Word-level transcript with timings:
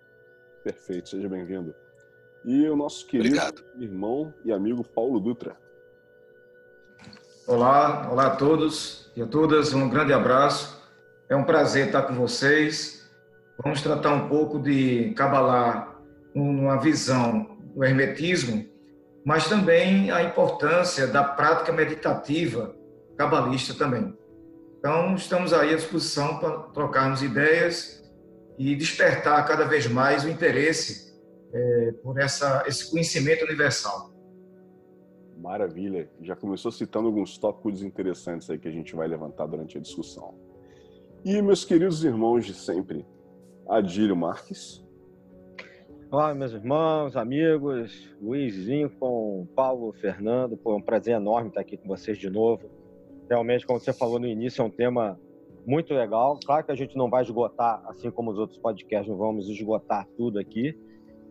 Perfeito, 0.64 1.10
seja 1.10 1.30
bem-vindo. 1.30 1.74
E 2.44 2.68
o 2.68 2.76
nosso 2.76 3.06
querido 3.06 3.38
Obrigado. 3.38 3.64
irmão 3.80 4.34
e 4.44 4.52
amigo 4.52 4.84
Paulo 4.84 5.20
Dutra. 5.20 5.58
Olá, 7.46 8.08
olá 8.10 8.28
a 8.28 8.36
todos 8.38 9.12
e 9.18 9.22
a 9.22 9.26
todas, 9.26 9.74
um 9.74 9.90
grande 9.90 10.14
abraço. 10.14 10.82
É 11.28 11.36
um 11.36 11.44
prazer 11.44 11.88
estar 11.88 12.04
com 12.04 12.14
vocês. 12.14 13.06
Vamos 13.62 13.82
tratar 13.82 14.14
um 14.14 14.30
pouco 14.30 14.58
de 14.58 15.14
Kabbalah 15.14 15.94
numa 16.34 16.78
visão 16.80 17.58
do 17.76 17.84
hermetismo, 17.84 18.66
mas 19.26 19.50
também 19.50 20.10
a 20.10 20.24
importância 20.24 21.06
da 21.06 21.22
prática 21.22 21.74
meditativa 21.74 22.74
cabalista 23.18 23.74
também. 23.74 24.18
Então, 24.80 25.14
estamos 25.14 25.52
aí 25.52 25.74
à 25.74 25.76
disposição 25.76 26.38
para 26.38 26.60
trocarmos 26.74 27.22
ideias 27.22 28.02
e 28.58 28.74
despertar 28.74 29.46
cada 29.46 29.66
vez 29.66 29.86
mais 29.86 30.24
o 30.24 30.30
interesse 30.30 31.14
é, 31.54 31.92
por 32.02 32.18
essa, 32.18 32.64
esse 32.66 32.90
conhecimento 32.90 33.44
universal. 33.44 34.13
Maravilha. 35.44 36.10
Já 36.22 36.38
começou 36.38 36.72
citando 36.72 37.08
alguns 37.08 37.38
tópicos 37.38 37.84
interessantes 37.84 38.50
aí 38.50 38.58
que 38.58 38.70
a 38.70 38.72
gente 38.72 38.96
vai 38.96 39.10
levantar 39.10 39.46
durante 39.46 39.78
a 39.78 39.82
discussão. 39.82 40.36
E 41.26 41.42
meus 41.42 41.66
queridos 41.66 42.02
irmãos 42.02 42.46
de 42.46 42.54
sempre, 42.54 43.06
Adílio 43.68 44.16
Marques. 44.16 44.82
Olá, 46.10 46.34
meus 46.34 46.54
irmãos, 46.54 47.18
amigos, 47.18 48.10
Luizinho 48.22 48.90
com 48.90 49.46
Paulo, 49.54 49.92
Fernando. 49.92 50.58
Foi 50.64 50.76
um 50.76 50.82
prazer 50.82 51.16
enorme 51.16 51.50
estar 51.50 51.60
aqui 51.60 51.76
com 51.76 51.90
vocês 51.90 52.18
de 52.18 52.30
novo. 52.30 52.70
Realmente, 53.30 53.68
como 53.68 53.82
você 53.82 53.92
falou 53.92 54.20
no 54.20 54.28
início, 54.28 54.62
é 54.62 54.66
um 54.66 54.70
tema 54.70 55.20
muito 55.66 55.94
legal. 55.94 56.40
Claro 56.46 56.66
que 56.66 56.72
a 56.72 56.76
gente 56.76 56.96
não 56.96 57.10
vai 57.10 57.22
esgotar, 57.22 57.84
assim 57.90 58.10
como 58.10 58.32
os 58.32 58.40
outros 58.40 58.60
podcasts, 58.60 59.10
não 59.10 59.18
vamos 59.18 59.50
esgotar 59.50 60.08
tudo 60.16 60.40
aqui, 60.40 60.74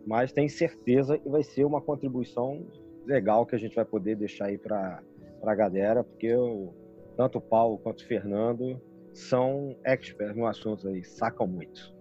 mas 0.05 0.31
tenho 0.31 0.49
certeza 0.51 1.17
que 1.17 1.27
vai 1.27 1.41
ser 1.41 1.65
uma 1.65 1.81
contribuição 1.81 2.63
legal 3.05 3.45
que 3.45 3.55
a 3.55 3.59
gente 3.59 3.75
vai 3.75 3.85
poder 3.85 4.15
deixar 4.15 4.45
aí 4.45 4.57
para 4.57 5.01
a 5.43 5.55
galera, 5.55 6.03
porque 6.03 6.27
eu, 6.27 6.73
tanto 7.15 7.37
o 7.37 7.41
Paulo 7.41 7.77
quanto 7.77 8.01
o 8.01 8.05
Fernando 8.05 8.81
são 9.13 9.75
experts 9.85 10.35
no 10.35 10.45
assunto 10.45 10.87
aí, 10.87 11.03
sacam 11.03 11.45
muito. 11.47 11.93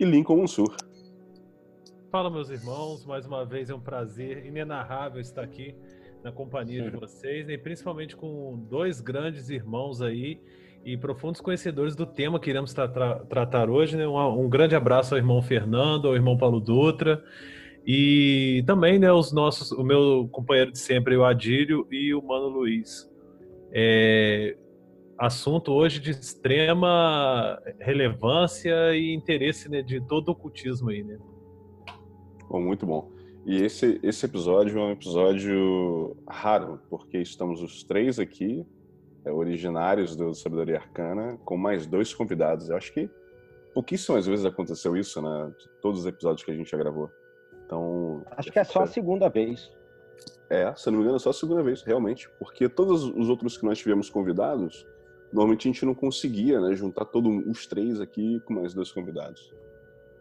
E 0.00 0.04
Lincoln 0.04 0.38
Mansur. 0.38 0.74
Fala, 2.10 2.30
meus 2.30 2.48
irmãos, 2.48 3.04
mais 3.04 3.26
uma 3.26 3.44
vez 3.44 3.68
é 3.68 3.74
um 3.74 3.80
prazer 3.80 4.46
inenarrável 4.46 5.20
estar 5.20 5.42
aqui 5.42 5.74
na 6.22 6.32
companhia 6.32 6.82
de 6.82 6.90
vocês, 6.96 7.48
e 7.48 7.58
principalmente 7.58 8.16
com 8.16 8.64
dois 8.68 9.00
grandes 9.00 9.50
irmãos 9.50 10.00
aí 10.00 10.40
e 10.84 10.96
profundos 10.96 11.40
conhecedores 11.40 11.96
do 11.96 12.06
tema 12.06 12.38
que 12.38 12.48
iremos 12.48 12.72
tra 12.72 12.86
tra 12.86 13.16
tratar 13.24 13.68
hoje. 13.68 13.96
Né? 13.96 14.06
Um, 14.06 14.44
um, 14.44 14.48
grande 14.48 14.76
abraço 14.76 15.14
ao 15.14 15.18
irmão 15.18 15.42
Fernando, 15.42 16.06
ao 16.06 16.14
irmão 16.14 16.38
Paulo 16.38 16.60
Dutra 16.60 17.22
e 17.86 18.64
também, 18.66 18.98
né, 18.98 19.12
os 19.12 19.32
nossos, 19.32 19.70
o 19.70 19.84
meu 19.84 20.28
companheiro 20.32 20.72
de 20.72 20.78
sempre, 20.78 21.16
o 21.16 21.24
Adílio 21.24 21.86
e 21.88 22.12
o 22.12 22.20
Mano 22.20 22.48
Luiz. 22.48 23.08
É, 23.72 24.56
assunto 25.16 25.72
hoje 25.72 26.00
de 26.00 26.10
extrema 26.10 27.62
relevância 27.78 28.96
e 28.96 29.14
interesse 29.14 29.70
né, 29.70 29.82
de 29.82 30.00
todo 30.00 30.28
o 30.28 30.32
ocultismo 30.32 30.90
aí, 30.90 31.04
né? 31.04 31.16
Bom, 32.48 32.60
muito 32.60 32.84
bom. 32.84 33.12
E 33.46 33.62
esse, 33.62 34.00
esse 34.02 34.26
episódio 34.26 34.76
é 34.80 34.82
um 34.82 34.90
episódio 34.90 36.16
raro, 36.28 36.80
porque 36.90 37.18
estamos 37.18 37.62
os 37.62 37.84
três 37.84 38.18
aqui, 38.18 38.66
é, 39.24 39.30
originários 39.30 40.16
do 40.16 40.34
Sabedoria 40.34 40.78
Arcana, 40.78 41.38
com 41.44 41.56
mais 41.56 41.86
dois 41.86 42.12
convidados. 42.12 42.68
Eu 42.68 42.76
acho 42.76 42.92
que 42.92 43.08
pouquíssimas 43.72 44.26
vezes 44.26 44.44
aconteceu 44.44 44.96
isso, 44.96 45.22
né? 45.22 45.52
Todos 45.80 46.00
os 46.00 46.06
episódios 46.06 46.44
que 46.44 46.50
a 46.50 46.54
gente 46.54 46.68
já 46.68 46.76
gravou. 46.76 47.08
Então. 47.66 48.24
Acho 48.30 48.50
que 48.50 48.58
é 48.58 48.64
só 48.64 48.82
a 48.82 48.86
segunda 48.86 49.28
vez. 49.28 49.70
É, 50.48 50.72
se 50.76 50.86
não 50.86 50.98
me 50.98 51.02
engano, 51.02 51.16
é 51.16 51.18
só 51.18 51.30
a 51.30 51.34
segunda 51.34 51.62
vez, 51.62 51.82
realmente. 51.82 52.30
Porque 52.38 52.68
todos 52.68 53.04
os 53.04 53.28
outros 53.28 53.58
que 53.58 53.64
nós 53.64 53.78
tivemos 53.78 54.08
convidados, 54.08 54.86
normalmente 55.32 55.68
a 55.68 55.72
gente 55.72 55.84
não 55.84 55.94
conseguia, 55.94 56.60
né, 56.60 56.74
juntar 56.74 57.04
todos 57.06 57.44
os 57.46 57.66
três 57.66 58.00
aqui 58.00 58.40
com 58.40 58.54
mais 58.54 58.72
dois 58.72 58.92
convidados. 58.92 59.52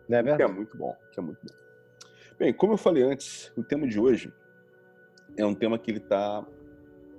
Não 0.10 0.18
é 0.18 0.24
verdade? 0.24 0.44
Que 0.44 0.52
é 0.52 0.54
muito 0.54 0.78
bom, 0.78 0.96
que 1.12 1.20
é 1.20 1.24
muito 1.24 1.40
bom. 1.42 1.54
Bem, 2.38 2.54
como 2.54 2.74
eu 2.74 2.78
falei 2.78 3.04
antes, 3.04 3.52
o 3.56 3.64
tema 3.64 3.88
de 3.88 4.00
hoje 4.00 4.34
é 5.38 5.46
um 5.46 5.54
tema 5.54 5.78
que 5.78 5.92
ele 5.92 6.00
está 6.00 6.46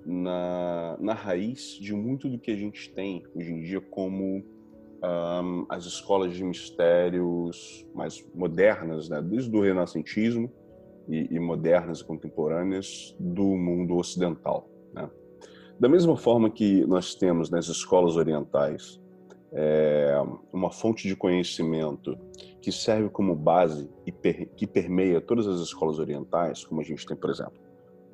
na, 0.04 0.96
na 1.00 1.14
raiz 1.14 1.78
de 1.80 1.94
muito 1.94 2.28
do 2.28 2.38
que 2.38 2.50
a 2.50 2.56
gente 2.56 2.92
tem 2.92 3.24
hoje 3.34 3.52
em 3.52 3.60
dia 3.60 3.80
como 3.80 4.44
um, 5.02 5.66
as 5.68 5.84
escolas 5.84 6.34
de 6.34 6.44
mistérios 6.44 7.86
mais 7.94 8.24
modernas, 8.34 9.08
né, 9.08 9.20
desde 9.22 9.54
o 9.54 9.60
renascentismo 9.60 10.50
e, 11.08 11.34
e 11.34 11.38
modernas 11.38 12.00
e 12.00 12.04
contemporâneas 12.04 13.16
do 13.18 13.44
mundo 13.44 13.96
ocidental. 13.96 14.68
Né? 14.92 15.08
Da 15.78 15.88
mesma 15.88 16.16
forma 16.16 16.50
que 16.50 16.84
nós 16.86 17.14
temos 17.14 17.50
nas 17.50 17.68
escolas 17.68 18.16
orientais 18.16 19.00
é, 19.52 20.14
uma 20.52 20.70
fonte 20.70 21.06
de 21.06 21.14
conhecimento 21.14 22.18
que 22.60 22.72
serve 22.72 23.08
como 23.08 23.34
base 23.34 23.88
e 24.04 24.12
per, 24.12 24.48
que 24.56 24.66
permeia 24.66 25.20
todas 25.20 25.46
as 25.46 25.60
escolas 25.60 25.98
orientais, 25.98 26.64
como 26.64 26.80
a 26.80 26.84
gente 26.84 27.06
tem, 27.06 27.16
por 27.16 27.30
exemplo, 27.30 27.54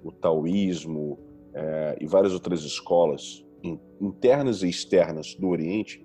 o 0.04 0.12
taoísmo 0.12 1.18
é, 1.54 1.96
e 2.00 2.06
várias 2.06 2.32
outras 2.32 2.62
escolas 2.62 3.44
internas 4.00 4.62
e 4.62 4.68
externas 4.68 5.34
do 5.34 5.48
Oriente, 5.48 6.04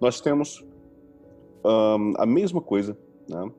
nós 0.00 0.20
temos 0.20 0.64
um, 1.64 2.14
a 2.16 2.26
mesma 2.26 2.60
coisa, 2.60 2.96
né? 3.28 3.50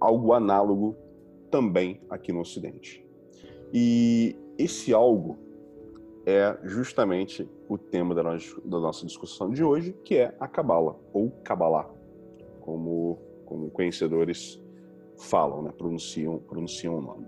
algo 0.00 0.32
análogo 0.32 0.96
também 1.50 2.00
aqui 2.10 2.32
no 2.32 2.40
Ocidente. 2.40 3.04
E 3.72 4.36
esse 4.58 4.92
algo 4.92 5.38
é 6.26 6.58
justamente 6.64 7.48
o 7.68 7.78
tema 7.78 8.14
da, 8.14 8.22
nossa 8.80 9.06
discussão 9.06 9.50
de 9.50 9.62
hoje, 9.62 9.94
que 10.04 10.16
é 10.16 10.34
a 10.40 10.48
Cabala, 10.48 10.98
ou 11.12 11.30
Kabbalah, 11.44 11.88
como, 12.60 13.18
como 13.44 13.70
conhecedores 13.70 14.60
falam, 15.16 15.62
né? 15.62 15.72
pronunciam, 15.76 16.38
pronunciam 16.38 16.98
o 16.98 17.00
nome. 17.00 17.26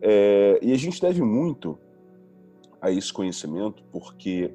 É, 0.00 0.58
e 0.60 0.72
a 0.72 0.76
gente 0.76 1.00
deve 1.00 1.22
muito 1.22 1.78
a 2.80 2.90
esse 2.90 3.12
conhecimento 3.12 3.84
porque, 3.92 4.52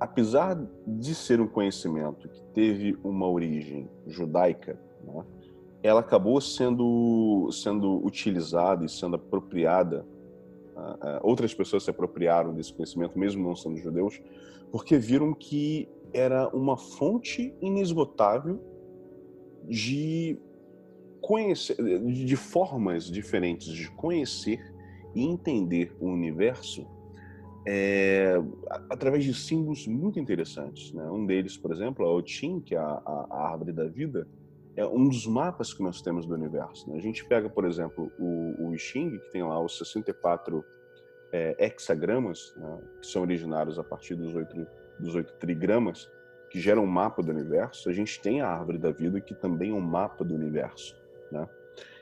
apesar 0.00 0.58
de 0.86 1.14
ser 1.14 1.40
um 1.40 1.46
conhecimento 1.46 2.26
que 2.28 2.42
teve 2.54 2.98
uma 3.04 3.28
origem 3.28 3.88
judaica, 4.06 4.80
né, 5.04 5.22
ela 5.82 6.00
acabou 6.00 6.40
sendo, 6.40 7.50
sendo 7.52 8.04
utilizada 8.04 8.84
e 8.84 8.88
sendo 8.88 9.16
apropriada. 9.16 10.06
Uh, 10.74 11.20
outras 11.22 11.52
pessoas 11.52 11.82
se 11.82 11.90
apropriaram 11.90 12.54
desse 12.54 12.72
conhecimento, 12.72 13.18
mesmo 13.18 13.46
não 13.46 13.54
sendo 13.54 13.76
judeus, 13.76 14.20
porque 14.72 14.96
viram 14.96 15.34
que 15.34 15.86
era 16.12 16.48
uma 16.48 16.76
fonte 16.76 17.54
inesgotável 17.60 18.58
de 19.64 20.38
conhecer, 21.20 21.76
de 22.02 22.36
formas 22.36 23.04
diferentes 23.04 23.68
de 23.68 23.90
conhecer 23.90 24.74
e 25.14 25.22
entender 25.22 25.94
o 26.00 26.06
universo 26.06 26.86
é, 27.66 28.34
através 28.88 29.24
de 29.24 29.34
símbolos 29.34 29.86
muito 29.86 30.18
interessantes. 30.18 30.92
Né? 30.92 31.04
Um 31.10 31.26
deles, 31.26 31.56
por 31.56 31.72
exemplo, 31.72 32.04
é 32.04 32.08
o 32.08 32.22
Tim, 32.22 32.60
que 32.60 32.74
é 32.74 32.78
a, 32.78 33.02
a, 33.04 33.50
árvore 33.50 33.72
da 33.72 33.86
vida, 33.86 34.26
é 34.76 34.86
um 34.86 35.08
dos 35.08 35.26
mapas 35.26 35.74
que 35.74 35.82
nós 35.82 36.00
temos 36.00 36.26
do 36.26 36.34
universo. 36.34 36.88
Né? 36.88 36.96
A 36.96 37.00
gente 37.00 37.24
pega, 37.24 37.48
por 37.48 37.64
exemplo, 37.64 38.10
o, 38.18 38.68
o 38.68 38.78
Xing, 38.78 39.18
que 39.18 39.30
tem 39.30 39.42
lá 39.42 39.60
os 39.62 39.76
64 39.78 40.64
é, 41.32 41.66
hexagramas, 41.66 42.54
né? 42.56 42.78
que 43.00 43.06
são 43.06 43.22
originários 43.22 43.78
a 43.78 43.84
partir 43.84 44.14
dos 44.14 44.34
8, 44.34 44.66
dos 44.98 45.14
8 45.14 45.34
trigramas, 45.34 46.10
que 46.50 46.58
geram 46.58 46.84
um 46.84 46.88
mapa 46.88 47.22
do 47.22 47.30
universo. 47.30 47.88
A 47.88 47.92
gente 47.92 48.20
tem 48.20 48.40
a 48.40 48.48
árvore 48.48 48.78
da 48.78 48.90
vida, 48.90 49.20
que 49.20 49.34
também 49.34 49.70
é 49.70 49.74
um 49.74 49.80
mapa 49.80 50.24
do 50.24 50.34
universo. 50.34 50.96
Né? 51.30 51.46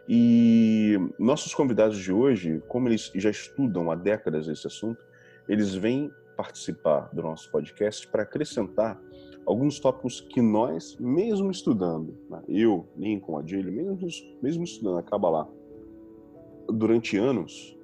E 0.08 0.96
nossos 1.18 1.54
convidados 1.54 1.98
de 1.98 2.10
hoje, 2.10 2.62
como 2.66 2.88
eles 2.88 3.12
já 3.14 3.28
estudam 3.28 3.90
há 3.90 3.94
décadas 3.94 4.48
esse 4.48 4.66
assunto, 4.66 5.04
eles 5.48 5.74
vêm 5.74 6.10
participar 6.36 7.10
do 7.12 7.22
nosso 7.22 7.50
podcast 7.50 8.06
para 8.08 8.22
acrescentar 8.22 9.00
alguns 9.44 9.80
tópicos 9.80 10.20
que 10.20 10.42
nós, 10.42 10.96
mesmo 11.00 11.50
estudando, 11.50 12.16
né, 12.28 12.42
eu, 12.46 12.86
Lincoln, 12.96 13.38
Adílio, 13.38 13.72
mesmo, 13.72 13.98
mesmo 14.42 14.62
estudando 14.62 14.98
a 14.98 15.02
Kabbalah 15.02 15.48
durante 16.68 17.16
anos, 17.16 17.76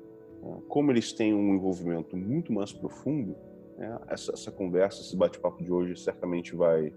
né, 0.43 0.63
como 0.69 0.93
eles 0.93 1.13
têm 1.13 1.35
um 1.35 1.55
envolvimento 1.55 2.17
muito 2.17 2.53
mais 2.53 2.73
profundo, 2.73 3.35
né, 3.79 3.99
essa, 4.09 4.33
essa, 4.33 4.53
conversa, 4.53 5.01
esse 5.01 5.17
bate-papo 5.17 5.65
de 5.65 5.73
hoje 5.73 5.97
certamente 5.97 6.55
vai, 6.55 6.93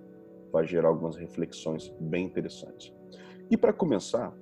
vai 0.51 0.67
gerar 0.67 0.89
algumas 0.89 1.15
reflexões 1.15 1.91
bem 1.99 2.25
interessantes. 2.25 2.93
E 3.49 3.55
para 3.55 3.71
começar, 3.71 4.35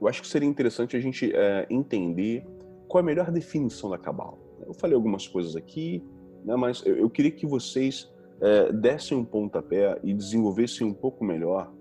eu 0.00 0.06
acho 0.06 0.20
que 0.20 0.28
seria 0.28 0.48
interessante 0.48 0.96
a 0.96 1.00
gente 1.00 1.34
é, 1.34 1.66
entender 1.70 2.46
qual 2.86 3.00
é 3.00 3.02
a 3.02 3.06
melhor 3.06 3.30
definição 3.30 3.88
da 3.88 3.96
Cabala. 3.96 4.36
Eu 4.66 4.74
falei 4.74 4.94
algumas 4.94 5.26
coisas 5.26 5.56
aqui, 5.56 6.04
né, 6.44 6.56
mas 6.56 6.84
eu, 6.84 6.96
eu, 6.96 7.10
queria 7.10 7.30
que 7.30 7.46
vocês 7.46 8.12
é, 8.40 8.72
dessem 8.72 9.16
um 9.16 9.24
pontapé 9.24 9.98
e 10.02 10.12
desenvolvessem 10.12 10.86
um 10.86 10.92
pouco 10.92 11.24
melhor 11.24 11.72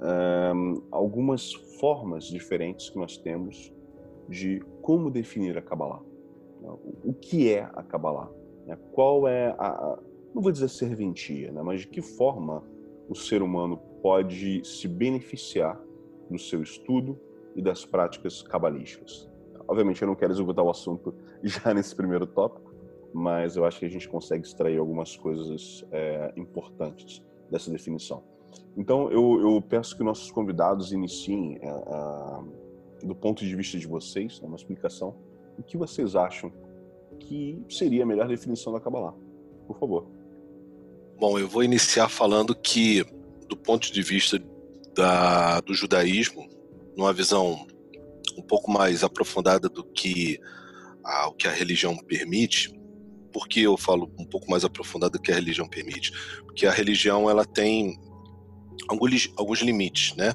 é, 0.00 0.52
algumas 0.90 1.52
formas 1.80 2.24
diferentes 2.24 2.90
que 2.90 2.98
nós 2.98 3.16
temos 3.16 3.72
de 4.28 4.60
como 4.82 5.10
definir 5.10 5.56
a 5.56 5.62
Kabbalah. 5.62 6.02
Né, 6.60 6.68
o, 7.04 7.12
que 7.12 7.52
é 7.52 7.62
a 7.72 7.82
Kabbalah? 7.82 8.30
Né? 8.66 8.76
Qual 8.92 9.26
é 9.26 9.54
a, 9.58 9.68
a, 9.68 9.98
não 10.34 10.42
vou 10.42 10.52
dizer 10.52 10.68
serventia, 10.68 11.52
né, 11.52 11.62
mas 11.62 11.80
de 11.80 11.88
que 11.88 12.02
forma 12.02 12.62
o 13.08 13.14
ser 13.14 13.42
humano 13.42 13.78
pode 14.02 14.64
se 14.64 14.86
beneficiar 14.86 15.80
do 16.30 16.38
seu 16.38 16.62
estudo, 16.62 17.18
e 17.58 17.62
das 17.62 17.84
práticas 17.84 18.40
cabalísticas. 18.40 19.28
Obviamente, 19.66 20.00
eu 20.00 20.06
não 20.06 20.14
quero 20.14 20.32
esgotar 20.32 20.64
o 20.64 20.70
assunto 20.70 21.12
já 21.44 21.72
nesse 21.72 21.94
primeiro 21.94 22.26
tópico, 22.26 22.72
mas 23.12 23.56
eu 23.56 23.64
acho 23.64 23.78
que 23.78 23.86
a 23.86 23.90
gente 23.90 24.08
consegue 24.08 24.46
extrair 24.46 24.78
algumas 24.78 25.16
coisas 25.16 25.84
é, 25.90 26.32
importantes 26.36 27.22
dessa 27.50 27.70
definição. 27.70 28.22
Então, 28.76 29.10
eu, 29.10 29.40
eu, 29.40 29.62
peço 29.62 29.96
que 29.96 30.02
nossos 30.02 30.30
convidados 30.30 30.92
iniciem, 30.92 31.58
é, 31.60 33.06
do 33.06 33.14
ponto 33.14 33.44
de 33.44 33.54
vista 33.54 33.78
de 33.78 33.86
vocês, 33.86 34.40
né, 34.40 34.46
uma 34.46 34.56
explicação, 34.56 35.16
o 35.58 35.62
que 35.62 35.76
vocês 35.76 36.14
acham 36.14 36.52
que 37.18 37.60
seria 37.68 38.04
a 38.04 38.06
melhor 38.06 38.28
definição 38.28 38.72
da 38.72 38.80
Kabbalah. 38.80 39.14
Por 39.66 39.78
favor. 39.78 40.06
Bom, 41.18 41.38
eu 41.38 41.48
vou 41.48 41.64
iniciar 41.64 42.08
falando 42.08 42.54
que, 42.54 43.04
do 43.48 43.56
ponto 43.56 43.92
de 43.92 44.02
vista 44.02 44.40
da, 44.94 45.60
do 45.60 45.74
judaísmo, 45.74 46.48
numa 46.96 47.12
visão 47.12 47.66
um 48.36 48.42
pouco 48.42 48.70
mais 48.70 49.02
aprofundada 49.02 49.68
do 49.68 49.84
que 49.84 50.38
a, 51.08 51.28
o 51.28 51.32
que 51.32 51.48
a 51.48 51.52
religião 51.52 51.96
permite. 51.96 52.70
Por 53.32 53.48
que 53.48 53.62
eu 53.62 53.76
falo 53.76 54.12
um 54.18 54.24
pouco 54.24 54.50
mais 54.50 54.64
aprofundada 54.64 55.18
do 55.18 55.22
que 55.22 55.32
a 55.32 55.34
religião 55.34 55.68
permite? 55.68 56.12
Porque 56.44 56.66
a 56.66 56.70
religião 56.70 57.28
ela 57.28 57.44
tem 57.44 57.98
alguns, 58.88 59.32
alguns 59.36 59.60
limites, 59.60 60.14
né? 60.16 60.34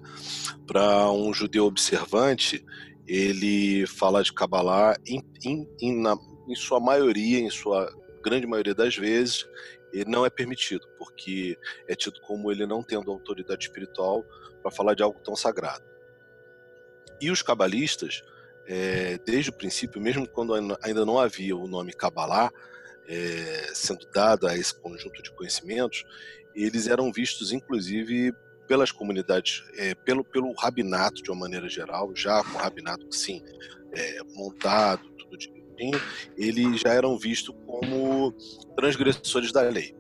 Para 0.66 1.12
um 1.12 1.34
judeu 1.34 1.66
observante, 1.66 2.64
ele 3.08 3.86
fala 3.88 4.24
de 4.24 4.34
Kabbalah 4.34 4.96
em, 5.06 5.22
em, 5.46 5.68
em, 5.81 6.02
na, 6.02 6.16
em 6.48 6.56
sua 6.56 6.80
maioria, 6.80 7.40
em 7.40 7.50
sua 7.50 7.92
grande 8.24 8.48
maioria 8.48 8.74
das 8.74 8.96
vezes, 8.96 9.46
ele 9.92 10.10
não 10.10 10.25
é 10.25 10.30
permitido, 10.30 10.88
porque 10.98 11.58
é 11.88 11.96
tido 11.96 12.20
como 12.22 12.52
ele 12.52 12.66
não 12.66 12.81
tendo 12.81 13.12
autoridade 13.12 13.66
espiritual 13.66 14.24
para 14.62 14.72
falar 14.72 14.96
de 14.96 15.04
algo 15.04 15.20
tão 15.24 15.36
sagrado. 15.36 15.84
E 17.22 17.30
os 17.30 17.42
cabalistas, 17.42 18.24
é, 18.68 19.18
desde 19.25 19.50
o 19.50 19.54
princípio, 19.54 20.01
mesmo 20.01 20.27
quando 20.27 20.54
ainda 20.81 21.06
não 21.06 21.19
havia 21.19 21.56
o 21.56 21.68
nome 21.68 21.94
Kabbalah 21.94 22.51
é, 23.07 23.71
sendo 23.74 24.06
dado 24.13 24.48
a 24.48 24.57
esse 24.57 24.74
conjunto 24.74 25.21
de 25.21 25.31
conhecimentos, 25.31 26.06
eles 26.56 26.88
eram 26.88 27.12
vistos, 27.12 27.51
inclusive, 27.51 28.33
pelas 28.68 28.92
comunidades, 28.92 29.63
é, 29.75 29.94
pelo, 29.95 30.24
pelo 30.24 30.51
rabinato 30.54 31.21
de 31.21 31.30
uma 31.30 31.42
maneira 31.42 31.68
geral, 31.68 32.15
já 32.15 32.44
com 32.44 32.57
o 32.57 32.62
rabinato, 32.62 33.13
sim, 33.13 33.42
é, 33.92 34.19
montado, 34.36 35.10
tudo 35.17 35.38
direitinho, 35.38 36.00
eles 36.38 36.82
já 36.82 36.93
eram 36.93 37.17
vistos 37.17 37.55
como 37.65 38.34
transgressores 38.75 39.51
da 39.51 39.62
lei. 39.62 39.96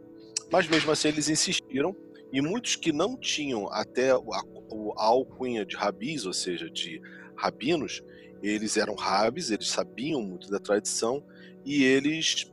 Mas 0.51 0.67
mesmo 0.67 0.91
assim 0.91 1.09
eles 1.09 1.29
insistiram 1.29 1.95
e 2.31 2.41
muitos 2.41 2.75
que 2.75 2.91
não 2.91 3.17
tinham 3.17 3.71
até 3.71 4.11
a, 4.11 4.15
a 4.15 5.03
alcunha 5.03 5.65
de 5.65 5.75
rabis, 5.75 6.25
ou 6.25 6.33
seja, 6.33 6.69
de 6.69 7.01
rabinos, 7.35 8.01
eles 8.43 8.77
eram 8.77 8.95
rabis, 8.95 9.49
eles 9.49 9.69
sabiam 9.69 10.21
muito 10.21 10.49
da 10.49 10.59
tradição 10.59 11.23
e 11.65 11.83
eles 11.83 12.51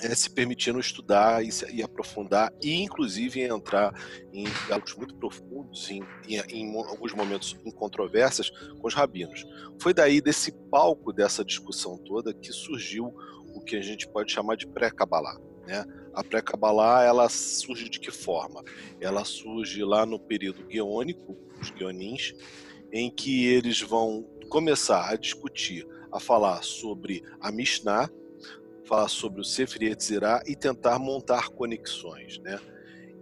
é, 0.00 0.14
se 0.14 0.30
permitiram 0.30 0.80
estudar 0.80 1.44
e, 1.44 1.50
e, 1.72 1.82
aprofundar 1.82 2.52
e 2.62 2.74
inclusive 2.82 3.42
entrar 3.42 3.94
em 4.32 4.44
diálogos 4.66 4.94
muito 4.94 5.14
profundos, 5.14 5.90
em, 5.90 6.02
em, 6.28 6.40
em, 6.50 6.76
alguns 6.76 7.12
momentos 7.12 7.56
em 7.64 7.70
controvérsias 7.70 8.50
com 8.50 8.86
os 8.86 8.94
rabinos. 8.94 9.44
Foi 9.80 9.94
daí 9.94 10.20
desse 10.20 10.52
palco 10.70 11.12
dessa 11.12 11.44
discussão 11.44 11.98
toda 11.98 12.34
que 12.34 12.52
surgiu 12.52 13.14
o 13.54 13.60
que 13.60 13.76
a 13.76 13.82
gente 13.82 14.08
pode 14.08 14.32
chamar 14.32 14.56
de 14.56 14.66
pré-cabalá. 14.66 15.38
Né? 15.66 15.84
A 16.14 16.22
pré-Kabbalah, 16.22 17.04
ela 17.04 17.28
surge 17.28 17.88
de 17.88 17.98
que 17.98 18.10
forma? 18.10 18.62
Ela 19.00 19.24
surge 19.24 19.82
lá 19.84 20.06
no 20.06 20.18
período 20.18 20.64
guiônico, 20.64 21.36
os 21.60 21.70
guionins, 21.70 22.34
em 22.92 23.10
que 23.10 23.46
eles 23.46 23.80
vão 23.82 24.26
começar 24.46 25.10
a 25.10 25.16
discutir, 25.16 25.86
a 26.12 26.20
falar 26.20 26.62
sobre 26.62 27.22
a 27.40 27.50
Mishnah, 27.52 28.10
falar 28.84 29.08
sobre 29.08 29.40
o 29.40 29.44
Sefer 29.44 29.82
Yetzirah 29.82 30.42
e 30.46 30.54
tentar 30.54 30.98
montar 30.98 31.48
conexões, 31.48 32.38
né? 32.38 32.60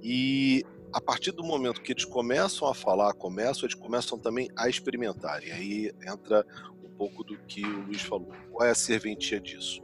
E 0.03 0.63
a 0.93 1.01
partir 1.01 1.33
do 1.33 1.43
momento 1.43 1.83
que 1.83 1.93
eles 1.93 2.05
começam 2.05 2.69
a 2.69 2.75
falar, 2.75 3.13
começam, 3.15 3.65
eles 3.65 3.75
começam 3.75 4.19
também 4.19 4.49
a 4.57 4.69
experimentar. 4.69 5.43
E 5.43 5.51
aí 5.51 5.93
entra 6.07 6.47
um 6.85 6.89
pouco 6.91 7.25
do 7.25 7.37
que 7.39 7.65
o 7.65 7.87
Luiz 7.87 8.03
falou. 8.03 8.31
Qual 8.53 8.67
é 8.67 8.71
a 8.71 8.75
serventia 8.75 9.41
disso? 9.41 9.83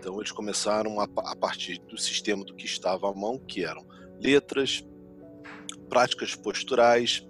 Então 0.00 0.18
eles 0.18 0.32
começaram 0.32 0.98
a, 0.98 1.04
a 1.04 1.36
partir 1.36 1.78
do 1.78 1.96
sistema 1.96 2.44
do 2.44 2.54
que 2.54 2.64
estava 2.64 3.08
à 3.08 3.14
mão, 3.14 3.38
que 3.38 3.64
eram 3.64 3.86
letras, 4.18 4.84
práticas 5.88 6.34
posturais, 6.34 7.24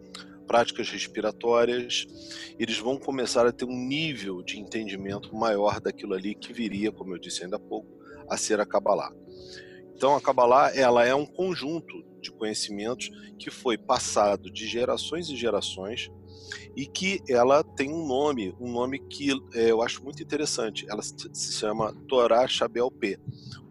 práticas 0.47 0.89
respiratórias, 0.91 2.07
eles 2.59 2.79
vão 2.79 2.97
começar 2.99 3.47
a 3.47 3.53
ter 3.53 3.65
um 3.65 3.87
nível 3.87 4.43
de 4.43 4.59
entendimento 4.59 5.35
maior 5.35 5.81
daquilo 5.81 6.15
ali 6.15 6.35
que 6.35 6.53
viria, 6.53 6.93
como 6.93 7.15
eu 7.15 7.19
disse 7.19 7.45
ainda 7.45 7.57
há 7.57 7.61
pouco, 7.61 7.89
a 8.29 8.37
ser 8.37 8.61
a 8.61 8.67
Kabbalah. 8.67 9.13
Então 9.97 10.15
a 10.15 10.21
Kabbalah 10.21 10.71
ela 10.75 11.05
é 11.05 11.15
um 11.15 11.27
conjunto 11.27 12.05
de 12.21 12.31
conhecimentos 12.33 13.11
que 13.39 13.51
foi 13.51 13.77
passado 13.77 14.51
de 14.51 14.67
gerações 14.67 15.29
e 15.29 15.37
gerações 15.37 16.11
e 16.77 16.87
que 16.87 17.21
ela 17.29 17.63
tem 17.63 17.93
um 17.93 18.07
nome, 18.07 18.55
um 18.61 18.71
nome 18.71 18.99
que 18.99 19.31
é, 19.55 19.71
eu 19.71 19.83
acho 19.83 20.03
muito 20.03 20.23
interessante. 20.23 20.87
Ela 20.89 21.03
se 21.03 21.53
chama 21.53 21.95
Torá 22.09 22.47
Shabel 22.49 22.91
P. 22.91 23.19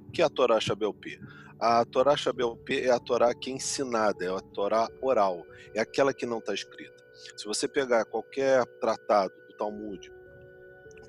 O 0.07 0.11
que 0.11 0.21
é 0.21 0.25
a 0.25 0.29
Torá 0.29 0.59
Shabel 0.59 0.93
P? 0.93 1.19
A 1.60 1.86
Torá 1.86 2.15
Shabelp 2.17 2.69
é 2.69 2.89
a 2.89 3.00
Torá 3.00 3.33
que 3.33 3.50
é 3.50 3.53
ensinada, 3.53 4.25
é 4.25 4.29
a 4.29 4.39
Torá 4.39 4.88
oral, 5.01 5.45
é 5.74 5.79
aquela 5.79 6.13
que 6.13 6.25
não 6.25 6.39
está 6.39 6.53
escrita. 6.53 7.03
Se 7.38 7.45
você 7.45 7.67
pegar 7.67 8.05
qualquer 8.05 8.65
tratado 8.79 9.33
do 9.48 9.53
Talmud, 9.55 10.12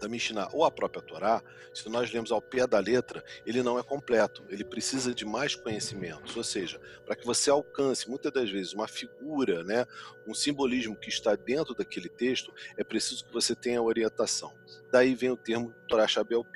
da 0.01 0.09
Mishnah 0.09 0.49
ou 0.53 0.65
a 0.65 0.71
própria 0.71 1.03
Torá, 1.03 1.43
se 1.73 1.89
nós 1.89 2.13
lemos 2.13 2.31
ao 2.31 2.41
pé 2.41 2.67
da 2.67 2.79
letra, 2.79 3.25
ele 3.45 3.63
não 3.63 3.79
é 3.79 3.83
completo, 3.83 4.45
ele 4.49 4.65
precisa 4.65 5.15
de 5.15 5.25
mais 5.25 5.55
conhecimentos, 5.55 6.37
ou 6.37 6.45
seja, 6.45 6.81
para 7.05 7.17
que 7.17 7.27
você 7.27 7.51
alcance 7.51 8.09
muitas 8.09 8.33
das 8.33 8.51
vezes 8.51 8.73
uma 8.73 8.87
figura, 8.87 9.65
né, 9.65 9.87
um 10.27 10.35
simbolismo 10.35 10.95
que 10.95 11.09
está 11.09 11.35
dentro 11.35 11.75
daquele 11.75 12.09
texto, 12.09 12.53
é 12.77 12.85
preciso 12.85 13.25
que 13.25 13.33
você 13.33 13.55
tenha 13.55 13.83
orientação. 13.83 14.53
Daí 14.93 15.15
vem 15.15 15.31
o 15.31 15.37
termo 15.37 15.75
Torá 15.89 16.07
Shabelp. 16.07 16.55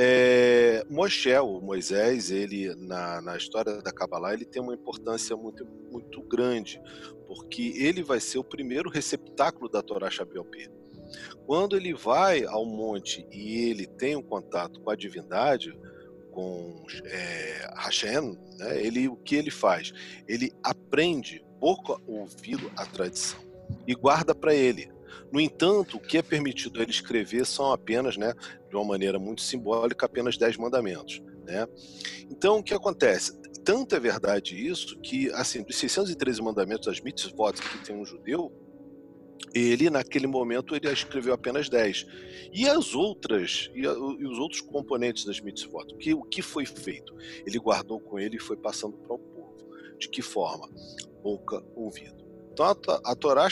É, 0.00 0.84
Moisés, 0.88 2.30
ele 2.30 2.72
na, 2.76 3.20
na 3.20 3.36
história 3.36 3.82
da 3.82 3.90
Kabbalah, 3.90 4.32
ele 4.32 4.44
tem 4.44 4.62
uma 4.62 4.72
importância 4.72 5.36
muito, 5.36 5.66
muito 5.90 6.22
grande, 6.22 6.80
porque 7.26 7.74
ele 7.76 8.04
vai 8.04 8.20
ser 8.20 8.38
o 8.38 8.44
primeiro 8.44 8.88
receptáculo 8.88 9.68
da 9.68 9.82
Torá 9.82 10.08
Shabelp. 10.08 10.54
Quando 11.44 11.76
ele 11.76 11.94
vai 11.94 12.44
ao 12.44 12.64
monte 12.64 13.26
e 13.32 13.70
ele 13.70 13.88
tem 13.88 14.14
um 14.14 14.22
contato 14.22 14.80
com 14.80 14.88
a 14.88 14.94
divindade, 14.94 15.76
com 16.30 16.84
é, 17.04 17.68
Hashem, 17.76 18.38
né, 18.56 18.80
ele, 18.80 19.08
o 19.08 19.16
que 19.16 19.34
ele 19.34 19.50
faz? 19.50 19.92
Ele 20.28 20.52
aprende, 20.62 21.44
boca 21.58 22.00
ouvido, 22.06 22.70
a 22.76 22.86
tradição 22.86 23.40
e 23.84 23.96
guarda 23.96 24.32
para 24.32 24.54
ele. 24.54 24.92
No 25.32 25.40
entanto, 25.40 25.96
o 25.96 26.00
que 26.00 26.18
é 26.18 26.22
permitido 26.22 26.80
ele 26.80 26.90
escrever 26.90 27.46
são 27.46 27.72
apenas, 27.72 28.16
né, 28.16 28.34
de 28.68 28.76
uma 28.76 28.84
maneira 28.84 29.18
muito 29.18 29.42
simbólica, 29.42 30.06
apenas 30.06 30.36
dez 30.36 30.56
mandamentos. 30.56 31.22
Né? 31.44 31.66
Então, 32.30 32.58
o 32.58 32.62
que 32.62 32.74
acontece? 32.74 33.40
Tanto 33.64 33.94
é 33.94 34.00
verdade 34.00 34.54
isso 34.54 34.98
que, 35.00 35.30
assim, 35.32 35.62
dos 35.62 35.76
613 35.76 36.40
mandamentos, 36.42 36.88
as 36.88 37.00
mitzvot 37.00 37.54
que 37.54 37.84
tem 37.84 37.96
um 37.96 38.04
judeu, 38.04 38.52
ele, 39.54 39.88
naquele 39.90 40.26
momento, 40.26 40.74
ele 40.74 40.90
escreveu 40.90 41.32
apenas 41.32 41.68
10. 41.68 42.06
E 42.52 42.68
as 42.68 42.94
outras, 42.94 43.70
e, 43.74 43.86
a, 43.86 43.92
e 43.92 44.26
os 44.26 44.38
outros 44.38 44.60
componentes 44.60 45.24
das 45.24 45.40
mitzvot, 45.40 45.94
que, 45.96 46.14
o 46.14 46.22
que 46.22 46.42
foi 46.42 46.66
feito? 46.66 47.14
Ele 47.46 47.58
guardou 47.58 48.00
com 48.00 48.18
ele 48.18 48.36
e 48.36 48.40
foi 48.40 48.56
passando 48.56 48.96
para 48.96 49.14
o 49.14 49.18
povo. 49.18 49.56
De 49.98 50.08
que 50.08 50.22
forma? 50.22 50.68
Boca, 51.22 51.62
ouvido. 51.74 52.27
Então, 52.58 52.66
a, 52.66 53.12
a 53.12 53.14
Torá 53.14 53.46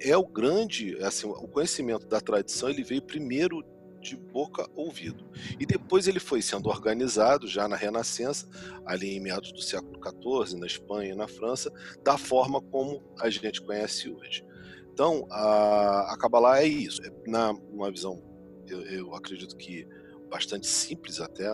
é 0.00 0.16
o 0.16 0.26
grande, 0.26 0.96
assim, 0.96 1.28
o 1.28 1.46
conhecimento 1.46 2.08
da 2.08 2.20
tradição, 2.20 2.68
ele 2.68 2.82
veio 2.82 3.00
primeiro 3.00 3.62
de 4.00 4.16
boca 4.16 4.68
ouvido. 4.74 5.30
E 5.60 5.64
depois 5.64 6.08
ele 6.08 6.18
foi 6.18 6.42
sendo 6.42 6.68
organizado, 6.68 7.46
já 7.46 7.68
na 7.68 7.76
Renascença, 7.76 8.48
ali 8.84 9.16
em 9.16 9.20
meados 9.20 9.52
do 9.52 9.62
século 9.62 9.96
XIV, 10.02 10.58
na 10.58 10.66
Espanha 10.66 11.12
e 11.12 11.16
na 11.16 11.28
França, 11.28 11.72
da 12.02 12.18
forma 12.18 12.60
como 12.60 13.00
a 13.20 13.30
gente 13.30 13.62
conhece 13.62 14.10
hoje. 14.10 14.44
Então, 14.92 15.24
a, 15.30 16.12
a 16.12 16.18
Kabbalah 16.18 16.62
é 16.62 16.66
isso. 16.66 17.00
É, 17.06 17.12
na 17.30 17.52
uma 17.52 17.92
visão, 17.92 18.20
eu, 18.66 18.82
eu 18.82 19.14
acredito 19.14 19.56
que 19.56 19.86
bastante 20.28 20.66
simples 20.66 21.20
até, 21.20 21.48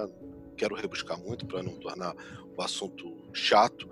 quero 0.57 0.75
rebuscar 0.75 1.21
muito 1.21 1.47
para 1.47 1.63
não 1.63 1.79
tornar 1.79 2.15
o 2.57 2.63
assunto 2.63 3.28
chato, 3.39 3.89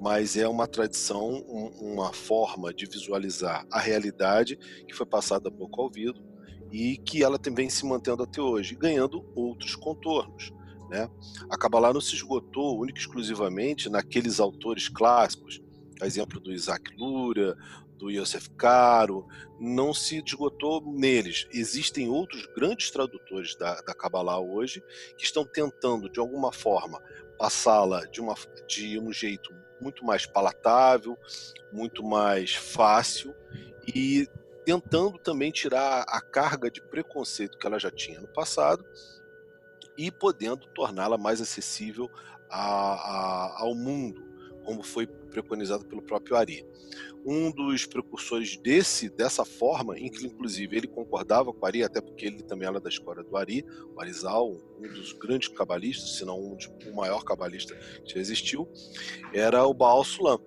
mas 0.00 0.36
é 0.36 0.46
uma 0.46 0.66
tradição, 0.66 1.44
um, 1.48 1.92
uma 1.92 2.12
forma 2.12 2.72
de 2.72 2.86
visualizar 2.86 3.66
a 3.70 3.80
realidade 3.80 4.56
que 4.86 4.94
foi 4.94 5.06
passada 5.06 5.50
boca 5.50 5.74
ao 5.78 5.84
ouvido 5.84 6.22
e 6.70 6.96
que 6.98 7.22
ela 7.22 7.38
também 7.38 7.68
se 7.68 7.84
mantendo 7.86 8.22
até 8.22 8.40
hoje, 8.40 8.74
ganhando 8.74 9.24
outros 9.34 9.74
contornos. 9.74 10.52
Né? 10.88 11.08
A 11.50 11.58
Kabbalah 11.58 11.92
não 11.92 12.00
se 12.00 12.14
esgotou 12.14 12.78
única 12.78 12.98
e 12.98 13.02
exclusivamente 13.02 13.88
naqueles 13.88 14.40
autores 14.40 14.88
clássicos, 14.88 15.60
exemplo 16.02 16.40
do 16.40 16.52
Isaac 16.52 16.94
Lura, 16.96 17.56
do 17.98 18.10
Yosef 18.10 18.48
Caro, 18.50 19.26
não 19.58 19.92
se 19.92 20.22
esgotou 20.24 20.80
neles. 20.80 21.46
Existem 21.52 22.08
outros 22.08 22.46
grandes 22.54 22.90
tradutores 22.90 23.56
da, 23.56 23.80
da 23.82 23.94
Kabbalah 23.94 24.38
hoje 24.38 24.80
que 25.18 25.24
estão 25.24 25.44
tentando, 25.44 26.08
de 26.08 26.20
alguma 26.20 26.52
forma, 26.52 27.02
passá-la 27.38 28.04
de, 28.06 28.20
uma, 28.20 28.34
de 28.66 28.98
um 28.98 29.12
jeito 29.12 29.54
muito 29.80 30.04
mais 30.04 30.26
palatável, 30.26 31.16
muito 31.72 32.02
mais 32.02 32.54
fácil 32.54 33.34
e 33.86 34.28
tentando 34.64 35.18
também 35.18 35.50
tirar 35.50 36.04
a 36.08 36.20
carga 36.20 36.70
de 36.70 36.82
preconceito 36.82 37.56
que 37.56 37.66
ela 37.66 37.78
já 37.78 37.90
tinha 37.90 38.20
no 38.20 38.28
passado 38.28 38.84
e 39.96 40.10
podendo 40.10 40.66
torná-la 40.68 41.16
mais 41.16 41.40
acessível 41.40 42.10
a, 42.50 42.60
a, 42.60 43.60
ao 43.62 43.74
mundo, 43.74 44.27
como 44.68 44.82
foi 44.82 45.06
preconizado 45.06 45.86
pelo 45.86 46.02
próprio 46.02 46.36
Ari 46.36 46.62
um 47.24 47.50
dos 47.50 47.86
precursores 47.86 48.56
desse 48.58 49.08
dessa 49.08 49.44
forma, 49.44 49.98
em 49.98 50.10
que 50.10 50.26
inclusive 50.26 50.76
ele 50.76 50.86
concordava 50.86 51.52
com 51.52 51.66
Ari, 51.66 51.82
até 51.82 52.00
porque 52.00 52.26
ele 52.26 52.42
também 52.42 52.68
era 52.68 52.78
da 52.78 52.88
escola 52.88 53.22
do 53.22 53.36
Ari, 53.36 53.64
o 53.94 54.00
Arizal, 54.00 54.52
um 54.78 54.82
dos 54.82 55.12
grandes 55.12 55.48
cabalistas, 55.48 56.16
se 56.16 56.24
não 56.24 56.38
um, 56.38 56.56
o 56.86 56.96
maior 56.96 57.24
cabalista 57.24 57.74
que 58.04 58.14
já 58.14 58.20
existiu, 58.20 58.68
era 59.32 59.66
o 59.66 59.74
Baal 59.74 60.04
Sulam. 60.04 60.38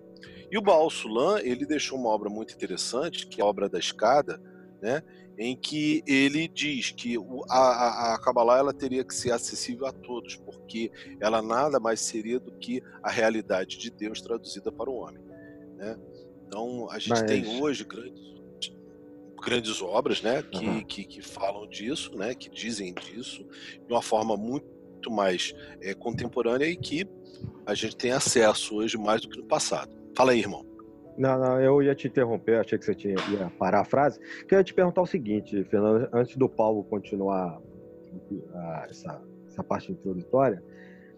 E 0.51 0.57
o 0.57 0.61
Baal 0.61 0.89
Sulam, 0.89 1.39
ele 1.39 1.65
deixou 1.65 1.97
uma 1.97 2.09
obra 2.09 2.29
muito 2.29 2.53
interessante, 2.53 3.27
que 3.27 3.41
é 3.41 3.43
a 3.43 3.47
obra 3.47 3.69
da 3.69 3.79
escada, 3.79 4.41
né, 4.81 5.03
em 5.37 5.55
que 5.55 6.03
ele 6.05 6.47
diz 6.47 6.91
que 6.91 7.17
a, 7.49 7.57
a, 7.57 8.15
a 8.15 8.19
Kabbalah 8.19 8.59
ela 8.59 8.73
teria 8.73 9.03
que 9.03 9.13
ser 9.13 9.31
acessível 9.31 9.87
a 9.87 9.91
todos, 9.91 10.35
porque 10.35 10.91
ela 11.19 11.41
nada 11.41 11.79
mais 11.79 11.99
seria 11.99 12.39
do 12.39 12.51
que 12.51 12.81
a 13.01 13.09
realidade 13.09 13.77
de 13.77 13.89
Deus 13.89 14.21
traduzida 14.21 14.71
para 14.71 14.89
o 14.89 14.95
homem. 14.95 15.23
Né? 15.75 15.97
Então, 16.47 16.89
a 16.89 16.99
gente 16.99 17.09
Mas... 17.09 17.23
tem 17.23 17.61
hoje 17.61 17.83
grandes, 17.83 18.31
grandes 19.41 19.81
obras 19.81 20.21
né, 20.21 20.43
que, 20.43 20.65
uhum. 20.65 20.83
que, 20.83 21.03
que, 21.03 21.21
falam 21.21 21.67
disso, 21.67 22.15
né, 22.15 22.35
que 22.35 22.49
dizem 22.49 22.93
disso, 22.93 23.43
de 23.87 23.91
uma 23.91 24.01
forma 24.01 24.37
muito 24.37 24.69
mais 25.09 25.53
é, 25.81 25.93
contemporânea 25.93 26.67
e 26.67 26.75
que 26.75 27.07
a 27.65 27.73
gente 27.73 27.95
tem 27.95 28.11
acesso 28.11 28.75
hoje 28.75 28.97
mais 28.97 29.21
do 29.21 29.29
que 29.29 29.37
no 29.37 29.45
passado. 29.45 29.95
Fala 30.15 30.33
aí, 30.33 30.39
irmão. 30.39 30.70
Não, 31.21 31.37
não, 31.37 31.61
eu 31.61 31.83
ia 31.83 31.93
te 31.93 32.07
interromper, 32.07 32.55
achei 32.55 32.79
que 32.79 32.83
você 32.83 32.95
tinha, 32.95 33.13
ia 33.29 33.47
parar 33.59 33.81
a 33.81 33.85
frase. 33.85 34.19
Queria 34.47 34.63
te 34.63 34.73
perguntar 34.73 35.03
o 35.03 35.05
seguinte, 35.05 35.63
Fernando, 35.65 36.09
antes 36.11 36.35
do 36.35 36.49
Paulo 36.49 36.83
continuar 36.83 37.61
a, 38.55 38.87
essa, 38.89 39.21
essa 39.47 39.63
parte 39.63 39.91
introdutória, 39.91 40.63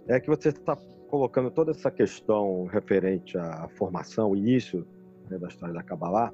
é 0.09 0.19
que 0.19 0.27
você 0.27 0.49
está 0.49 0.75
colocando 1.07 1.49
toda 1.49 1.71
essa 1.71 1.89
questão 1.89 2.65
referente 2.65 3.37
à 3.37 3.69
formação, 3.77 4.35
início 4.35 4.85
né, 5.29 5.37
da 5.37 5.47
história 5.47 5.73
da 5.73 5.81
Kabbalah. 5.81 6.33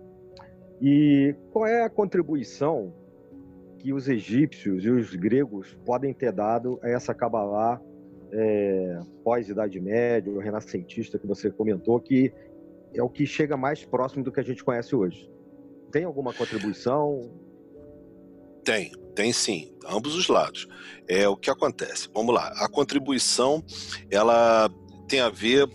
E 0.82 1.36
qual 1.52 1.68
é 1.68 1.84
a 1.84 1.90
contribuição 1.92 2.92
que 3.78 3.94
os 3.94 4.10
egípcios 4.10 4.84
e 4.84 4.90
os 4.90 5.14
gregos 5.14 5.78
podem 5.86 6.12
ter 6.12 6.32
dado 6.32 6.80
a 6.82 6.90
essa 6.90 7.14
Kabbalah 7.14 7.80
é, 8.32 9.00
pós-Idade 9.24 9.80
Média, 9.80 10.42
renascentista 10.42 11.20
que 11.20 11.28
você 11.28 11.52
comentou, 11.52 12.00
que 12.00 12.34
é 12.94 13.04
o 13.04 13.10
que 13.10 13.26
chega 13.26 13.56
mais 13.56 13.86
próximo 13.86 14.24
do 14.24 14.32
que 14.32 14.40
a 14.40 14.44
gente 14.44 14.64
conhece 14.64 14.96
hoje. 14.96 15.30
Tem 15.92 16.04
alguma 16.04 16.34
contribuição? 16.34 17.22
Tem, 18.64 18.92
tem 19.16 19.34
sim, 19.34 19.76
ambos 19.88 20.16
os 20.16 20.28
lados. 20.28 20.68
É 21.08 21.28
o 21.28 21.36
que 21.36 21.50
acontece. 21.50 22.10
Vamos 22.14 22.34
lá. 22.34 22.50
A 22.58 22.70
contribuição, 22.70 23.64
ela 24.12 24.70
tem 25.08 25.20
a 25.20 25.30
ver 25.30 25.68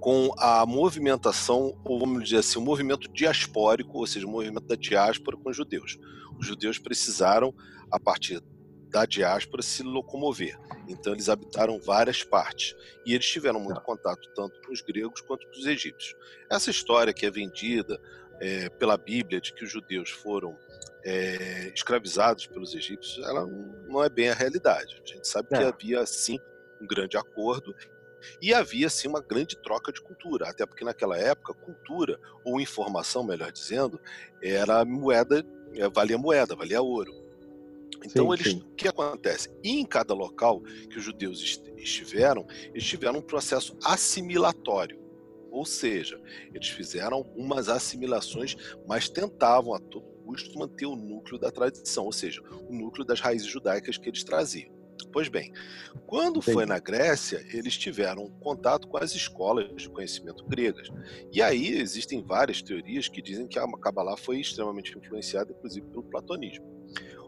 com 0.00 0.30
a 0.38 0.64
movimentação, 0.64 1.76
ou 1.84 1.98
vamos 1.98 2.24
dizer 2.24 2.38
assim, 2.38 2.58
o 2.58 2.62
movimento 2.62 3.10
diaspórico, 3.12 3.98
ou 3.98 4.06
seja, 4.06 4.26
o 4.26 4.30
movimento 4.30 4.66
da 4.66 4.76
diáspora 4.76 5.36
com 5.36 5.50
os 5.50 5.56
judeus. 5.56 5.98
Os 6.38 6.46
judeus 6.46 6.78
precisaram, 6.78 7.52
a 7.90 7.98
partir 7.98 8.40
da 8.88 9.04
diáspora, 9.04 9.62
se 9.62 9.82
locomover. 9.82 10.58
Então, 10.88 11.12
eles 11.12 11.28
habitaram 11.28 11.78
várias 11.78 12.22
partes. 12.22 12.74
E 13.04 13.14
eles 13.14 13.26
tiveram 13.26 13.60
muito 13.60 13.76
tá. 13.76 13.82
contato 13.82 14.28
tanto 14.34 14.60
com 14.62 14.72
os 14.72 14.80
gregos 14.80 15.20
quanto 15.20 15.46
com 15.46 15.52
os 15.52 15.66
egípcios. 15.66 16.14
Essa 16.50 16.70
história 16.70 17.12
que 17.12 17.26
é 17.26 17.30
vendida 17.30 18.00
é, 18.40 18.68
pela 18.70 18.96
Bíblia 18.96 19.40
de 19.40 19.52
que 19.52 19.64
os 19.64 19.70
judeus 19.70 20.10
foram 20.10 20.56
é, 21.04 21.72
escravizados 21.74 22.46
pelos 22.46 22.74
egípcios, 22.74 23.24
ela 23.26 23.46
não 23.46 24.02
é 24.02 24.08
bem 24.08 24.28
a 24.28 24.34
realidade. 24.34 25.00
A 25.04 25.06
gente 25.06 25.26
sabe 25.26 25.48
é. 25.52 25.58
que 25.58 25.64
havia, 25.64 26.04
sim, 26.06 26.38
um 26.80 26.86
grande 26.86 27.16
acordo 27.16 27.74
e 28.40 28.52
havia, 28.52 28.88
sim, 28.88 29.08
uma 29.08 29.20
grande 29.20 29.56
troca 29.56 29.92
de 29.92 30.00
cultura, 30.00 30.48
até 30.48 30.66
porque 30.66 30.84
naquela 30.84 31.16
época, 31.16 31.54
cultura, 31.54 32.18
ou 32.44 32.60
informação, 32.60 33.24
melhor 33.24 33.52
dizendo, 33.52 34.00
era 34.42 34.84
moeda, 34.84 35.44
eh, 35.74 35.88
valia 35.88 36.18
moeda, 36.18 36.54
valia 36.54 36.82
ouro. 36.82 37.12
Então, 38.06 38.26
sim, 38.26 38.32
eles, 38.32 38.52
sim. 38.52 38.58
o 38.58 38.74
que 38.74 38.88
acontece? 38.88 39.50
em 39.62 39.84
cada 39.84 40.14
local 40.14 40.60
que 40.60 40.98
os 40.98 41.04
judeus 41.04 41.40
estiveram, 41.76 42.46
eles 42.68 42.84
tiveram 42.84 43.18
um 43.18 43.22
processo 43.22 43.76
assimilatório. 43.84 44.98
Ou 45.50 45.64
seja, 45.64 46.20
eles 46.52 46.68
fizeram 46.68 47.16
algumas 47.16 47.68
assimilações, 47.68 48.56
mas 48.86 49.08
tentavam 49.08 49.74
a 49.74 49.78
todo 49.78 50.16
custo 50.26 50.58
manter 50.58 50.86
o 50.86 50.96
núcleo 50.96 51.38
da 51.38 51.50
tradição, 51.50 52.04
ou 52.04 52.12
seja, 52.12 52.42
o 52.68 52.72
núcleo 52.72 53.06
das 53.06 53.20
raízes 53.20 53.46
judaicas 53.46 53.96
que 53.96 54.08
eles 54.08 54.24
traziam. 54.24 54.74
Pois 55.12 55.28
bem, 55.28 55.52
quando 56.06 56.38
Entendi. 56.38 56.52
foi 56.52 56.66
na 56.66 56.78
Grécia, 56.78 57.44
eles 57.52 57.76
tiveram 57.76 58.30
contato 58.40 58.88
com 58.88 58.96
as 58.96 59.14
escolas 59.14 59.70
de 59.76 59.88
conhecimento 59.88 60.44
gregas. 60.44 60.88
E 61.32 61.40
aí 61.40 61.78
existem 61.78 62.22
várias 62.22 62.60
teorias 62.60 63.08
que 63.08 63.22
dizem 63.22 63.46
que 63.46 63.58
a 63.58 63.66
Kabbalah 63.78 64.16
foi 64.16 64.40
extremamente 64.40 64.96
influenciada, 64.98 65.52
inclusive, 65.52 65.86
pelo 65.86 66.02
platonismo. 66.02 66.66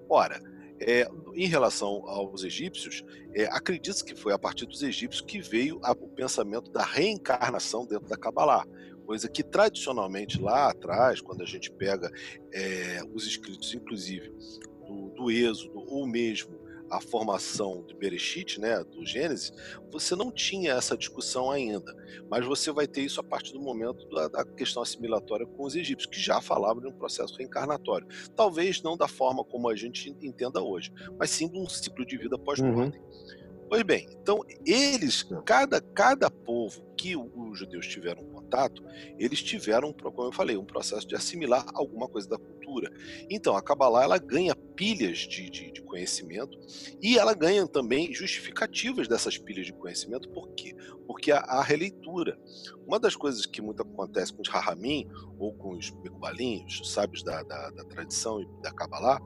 Ora, 0.08 0.40
é, 0.80 1.08
em 1.34 1.46
relação 1.46 2.08
aos 2.08 2.44
egípcios, 2.44 3.04
é, 3.34 3.44
acredita-se 3.46 4.04
que 4.04 4.14
foi 4.14 4.32
a 4.32 4.38
partir 4.38 4.66
dos 4.66 4.82
egípcios 4.82 5.20
que 5.20 5.40
veio 5.40 5.78
a, 5.82 5.92
o 5.92 6.08
pensamento 6.08 6.70
da 6.70 6.84
reencarnação 6.84 7.86
dentro 7.86 8.08
da 8.08 8.16
Kabbalah, 8.16 8.66
coisa 9.06 9.28
que 9.28 9.42
tradicionalmente 9.42 10.40
lá 10.40 10.70
atrás, 10.70 11.20
quando 11.20 11.42
a 11.42 11.46
gente 11.46 11.70
pega 11.70 12.10
é, 12.52 13.00
os 13.14 13.26
escritos, 13.26 13.72
inclusive 13.74 14.32
do, 14.86 15.10
do 15.10 15.30
Êxodo 15.30 15.84
ou 15.86 16.06
mesmo 16.06 16.57
a 16.90 17.00
formação 17.00 17.84
de 17.86 17.94
Bereshit, 17.94 18.60
né, 18.60 18.82
do 18.84 19.04
Gênesis, 19.04 19.52
você 19.90 20.14
não 20.14 20.30
tinha 20.30 20.72
essa 20.72 20.96
discussão 20.96 21.50
ainda. 21.50 21.94
Mas 22.30 22.44
você 22.46 22.70
vai 22.70 22.86
ter 22.86 23.02
isso 23.02 23.20
a 23.20 23.24
partir 23.24 23.52
do 23.52 23.60
momento 23.60 24.08
da, 24.08 24.28
da 24.28 24.44
questão 24.44 24.82
assimilatória 24.82 25.46
com 25.46 25.64
os 25.64 25.74
egípcios, 25.74 26.10
que 26.10 26.20
já 26.20 26.40
falavam 26.40 26.82
de 26.82 26.88
um 26.88 26.92
processo 26.92 27.36
reencarnatório. 27.36 28.06
Talvez 28.34 28.82
não 28.82 28.96
da 28.96 29.08
forma 29.08 29.44
como 29.44 29.68
a 29.68 29.76
gente 29.76 30.14
entenda 30.22 30.62
hoje, 30.62 30.92
mas 31.18 31.30
sim 31.30 31.48
de 31.48 31.58
um 31.58 31.68
ciclo 31.68 32.04
de 32.04 32.16
vida 32.16 32.38
pós-mortem. 32.38 33.00
Uhum. 33.00 33.08
Pois 33.68 33.82
bem, 33.82 34.08
então 34.22 34.40
eles, 34.64 35.26
cada, 35.44 35.78
cada 35.80 36.30
povo 36.30 36.82
que 36.96 37.14
os 37.14 37.58
judeus 37.58 37.86
tiveram 37.86 38.37
contato, 38.48 38.82
eles 39.18 39.42
tiveram, 39.42 39.92
como 39.92 40.28
eu 40.28 40.32
falei, 40.32 40.56
um 40.56 40.64
processo 40.64 41.06
de 41.06 41.14
assimilar 41.14 41.66
alguma 41.74 42.08
coisa 42.08 42.28
da 42.28 42.38
cultura. 42.38 42.90
Então 43.30 43.54
a 43.54 43.62
Kabbalah 43.62 44.04
ela 44.04 44.18
ganha 44.18 44.56
pilhas 44.56 45.18
de, 45.18 45.50
de, 45.50 45.70
de 45.70 45.82
conhecimento 45.82 46.58
e 47.00 47.18
ela 47.18 47.34
ganha 47.34 47.66
também 47.66 48.12
justificativas 48.12 49.06
dessas 49.06 49.36
pilhas 49.36 49.66
de 49.66 49.72
conhecimento. 49.72 50.28
Por 50.30 50.48
quê? 50.54 50.74
Porque 51.06 51.30
a, 51.30 51.62
releitura. 51.62 52.38
Uma 52.86 52.98
das 52.98 53.14
coisas 53.14 53.44
que 53.44 53.60
muito 53.60 53.82
acontece 53.82 54.32
com 54.32 54.40
os 54.40 54.48
Rahamim 54.48 55.06
ou 55.38 55.52
com 55.52 55.76
os 55.76 55.90
Mekubalim, 55.90 56.64
os 56.66 56.90
sábios 56.90 57.22
da, 57.22 57.42
da, 57.42 57.70
da 57.70 57.84
tradição 57.84 58.40
e 58.40 58.48
da 58.62 58.72
Kabbalah, 58.72 59.20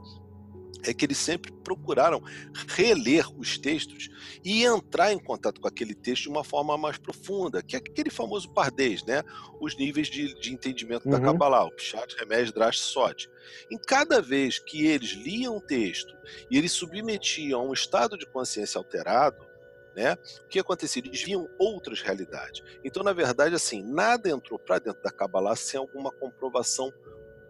é 0.85 0.93
que 0.93 1.05
eles 1.05 1.19
sempre 1.19 1.53
procuraram 1.65 2.21
reler 2.69 3.27
os 3.39 3.59
textos 3.59 4.09
e 4.45 4.65
entrar 4.65 5.13
em 5.13 5.19
contato 5.19 5.61
com 5.61 5.69
aquele 5.69 5.95
texto 5.95 6.25
de 6.25 6.29
uma 6.29 6.45
forma 6.45 6.77
mais 6.77 6.99
profunda, 6.99 7.63
que 7.63 7.77
é 7.77 7.79
aquele 7.79 8.11
famoso 8.11 8.53
pardês, 8.53 9.05
né? 9.05 9.23
Os 9.61 9.77
níveis 9.77 10.09
de, 10.09 10.35
de 10.41 10.53
entendimento 10.53 11.07
uhum. 11.07 11.13
da 11.13 11.21
Kabbalah, 11.21 11.65
o 11.65 11.73
Pshat, 11.73 12.17
Remédio, 12.19 12.53
Drash, 12.53 12.79
Sod. 12.79 13.29
Em 13.71 13.79
cada 13.79 14.21
vez 14.21 14.59
que 14.59 14.87
eles 14.87 15.11
liam 15.11 15.57
o 15.57 15.61
texto 15.61 16.13
e 16.51 16.59
eles 16.59 16.73
submetiam 16.73 17.61
a 17.61 17.65
um 17.65 17.73
estado 17.73 18.19
de 18.19 18.27
consciência 18.27 18.79
alterado, 18.79 19.53
né? 19.95 20.17
O 20.45 20.49
que 20.49 20.59
acontecia? 20.59 21.03
Eles 21.05 21.23
viam 21.23 21.49
outras 21.59 22.01
realidades. 22.01 22.63
Então, 22.85 23.03
na 23.03 23.13
verdade, 23.13 23.55
assim, 23.55 23.83
nada 23.83 24.31
entrou 24.31 24.59
para 24.59 24.79
dentro 24.79 25.03
da 25.03 25.11
Kabbalah 25.11 25.55
sem 25.55 25.79
alguma 25.79 26.11
comprovação 26.11 26.93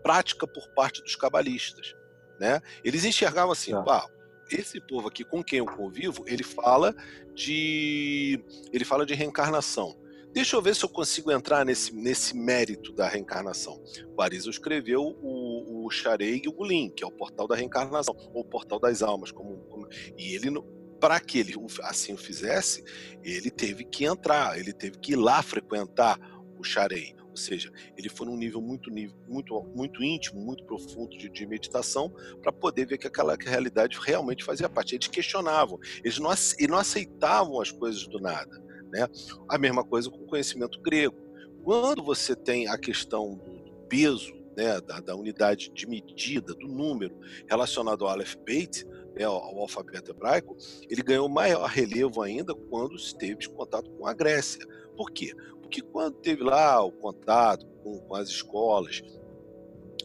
prática 0.03 0.47
por 0.47 0.69
parte 0.71 1.03
dos 1.03 1.15
cabalistas. 1.15 1.95
Né? 2.43 2.61
Eles 2.83 3.05
enxergavam 3.05 3.53
assim, 3.53 3.73
ah. 3.73 4.05
esse 4.51 4.81
povo 4.81 5.07
aqui 5.07 5.23
com 5.23 5.45
quem 5.45 5.61
eu 5.61 5.65
convivo, 5.65 6.25
ele 6.27 6.43
fala 6.43 6.93
de 7.37 8.45
ele 8.73 8.85
fala 8.85 9.07
de 9.07 9.15
reencarnação. 9.15 9.97
Deixa 10.33 10.57
eu 10.57 10.63
ver 10.63 10.75
se 10.75 10.85
eu 10.85 10.89
consigo 10.89 11.31
entrar 11.31 11.65
nesse, 11.65 11.95
nesse 11.95 12.37
mérito 12.37 12.93
da 12.93 13.07
reencarnação. 13.07 13.81
O 14.17 14.21
Arisa 14.21 14.51
escreveu 14.51 15.17
o, 15.23 15.87
o 15.87 15.91
Sharei 15.91 16.43
Gulin, 16.43 16.91
que 16.91 17.05
é 17.05 17.07
o 17.07 17.13
portal 17.13 17.47
da 17.47 17.55
reencarnação, 17.55 18.17
ou 18.35 18.41
o 18.41 18.45
portal 18.45 18.81
das 18.81 19.03
almas. 19.03 19.31
Como, 19.31 19.59
como 19.69 19.87
e 20.19 20.35
ele, 20.35 20.51
para 20.99 21.21
que 21.21 21.39
ele 21.39 21.55
assim 21.83 22.13
o 22.13 22.17
fizesse, 22.17 22.83
ele 23.23 23.53
teve 23.53 23.85
que 23.85 24.05
entrar, 24.05 24.59
ele 24.59 24.73
teve 24.73 24.99
que 24.99 25.13
ir 25.13 25.17
lá 25.17 25.45
frequentar 25.45 26.19
o 26.59 26.65
Sharei. 26.65 27.15
Ou 27.33 27.37
seja, 27.37 27.73
ele 27.97 28.11
foi 28.11 28.27
num 28.27 28.37
nível 28.37 28.61
muito, 28.61 28.91
muito, 29.27 29.63
muito 29.75 30.05
íntimo, 30.05 30.39
muito 30.39 30.65
profundo 30.65 31.17
de, 31.17 31.31
de 31.31 31.47
meditação, 31.47 32.13
para 32.43 32.53
poder 32.53 32.87
ver 32.87 32.99
que 32.99 33.07
aquela 33.07 33.35
realidade 33.41 33.99
realmente 34.05 34.45
fazia 34.45 34.69
parte. 34.69 34.95
Eles 34.95 35.09
questionavam, 35.09 35.79
eles 36.05 36.19
não, 36.19 36.31
não 36.69 36.79
aceitavam 36.79 37.59
as 37.59 37.71
coisas 37.71 38.07
do 38.07 38.21
nada. 38.21 38.63
Né? 38.93 39.09
A 39.49 39.57
mesma 39.57 39.83
coisa 39.83 40.11
com 40.11 40.19
o 40.19 40.27
conhecimento 40.27 40.79
grego. 40.83 41.17
Quando 41.65 42.03
você 42.03 42.37
tem 42.37 42.69
a 42.69 42.77
questão 42.77 43.35
do 43.35 43.73
peso, 43.89 44.35
né, 44.55 44.79
da, 44.83 45.01
da, 45.01 45.17
unidade 45.17 45.71
de 45.71 45.87
medida, 45.87 46.55
do 46.55 46.69
número 46.69 47.19
relacionado 47.49 48.05
ao 48.05 48.11
Aleph 48.11 48.35
Beit, 48.45 48.85
né, 49.17 49.25
ao, 49.25 49.37
ao, 49.37 49.61
alfabeto 49.61 50.11
hebraico, 50.11 50.55
ele 50.91 51.03
ganhou 51.03 51.29
maior 51.29 51.67
relevo 51.67 52.21
ainda 52.21 52.55
quando 52.55 52.95
esteve 52.97 53.47
em 53.47 53.51
contato 53.51 53.91
com 53.93 54.07
a 54.07 54.13
Grécia. 54.13 54.67
Por 54.97 55.11
quê? 55.11 55.33
Que 55.73 55.81
quando 55.81 56.19
teve 56.19 56.45
lá 56.45 56.83
o 56.83 56.93
contato 56.93 57.67
com, 57.83 57.99
com 57.99 58.15
as 58.15 58.29
escolas, 58.29 59.03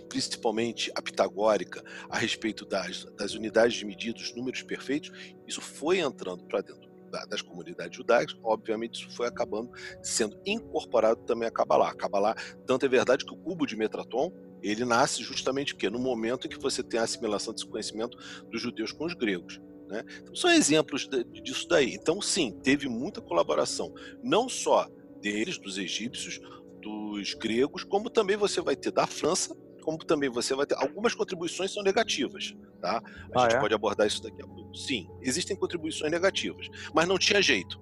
principalmente 0.08 0.90
a 0.96 1.02
pitagórica, 1.02 1.84
a 2.10 2.18
respeito 2.18 2.66
das, 2.66 3.04
das 3.18 3.34
unidades 3.34 3.76
de 3.76 3.86
medida, 3.86 4.18
dos 4.18 4.34
números 4.34 4.64
perfeitos, 4.64 5.12
isso 5.46 5.62
foi 5.62 6.00
entrando 6.00 6.46
para 6.46 6.62
dentro 6.62 6.88
das 7.30 7.42
comunidades 7.42 7.96
judaicas, 7.96 8.38
obviamente 8.44 9.02
isso 9.02 9.16
foi 9.16 9.28
acabando 9.28 9.72
sendo 10.02 10.38
incorporado 10.46 11.22
também 11.24 11.48
a 11.48 11.52
Kabbalah. 11.52 11.90
A 11.90 11.96
Kabbalah, 11.96 12.36
tanto 12.66 12.86
é 12.86 12.90
verdade 12.90 13.26
que 13.26 13.34
o 13.34 13.38
cubo 13.38 13.66
de 13.66 13.76
Metraton, 13.76 14.32
ele 14.62 14.84
nasce 14.86 15.24
justamente 15.24 15.76
que 15.76 15.90
no 15.90 16.00
momento 16.00 16.48
em 16.48 16.50
que 16.50 16.60
você 16.60 16.84
tem 16.84 17.00
a 17.00 17.04
assimilação 17.04 17.54
desse 17.54 17.66
conhecimento 17.66 18.18
dos 18.50 18.62
judeus 18.62 18.92
com 18.92 19.06
os 19.06 19.14
gregos. 19.14 19.62
Né? 19.88 20.04
Então, 20.22 20.36
são 20.36 20.50
exemplos 20.52 21.08
disso 21.42 21.68
daí. 21.68 21.94
Então, 21.94 22.22
sim, 22.22 22.52
teve 22.62 22.90
muita 22.90 23.22
colaboração, 23.22 23.94
não 24.22 24.50
só 24.50 24.90
deles, 25.22 25.58
dos 25.58 25.78
egípcios, 25.78 26.40
dos 26.82 27.34
gregos, 27.34 27.84
como 27.84 28.10
também 28.10 28.38
você 28.38 28.62
vai 28.62 28.76
ter 28.76 28.92
da 28.92 29.08
França, 29.08 29.56
como 29.82 29.98
também 30.00 30.30
você 30.30 30.54
vai 30.54 30.66
ter. 30.66 30.76
Algumas 30.76 31.14
contribuições 31.14 31.72
são 31.72 31.82
negativas, 31.84 32.56
tá? 32.82 33.02
A 33.34 33.40
ah, 33.40 33.42
gente 33.44 33.56
é? 33.56 33.60
pode 33.60 33.74
abordar 33.74 34.06
isso 34.06 34.22
daqui 34.22 34.42
a 34.42 34.48
pouco. 34.48 34.76
Sim, 34.76 35.08
existem 35.22 35.56
contribuições 35.56 36.12
negativas, 36.12 36.68
mas 36.94 37.08
não 37.08 37.18
tinha 37.18 37.42
jeito. 37.42 37.80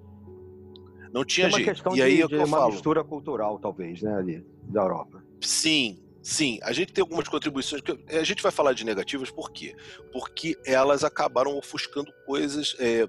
Não 1.12 1.24
tinha 1.24 1.50
jeito. 1.50 1.95
e 1.95 2.02
aí 2.02 2.21
é 2.21 2.28
de, 2.28 2.36
uma 2.36 2.48
falo. 2.48 2.71
mistura 2.74 3.04
cultural, 3.04 3.58
talvez, 3.58 4.02
né, 4.02 4.15
ali, 4.15 4.45
da 4.63 4.82
Europa. 4.82 5.24
Sim, 5.41 6.02
Sim, 6.26 6.58
a 6.63 6.74
gente 6.74 6.91
tem 6.91 7.04
algumas 7.04 7.28
contribuições. 7.28 7.84
A 8.10 8.24
gente 8.24 8.41
vai 8.41 8.52
falar 8.52 8.74
de 8.74 8.84
negativas 8.84 9.30
por 9.30 9.52
quê? 9.52 9.76
Porque 10.12 10.58
elas 10.65 11.04
acabaram 11.04 11.56
ofuscando 11.56 12.12
coisas, 12.26 12.76
é, 12.80 13.08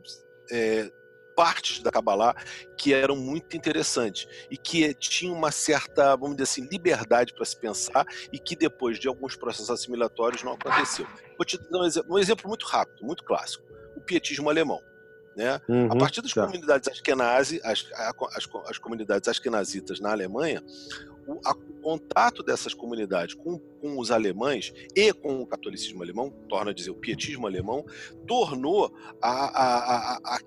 é, 0.53 0.91
partes 1.37 1.81
da 1.83 1.93
Kabbalah 1.93 2.35
que 2.77 2.95
eram 2.95 3.15
muito 3.15 3.57
interessantes 3.57 4.27
e 4.51 4.57
que 4.57 4.95
tinham 4.95 5.35
uma 5.35 5.53
certa, 5.53 6.17
vamos 6.17 6.37
dizer 6.37 6.45
assim, 6.45 6.69
liberdade 6.73 7.35
para 7.35 7.45
se 7.45 7.57
pensar 7.57 8.07
e 8.33 8.39
que 8.39 8.57
depois 8.57 8.99
de 8.99 9.07
alguns 9.07 9.37
processos 9.37 9.71
assimilatórios 9.71 10.43
não 10.43 10.53
aconteceu. 10.53 11.07
Vou 11.37 11.45
te 11.45 11.59
dar 11.59 11.81
um 11.81 11.85
exemplo, 11.85 12.15
um 12.15 12.19
exemplo 12.19 12.49
muito 12.49 12.67
rápido, 12.67 13.05
muito 13.05 13.23
clássico: 13.23 13.63
o 13.95 14.01
pietismo 14.01 14.49
alemão. 14.49 14.81
Né? 15.37 15.61
Uhum, 15.69 15.93
a 15.93 15.97
partir 15.97 16.23
das 16.23 16.33
tá. 16.33 16.47
comunidades 16.47 16.89
askenazi, 16.89 17.61
as, 17.63 17.87
as, 17.93 18.49
as, 18.65 18.79
comunidades 18.79 19.29
askenazitas 19.29 20.01
na 20.01 20.11
Alemanha, 20.11 20.65
o, 21.27 21.41
a, 21.45 21.53
o, 21.53 21.81
contato 21.83 22.43
dessas 22.43 22.75
comunidades 22.75 23.35
com, 23.35 23.59
com, 23.59 23.99
os 23.99 24.11
alemães 24.11 24.73
e 24.95 25.13
com 25.13 25.41
o 25.41 25.47
catolicismo 25.47 26.03
alemão, 26.03 26.31
torna 26.49 26.71
a 26.71 26.75
dizer, 26.75 26.91
o 26.91 26.97
pietismo 26.97 27.47
alemão, 27.47 27.85
tornou 28.27 28.93
a, 29.23 29.31
a, 29.31 30.17
a, 30.17 30.41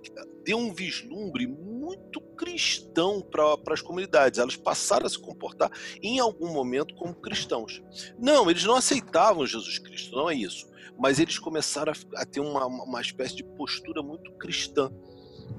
deu 0.44 0.58
um 0.58 0.74
vislumbre 0.74 1.48
muito 1.48 2.20
cristão 2.36 3.22
para 3.22 3.74
as 3.74 3.82
comunidades. 3.82 4.39
Elas 4.39 4.56
passaram 4.56 5.06
a 5.06 5.10
se 5.10 5.20
comportar 5.20 5.72
em 6.02 6.20
algum 6.20 6.52
momento 6.52 6.96
como 6.96 7.13
cristãos. 7.13 7.82
Não, 8.18 8.50
eles 8.50 8.63
não 8.63 8.76
aceitavam 8.76 9.46
Jesus 9.46 9.78
Cristo, 9.80 10.15
não 10.15 10.30
é 10.30 10.36
isso. 10.36 10.68
Mas 10.98 11.20
eles 11.20 11.39
começaram 11.39 11.94
a, 11.94 12.22
a 12.22 12.26
ter 12.26 12.39
uma, 12.39 12.65
uma 12.65 13.02
espécie 13.02 13.36
de 13.36 13.44
postura 13.44 14.02
muito 14.02 14.32
cristã 14.34 14.92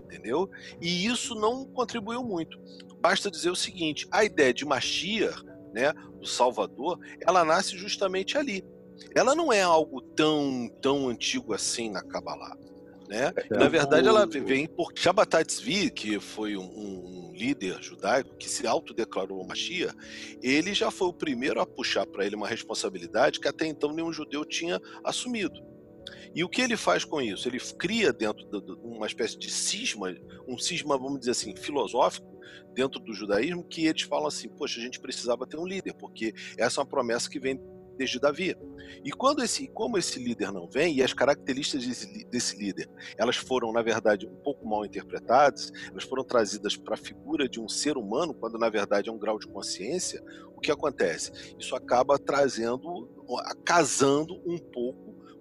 entendeu? 0.04 0.50
E 0.80 1.06
isso 1.06 1.34
não 1.34 1.64
contribuiu 1.64 2.22
muito. 2.22 2.58
Basta 3.00 3.30
dizer 3.30 3.50
o 3.50 3.56
seguinte: 3.56 4.06
a 4.10 4.24
ideia 4.24 4.52
de 4.52 4.64
Mashiach, 4.64 5.44
né, 5.72 5.92
do 6.18 6.26
Salvador, 6.26 6.98
ela 7.20 7.44
nasce 7.44 7.76
justamente 7.76 8.36
ali. 8.36 8.64
Ela 9.14 9.34
não 9.34 9.52
é 9.52 9.62
algo 9.62 10.00
tão 10.00 10.68
tão 10.80 11.08
antigo 11.08 11.54
assim 11.54 11.90
na 11.90 12.02
Kabbalah. 12.02 12.56
Né? 13.08 13.32
É, 13.50 13.58
na 13.58 13.68
verdade, 13.68 14.06
ela 14.06 14.24
vem 14.24 14.68
por 14.68 14.92
Shabbatai 14.94 15.44
Tzvi, 15.44 15.90
que 15.90 16.20
foi 16.20 16.56
um, 16.56 16.62
um, 16.62 17.32
líder 17.34 17.82
judaico 17.82 18.36
que 18.36 18.48
se 18.48 18.68
autodeclarou 18.68 19.44
Mashiach, 19.44 19.96
ele 20.40 20.74
já 20.74 20.92
foi 20.92 21.08
o 21.08 21.12
primeiro 21.12 21.60
a 21.60 21.66
puxar 21.66 22.06
para 22.06 22.24
ele 22.24 22.36
uma 22.36 22.46
responsabilidade 22.46 23.40
que 23.40 23.48
até 23.48 23.66
então 23.66 23.92
nenhum 23.92 24.12
judeu 24.12 24.44
tinha 24.44 24.80
assumido. 25.02 25.69
E 26.34 26.44
o 26.44 26.48
que 26.48 26.62
ele 26.62 26.76
faz 26.76 27.04
com 27.04 27.20
isso? 27.20 27.48
Ele 27.48 27.58
cria 27.78 28.12
dentro 28.12 28.46
de 28.46 28.72
uma 28.82 29.06
espécie 29.06 29.38
de 29.38 29.50
cisma, 29.50 30.14
um 30.46 30.56
cisma, 30.58 30.96
vamos 30.96 31.20
dizer 31.20 31.32
assim, 31.32 31.56
filosófico, 31.56 32.38
dentro 32.72 33.00
do 33.00 33.12
judaísmo, 33.12 33.64
que 33.64 33.86
eles 33.86 34.02
falam 34.02 34.28
assim: 34.28 34.48
poxa, 34.48 34.78
a 34.78 34.82
gente 34.82 35.00
precisava 35.00 35.46
ter 35.46 35.58
um 35.58 35.66
líder, 35.66 35.94
porque 35.94 36.32
essa 36.56 36.80
é 36.80 36.82
uma 36.82 36.88
promessa 36.88 37.28
que 37.28 37.40
vem 37.40 37.60
desde 38.00 38.18
Davi. 38.18 38.56
E 39.04 39.10
quando 39.10 39.42
esse, 39.42 39.68
como 39.68 39.98
esse 39.98 40.18
líder 40.18 40.50
não 40.50 40.66
vem, 40.66 40.96
e 40.96 41.02
as 41.02 41.12
características 41.12 41.86
desse, 41.86 42.24
desse 42.30 42.56
líder, 42.56 42.88
elas 43.18 43.36
foram, 43.36 43.70
na 43.72 43.82
verdade, 43.82 44.26
um 44.26 44.36
pouco 44.36 44.66
mal 44.66 44.86
interpretadas, 44.86 45.70
elas 45.90 46.04
foram 46.04 46.24
trazidas 46.24 46.78
para 46.78 46.94
a 46.94 46.96
figura 46.96 47.46
de 47.46 47.60
um 47.60 47.68
ser 47.68 47.98
humano, 47.98 48.32
quando 48.32 48.58
na 48.58 48.70
verdade 48.70 49.10
é 49.10 49.12
um 49.12 49.18
grau 49.18 49.38
de 49.38 49.46
consciência, 49.46 50.24
o 50.56 50.60
que 50.60 50.70
acontece? 50.70 51.54
Isso 51.58 51.76
acaba 51.76 52.18
trazendo, 52.18 53.08
casando 53.64 54.40
um 54.46 54.56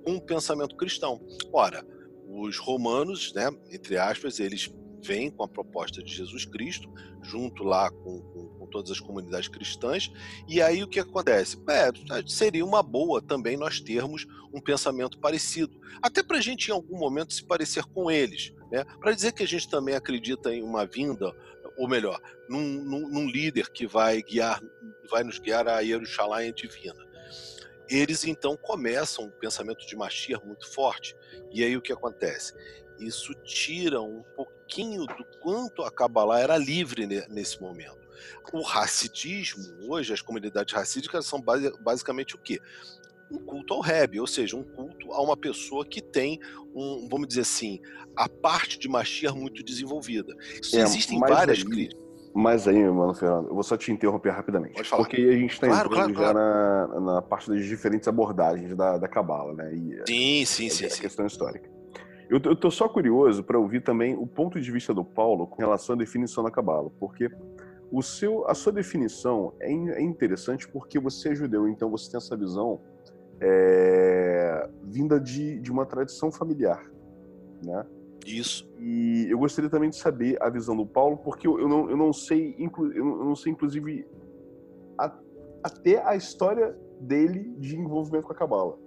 com 0.10 0.18
o 0.18 0.22
pensamento 0.22 0.76
cristão. 0.76 1.22
Ora, 1.54 1.86
os 2.28 2.58
romanos, 2.58 3.34
né, 3.34 3.50
entre 3.72 3.98
aspas, 3.98 4.40
eles 4.40 4.74
vêm 5.02 5.30
com 5.30 5.44
a 5.44 5.48
proposta 5.48 6.04
de 6.04 6.14
Jesus 6.14 6.46
Cristo, 6.46 6.90
junto 7.22 7.64
lá 7.64 7.90
com, 7.90 8.22
com, 8.22 8.48
com, 8.60 8.68
todas 8.68 8.92
as 8.92 9.00
comunidades 9.00 9.48
cristãs, 9.48 10.12
e 10.48 10.62
aí 10.62 10.84
o 10.84 10.88
que 10.88 11.00
acontece? 11.00 11.58
É, 11.70 11.90
seria 12.28 12.66
uma 12.66 12.84
boa 12.84 13.22
também 13.22 13.58
nós 13.58 13.80
termos 13.80 14.26
um 14.54 14.62
pensamento 14.62 15.18
parecido, 15.20 15.80
até 16.02 16.22
para 16.22 16.38
a 16.38 16.42
gente 16.42 16.68
em 16.68 16.74
algum 16.74 16.98
momento 16.98 17.34
se 17.34 17.46
parecer 17.46 17.84
com 17.86 18.12
eles, 18.12 18.54
né? 18.72 18.84
para 19.00 19.14
dizer 19.14 19.32
que 19.32 19.44
a 19.44 19.48
gente 19.48 19.70
também 19.70 19.96
acredita 19.96 20.54
em 20.54 20.62
uma 20.62 20.86
vinda, 20.86 21.34
ou 21.78 21.88
melhor, 21.88 22.20
num, 22.50 22.84
num, 22.84 23.10
num 23.10 23.30
líder 23.30 23.70
que 23.72 23.88
vai 23.88 24.22
guiar, 24.22 24.62
vai 25.10 25.24
nos 25.24 25.40
guiar 25.40 25.68
a 25.68 25.82
Jerusalém 25.82 26.54
divina 26.54 27.09
eles 27.90 28.24
então 28.24 28.56
começam 28.56 29.26
um 29.26 29.32
pensamento 29.32 29.86
de 29.86 29.96
Mashiach 29.96 30.46
muito 30.46 30.68
forte. 30.68 31.16
E 31.52 31.64
aí 31.64 31.76
o 31.76 31.82
que 31.82 31.92
acontece? 31.92 32.54
Isso 33.00 33.34
tira 33.44 34.02
um 34.02 34.24
pouquinho 34.36 35.06
do 35.06 35.26
quanto 35.42 35.84
a 35.84 35.92
Kabbalah 35.92 36.40
era 36.40 36.58
livre 36.58 37.08
nesse 37.30 37.62
momento. 37.62 37.98
O 38.52 38.62
racidismo, 38.62 39.90
hoje, 39.90 40.14
as 40.14 40.22
comunidades 40.22 40.74
racídicas 40.74 41.26
são 41.26 41.42
basicamente 41.82 42.36
o 42.36 42.38
quê? 42.38 42.60
um 43.32 43.38
culto 43.38 43.76
ao 43.76 43.80
Rebbe, 43.80 44.20
ou 44.20 44.28
seja, 44.28 44.58
um 44.58 44.64
culto 44.64 45.14
a 45.14 45.22
uma 45.22 45.38
pessoa 45.38 45.86
que 45.86 46.02
tem 46.02 46.40
um, 46.74 47.08
vamos 47.10 47.28
dizer 47.28 47.42
assim, 47.42 47.80
a 48.16 48.28
parte 48.28 48.80
de 48.80 48.88
Mashiach 48.88 49.38
muito 49.38 49.64
desenvolvida. 49.64 50.36
Isso 50.60 50.76
é, 50.78 50.82
existem 50.82 51.20
várias 51.20 51.64
críticas. 51.64 52.09
Mas 52.40 52.70
aí, 52.70 52.78
meu 52.78 52.94
mano 52.94 53.14
Fernando, 53.14 53.50
eu 53.50 53.54
vou 53.54 53.64
só 53.64 53.76
te 53.76 53.92
interromper 53.92 54.30
rapidamente. 54.30 54.76
Pode 54.76 54.88
falar. 54.88 55.04
Porque 55.04 55.22
a 55.22 55.34
gente 55.34 55.52
está 55.52 55.68
claro, 55.68 55.90
entrando 55.90 56.14
claro, 56.14 56.40
já 56.40 56.44
claro. 56.44 57.02
Na, 57.02 57.14
na, 57.16 57.22
parte 57.22 57.50
das 57.50 57.66
diferentes 57.66 58.08
abordagens 58.08 58.74
da, 58.78 59.08
Cabala, 59.10 59.54
né? 59.54 59.74
E, 59.74 60.46
sim, 60.46 60.46
sim, 60.46 60.68
a, 60.68 60.70
sim. 60.70 60.86
A 60.86 60.90
sim. 60.90 61.02
questão 61.02 61.26
histórica. 61.26 61.70
Eu, 62.30 62.40
eu 62.46 62.56
tô 62.56 62.72
só 62.72 62.88
curioso 62.88 63.44
para 63.44 63.60
ouvir 63.60 63.82
também 63.82 64.16
o 64.16 64.26
ponto 64.26 64.62
de 64.62 64.72
vista 64.72 64.94
do 64.94 65.04
Paulo 65.04 65.48
com 65.48 65.62
relação 65.62 65.96
à 65.96 65.98
definição 65.98 66.42
da 66.42 66.50
Cabala, 66.50 66.90
porque 66.98 67.30
o 67.92 68.02
seu, 68.02 68.48
a 68.48 68.54
sua 68.54 68.72
definição 68.72 69.54
é, 69.60 69.74
é 69.74 70.02
interessante 70.02 70.66
porque 70.66 70.98
você 70.98 71.30
é 71.30 71.36
judeu, 71.36 71.68
então 71.68 71.90
você 71.90 72.10
tem 72.10 72.20
essa 72.20 72.38
visão 72.38 72.80
é, 73.42 74.70
vinda 74.84 75.20
de, 75.20 75.60
de 75.60 75.72
uma 75.72 75.86
tradição 75.86 76.32
familiar, 76.32 76.90
né? 77.62 77.86
Isso. 78.26 78.70
E 78.78 79.28
eu 79.30 79.38
gostaria 79.38 79.70
também 79.70 79.90
de 79.90 79.96
saber 79.96 80.42
a 80.42 80.50
visão 80.50 80.76
do 80.76 80.86
Paulo, 80.86 81.18
porque 81.18 81.48
eu, 81.48 81.68
não, 81.68 81.90
eu 81.90 81.98
não 81.98 82.14
sei, 82.14 82.56
eu 82.60 83.06
não 83.06 83.36
sei 83.36 83.52
inclusive 83.52 84.06
a, 84.98 85.18
até 85.64 86.06
a 86.06 86.16
história 86.16 86.78
dele 87.00 87.54
de 87.58 87.78
envolvimento 87.78 88.28
com 88.28 88.34
a 88.34 88.36
cabala, 88.36 88.78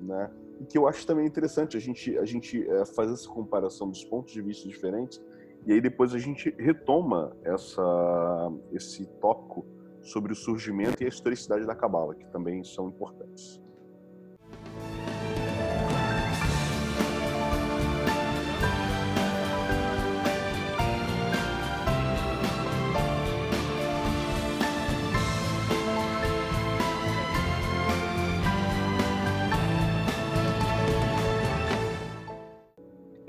né? 0.00 0.30
E 0.60 0.64
que 0.64 0.76
eu 0.76 0.86
acho 0.86 1.06
também 1.06 1.26
interessante 1.26 1.76
a 1.76 1.80
gente 1.80 2.16
a 2.18 2.24
gente 2.24 2.68
é, 2.68 2.84
fazer 2.84 3.14
essa 3.14 3.28
comparação 3.28 3.88
dos 3.88 4.04
pontos 4.04 4.32
de 4.32 4.42
vista 4.42 4.68
diferentes 4.68 5.20
e 5.66 5.72
aí 5.72 5.80
depois 5.80 6.14
a 6.14 6.18
gente 6.18 6.54
retoma 6.58 7.36
essa 7.42 8.52
esse 8.72 9.06
tópico 9.20 9.66
sobre 10.02 10.32
o 10.32 10.36
surgimento 10.36 11.02
e 11.02 11.06
a 11.06 11.08
historicidade 11.08 11.66
da 11.66 11.74
cabala, 11.74 12.14
que 12.14 12.26
também 12.28 12.64
são 12.64 12.88
importantes. 12.88 13.60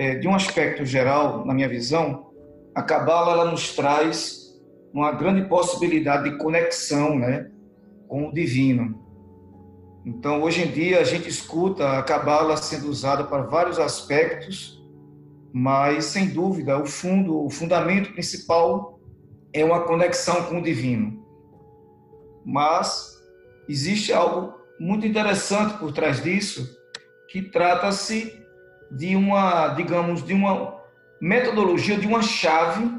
É, 0.02 0.16
de 0.16 0.28
um 0.28 0.34
aspecto 0.34 0.84
geral, 0.84 1.46
na 1.46 1.54
minha 1.54 1.70
visão, 1.70 2.32
a 2.74 2.82
Cabala 2.82 3.34
ela 3.34 3.52
nos 3.52 3.76
traz 3.76 4.60
uma 4.92 5.12
grande 5.12 5.48
possibilidade 5.48 6.28
de 6.28 6.38
conexão 6.40 7.20
né, 7.20 7.52
com 8.08 8.28
o 8.28 8.34
divino. 8.34 9.00
Então, 10.04 10.42
hoje 10.42 10.64
em 10.64 10.72
dia, 10.72 11.02
a 11.02 11.04
gente 11.04 11.30
escuta 11.30 12.00
a 12.00 12.02
Cabala 12.02 12.58
sendo 12.58 12.90
usada 12.90 13.26
para 13.26 13.44
vários 13.44 13.78
aspectos, 13.78 14.84
mas, 15.54 16.06
sem 16.06 16.30
dúvida, 16.30 16.82
o 16.82 16.86
fundo, 16.88 17.46
o 17.46 17.50
fundamento 17.52 18.12
principal 18.12 19.00
é 19.54 19.64
uma 19.64 19.82
conexão 19.82 20.46
com 20.46 20.62
o 20.62 20.64
divino. 20.64 21.24
Mas 22.44 23.22
existe 23.70 24.12
algo 24.12 24.52
muito 24.80 25.06
interessante 25.06 25.78
por 25.78 25.94
trás 25.94 26.24
disso, 26.24 26.76
que 27.30 27.44
trata-se 27.44 28.41
de 28.92 29.16
uma, 29.16 29.70
digamos, 29.70 30.24
de 30.24 30.34
uma 30.34 30.82
metodologia, 31.20 31.98
de 31.98 32.06
uma 32.06 32.22
chave 32.22 32.92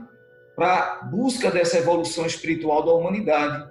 para 0.56 1.02
busca 1.10 1.50
dessa 1.50 1.78
evolução 1.78 2.24
espiritual 2.24 2.84
da 2.84 2.92
humanidade. 2.92 3.70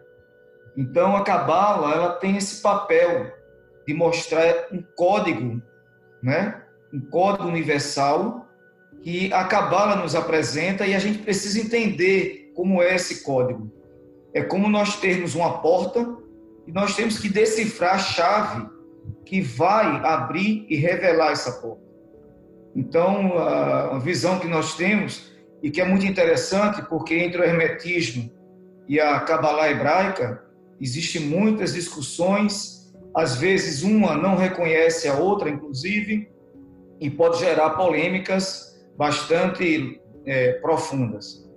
Então, 0.77 1.15
a 1.15 1.23
Cabala 1.23 1.93
ela 1.93 2.13
tem 2.13 2.37
esse 2.37 2.61
papel 2.61 3.31
de 3.87 3.93
mostrar 3.93 4.67
um 4.71 4.83
código, 4.95 5.61
né? 6.21 6.61
um 6.93 7.01
código 7.01 7.47
universal 7.47 8.47
que 9.01 9.33
a 9.33 9.43
Cabala 9.45 9.95
nos 9.95 10.15
apresenta 10.15 10.85
e 10.85 10.93
a 10.93 10.99
gente 10.99 11.19
precisa 11.19 11.59
entender 11.59 12.51
como 12.55 12.81
é 12.81 12.95
esse 12.95 13.23
código. 13.23 13.71
É 14.33 14.43
como 14.43 14.69
nós 14.69 14.99
termos 14.99 15.35
uma 15.35 15.61
porta 15.61 16.17
e 16.67 16.71
nós 16.71 16.95
temos 16.95 17.19
que 17.19 17.27
decifrar 17.27 17.95
a 17.95 17.99
chave 17.99 18.69
que 19.25 19.41
vai 19.41 19.87
abrir 20.05 20.65
e 20.69 20.75
revelar 20.75 21.31
essa 21.31 21.53
porta. 21.53 21.80
Então, 22.75 23.37
a 23.37 23.99
visão 23.99 24.39
que 24.39 24.47
nós 24.47 24.75
temos, 24.75 25.31
e 25.61 25.69
que 25.69 25.81
é 25.81 25.85
muito 25.85 26.05
interessante, 26.05 26.81
porque 26.83 27.15
entre 27.15 27.41
o 27.41 27.43
hermetismo 27.43 28.31
e 28.87 28.99
a 28.99 29.19
Kabbalah 29.19 29.69
hebraica, 29.69 30.43
existem 30.79 31.21
muitas 31.21 31.73
discussões, 31.73 32.91
às 33.15 33.35
vezes 33.35 33.83
uma 33.83 34.15
não 34.15 34.35
reconhece 34.35 35.07
a 35.07 35.15
outra, 35.15 35.49
inclusive, 35.49 36.29
e 36.99 37.09
pode 37.09 37.39
gerar 37.39 37.71
polêmicas 37.71 38.81
bastante 38.97 40.01
é, 40.25 40.53
profundas. 40.53 41.47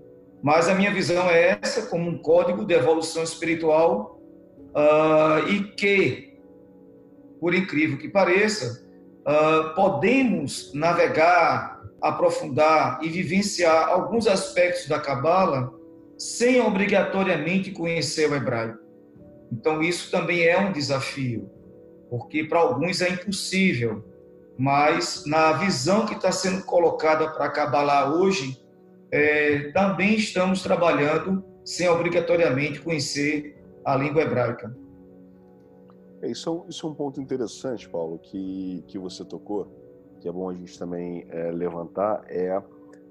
Mas 0.42 0.68
a 0.68 0.74
minha 0.74 0.92
visão 0.92 1.30
é 1.30 1.58
essa, 1.62 1.86
como 1.86 2.10
um 2.10 2.18
código 2.18 2.66
de 2.66 2.74
evolução 2.74 3.22
espiritual, 3.22 4.20
uh, 4.74 5.48
e 5.48 5.72
que, 5.74 6.38
por 7.40 7.54
incrível 7.54 7.96
que 7.96 8.08
pareça, 8.08 8.83
uh, 9.26 9.74
podemos 9.74 10.72
navegar, 10.74 11.82
aprofundar 12.00 12.98
e 13.02 13.08
vivenciar 13.08 13.88
alguns 13.88 14.26
aspectos 14.26 14.86
da 14.86 14.98
Cabala 14.98 15.72
sem 16.18 16.60
obrigatoriamente 16.60 17.70
conhecer 17.70 18.30
o 18.30 18.34
hebraico. 18.34 18.78
Então, 19.52 19.82
isso 19.82 20.10
também 20.10 20.44
é 20.44 20.58
um 20.58 20.72
desafio, 20.72 21.50
porque 22.10 22.44
para 22.44 22.60
alguns 22.60 23.00
é 23.00 23.08
impossível, 23.08 24.04
mas 24.58 25.24
na 25.26 25.52
visão 25.52 26.06
que 26.06 26.14
está 26.14 26.30
sendo 26.30 26.64
colocada 26.64 27.28
para 27.30 27.46
a 27.46 27.50
Kabbalah 27.50 28.14
hoje, 28.14 28.58
é, 29.10 29.70
também 29.72 30.14
estamos 30.14 30.62
trabalhando 30.62 31.44
sem 31.64 31.88
obrigatoriamente 31.88 32.80
conhecer 32.80 33.56
a 33.84 33.96
língua 33.96 34.22
hebraica. 34.22 34.74
É, 36.24 36.30
isso, 36.30 36.48
é 36.48 36.52
um, 36.52 36.68
isso 36.68 36.86
é 36.86 36.90
um 36.90 36.94
ponto 36.94 37.20
interessante, 37.20 37.88
Paulo, 37.88 38.18
que, 38.18 38.82
que 38.88 38.98
você 38.98 39.22
tocou, 39.24 39.68
que 40.20 40.28
é 40.28 40.32
bom 40.32 40.48
a 40.48 40.54
gente 40.54 40.78
também 40.78 41.26
é, 41.28 41.50
levantar, 41.50 42.24
é 42.28 42.60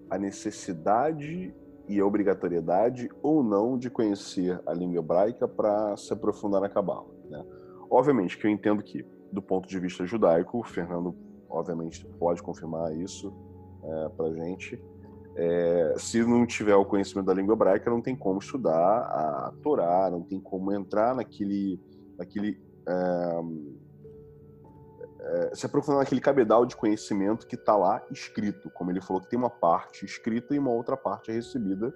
a 0.10 0.17
necessidade 0.17 1.54
e 1.88 1.99
a 1.99 2.06
obrigatoriedade 2.06 3.10
ou 3.21 3.43
não 3.43 3.78
de 3.78 3.89
conhecer 3.89 4.60
a 4.65 4.73
língua 4.73 4.99
hebraica 4.99 5.47
para 5.47 5.95
se 5.95 6.12
aprofundar 6.12 6.62
na 6.62 6.69
Cabala. 6.69 7.06
Né? 7.30 7.45
Obviamente 7.89 8.38
que 8.38 8.47
eu 8.47 8.52
entendo 8.52 8.82
que, 8.82 9.06
do 9.32 9.41
ponto 9.41 9.67
de 9.67 9.80
vista 9.80 10.06
judaico, 10.06 10.60
o 10.60 10.63
Fernando, 10.63 11.15
obviamente, 11.47 12.04
pode 12.19 12.41
confirmar 12.41 12.95
isso 12.97 13.32
é, 13.84 14.10
para 14.10 14.26
a 14.26 14.34
gente. 14.34 14.82
É, 15.36 15.95
se 15.97 16.23
não 16.23 16.47
tiver 16.47 16.76
o 16.76 16.86
conhecimento 16.86 17.28
da 17.28 17.34
língua 17.34 17.54
hebraica, 17.54 17.91
não 17.91 18.02
tem 18.02 18.15
como 18.15 18.39
estudar 18.39 19.02
a 19.02 19.54
Torá, 19.62 20.10
não 20.10 20.23
tem 20.23 20.39
como 20.39 20.71
entrar 20.71 21.13
naquele, 21.15 21.80
naquele 22.17 22.72
é, 22.88 23.41
é, 25.19 25.56
se 25.56 25.65
aprofundar 25.65 26.00
naquele 26.00 26.22
cabedal 26.22 26.65
de 26.65 26.76
conhecimento 26.76 27.48
que 27.48 27.56
está 27.56 27.76
lá 27.76 28.06
escrito. 28.12 28.69
Como 28.69 28.91
ele 28.91 29.02
falou, 29.02 29.22
que 29.22 29.30
tem 29.30 29.39
uma 29.39 29.50
parte 29.50 30.06
escrita 30.06 30.54
e 30.54 30.60
uma 30.60 30.72
outra 30.72 30.98
parte 30.98 31.32
é 31.32 31.34
recebida 31.34 31.93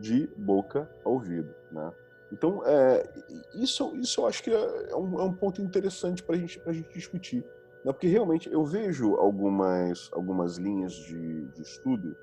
de 0.00 0.26
boca 0.36 0.90
a 1.04 1.08
ouvido. 1.08 1.54
Né? 1.70 1.92
Então, 2.32 2.62
é, 2.66 3.08
isso, 3.54 3.94
isso 3.96 4.20
eu 4.20 4.26
acho 4.26 4.42
que 4.42 4.50
é, 4.50 4.90
é 4.90 4.96
um, 4.96 5.20
é 5.20 5.24
um 5.24 5.32
ponto 5.32 5.62
interessante 5.62 6.22
para 6.22 6.36
gente, 6.36 6.60
a 6.66 6.72
gente 6.72 6.92
discutir. 6.92 7.44
Né? 7.84 7.92
Porque 7.92 8.08
realmente 8.08 8.50
eu 8.52 8.64
vejo 8.64 9.14
algumas, 9.14 10.10
algumas 10.12 10.56
linhas 10.56 10.92
de, 10.92 11.46
de 11.46 11.62
estudo 11.62 12.16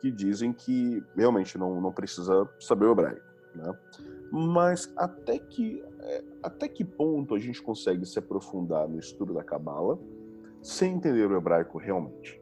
que 0.00 0.10
dizem 0.10 0.52
que 0.52 1.02
realmente 1.16 1.58
não, 1.58 1.80
não 1.80 1.92
precisa 1.92 2.48
saber 2.60 2.86
o 2.86 2.92
hebraico. 2.92 3.26
Né? 3.54 3.74
Mas 4.30 4.92
até 4.96 5.38
que, 5.38 5.82
é, 6.08 6.24
até 6.42 6.66
que 6.66 6.84
ponto 6.84 7.34
a 7.34 7.38
gente 7.38 7.62
consegue 7.62 8.06
se 8.06 8.18
aprofundar 8.18 8.88
no 8.88 8.98
estudo 8.98 9.34
da 9.34 9.44
Cabala 9.44 9.98
sem 10.62 10.94
entender 10.94 11.30
o 11.30 11.36
hebraico 11.36 11.76
realmente? 11.76 12.40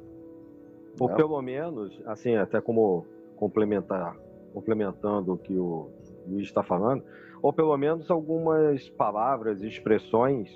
Ou 1.01 1.09
né? 1.09 1.17
pelo 1.17 1.43
menos, 1.43 2.01
assim, 2.07 2.37
até 2.37 2.61
como 2.61 3.05
complementar, 3.37 4.17
complementando 4.55 5.35
o 5.35 5.37
que 5.37 5.53
o 5.53 5.91
Luiz 6.27 6.47
está 6.47 6.63
falando, 6.63 7.03
ou 7.43 7.53
pelo 7.53 7.77
menos 7.77 8.11
algumas 8.11 8.89
palavras 8.91 9.63
e 9.63 9.67
expressões 9.67 10.49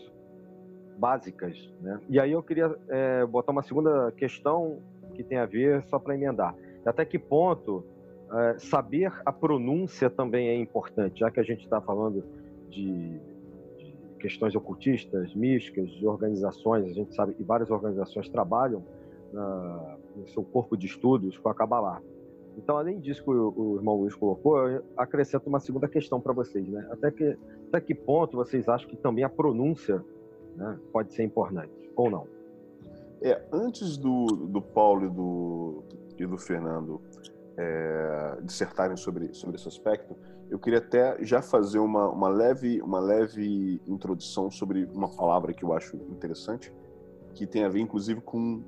básicas. 0.96 1.70
Né? 1.80 2.00
E 2.08 2.20
aí 2.20 2.32
eu 2.32 2.42
queria 2.42 2.74
é, 2.88 3.26
botar 3.26 3.52
uma 3.52 3.62
segunda 3.62 4.12
questão 4.12 4.78
que 5.14 5.24
tem 5.24 5.38
a 5.38 5.46
ver, 5.46 5.84
só 5.88 5.98
para 5.98 6.14
emendar. 6.14 6.54
Até 6.86 7.04
que 7.04 7.18
ponto 7.18 7.84
é, 8.32 8.58
saber 8.58 9.12
a 9.26 9.32
pronúncia 9.32 10.08
também 10.08 10.48
é 10.48 10.56
importante, 10.56 11.20
já 11.20 11.30
que 11.30 11.40
a 11.40 11.42
gente 11.42 11.64
está 11.64 11.80
falando 11.80 12.24
de, 12.70 13.20
de, 13.78 13.94
questões 14.18 14.54
ocultistas, 14.54 15.34
místicas, 15.34 15.90
de 15.90 16.06
organizações, 16.06 16.86
a 16.86 16.92
gente 16.92 17.14
sabe 17.14 17.34
que 17.34 17.42
várias 17.42 17.70
organizações 17.70 18.28
trabalham 18.28 18.84
no 20.16 20.26
seu 20.28 20.42
corpo 20.42 20.76
de 20.76 20.86
estudos 20.86 21.38
com 21.38 21.48
a 21.48 21.54
Kabbalah. 21.54 22.02
Então, 22.56 22.76
além 22.76 22.98
disso 22.98 23.22
que 23.22 23.30
o, 23.30 23.54
o 23.56 23.76
irmão 23.76 23.96
Luiz 23.96 24.14
colocou, 24.14 24.58
eu 24.68 24.84
acrescento 24.96 25.46
uma 25.46 25.60
segunda 25.60 25.88
questão 25.88 26.20
para 26.20 26.32
vocês, 26.32 26.68
né? 26.68 26.86
Até 26.90 27.10
que, 27.10 27.38
até 27.68 27.80
que 27.80 27.94
ponto 27.94 28.36
vocês 28.36 28.68
acham 28.68 28.88
que 28.88 28.96
também 28.96 29.24
a 29.24 29.28
pronúncia 29.28 30.04
né, 30.56 30.78
pode 30.92 31.12
ser 31.12 31.22
importante, 31.22 31.90
ou 31.96 32.10
não? 32.10 32.26
É, 33.22 33.40
antes 33.52 33.96
do, 33.96 34.26
do 34.26 34.60
Paulo 34.60 35.06
e 35.06 35.10
do, 35.10 35.84
e 36.18 36.26
do 36.26 36.38
Fernando 36.38 37.00
é, 37.56 38.38
dissertarem 38.42 38.96
sobre, 38.96 39.32
sobre 39.34 39.56
esse 39.56 39.68
aspecto, 39.68 40.16
eu 40.50 40.58
queria 40.58 40.80
até 40.80 41.16
já 41.24 41.40
fazer 41.40 41.78
uma, 41.78 42.08
uma, 42.10 42.28
leve, 42.28 42.82
uma 42.82 42.98
leve 42.98 43.80
introdução 43.86 44.50
sobre 44.50 44.84
uma 44.92 45.08
palavra 45.08 45.54
que 45.54 45.64
eu 45.64 45.72
acho 45.72 45.96
interessante, 45.96 46.74
que 47.34 47.46
tem 47.46 47.62
a 47.62 47.68
ver, 47.68 47.78
inclusive, 47.78 48.20
com 48.20 48.62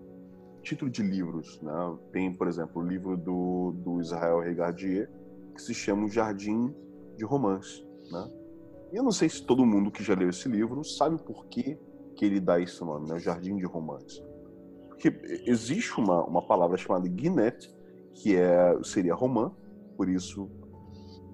título 0.62 0.88
de 0.88 1.02
livros. 1.02 1.60
Né? 1.60 1.72
Tem, 2.12 2.32
por 2.32 2.46
exemplo, 2.46 2.80
o 2.80 2.86
livro 2.86 3.16
do, 3.16 3.72
do 3.72 4.00
Israel 4.00 4.38
Regardier, 4.38 5.10
que 5.54 5.60
se 5.60 5.74
chama 5.74 6.04
O 6.04 6.08
Jardim 6.08 6.72
de 7.16 7.24
Romance. 7.24 7.84
Né? 8.10 8.30
E 8.92 8.96
eu 8.96 9.02
não 9.02 9.10
sei 9.10 9.28
se 9.28 9.44
todo 9.44 9.66
mundo 9.66 9.90
que 9.90 10.04
já 10.04 10.14
leu 10.14 10.30
esse 10.30 10.48
livro 10.48 10.84
sabe 10.84 11.20
por 11.20 11.46
que, 11.46 11.76
que 12.14 12.24
ele 12.24 12.38
dá 12.38 12.60
esse 12.60 12.80
nome, 12.84 13.08
né? 13.08 13.16
O 13.16 13.18
Jardim 13.18 13.56
de 13.56 13.64
Romance. 13.64 14.22
Porque 14.88 15.12
existe 15.46 15.98
uma, 15.98 16.24
uma 16.24 16.42
palavra 16.42 16.76
chamada 16.76 17.08
Guinness, 17.08 17.74
que 18.12 18.36
é, 18.36 18.78
seria 18.84 19.14
romã, 19.14 19.50
por 19.96 20.08
isso 20.08 20.48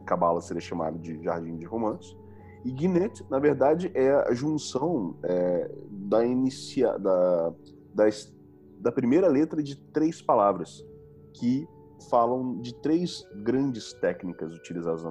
Cabala 0.09 0.40
seria 0.40 0.61
chamado 0.61 0.99
de 0.99 1.23
Jardim 1.23 1.57
de 1.57 1.66
Romance. 1.66 2.16
E 2.64 2.73
Guinness, 2.73 3.23
na 3.29 3.38
verdade, 3.38 3.90
é 3.94 4.11
a 4.11 4.33
junção 4.33 5.16
é, 5.23 5.71
da, 5.90 6.25
inicia, 6.25 6.99
da, 6.99 7.53
da, 7.94 8.05
da 8.81 8.90
primeira 8.90 9.29
letra 9.29 9.62
de 9.62 9.77
três 9.77 10.23
palavras 10.23 10.85
que 11.35 11.68
falam 12.11 12.61
de 12.61 12.75
três 12.77 13.29
grandes 13.37 13.92
técnicas 13.92 14.55
utilizadas 14.55 15.03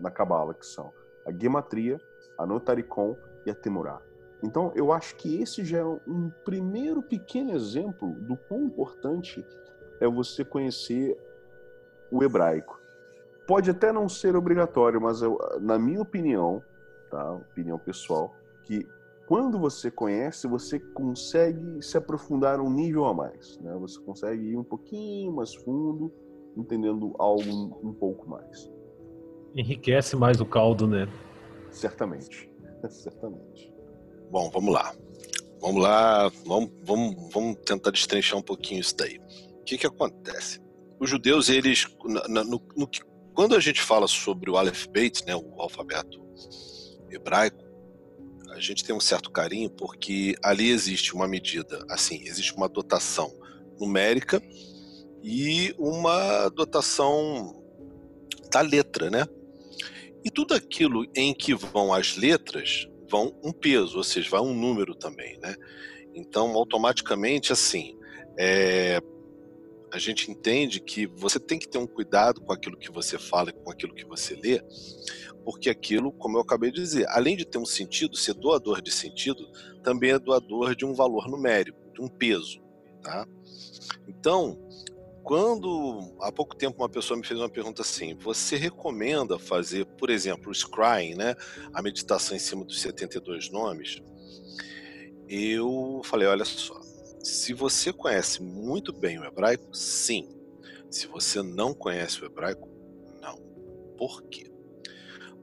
na 0.00 0.10
Cabala, 0.10 0.54
que 0.54 0.66
são 0.66 0.90
a 1.26 1.32
gematria, 1.32 2.00
a 2.38 2.46
notaricon 2.46 3.14
e 3.44 3.50
a 3.50 3.54
temurá. 3.54 4.00
Então, 4.42 4.72
eu 4.74 4.92
acho 4.92 5.16
que 5.16 5.40
esse 5.40 5.64
já 5.64 5.78
é 5.78 5.84
um 5.84 6.30
primeiro 6.44 7.02
pequeno 7.02 7.52
exemplo 7.52 8.14
do 8.20 8.36
quão 8.36 8.64
importante 8.64 9.44
é 10.00 10.06
você 10.06 10.44
conhecer 10.44 11.16
o 12.10 12.22
hebraico. 12.22 12.78
Pode 13.46 13.70
até 13.70 13.92
não 13.92 14.08
ser 14.08 14.34
obrigatório, 14.34 15.00
mas 15.00 15.22
eu, 15.22 15.38
na 15.60 15.78
minha 15.78 16.00
opinião, 16.00 16.62
tá, 17.10 17.32
opinião 17.32 17.78
pessoal, 17.78 18.34
que 18.64 18.86
quando 19.26 19.58
você 19.58 19.90
conhece, 19.90 20.46
você 20.46 20.78
consegue 20.78 21.82
se 21.82 21.96
aprofundar 21.96 22.60
um 22.60 22.70
nível 22.70 23.04
a 23.06 23.14
mais, 23.14 23.58
né? 23.58 23.74
Você 23.80 24.00
consegue 24.00 24.50
ir 24.50 24.56
um 24.56 24.64
pouquinho 24.64 25.32
mais 25.32 25.54
fundo, 25.54 26.12
entendendo 26.56 27.14
algo 27.18 27.42
um, 27.42 27.88
um 27.88 27.92
pouco 27.92 28.28
mais. 28.28 28.70
Enriquece 29.54 30.16
mais 30.16 30.40
o 30.40 30.46
caldo, 30.46 30.86
né? 30.86 31.08
Certamente, 31.70 32.50
certamente. 32.88 33.72
Bom, 34.30 34.50
vamos 34.50 34.72
lá. 34.72 34.94
Vamos 35.60 35.82
lá, 35.82 36.30
vamos, 36.44 36.70
vamos, 36.84 37.32
vamos 37.32 37.56
tentar 37.64 37.90
destrinchar 37.90 38.38
um 38.38 38.42
pouquinho 38.42 38.80
isso 38.80 38.96
daí. 38.96 39.18
O 39.60 39.64
que, 39.64 39.78
que 39.78 39.86
acontece? 39.86 40.60
Os 41.00 41.10
judeus, 41.10 41.48
eles, 41.48 41.88
no, 42.04 42.44
no, 42.44 42.62
no, 42.76 42.88
quando 43.36 43.54
a 43.54 43.60
gente 43.60 43.82
fala 43.82 44.08
sobre 44.08 44.50
o 44.50 44.56
Aleph 44.56 44.86
Beit, 44.86 45.24
né, 45.26 45.36
o 45.36 45.60
alfabeto 45.60 46.26
hebraico, 47.10 47.62
a 48.50 48.58
gente 48.58 48.82
tem 48.82 48.96
um 48.96 49.00
certo 49.00 49.30
carinho 49.30 49.68
porque 49.68 50.34
ali 50.42 50.70
existe 50.70 51.14
uma 51.14 51.28
medida, 51.28 51.84
assim, 51.90 52.22
existe 52.24 52.54
uma 52.54 52.66
dotação 52.66 53.30
numérica 53.78 54.42
e 55.22 55.74
uma 55.78 56.48
dotação 56.48 57.62
da 58.50 58.62
letra, 58.62 59.10
né? 59.10 59.26
E 60.24 60.30
tudo 60.30 60.54
aquilo 60.54 61.04
em 61.14 61.34
que 61.34 61.54
vão 61.54 61.92
as 61.92 62.16
letras 62.16 62.88
vão 63.08 63.38
um 63.44 63.52
peso, 63.52 63.98
ou 63.98 64.04
seja, 64.04 64.30
vai 64.30 64.40
um 64.40 64.54
número 64.54 64.94
também, 64.94 65.38
né? 65.40 65.54
Então, 66.14 66.56
automaticamente, 66.56 67.52
assim, 67.52 67.98
é, 68.38 68.98
a 69.92 69.98
gente 69.98 70.30
entende 70.30 70.80
que 70.80 71.06
você 71.06 71.38
tem 71.38 71.58
que 71.58 71.68
ter 71.68 71.78
um 71.78 71.86
cuidado 71.86 72.40
com 72.40 72.52
aquilo 72.52 72.76
que 72.76 72.90
você 72.90 73.18
fala 73.18 73.50
e 73.50 73.52
com 73.52 73.70
aquilo 73.70 73.94
que 73.94 74.04
você 74.04 74.34
lê, 74.34 74.62
porque 75.44 75.70
aquilo, 75.70 76.12
como 76.12 76.36
eu 76.36 76.42
acabei 76.42 76.70
de 76.70 76.80
dizer, 76.80 77.06
além 77.08 77.36
de 77.36 77.44
ter 77.44 77.58
um 77.58 77.66
sentido, 77.66 78.16
ser 78.16 78.34
doador 78.34 78.82
de 78.82 78.90
sentido, 78.90 79.48
também 79.82 80.10
é 80.10 80.18
doador 80.18 80.74
de 80.74 80.84
um 80.84 80.92
valor 80.92 81.28
numérico, 81.28 81.78
de 81.92 82.02
um 82.02 82.08
peso, 82.08 82.60
tá? 83.00 83.26
Então, 84.08 84.58
quando 85.22 86.14
há 86.20 86.30
pouco 86.30 86.54
tempo 86.54 86.82
uma 86.82 86.88
pessoa 86.88 87.18
me 87.18 87.26
fez 87.26 87.38
uma 87.38 87.48
pergunta 87.48 87.82
assim: 87.82 88.14
você 88.14 88.56
recomenda 88.56 89.38
fazer, 89.38 89.84
por 89.84 90.08
exemplo, 90.08 90.50
o 90.50 90.54
scrying, 90.54 91.14
né, 91.16 91.34
a 91.74 91.82
meditação 91.82 92.36
em 92.36 92.40
cima 92.40 92.64
dos 92.64 92.80
72 92.80 93.50
nomes? 93.50 94.00
Eu 95.28 96.00
falei: 96.04 96.28
olha 96.28 96.44
só, 96.44 96.80
se 97.26 97.52
você 97.52 97.92
conhece 97.92 98.40
muito 98.40 98.92
bem 98.92 99.18
o 99.18 99.24
hebraico, 99.24 99.74
sim. 99.74 100.28
Se 100.88 101.08
você 101.08 101.42
não 101.42 101.74
conhece 101.74 102.22
o 102.22 102.24
hebraico, 102.24 102.68
não. 103.20 103.36
Por 103.98 104.22
quê? 104.28 104.50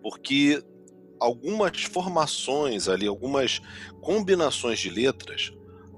Porque 0.02 0.64
algumas 1.20 1.84
formações 1.84 2.88
ali, 2.88 3.06
algumas 3.06 3.62
combinações 4.02 4.80
de 4.80 4.90
letras 4.90 5.52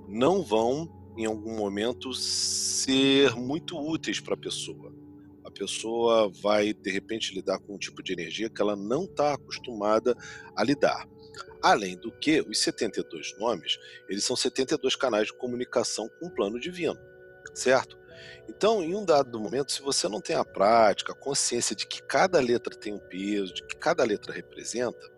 não 0.07 0.41
vão 0.41 0.89
em 1.15 1.25
algum 1.25 1.55
momento 1.55 2.13
ser 2.13 3.35
muito 3.35 3.77
úteis 3.77 4.19
para 4.19 4.33
a 4.33 4.37
pessoa. 4.37 4.91
A 5.43 5.51
pessoa 5.51 6.31
vai 6.41 6.73
de 6.73 6.91
repente 6.91 7.33
lidar 7.33 7.59
com 7.59 7.75
um 7.75 7.79
tipo 7.79 8.01
de 8.01 8.11
energia 8.11 8.49
que 8.49 8.61
ela 8.61 8.75
não 8.75 9.03
está 9.03 9.35
acostumada 9.35 10.17
a 10.55 10.63
lidar. 10.63 11.07
Além 11.65 11.97
do 11.97 12.11
que, 12.11 12.41
os 12.41 12.59
72 12.59 13.35
nomes, 13.39 13.79
eles 14.07 14.23
são 14.23 14.35
72 14.35 14.95
canais 14.95 15.25
de 15.25 15.33
comunicação 15.33 16.07
com 16.07 16.27
o 16.27 16.29
plano 16.29 16.59
divino, 16.59 16.99
certo? 17.55 17.97
Então, 18.47 18.83
em 18.83 18.93
um 18.93 19.03
dado 19.03 19.39
momento, 19.39 19.71
se 19.71 19.81
você 19.81 20.07
não 20.07 20.21
tem 20.21 20.35
a 20.35 20.45
prática, 20.45 21.11
a 21.11 21.15
consciência 21.15 21.75
de 21.75 21.87
que 21.87 22.03
cada 22.03 22.39
letra 22.39 22.75
tem 22.75 22.93
um 22.93 22.99
peso, 22.99 23.51
de 23.51 23.63
que 23.63 23.75
cada 23.77 24.03
letra 24.03 24.31
representa, 24.31 25.11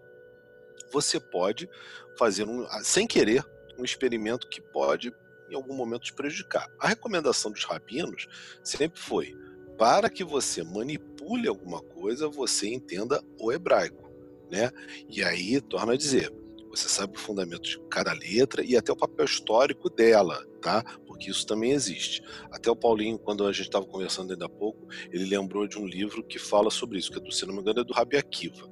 você 0.89 1.19
pode 1.19 1.69
fazer, 2.17 2.47
um, 2.47 2.65
sem 2.81 3.05
querer, 3.05 3.43
um 3.77 3.83
experimento 3.83 4.47
que 4.47 4.62
pode, 4.62 5.13
em 5.49 5.55
algum 5.55 5.73
momento, 5.73 6.03
te 6.03 6.13
prejudicar. 6.13 6.71
A 6.79 6.88
recomendação 6.88 7.51
dos 7.51 7.65
rabinos 7.65 8.25
sempre 8.63 9.01
foi: 9.01 9.36
para 9.77 10.10
que 10.10 10.23
você 10.23 10.63
manipule 10.63 11.49
alguma 11.49 11.81
coisa, 11.81 12.29
você 12.29 12.69
entenda 12.69 13.21
o 13.38 13.51
hebraico 13.51 14.06
né? 14.51 14.71
E 15.10 15.23
aí, 15.23 15.60
torna 15.62 15.93
a 15.93 15.97
dizer, 15.97 16.31
você 16.69 16.88
sabe 16.89 17.15
o 17.15 17.19
fundamento 17.19 17.63
de 17.63 17.79
cada 17.89 18.13
letra 18.13 18.63
e 18.63 18.77
até 18.77 18.91
o 18.91 18.95
papel 18.95 19.25
histórico 19.25 19.89
dela, 19.89 20.45
tá? 20.62 20.83
Porque 21.07 21.29
isso 21.31 21.45
também 21.45 21.71
existe. 21.71 22.21
Até 22.51 22.69
o 22.69 22.75
Paulinho, 22.75 23.17
quando 23.17 23.45
a 23.45 23.51
gente 23.51 23.65
estava 23.65 23.86
conversando 23.86 24.31
ainda 24.31 24.45
há 24.45 24.49
pouco, 24.49 24.88
ele 25.12 25.25
lembrou 25.25 25.67
de 25.67 25.79
um 25.79 25.88
livro 25.88 26.23
que 26.23 26.38
fala 26.38 26.69
sobre 26.69 26.99
isso, 26.99 27.12
que 27.12 27.17
é 27.17 27.21
do, 27.21 27.31
se 27.31 27.45
não 27.45 27.55
me 27.55 27.62
engano, 27.62 27.79
é 27.79 27.83
do 27.83 27.93
Rabi 27.93 28.17
Akiva, 28.17 28.69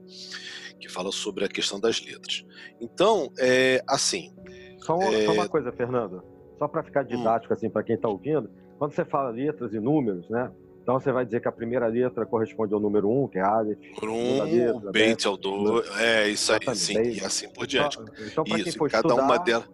que 0.80 0.88
fala 0.88 1.12
sobre 1.12 1.46
a 1.46 1.48
questão 1.48 1.80
das 1.80 2.00
letras. 2.06 2.46
Então, 2.80 3.32
é 3.40 3.82
assim. 3.88 4.34
Só 4.80 4.96
uma, 4.96 5.14
é... 5.14 5.26
só 5.26 5.34
uma 5.34 5.50
coisa, 5.50 5.72
Fernando, 5.72 6.24
só 6.60 6.68
para 6.68 6.84
ficar 6.84 7.04
hum. 7.04 7.08
didático 7.08 7.54
hum. 7.54 7.58
assim 7.58 7.70
para 7.70 7.84
quem 7.84 7.96
está 7.96 8.08
ouvindo, 8.08 8.50
quando 8.78 8.94
você 8.94 9.06
fala 9.06 9.30
letras 9.30 9.74
e 9.74 9.80
números, 9.80 10.30
né? 10.30 10.52
Então 10.86 11.00
você 11.00 11.12
vai 11.12 11.26
dizer 11.26 11.42
que 11.42 11.48
a 11.48 11.52
primeira 11.52 11.88
letra 11.88 12.28
corresponde 12.28 12.72
ao 12.72 12.80
número 12.80 13.10
1, 13.10 13.24
um, 13.24 13.28
que 13.28 13.40
é 13.40 13.42
Aleph. 13.42 13.80
Número 14.00 14.76
1, 14.76 14.78
um, 14.78 14.92
Beit 14.92 15.26
é 15.26 15.30
o 15.32 15.36
2, 15.36 16.00
é 16.00 16.30
isso 16.30 16.54
aí, 16.54 16.76
sim, 16.76 17.02
e 17.02 17.22
assim 17.22 17.50
por 17.50 17.66
diante. 17.66 17.98
Então, 18.00 18.14
então 18.28 18.44
para 18.44 18.64
quem 18.64 18.72
for 18.72 18.92
cada 18.92 19.08
estudar, 19.08 19.24
uma 19.24 19.38
delas. 19.40 19.68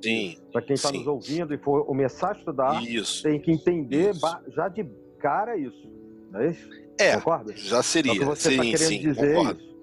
Sim. 0.00 0.36
Para 0.52 0.62
quem 0.62 0.74
está 0.74 0.92
nos 0.92 1.08
ouvindo 1.08 1.52
e 1.52 1.58
for 1.58 1.84
começar 1.84 2.28
a 2.28 2.38
estudar, 2.38 2.84
isso, 2.84 3.24
tem 3.24 3.40
que 3.40 3.50
entender 3.50 4.10
isso. 4.12 4.20
já 4.54 4.68
de 4.68 4.84
cara 5.18 5.56
isso. 5.56 5.90
Não 6.30 6.40
é 6.40 6.50
isso? 6.50 6.68
É, 7.00 7.16
Concorda? 7.16 7.56
já 7.56 7.82
seria. 7.82 8.12
É 8.12 8.14
o 8.14 8.18
que 8.20 8.24
você 8.24 8.50
sim, 8.50 8.70
tá 8.70 8.78
sim, 8.78 9.00
dizer 9.00 9.34
concordo. 9.34 9.60
isso. 9.60 9.74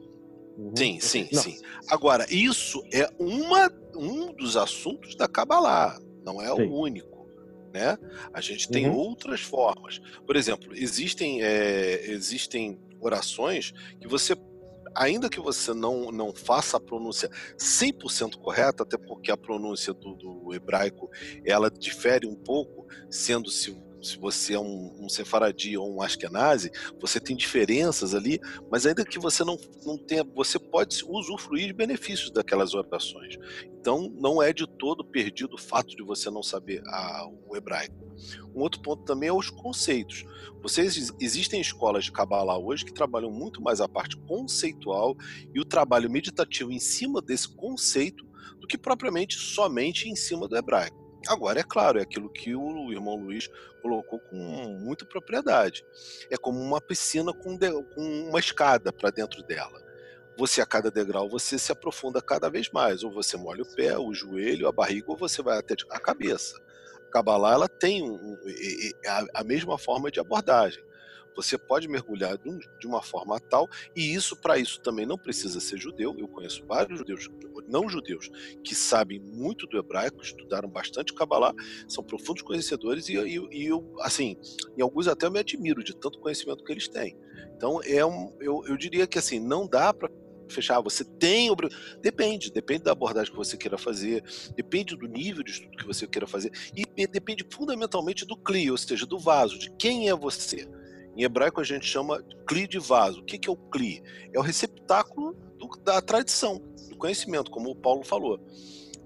Uhum. 0.58 0.74
Sim, 0.78 1.00
sim, 1.02 1.28
Não. 1.34 1.42
sim. 1.42 1.58
Agora, 1.90 2.26
isso 2.30 2.82
é 2.94 3.10
uma, 3.20 3.70
um 3.94 4.32
dos 4.32 4.56
assuntos 4.56 5.16
da 5.16 5.28
Kabbalah, 5.28 6.00
não 6.24 6.42
é 6.42 6.48
Sim. 6.56 6.68
o 6.70 6.80
único. 6.80 7.11
Né? 7.74 7.98
A 8.34 8.42
gente 8.42 8.70
tem 8.70 8.88
Uhum. 8.88 8.96
outras 8.96 9.42
formas. 9.42 10.00
Por 10.26 10.36
exemplo, 10.36 10.74
existem, 10.76 11.42
é, 11.42 12.06
existem 12.12 12.80
orações 13.00 13.74
que 14.00 14.08
você, 14.08 14.36
ainda 14.96 15.30
que 15.30 15.40
você 15.40 15.74
não, 15.74 16.12
não 16.12 16.34
faça 16.34 16.78
a 16.78 16.80
pronúncia 16.80 17.30
100% 17.58 18.38
correta, 18.38 18.84
até 18.84 18.98
porque 18.98 19.32
a 19.32 19.38
pronúncia 19.38 19.94
do, 19.94 20.16
do 20.16 20.54
hebraico 20.54 21.10
ela 21.46 21.70
difere 21.72 22.28
um 22.28 22.36
pouco, 22.36 22.86
sendo 23.10 23.50
se, 24.02 24.18
você 24.18 24.54
é 24.54 24.60
um, 24.60 24.96
um 25.00 25.10
sefaradi 25.10 25.78
ou 25.78 25.96
um 25.96 26.02
ashkenazi, 26.02 26.72
você 27.00 27.20
tem 27.20 27.36
diferenças 27.36 28.14
ali, 28.14 28.40
mas 28.72 28.86
ainda 28.86 29.06
que 29.06 29.20
você 29.20 29.44
não, 29.44 29.58
não 29.86 29.98
tenha, 29.98 30.24
você 30.24 30.58
pode 30.58 31.04
usufruir 31.08 31.68
de 31.68 31.74
benefícios 31.74 32.32
daquelas 32.32 32.74
orações. 32.74 33.38
Então, 33.80 34.12
não 34.20 34.42
é 34.42 34.54
de 34.54 34.68
todo 34.68 35.04
perdido 35.04 35.56
o 35.56 35.62
fato 35.62 35.96
de 35.96 36.04
você 36.04 36.30
não 36.30 36.44
saber 36.44 36.82
a- 36.88 37.28
o 37.48 37.56
hebraico. 37.56 37.96
Um 38.56 38.62
outro 38.62 38.82
ponto 38.82 39.04
também 39.04 39.30
é 39.30 39.34
os 39.34 39.50
conceitos. 39.50 40.24
Vocês 40.62 41.12
existem 41.20 41.60
escolas 41.60 42.06
de 42.06 42.12
Kabbalah 42.12 42.58
hoje 42.58 42.86
que 42.86 42.94
trabalham 42.94 43.32
muito 43.32 43.62
mais 43.62 43.82
a 43.82 43.90
parte 43.90 44.16
conceitual 44.18 45.16
e 45.54 45.60
o 45.60 45.66
trabalho 45.66 46.10
meditativo 46.10 46.72
em 46.72 46.80
cima 46.80 47.22
desse 47.22 47.48
conceito 47.50 48.24
do 48.60 48.68
que 48.68 48.78
propriamente 48.78 49.38
somente 49.40 50.08
em 50.08 50.16
cima 50.16 50.48
do 50.48 50.56
hebraico. 50.56 51.01
Agora, 51.28 51.60
é 51.60 51.64
claro, 51.64 52.00
é 52.00 52.02
aquilo 52.02 52.30
que 52.30 52.56
o 52.56 52.92
irmão 52.92 53.16
Luiz 53.16 53.48
colocou 53.82 54.20
com 54.20 54.36
muita 54.80 55.06
propriedade. 55.06 55.86
É 56.30 56.38
como 56.38 56.60
uma 56.60 56.82
piscina 56.82 57.32
com, 57.34 57.56
de- 57.56 57.72
com 57.96 58.02
uma 58.30 58.40
escada 58.40 58.92
para 58.92 59.12
dentro 59.12 59.44
dela. 59.44 59.80
Você, 60.38 60.62
a 60.62 60.66
cada 60.66 60.90
degrau, 60.90 61.30
você 61.30 61.60
se 61.60 61.72
aprofunda 61.72 62.22
cada 62.22 62.50
vez 62.50 62.70
mais. 62.72 63.04
Ou 63.04 63.12
você 63.12 63.38
molha 63.38 63.64
o 63.64 63.76
pé, 63.76 63.98
o 63.98 64.14
joelho, 64.14 64.68
a 64.68 64.72
barriga, 64.72 65.12
ou 65.12 65.18
você 65.18 65.42
vai 65.42 65.58
até 65.60 65.76
a 65.90 66.00
cabeça. 66.00 66.58
A 67.08 67.12
Kabbalah 67.12 67.54
ela 67.54 67.68
tem 67.70 68.02
um- 68.10 68.38
a 69.34 69.44
mesma 69.44 69.78
forma 69.78 70.10
de 70.10 70.20
abordagem. 70.20 70.84
Você 71.36 71.58
pode 71.58 71.88
mergulhar 71.88 72.38
de, 72.38 72.50
um- 72.50 72.60
uma 72.88 73.02
forma 73.02 73.40
tal, 73.40 73.68
e 73.96 74.14
isso, 74.14 74.36
para 74.36 74.58
isso, 74.58 74.82
também 74.82 75.06
não 75.06 75.18
precisa 75.18 75.60
ser 75.60 75.78
judeu. 75.78 76.16
Eu 76.18 76.28
conheço 76.28 76.66
vários 76.66 76.98
judeus, 77.00 77.30
não 77.68 77.88
judeus, 77.90 78.30
que 78.64 78.76
sabem 78.76 79.20
muito 79.20 79.66
do 79.68 79.78
hebraico, 79.78 80.22
estudaram 80.22 80.70
bastante 80.70 81.14
Kabbalah, 81.14 81.54
são 81.88 82.04
profundos 82.04 82.42
conhecedores, 82.42 83.08
e, 83.10 83.14
e, 83.16 83.40
e 83.52 83.66
eu, 83.66 83.96
assim, 84.02 84.38
em 84.78 84.82
alguns 84.82 85.08
até 85.08 85.26
eu 85.26 85.32
me 85.32 85.40
admiro 85.40 85.84
de 85.84 85.96
tanto 85.96 86.20
conhecimento 86.20 86.64
que 86.64 86.72
eles 86.72 86.88
têm. 86.88 87.18
Então, 87.56 87.80
é 87.84 88.06
um, 88.06 88.36
eu, 88.40 88.64
eu 88.68 88.76
diria 88.76 89.08
que 89.08 89.20
assim, 89.20 89.40
não 89.40 89.68
dá 89.68 89.94
para 89.94 90.10
fechar, 90.50 90.82
você 90.82 91.04
tem. 91.04 91.50
Depende, 92.02 92.52
depende 92.52 92.84
da 92.84 92.92
abordagem 92.92 93.32
que 93.32 93.38
você 93.38 93.58
queira 93.58 93.78
fazer, 93.78 94.24
depende 94.56 94.96
do 94.96 95.08
nível 95.08 95.44
de 95.44 95.52
estudo 95.52 95.78
que 95.78 95.86
você 95.86 96.06
queira 96.08 96.28
fazer, 96.28 96.52
e 96.76 97.08
depende 97.08 97.46
fundamentalmente 97.52 98.26
do 98.26 98.36
cli, 98.38 98.70
ou 98.70 98.78
seja, 98.78 99.06
do 99.06 99.18
vaso, 99.18 99.58
de 99.58 99.72
quem 99.78 100.10
é 100.10 100.16
você. 100.16 100.68
Em 101.16 101.24
hebraico 101.24 101.60
a 101.60 101.64
gente 101.64 101.86
chama 101.86 102.24
cli 102.48 102.68
de 102.68 102.80
vaso. 102.80 103.20
O 103.22 103.24
que, 103.26 103.38
que 103.38 103.50
é 103.50 103.52
o 103.52 103.56
cli? 103.58 104.02
É 104.34 104.40
o 104.40 104.42
receptáculo 104.42 105.34
do- 105.58 105.68
da 105.84 106.02
tradição, 106.02 106.62
do 106.90 106.98
conhecimento, 106.98 107.52
como 107.52 107.70
o 107.70 107.76
Paulo 107.76 108.04
falou. 108.04 108.40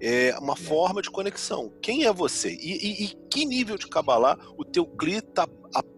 É 0.01 0.37
uma 0.39 0.55
forma 0.55 1.01
de 1.01 1.09
conexão. 1.09 1.71
Quem 1.81 2.05
é 2.05 2.11
você? 2.13 2.49
E, 2.49 2.55
e- 2.55 3.05
e 3.05 3.07
que 3.29 3.45
nível 3.45 3.77
de 3.77 3.87
Kabbalah 3.87 4.37
o 4.57 4.63
teu 4.65 4.85
cli 4.85 5.21
tá, 5.21 5.47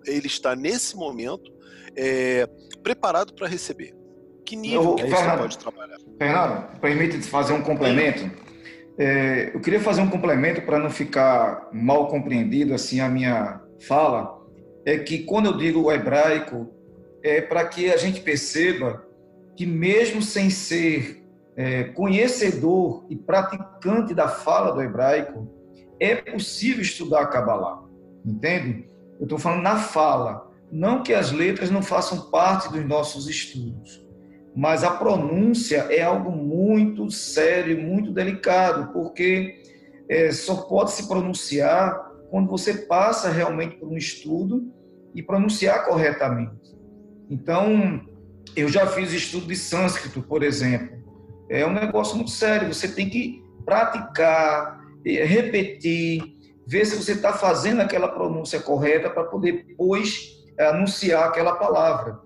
ele 0.06 0.28
está 0.28 0.56
nesse 0.56 0.96
momento 0.96 1.52
é, 1.96 2.48
preparado 2.84 3.34
para 3.34 3.48
receber? 3.48 3.94
Que 4.46 4.56
nível 4.56 4.96
que 4.96 5.02
você 5.04 5.16
Fernando, 5.16 5.40
pode 5.40 5.58
trabalhar? 5.58 5.98
Fernando, 6.18 6.80
permite 6.80 7.22
fazer 7.24 7.54
um 7.54 7.62
complemento. 7.62 8.32
É, 9.00 9.52
eu 9.54 9.60
queria 9.60 9.80
fazer 9.80 10.02
um 10.02 10.10
complemento 10.10 10.62
para 10.62 10.80
não 10.80 10.90
ficar 10.90 11.70
mal 11.74 12.08
compreendido 12.08 12.74
assim 12.74 13.00
a 13.00 13.10
minha 13.10 13.62
fala. 13.88 14.37
É 14.88 14.98
que 14.98 15.20
quando 15.20 15.48
eu 15.48 15.58
digo 15.58 15.82
o 15.82 15.92
hebraico, 15.92 16.74
é 17.22 17.42
para 17.42 17.66
que 17.66 17.92
a 17.92 17.98
gente 17.98 18.22
perceba 18.22 19.06
que 19.56 19.66
mesmo 19.66 20.22
sem 20.22 20.50
ser 20.50 21.24
é, 21.56 21.84
conhecedor 21.84 23.06
e 23.10 23.16
praticante 23.16 24.14
da 24.14 24.30
fala 24.30 24.72
do 24.72 24.82
hebraico, 24.82 25.48
é 26.00 26.16
possível 26.16 26.82
estudar 26.82 27.22
a 27.22 27.28
Kabbalah. 27.28 27.84
Entende? 28.26 28.88
Eu 29.20 29.24
estou 29.24 29.38
falando 29.38 29.64
na 29.64 29.76
fala. 29.76 30.50
Não 30.72 31.04
que 31.04 31.14
as 31.14 31.32
letras 31.32 31.70
não 31.70 31.82
façam 31.82 32.32
parte 32.32 32.72
dos 32.72 32.86
nossos 32.86 33.28
estudos 33.28 34.08
mas 34.58 34.84
a 34.84 34.90
pronúncia 34.90 35.86
é 35.92 36.02
algo 36.02 36.32
muito 36.32 37.12
sério, 37.12 37.80
muito 37.80 38.10
delicado, 38.10 38.92
porque 38.92 39.62
é, 40.10 40.32
só 40.32 40.64
pode 40.64 40.94
se 40.94 41.08
pronunciar 41.08 42.12
quando 42.32 42.50
você 42.50 42.74
passa 42.74 43.30
realmente 43.30 43.76
por 43.76 43.88
um 43.88 43.96
estudo 43.96 44.74
e 45.18 45.24
pronunciar 45.24 45.84
corretamente. 45.84 46.78
Então, 47.28 48.06
eu 48.56 48.70
já 48.70 48.86
fiz 48.86 49.12
estudo 49.12 49.48
de 49.48 49.56
sânscrito, 49.56 50.22
por 50.22 50.44
exemplo. 50.44 50.96
É 51.50 51.66
um 51.66 51.74
negócio 51.74 52.16
muito 52.16 52.30
sério, 52.30 52.72
você 52.72 52.88
tem 52.88 53.10
que 53.10 53.44
praticar, 53.66 54.80
eh, 55.04 55.26
repetir, 55.26 56.22
ver 56.68 56.86
se 56.86 56.96
você 56.96 57.14
está 57.14 57.34
fazendo 57.34 57.82
aquela 57.82 58.08
pronúncia 58.08 58.60
correta 58.60 59.10
para 59.10 59.24
poder 59.24 59.66
depois 59.66 60.46
eh, 60.56 60.68
anunciar 60.68 61.28
aquela 61.28 61.56
palavra 61.56 62.20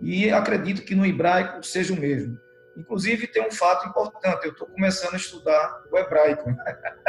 e 0.00 0.30
acredito 0.30 0.82
que 0.82 0.94
no 0.94 1.04
hebraico 1.04 1.64
seja 1.64 1.94
o 1.94 1.96
mesmo. 1.96 2.38
Inclusive, 2.76 3.26
tem 3.26 3.44
um 3.44 3.50
fato 3.50 3.88
importante: 3.88 4.44
eu 4.44 4.52
estou 4.52 4.68
começando 4.68 5.14
a 5.14 5.16
estudar 5.16 5.82
o 5.90 5.98
hebraico. 5.98 6.48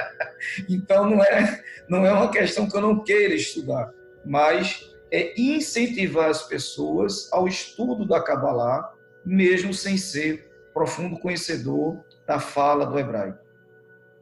então, 0.67 1.07
não 1.07 1.23
é, 1.23 1.63
não 1.87 2.05
é 2.07 2.11
uma 2.11 2.31
questão 2.31 2.67
que 2.67 2.75
eu 2.75 2.81
não 2.81 3.03
queira 3.03 3.35
estudar, 3.35 3.91
mas 4.25 4.96
é 5.11 5.39
incentivar 5.39 6.29
as 6.29 6.43
pessoas 6.43 7.31
ao 7.31 7.47
estudo 7.47 8.05
da 8.05 8.21
Kabbalah, 8.21 8.91
mesmo 9.25 9.73
sem 9.73 9.97
ser 9.97 10.49
profundo 10.73 11.17
conhecedor 11.19 11.97
da 12.27 12.39
fala 12.39 12.85
do 12.85 12.99
hebraico. 12.99 13.39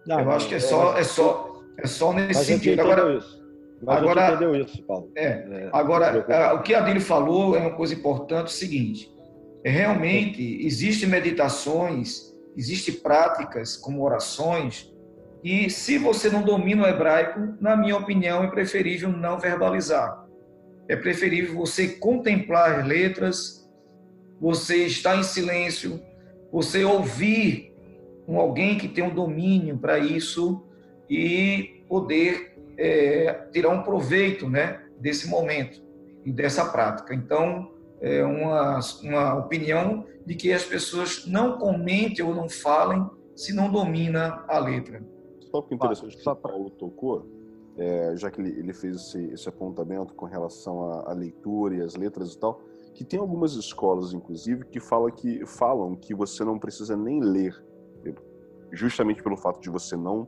Não, 0.05 0.19
eu 0.21 0.31
acho 0.31 0.47
que 0.47 0.55
é 0.55 0.59
só, 0.59 0.97
é 0.97 1.03
só, 1.03 1.61
é 1.77 1.87
só 1.87 2.13
nesse 2.13 2.45
sentido. 2.45 2.73
entendeu 2.73 2.91
Agora, 2.91 3.17
isso. 3.17 3.45
Mas 3.81 3.97
agora- 3.97 4.29
entendeu 4.29 4.55
isso, 4.55 4.81
Paulo. 4.83 5.11
é, 5.15 5.25
É, 5.25 5.69
Agora, 5.73 6.25
ah, 6.29 6.53
o 6.53 6.61
que 6.63 6.73
a 6.73 6.79
Adílio 6.79 7.01
falou 7.01 7.55
é 7.55 7.59
uma 7.59 7.71
coisa 7.75 7.93
importante, 7.93 8.47
o 8.47 8.51
seguinte, 8.51 9.11
é, 9.63 9.69
realmente 9.69 10.65
existem 10.65 11.09
meditações, 11.09 12.33
existem 12.55 12.95
práticas 12.95 13.75
como 13.75 14.03
orações, 14.03 14.93
e 15.43 15.69
se 15.69 15.97
você 15.97 16.29
não 16.29 16.41
domina 16.41 16.83
o 16.83 16.87
hebraico, 16.87 17.55
na 17.59 17.75
minha 17.75 17.97
opinião, 17.97 18.43
é 18.43 18.47
preferível 18.47 19.09
não 19.09 19.39
verbalizar. 19.39 20.24
É 20.87 20.95
preferível 20.95 21.55
você 21.55 21.87
contemplar 21.87 22.79
as 22.79 22.87
letras, 22.87 23.69
você 24.39 24.85
estar 24.85 25.17
em 25.17 25.23
silêncio, 25.23 26.01
você 26.51 26.83
ouvir 26.83 27.73
um 28.27 28.39
alguém 28.39 28.77
que 28.77 28.87
tem 28.87 29.03
um 29.03 29.13
domínio 29.13 29.77
para 29.77 29.99
isso 29.99 30.63
e 31.09 31.83
poder 31.87 32.57
é, 32.77 33.33
tirar 33.51 33.69
um 33.69 33.83
proveito 33.83 34.49
né, 34.49 34.81
desse 34.99 35.27
momento 35.27 35.81
e 36.25 36.31
dessa 36.31 36.65
prática. 36.65 37.13
Então, 37.13 37.71
é 38.01 38.23
uma, 38.23 38.79
uma 39.03 39.35
opinião 39.35 40.05
de 40.25 40.35
que 40.35 40.51
as 40.51 40.63
pessoas 40.63 41.25
não 41.25 41.57
comentem 41.57 42.25
ou 42.25 42.33
não 42.33 42.49
falem 42.49 43.07
se 43.35 43.53
não 43.53 43.71
domina 43.71 44.43
a 44.47 44.57
letra. 44.59 45.03
Só 45.51 45.61
que 45.61 45.75
interessante 45.75 46.17
que 46.17 46.23
Paulo 46.23 46.69
tocou, 46.71 47.25
é, 47.77 48.15
já 48.15 48.31
que 48.31 48.41
ele, 48.41 48.57
ele 48.57 48.73
fez 48.73 48.95
esse, 48.95 49.25
esse 49.31 49.49
apontamento 49.49 50.13
com 50.13 50.25
relação 50.25 50.91
à, 50.91 51.11
à 51.11 51.13
leitura 51.13 51.75
e 51.75 51.81
às 51.81 51.95
letras 51.95 52.33
e 52.33 52.39
tal, 52.39 52.61
que 52.93 53.03
tem 53.03 53.19
algumas 53.19 53.53
escolas, 53.53 54.13
inclusive, 54.13 54.65
que, 54.65 54.79
fala 54.79 55.11
que 55.11 55.45
falam 55.45 55.95
que 55.95 56.15
você 56.15 56.43
não 56.43 56.57
precisa 56.57 56.95
nem 56.95 57.19
ler, 57.19 57.61
justamente 58.71 59.21
pelo 59.21 59.35
fato 59.37 59.59
de 59.59 59.69
você 59.69 59.95
não 59.95 60.27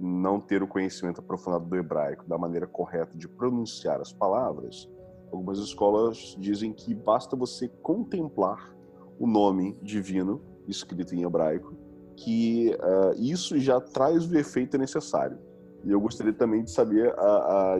não 0.00 0.40
ter 0.40 0.62
o 0.62 0.68
conhecimento 0.68 1.20
aprofundado 1.20 1.64
do 1.64 1.76
hebraico, 1.76 2.24
da 2.28 2.38
maneira 2.38 2.66
correta 2.66 3.16
de 3.16 3.28
pronunciar 3.28 4.00
as 4.00 4.12
palavras. 4.12 4.88
Algumas 5.32 5.58
escolas 5.58 6.36
dizem 6.38 6.72
que 6.72 6.94
basta 6.94 7.34
você 7.34 7.68
contemplar 7.82 8.72
o 9.18 9.26
nome 9.26 9.76
divino 9.82 10.40
escrito 10.68 11.14
em 11.14 11.24
hebraico, 11.24 11.74
que 12.14 12.76
uh, 12.76 13.20
isso 13.20 13.58
já 13.58 13.80
traz 13.80 14.30
o 14.30 14.38
efeito 14.38 14.78
necessário. 14.78 15.38
E 15.84 15.90
eu 15.90 16.00
gostaria 16.00 16.32
também 16.32 16.64
de 16.64 16.70
saber 16.70 17.12
a, 17.16 17.22
a, 17.22 17.78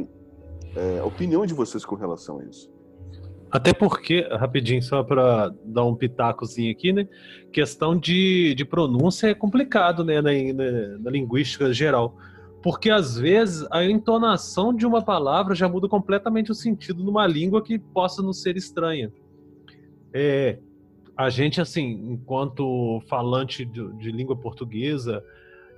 a 1.00 1.04
opinião 1.04 1.44
de 1.44 1.54
vocês 1.54 1.84
com 1.84 1.94
relação 1.94 2.40
a 2.40 2.44
isso. 2.44 2.70
Até 3.50 3.72
porque, 3.72 4.28
rapidinho, 4.30 4.82
só 4.82 5.02
para 5.02 5.50
dar 5.64 5.84
um 5.84 5.94
pitacozinho 5.94 6.70
aqui, 6.70 6.92
né? 6.92 7.08
Questão 7.50 7.98
de, 7.98 8.54
de 8.54 8.64
pronúncia 8.64 9.28
é 9.28 9.34
complicado, 9.34 10.04
né, 10.04 10.20
na, 10.20 10.30
na, 10.30 10.98
na 10.98 11.10
linguística 11.10 11.72
geral. 11.72 12.14
Porque 12.62 12.90
às 12.90 13.16
vezes 13.16 13.66
a 13.70 13.84
entonação 13.84 14.74
de 14.74 14.84
uma 14.84 15.00
palavra 15.00 15.54
já 15.54 15.68
muda 15.68 15.88
completamente 15.88 16.50
o 16.50 16.54
sentido 16.54 17.02
numa 17.02 17.26
língua 17.26 17.62
que 17.62 17.78
possa 17.78 18.20
não 18.20 18.32
ser 18.32 18.56
estranha. 18.56 19.12
É, 20.12 20.58
a 21.16 21.30
gente, 21.30 21.60
assim, 21.60 22.12
enquanto 22.12 23.00
falante 23.08 23.64
de, 23.64 23.92
de 23.94 24.12
língua 24.12 24.36
portuguesa, 24.36 25.24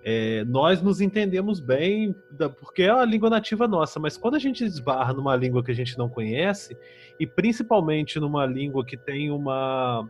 é, 0.02 0.44
nós 0.44 0.80
nos 0.80 1.00
entendemos 1.00 1.60
bem, 1.60 2.14
porque 2.58 2.82
é 2.82 2.90
a 2.90 3.04
língua 3.04 3.28
nativa 3.28 3.68
nossa, 3.68 4.00
mas 4.00 4.16
quando 4.16 4.36
a 4.36 4.38
gente 4.38 4.64
esbarra 4.64 5.12
numa 5.12 5.36
língua 5.36 5.62
que 5.62 5.70
a 5.70 5.74
gente 5.74 5.98
não 5.98 6.08
conhece, 6.08 6.76
e 7.18 7.26
principalmente 7.26 8.18
numa 8.18 8.46
língua 8.46 8.84
que 8.84 8.96
tem 8.96 9.30
uma. 9.30 10.08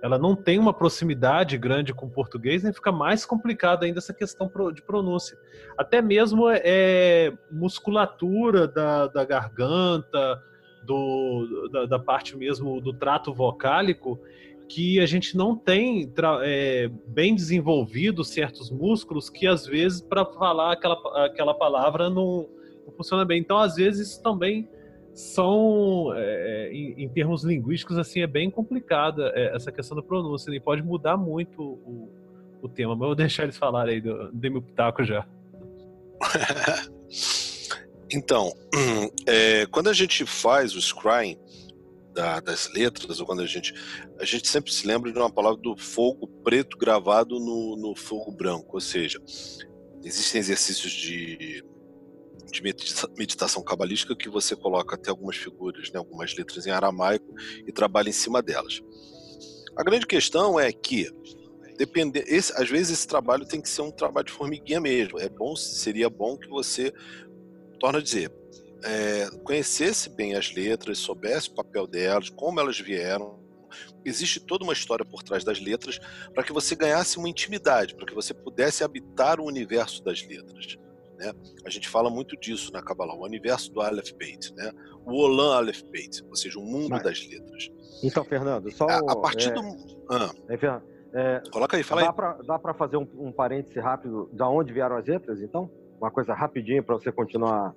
Ela 0.00 0.18
não 0.18 0.34
tem 0.34 0.58
uma 0.58 0.72
proximidade 0.72 1.56
grande 1.56 1.94
com 1.94 2.06
o 2.06 2.10
português, 2.10 2.62
né, 2.62 2.72
fica 2.72 2.90
mais 2.90 3.24
complicado 3.24 3.84
ainda 3.84 3.98
essa 3.98 4.12
questão 4.12 4.50
de 4.72 4.82
pronúncia. 4.82 5.38
Até 5.78 6.02
mesmo 6.02 6.48
é, 6.50 7.32
musculatura 7.50 8.66
da, 8.66 9.06
da 9.06 9.24
garganta, 9.24 10.42
do, 10.84 11.68
da, 11.72 11.86
da 11.86 11.98
parte 11.98 12.36
mesmo 12.36 12.80
do 12.80 12.92
trato 12.92 13.32
vocálico, 13.32 14.20
que 14.72 14.98
a 15.00 15.06
gente 15.06 15.36
não 15.36 15.54
tem 15.54 16.10
é, 16.42 16.90
bem 17.06 17.34
desenvolvido 17.34 18.24
certos 18.24 18.70
músculos 18.70 19.28
que 19.28 19.46
às 19.46 19.66
vezes 19.66 20.00
para 20.00 20.24
falar 20.24 20.72
aquela, 20.72 21.26
aquela 21.26 21.52
palavra 21.52 22.08
não, 22.08 22.48
não, 22.86 22.92
funciona 22.96 23.22
bem. 23.22 23.38
Então, 23.38 23.58
às 23.58 23.74
vezes, 23.74 24.16
também 24.16 24.66
são, 25.12 26.14
é, 26.16 26.70
em, 26.72 27.04
em, 27.04 27.08
termos 27.10 27.44
linguísticos, 27.44 27.98
assim, 27.98 28.22
é 28.22 28.26
bem 28.26 28.50
complicada 28.50 29.30
é, 29.34 29.54
essa 29.54 29.70
questão 29.70 29.94
da 29.94 30.02
pronúncia 30.02 30.50
e 30.50 30.58
pode 30.58 30.82
mudar 30.82 31.18
muito 31.18 31.62
o, 31.62 32.08
o 32.62 32.68
tema. 32.68 32.94
Mas 32.94 33.02
eu 33.02 33.08
vou 33.08 33.14
deixar 33.14 33.42
eles 33.42 33.58
falarem 33.58 33.96
aí, 33.96 34.30
dei 34.32 34.48
meu 34.48 34.62
pitaco 34.62 35.04
já. 35.04 35.26
então, 38.10 38.50
é, 39.28 39.66
quando 39.66 39.90
a 39.90 39.92
gente 39.92 40.24
faz 40.24 40.74
o 40.74 40.80
scrying, 40.80 41.36
da, 42.12 42.40
das 42.40 42.70
letras, 42.72 43.20
ou 43.20 43.26
quando 43.26 43.42
a 43.42 43.46
gente. 43.46 43.74
A 44.18 44.24
gente 44.24 44.48
sempre 44.48 44.72
se 44.72 44.86
lembra 44.86 45.12
de 45.12 45.18
uma 45.18 45.30
palavra 45.30 45.60
do 45.60 45.76
fogo 45.76 46.26
preto 46.44 46.76
gravado 46.76 47.38
no, 47.38 47.76
no 47.76 47.94
fogo 47.94 48.30
branco, 48.30 48.68
ou 48.74 48.80
seja, 48.80 49.20
existem 50.04 50.40
exercícios 50.40 50.92
de, 50.92 51.64
de 52.50 52.62
meditação 53.16 53.62
cabalística 53.62 54.16
que 54.16 54.28
você 54.28 54.54
coloca 54.54 54.94
até 54.94 55.10
algumas 55.10 55.36
figuras, 55.36 55.90
né, 55.90 55.98
algumas 55.98 56.36
letras 56.36 56.66
em 56.66 56.70
aramaico 56.70 57.34
e 57.66 57.72
trabalha 57.72 58.08
em 58.08 58.12
cima 58.12 58.42
delas. 58.42 58.80
A 59.76 59.82
grande 59.82 60.06
questão 60.06 60.60
é 60.60 60.70
que 60.70 61.10
depender, 61.78 62.24
esse, 62.26 62.52
às 62.60 62.68
vezes 62.68 62.98
esse 62.98 63.08
trabalho 63.08 63.46
tem 63.46 63.60
que 63.60 63.68
ser 63.68 63.82
um 63.82 63.90
trabalho 63.90 64.26
de 64.26 64.32
formiguinha 64.32 64.80
mesmo. 64.80 65.18
É 65.18 65.28
bom, 65.28 65.56
seria 65.56 66.10
bom 66.10 66.36
que 66.36 66.48
você 66.48 66.92
torna 67.80 67.98
a 67.98 68.02
dizer, 68.02 68.30
é, 68.84 69.28
conhecesse 69.44 70.10
bem 70.10 70.34
as 70.34 70.52
letras, 70.54 70.98
soubesse 70.98 71.50
o 71.50 71.54
papel 71.54 71.86
delas, 71.86 72.28
como 72.30 72.60
elas 72.60 72.78
vieram. 72.78 73.40
Existe 74.04 74.40
toda 74.40 74.64
uma 74.64 74.72
história 74.72 75.04
por 75.04 75.22
trás 75.22 75.44
das 75.44 75.60
letras 75.60 75.98
para 76.34 76.42
que 76.42 76.52
você 76.52 76.74
ganhasse 76.74 77.18
uma 77.18 77.28
intimidade, 77.28 77.94
para 77.94 78.06
que 78.06 78.14
você 78.14 78.34
pudesse 78.34 78.84
habitar 78.84 79.40
o 79.40 79.44
universo 79.44 80.02
das 80.04 80.26
letras. 80.26 80.76
Né? 81.16 81.32
A 81.64 81.70
gente 81.70 81.88
fala 81.88 82.10
muito 82.10 82.36
disso 82.36 82.72
na 82.72 82.82
Kabbalah, 82.82 83.14
o 83.14 83.24
universo 83.24 83.72
do 83.72 83.80
Aleph 83.80 84.12
Beit, 84.12 84.52
né? 84.54 84.72
o 85.06 85.14
Olam 85.14 85.52
Aleph 85.52 85.82
Beit, 85.84 86.22
ou 86.28 86.36
seja, 86.36 86.58
o 86.58 86.62
mundo 86.62 86.90
Mas, 86.90 87.02
das 87.02 87.26
letras. 87.26 87.70
Então, 88.02 88.24
Fernando, 88.24 88.70
só 88.72 88.86
a, 88.86 88.98
a 88.98 89.16
partir 89.16 89.50
é, 89.50 89.52
do 89.52 89.60
ah, 90.10 90.30
é, 90.48 90.82
é, 91.14 91.42
coloca 91.50 91.76
aí, 91.76 91.82
fala 91.82 92.02
dá 92.02 92.36
aí. 92.38 92.46
dá 92.46 92.58
para 92.58 92.74
fazer 92.74 92.96
um, 92.96 93.06
um 93.16 93.32
parêntese 93.32 93.78
rápido 93.78 94.28
da 94.32 94.48
onde 94.48 94.72
vieram 94.72 94.96
as 94.96 95.06
letras, 95.06 95.40
então? 95.40 95.70
Uma 96.00 96.10
coisa 96.10 96.34
rapidinho 96.34 96.82
para 96.82 96.96
você 96.96 97.12
continuar 97.12 97.72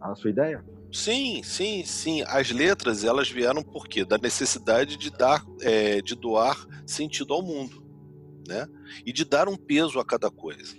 a 0.00 0.14
sua 0.14 0.30
ideia? 0.30 0.64
Sim, 0.92 1.42
sim, 1.42 1.84
sim. 1.84 2.22
As 2.26 2.50
letras 2.50 3.04
elas 3.04 3.30
vieram 3.30 3.62
por 3.62 3.86
quê? 3.86 4.04
Da 4.04 4.18
necessidade 4.18 4.96
de 4.96 5.10
dar, 5.10 5.44
é, 5.60 6.00
de 6.00 6.14
doar 6.14 6.56
sentido 6.86 7.34
ao 7.34 7.42
mundo, 7.42 7.84
né? 8.46 8.66
E 9.04 9.12
de 9.12 9.24
dar 9.24 9.48
um 9.48 9.56
peso 9.56 9.98
a 10.00 10.04
cada 10.04 10.30
coisa. 10.30 10.76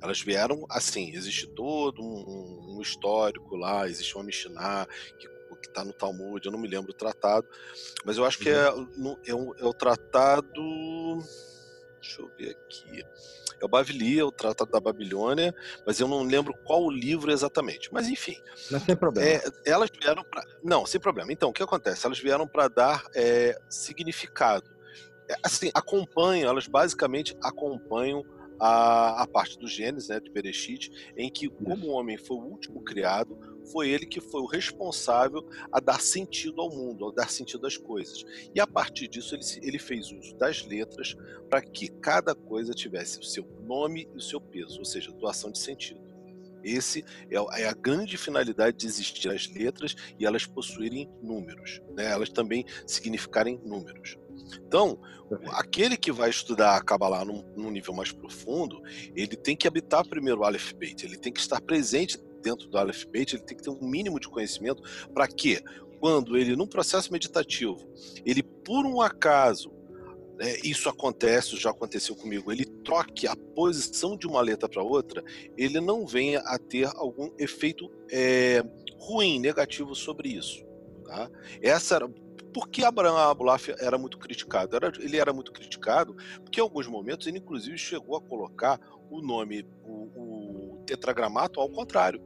Elas 0.00 0.20
vieram 0.20 0.64
assim. 0.70 1.12
Existe 1.12 1.46
todo 1.48 2.00
um, 2.00 2.76
um 2.76 2.80
histórico 2.80 3.56
lá. 3.56 3.88
Existe 3.88 4.14
uma 4.14 4.24
Mishnah 4.24 4.86
que 5.18 5.28
que 5.60 5.68
está 5.68 5.84
no 5.84 5.92
Talmud, 5.92 6.44
eu 6.44 6.52
não 6.52 6.58
me 6.58 6.68
lembro 6.68 6.90
o 6.90 6.94
tratado, 6.94 7.46
mas 8.04 8.16
eu 8.16 8.24
acho 8.24 8.38
que 8.38 8.48
é, 8.48 8.70
uhum. 8.70 9.16
é, 9.26 9.34
um, 9.34 9.54
é 9.56 9.64
o 9.64 9.72
tratado. 9.72 11.18
Deixa 12.00 12.22
eu 12.22 12.30
ver 12.36 12.50
aqui 12.50 13.04
é 13.60 13.64
o 13.64 13.68
Bavili, 13.68 14.18
é 14.18 14.24
o 14.24 14.32
Tratado 14.32 14.70
da 14.70 14.80
Babilônia, 14.80 15.54
mas 15.86 16.00
eu 16.00 16.08
não 16.08 16.22
lembro 16.22 16.54
qual 16.64 16.84
o 16.84 16.90
livro 16.90 17.30
exatamente. 17.30 17.92
Mas 17.92 18.08
enfim. 18.08 18.36
Mas 18.70 18.82
sem 18.82 18.96
problema. 18.96 19.28
É, 19.28 19.42
elas 19.66 19.90
vieram 19.90 20.24
para. 20.24 20.44
Não, 20.62 20.86
sem 20.86 21.00
problema. 21.00 21.32
Então, 21.32 21.50
o 21.50 21.52
que 21.52 21.62
acontece? 21.62 22.06
Elas 22.06 22.18
vieram 22.18 22.46
para 22.46 22.68
dar 22.68 23.04
é, 23.14 23.58
significado. 23.68 24.68
É, 25.28 25.34
assim, 25.42 25.70
acompanham, 25.74 26.48
elas 26.48 26.66
basicamente 26.66 27.36
acompanham 27.42 28.24
a, 28.58 29.22
a 29.22 29.26
parte 29.26 29.58
do 29.58 29.66
Gênesis, 29.66 30.08
né, 30.08 30.20
de 30.20 30.30
Bereshit, 30.30 30.90
em 31.16 31.30
que, 31.30 31.48
como 31.48 31.86
o 31.86 31.90
homem 31.90 32.16
foi 32.16 32.36
o 32.36 32.44
último 32.44 32.82
criado, 32.82 33.38
foi 33.72 33.90
ele 33.90 34.06
que 34.06 34.20
foi 34.20 34.40
o 34.40 34.46
responsável 34.46 35.46
a 35.70 35.80
dar 35.80 36.00
sentido 36.00 36.60
ao 36.60 36.70
mundo, 36.70 37.08
a 37.08 37.12
dar 37.12 37.30
sentido 37.30 37.66
às 37.66 37.76
coisas. 37.76 38.24
E 38.54 38.60
a 38.60 38.66
partir 38.66 39.08
disso, 39.08 39.34
ele, 39.34 39.44
ele 39.62 39.78
fez 39.78 40.10
uso 40.10 40.34
das 40.36 40.64
letras 40.66 41.14
para 41.48 41.60
que 41.60 41.88
cada 41.88 42.34
coisa 42.34 42.72
tivesse 42.72 43.18
o 43.18 43.24
seu 43.24 43.44
nome 43.66 44.08
e 44.12 44.16
o 44.16 44.20
seu 44.20 44.40
peso, 44.40 44.78
ou 44.78 44.84
seja, 44.84 45.12
doação 45.12 45.50
de 45.50 45.58
sentido. 45.58 46.08
Esse 46.62 47.04
é, 47.30 47.62
é 47.62 47.68
a 47.68 47.72
grande 47.72 48.16
finalidade 48.16 48.78
de 48.78 48.86
existir 48.86 49.28
as 49.28 49.48
letras 49.48 49.94
e 50.18 50.26
elas 50.26 50.44
possuírem 50.44 51.08
números, 51.22 51.80
né? 51.94 52.10
elas 52.10 52.30
também 52.30 52.64
significarem 52.86 53.60
números. 53.64 54.18
Então, 54.66 54.98
aquele 55.52 55.96
que 55.96 56.10
vai 56.10 56.30
estudar 56.30 56.76
a 56.76 56.82
Kabbalah 56.82 57.24
num, 57.24 57.44
num, 57.56 57.70
nível 57.70 57.94
mais 57.94 58.12
profundo, 58.12 58.80
ele 59.14 59.36
tem 59.36 59.56
que 59.56 59.68
habitar 59.68 60.06
primeiro 60.06 60.40
o 60.40 60.44
Aleph 60.44 60.72
Beit, 60.72 61.04
ele 61.04 61.16
tem 61.16 61.32
que 61.32 61.40
estar 61.40 61.60
presente 61.60 62.18
dentro 62.42 62.68
do 62.68 62.78
Aleph 62.78 63.04
Beit, 63.06 63.34
ele 63.34 63.44
tem 63.44 63.56
que 63.56 63.62
ter 63.62 63.70
um 63.70 63.80
mínimo 63.80 64.18
de 64.18 64.28
conhecimento 64.28 64.82
para 65.12 65.26
que, 65.26 65.62
quando 66.00 66.36
ele, 66.36 66.56
num 66.56 66.66
processo 66.66 67.12
meditativo, 67.12 67.88
ele 68.24 68.42
por 68.42 68.86
um 68.86 69.00
acaso, 69.00 69.72
é, 70.40 70.66
isso 70.66 70.88
acontece, 70.88 71.56
já 71.56 71.70
aconteceu 71.70 72.14
comigo, 72.14 72.52
ele 72.52 72.64
troque 72.64 73.26
a 73.26 73.34
posição 73.36 74.16
de 74.16 74.26
uma 74.26 74.40
letra 74.40 74.68
para 74.68 74.82
outra, 74.82 75.22
ele 75.56 75.80
não 75.80 76.06
venha 76.06 76.40
a 76.40 76.58
ter 76.58 76.86
algum 76.94 77.30
efeito 77.38 77.90
é, 78.10 78.62
ruim, 78.98 79.40
negativo 79.40 79.94
sobre 79.94 80.28
isso. 80.28 80.64
Tá? 81.04 81.30
Essa 81.60 81.96
era, 81.96 82.10
por 82.52 82.68
que 82.68 82.84
Abraham 82.84 83.30
Abulaf 83.30 83.68
era 83.78 83.98
muito 83.98 84.18
criticado? 84.18 84.76
Era, 84.76 84.92
ele 84.98 85.16
era 85.16 85.32
muito 85.32 85.52
criticado 85.52 86.14
porque 86.42 86.60
em 86.60 86.62
alguns 86.62 86.86
momentos 86.86 87.26
ele 87.26 87.38
inclusive 87.38 87.76
chegou 87.78 88.16
a 88.16 88.20
colocar 88.20 88.80
o 89.10 89.20
nome, 89.20 89.66
o, 89.84 90.76
o 90.80 90.84
tetragramato 90.86 91.60
ao 91.60 91.68
contrário. 91.68 92.20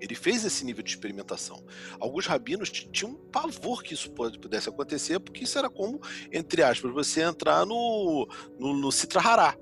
Ele 0.00 0.14
fez 0.14 0.44
esse 0.44 0.64
nível 0.64 0.82
de 0.82 0.90
experimentação. 0.90 1.64
Alguns 1.98 2.26
rabinos 2.26 2.70
tinham 2.70 3.12
um 3.12 3.16
pavor 3.30 3.82
que 3.82 3.94
isso 3.94 4.10
pudesse 4.10 4.68
acontecer, 4.68 5.18
porque 5.18 5.44
isso 5.44 5.58
era 5.58 5.70
como, 5.70 6.00
entre 6.30 6.62
aspas, 6.62 6.92
você 6.92 7.22
entrar 7.22 7.64
no, 7.64 8.28
no, 8.58 8.76
no 8.76 8.92
Citra 8.92 9.20
Hará, 9.22 9.56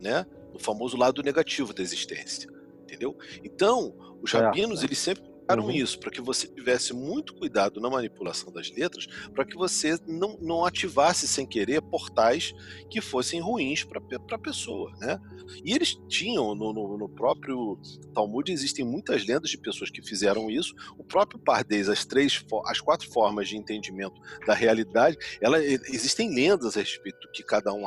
né? 0.00 0.26
no 0.52 0.58
famoso 0.58 0.96
lado 0.96 1.22
negativo 1.22 1.72
da 1.72 1.80
existência. 1.80 2.50
Entendeu? 2.82 3.16
Então, 3.44 3.94
os 4.20 4.34
é, 4.34 4.38
rabinos, 4.38 4.82
é. 4.82 4.86
eles 4.86 4.98
sempre 4.98 5.31
uhum. 5.60 5.70
isso, 5.70 5.98
para 5.98 6.10
que 6.10 6.20
você 6.20 6.46
tivesse 6.46 6.94
muito 6.94 7.34
cuidado 7.34 7.80
na 7.80 7.90
manipulação 7.90 8.52
das 8.52 8.70
letras, 8.70 9.06
para 9.34 9.44
que 9.44 9.56
você 9.56 9.98
não, 10.06 10.38
não 10.40 10.64
ativasse 10.64 11.26
sem 11.26 11.46
querer 11.46 11.82
portais 11.82 12.54
que 12.90 13.00
fossem 13.00 13.40
ruins 13.40 13.84
para 13.84 14.00
a 14.32 14.38
pessoa, 14.38 14.92
né? 14.98 15.18
E 15.64 15.74
eles 15.74 15.98
tinham 16.08 16.54
no, 16.54 16.72
no, 16.72 16.96
no, 16.96 17.08
próprio 17.08 17.78
Talmud 18.14 18.50
existem 18.50 18.84
muitas 18.84 19.26
lendas 19.26 19.50
de 19.50 19.58
pessoas 19.58 19.90
que 19.90 20.02
fizeram 20.02 20.50
isso. 20.50 20.74
O 20.96 21.04
próprio 21.04 21.38
Pardês, 21.38 21.88
as 21.88 22.04
três, 22.04 22.44
as 22.66 22.80
quatro 22.80 23.10
formas 23.10 23.48
de 23.48 23.56
entendimento 23.56 24.20
da 24.46 24.54
realidade, 24.54 25.16
ela, 25.40 25.62
existem 25.62 26.34
lendas 26.34 26.76
a 26.76 26.80
respeito 26.80 27.20
do 27.20 27.32
que 27.32 27.42
cada 27.42 27.72
um 27.72 27.86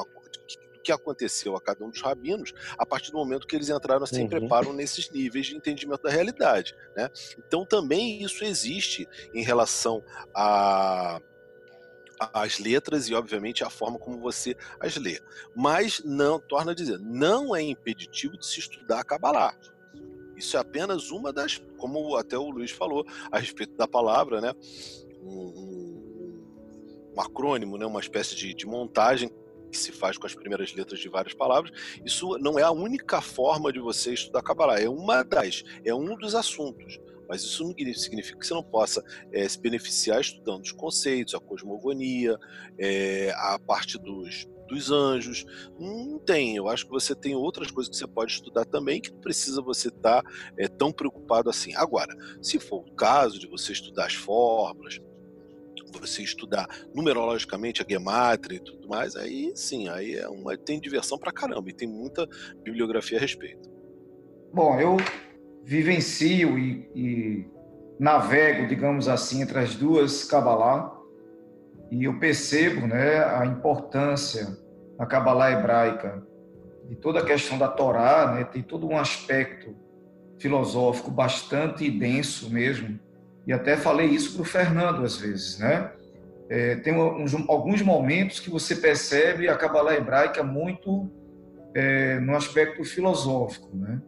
que 0.86 0.92
aconteceu 0.92 1.56
a 1.56 1.62
cada 1.62 1.84
um 1.84 1.90
dos 1.90 2.02
rabinos 2.02 2.54
a 2.78 2.86
partir 2.86 3.12
do 3.12 3.18
momento 3.18 3.48
que 3.48 3.56
eles 3.56 3.70
entraram 3.70 4.04
assim, 4.04 4.22
uhum. 4.22 4.30
preparam 4.30 4.72
nesses 4.72 5.10
níveis 5.10 5.48
de 5.48 5.56
entendimento 5.56 6.04
da 6.04 6.10
realidade. 6.10 6.76
Né? 6.96 7.10
Então 7.38 7.66
também 7.66 8.22
isso 8.24 8.46
existe 8.46 9.08
em 9.34 9.44
relação 9.44 10.04
a 10.34 11.20
as 12.34 12.60
letras 12.60 13.10
e, 13.10 13.14
obviamente, 13.14 13.62
a 13.62 13.70
forma 13.70 14.00
como 14.00 14.18
você 14.18 14.56
as 14.80 14.96
lê. 14.96 15.20
Mas 15.54 16.02
não, 16.06 16.40
torna 16.40 16.72
a 16.72 16.74
dizer, 16.74 16.98
não 16.98 17.54
é 17.54 17.62
impeditivo 17.62 18.38
de 18.38 18.46
se 18.46 18.62
estudar 18.62 19.02
a 19.02 19.04
Kabbalah. 19.04 19.54
Isso 20.38 20.56
é 20.56 20.60
apenas 20.62 21.12
uma 21.12 21.34
das, 21.34 21.62
como 21.78 22.16
até 22.16 22.38
o 22.38 22.50
Luiz 22.50 22.72
falou, 22.72 23.06
a 23.30 23.38
respeito 23.38 23.76
da 23.76 23.86
palavra, 23.86 24.40
né? 24.40 24.54
um, 25.22 27.12
um 27.16 27.22
acrônimo, 27.22 27.78
né, 27.78 27.86
uma 27.86 28.00
espécie 28.00 28.36
de, 28.36 28.54
de 28.54 28.66
montagem 28.66 29.32
que 29.72 29.78
se 29.78 29.92
faz 29.92 30.18
com 30.18 30.26
as 30.26 30.36
primeiras 30.36 30.74
letras 30.74 31.00
de 31.00 31.10
várias 31.10 31.34
palavras. 31.34 31.72
Isso 32.04 32.38
não 32.40 32.58
é 32.58 32.64
a 32.64 32.72
única 32.72 33.22
forma 33.22 33.72
de 33.72 33.80
você 33.80 34.14
estudar 34.14 34.42
Kabbalah, 34.42 34.80
é 34.80 34.90
uma 34.90 35.24
das, 35.24 35.64
é 35.84 35.94
um 35.94 36.16
dos 36.16 36.36
assuntos. 36.36 37.00
Mas 37.28 37.42
isso 37.42 37.64
não 37.64 37.74
significa 37.96 38.40
que 38.40 38.46
você 38.46 38.54
não 38.54 38.64
possa 38.64 39.04
é, 39.32 39.48
se 39.48 39.60
beneficiar 39.60 40.22
estudando 40.22 40.64
os 40.64 40.72
conceitos, 40.72 41.34
a 41.34 41.40
cosmogonia, 41.40 42.38
é, 42.78 43.32
a 43.36 43.58
parte 43.60 43.98
dos, 43.98 44.48
dos 44.68 44.92
anjos. 44.92 45.46
Não 45.80 46.20
tem. 46.20 46.56
Eu 46.56 46.68
acho 46.70 46.86
que 46.86 46.92
você 46.92 47.16
tem 47.16 47.36
outras 47.36 47.72
coisas 47.72 47.90
que 47.90 47.98
você 47.98 48.08
pode 48.08 48.32
estudar 48.32 48.66
também 48.66 49.02
que 49.02 49.12
não 49.12 49.20
precisa 49.20 49.62
você 49.62 49.88
estar 49.88 50.22
tá, 50.22 50.30
é, 50.58 50.68
tão 50.68 50.92
preocupado 50.92 51.50
assim. 51.50 51.74
Agora, 51.76 52.16
se 52.42 52.60
for 52.60 52.82
o 52.82 52.96
caso 52.96 53.40
de 53.40 53.48
você 53.48 53.72
estudar 53.72 54.06
as 54.06 54.14
fórmulas, 54.14 55.00
você 56.00 56.22
estudar 56.22 56.68
numerologicamente 56.94 57.82
a 57.82 57.86
gematria 57.88 58.58
e 58.58 58.64
tudo 58.64 58.88
mais, 58.88 59.16
aí 59.16 59.52
sim, 59.56 59.88
aí 59.90 60.16
é 60.16 60.28
uma 60.28 60.58
tem 60.58 60.80
diversão 60.80 61.18
pra 61.18 61.32
caramba 61.32 61.70
e 61.70 61.74
tem 61.74 61.88
muita 61.88 62.28
bibliografia 62.64 63.18
a 63.18 63.22
respeito. 63.22 63.70
Bom, 64.54 64.80
eu 64.80 64.98
vivencio 65.64 66.58
e, 66.58 66.90
e 66.96 67.46
navego, 68.00 68.68
digamos 68.68 69.08
assim, 69.08 69.42
entre 69.42 69.60
as 69.60 69.76
duas 69.76 70.24
Kabbalah 70.24 70.96
e 71.92 72.04
eu 72.04 72.20
percebo, 72.20 72.88
né, 72.88 73.24
a 73.24 73.46
importância 73.46 74.58
da 74.98 75.06
Kabbalah 75.06 75.52
hebraica 75.52 76.26
de 76.88 76.96
toda 76.96 77.20
a 77.20 77.26
questão 77.26 77.58
da 77.58 77.68
Torá, 77.68 78.34
né, 78.34 78.44
tem 78.44 78.62
todo 78.62 78.88
um 78.88 78.98
aspecto 78.98 79.76
filosófico 80.40 81.10
bastante 81.10 81.90
denso 81.90 82.52
mesmo, 82.52 83.00
e 83.48 83.54
até 83.54 83.78
falei 83.78 84.08
isso 84.08 84.34
para 84.34 84.42
o 84.42 84.46
Fernando 84.46 85.04
às 85.04 85.18
vezes, 85.18 85.60
né? 85.60 85.92
É, 86.50 86.76
tem 86.76 86.94
uns, 86.94 87.34
alguns 87.50 87.82
momentos 87.82 88.40
que 88.40 88.50
você 88.50 88.76
percebe 88.76 89.50
a 89.50 89.56
Kabbalah 89.56 89.96
hebraica 89.96 90.44
muito 90.44 91.10
é, 91.74 92.20
no 92.20 92.36
aspecto 92.36 92.84
filosófico, 92.84 93.76
né? 93.76 94.02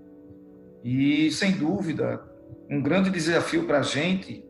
E 0.84 1.32
sem 1.32 1.52
dúvida, 1.52 2.24
um 2.70 2.82
grande 2.82 3.10
desafio 3.10 3.66
para 3.66 3.80
a 3.80 3.84
gente 3.84 4.46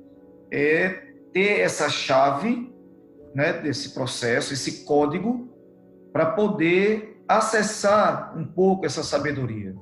é 0.52 0.90
ter 1.34 1.60
essa 1.60 1.90
chave, 1.90 2.72
né, 3.34 3.54
desse 3.54 3.94
processo, 3.94 4.54
esse 4.54 4.84
código, 4.86 5.50
para 6.12 6.26
poder 6.26 7.22
acessar 7.28 8.38
um 8.38 8.46
pouco 8.46 8.86
essa 8.86 9.04
sabedoria. 9.04 9.76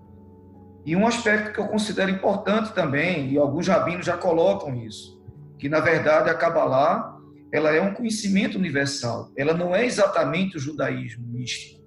E 0.86 0.96
um 0.96 1.08
aspecto 1.08 1.52
que 1.52 1.60
eu 1.60 1.68
considero 1.68 2.12
importante 2.12 2.72
também, 2.74 3.32
e 3.32 3.38
alguns 3.38 3.68
rabinos 3.68 4.06
já 4.06 4.16
colocam 4.16 4.76
isso, 4.76 5.20
que 5.58 5.68
na 5.68 5.80
verdade 5.80 6.30
a 6.30 6.36
Kabbalah 6.36 7.16
ela 7.52 7.74
é 7.74 7.82
um 7.82 7.94
conhecimento 7.94 8.58
universal. 8.58 9.32
Ela 9.36 9.54
não 9.54 9.76
é 9.76 9.86
exatamente 9.86 10.58
o 10.58 10.60
judaísmo 10.60 11.26
místico. 11.28 11.82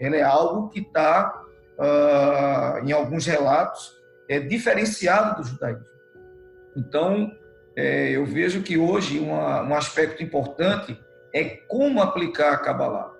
Ela 0.00 0.16
é 0.16 0.22
algo 0.22 0.68
que 0.70 0.80
está, 0.80 1.42
uh, 1.78 1.82
ah, 1.82 2.80
em 2.82 2.90
alguns 2.90 3.26
relatos, 3.26 3.92
é 4.28 4.40
diferenciado 4.40 5.42
do 5.42 5.48
judaísmo. 5.48 5.84
Então, 6.76 7.30
é, 7.76 8.10
eu 8.10 8.24
vejo 8.24 8.62
que 8.62 8.78
hoje 8.78 9.18
uma, 9.18 9.62
um 9.62 9.74
aspecto 9.74 10.22
importante 10.22 10.98
é 11.32 11.44
como 11.68 12.00
aplicar 12.00 12.52
a 12.52 12.58
Kabbalah. 12.58 13.12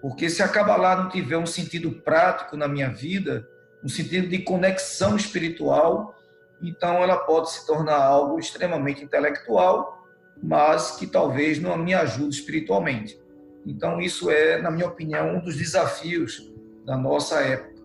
Porque 0.00 0.30
se 0.30 0.42
a 0.42 0.48
Kabbalah 0.48 0.96
não 0.96 1.08
tiver 1.08 1.36
um 1.36 1.46
sentido 1.46 1.90
prático 1.90 2.56
na 2.56 2.68
minha 2.68 2.88
vida, 2.88 3.46
no 3.88 3.90
sentido 3.90 4.28
de 4.28 4.40
conexão 4.40 5.16
espiritual, 5.16 6.14
então 6.60 7.02
ela 7.02 7.16
pode 7.16 7.50
se 7.50 7.66
tornar 7.66 7.96
algo 7.96 8.38
extremamente 8.38 9.02
intelectual, 9.02 10.06
mas 10.42 10.90
que 10.96 11.06
talvez 11.06 11.58
não 11.58 11.74
me 11.78 11.94
ajude 11.94 12.34
espiritualmente. 12.34 13.18
Então 13.64 13.98
isso 13.98 14.30
é, 14.30 14.60
na 14.60 14.70
minha 14.70 14.86
opinião, 14.86 15.36
um 15.36 15.40
dos 15.40 15.56
desafios 15.56 16.52
da 16.84 16.98
nossa 16.98 17.40
época. 17.40 17.78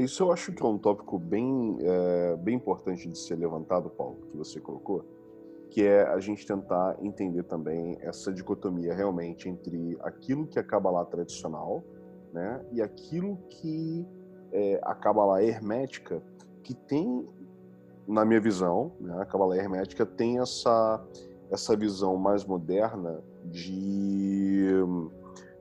Isso 0.00 0.22
eu 0.22 0.32
acho 0.32 0.52
que 0.52 0.62
é 0.62 0.66
um 0.66 0.78
tópico 0.78 1.18
bem, 1.18 1.78
é, 1.80 2.36
bem 2.36 2.56
importante 2.56 3.08
de 3.08 3.18
ser 3.18 3.36
levantado, 3.36 3.90
Paulo, 3.90 4.18
que 4.30 4.36
você 4.36 4.60
colocou, 4.60 5.04
que 5.70 5.84
é 5.84 6.02
a 6.02 6.18
gente 6.18 6.46
tentar 6.46 6.96
entender 7.00 7.44
também 7.44 7.96
essa 8.00 8.32
dicotomia 8.32 8.94
realmente 8.94 9.48
entre 9.48 9.96
aquilo 10.00 10.46
que 10.46 10.58
é 10.58 10.62
a 10.62 10.64
Kabbalah 10.64 11.04
tradicional 11.04 11.84
né, 12.32 12.64
e 12.72 12.82
aquilo 12.82 13.36
que 13.48 14.06
é 14.52 14.80
a 14.82 14.94
Kabbalah 14.94 15.42
hermética, 15.42 16.22
que 16.62 16.74
tem, 16.74 17.28
na 18.06 18.24
minha 18.24 18.40
visão, 18.40 18.92
né, 19.00 19.16
a 19.20 19.24
Kabbalah 19.24 19.56
hermética 19.56 20.04
tem 20.04 20.38
essa, 20.38 21.04
essa 21.50 21.76
visão 21.76 22.16
mais 22.16 22.44
moderna 22.44 23.22
de 23.44 24.66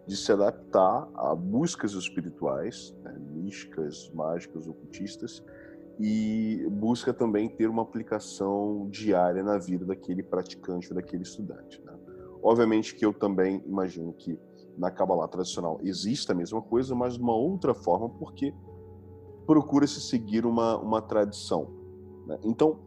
de 0.10 0.18
se 0.18 0.32
adaptar 0.32 1.08
a 1.14 1.36
buscas 1.36 1.94
espirituais, 1.94 2.96
né, 3.04 3.16
místicas, 3.32 4.10
mágicas, 4.12 4.68
ocultistas, 4.68 5.44
e 6.00 6.68
busca 6.72 7.14
também 7.14 7.48
ter 7.48 7.70
uma 7.70 7.84
aplicação 7.84 8.88
diária 8.90 9.44
na 9.44 9.60
vida 9.60 9.86
daquele 9.86 10.24
praticante 10.24 10.90
ou 10.90 10.96
daquele 10.96 11.22
estudante. 11.22 11.80
Né? 11.86 11.94
Obviamente 12.42 12.96
que 12.96 13.06
eu 13.06 13.14
também 13.14 13.64
imagino 13.68 14.12
que 14.12 14.40
na 14.76 14.90
Kabbalah 14.90 15.28
tradicional 15.28 15.80
existe 15.84 16.32
a 16.32 16.34
mesma 16.34 16.60
coisa, 16.60 16.96
mas 16.96 17.14
de 17.14 17.22
uma 17.22 17.36
outra 17.36 17.76
forma, 17.76 18.10
porque 18.10 18.52
procura-se 19.46 20.02
seguir 20.02 20.44
uma, 20.44 20.76
uma 20.80 21.04
tradição. 21.04 21.68
Né? 22.26 22.40
Então, 22.44 22.80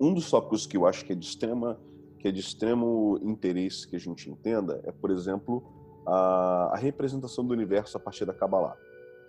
um 0.00 0.12
dos 0.12 0.28
tópicos 0.28 0.66
que 0.66 0.76
eu 0.76 0.86
acho 0.86 1.04
que 1.04 1.12
é 1.12 1.14
de 1.14 1.24
extrema 1.24 1.78
que 2.18 2.26
é 2.26 2.32
de 2.32 2.40
extremo 2.40 3.20
interesse 3.22 3.86
que 3.86 3.94
a 3.94 4.00
gente 4.00 4.28
entenda 4.28 4.80
é, 4.84 4.90
por 4.90 5.12
exemplo, 5.12 5.75
a, 6.06 6.70
a 6.72 6.76
representação 6.76 7.44
do 7.44 7.52
universo 7.52 7.96
a 7.96 8.00
partir 8.00 8.24
da 8.24 8.32
Kabbalah. 8.32 8.76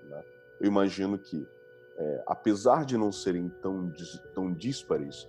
Né? 0.08 0.24
Eu 0.60 0.68
imagino 0.68 1.18
que, 1.18 1.48
é, 1.98 2.24
apesar 2.28 2.86
de 2.86 2.98
não 2.98 3.12
serem 3.12 3.50
tão, 3.62 3.92
tão 4.34 4.54
díspares, 4.54 5.28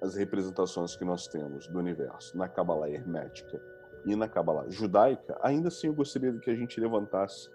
as 0.00 0.14
representações 0.14 0.96
que 0.96 1.04
nós 1.04 1.28
temos 1.28 1.66
do 1.66 1.78
universo 1.78 2.36
na 2.36 2.48
Kabbalah 2.48 2.88
hermética 2.88 3.60
e 4.06 4.16
na 4.16 4.26
Kabbalah 4.26 4.68
judaica, 4.70 5.38
ainda 5.42 5.68
assim 5.68 5.88
eu 5.88 5.94
gostaria 5.94 6.32
que 6.38 6.50
a 6.50 6.54
gente 6.54 6.80
levantasse 6.80 7.50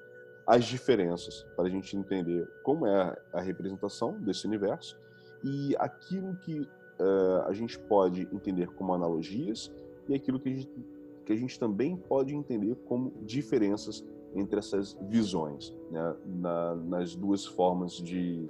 as 0.46 0.64
diferenças 0.66 1.44
para 1.56 1.66
a 1.66 1.70
gente 1.70 1.98
entender 1.98 2.48
como 2.62 2.86
é 2.86 3.18
a 3.34 3.42
representação 3.42 4.20
desse 4.20 4.46
universo 4.46 4.96
e 5.44 5.76
aquilo 5.78 6.36
que 6.36 6.60
uh, 6.62 7.42
a 7.48 7.54
gente 7.54 7.80
pode 7.80 8.28
entender 8.32 8.68
como 8.68 8.94
analogias 8.94 9.72
e 10.08 10.14
aquilo 10.14 10.40
que 10.40 10.50
a 10.50 10.56
gente 10.56 10.95
que 11.26 11.34
a 11.34 11.36
gente 11.36 11.60
também 11.60 11.98
pode 11.98 12.36
entender 12.36 12.76
como 12.86 13.12
diferenças 13.24 14.06
entre 14.36 14.60
essas 14.60 14.94
visões, 15.10 15.76
né, 15.90 16.16
na, 16.26 16.76
nas 16.76 17.16
duas 17.16 17.46
formas 17.46 17.94
de, 17.94 18.50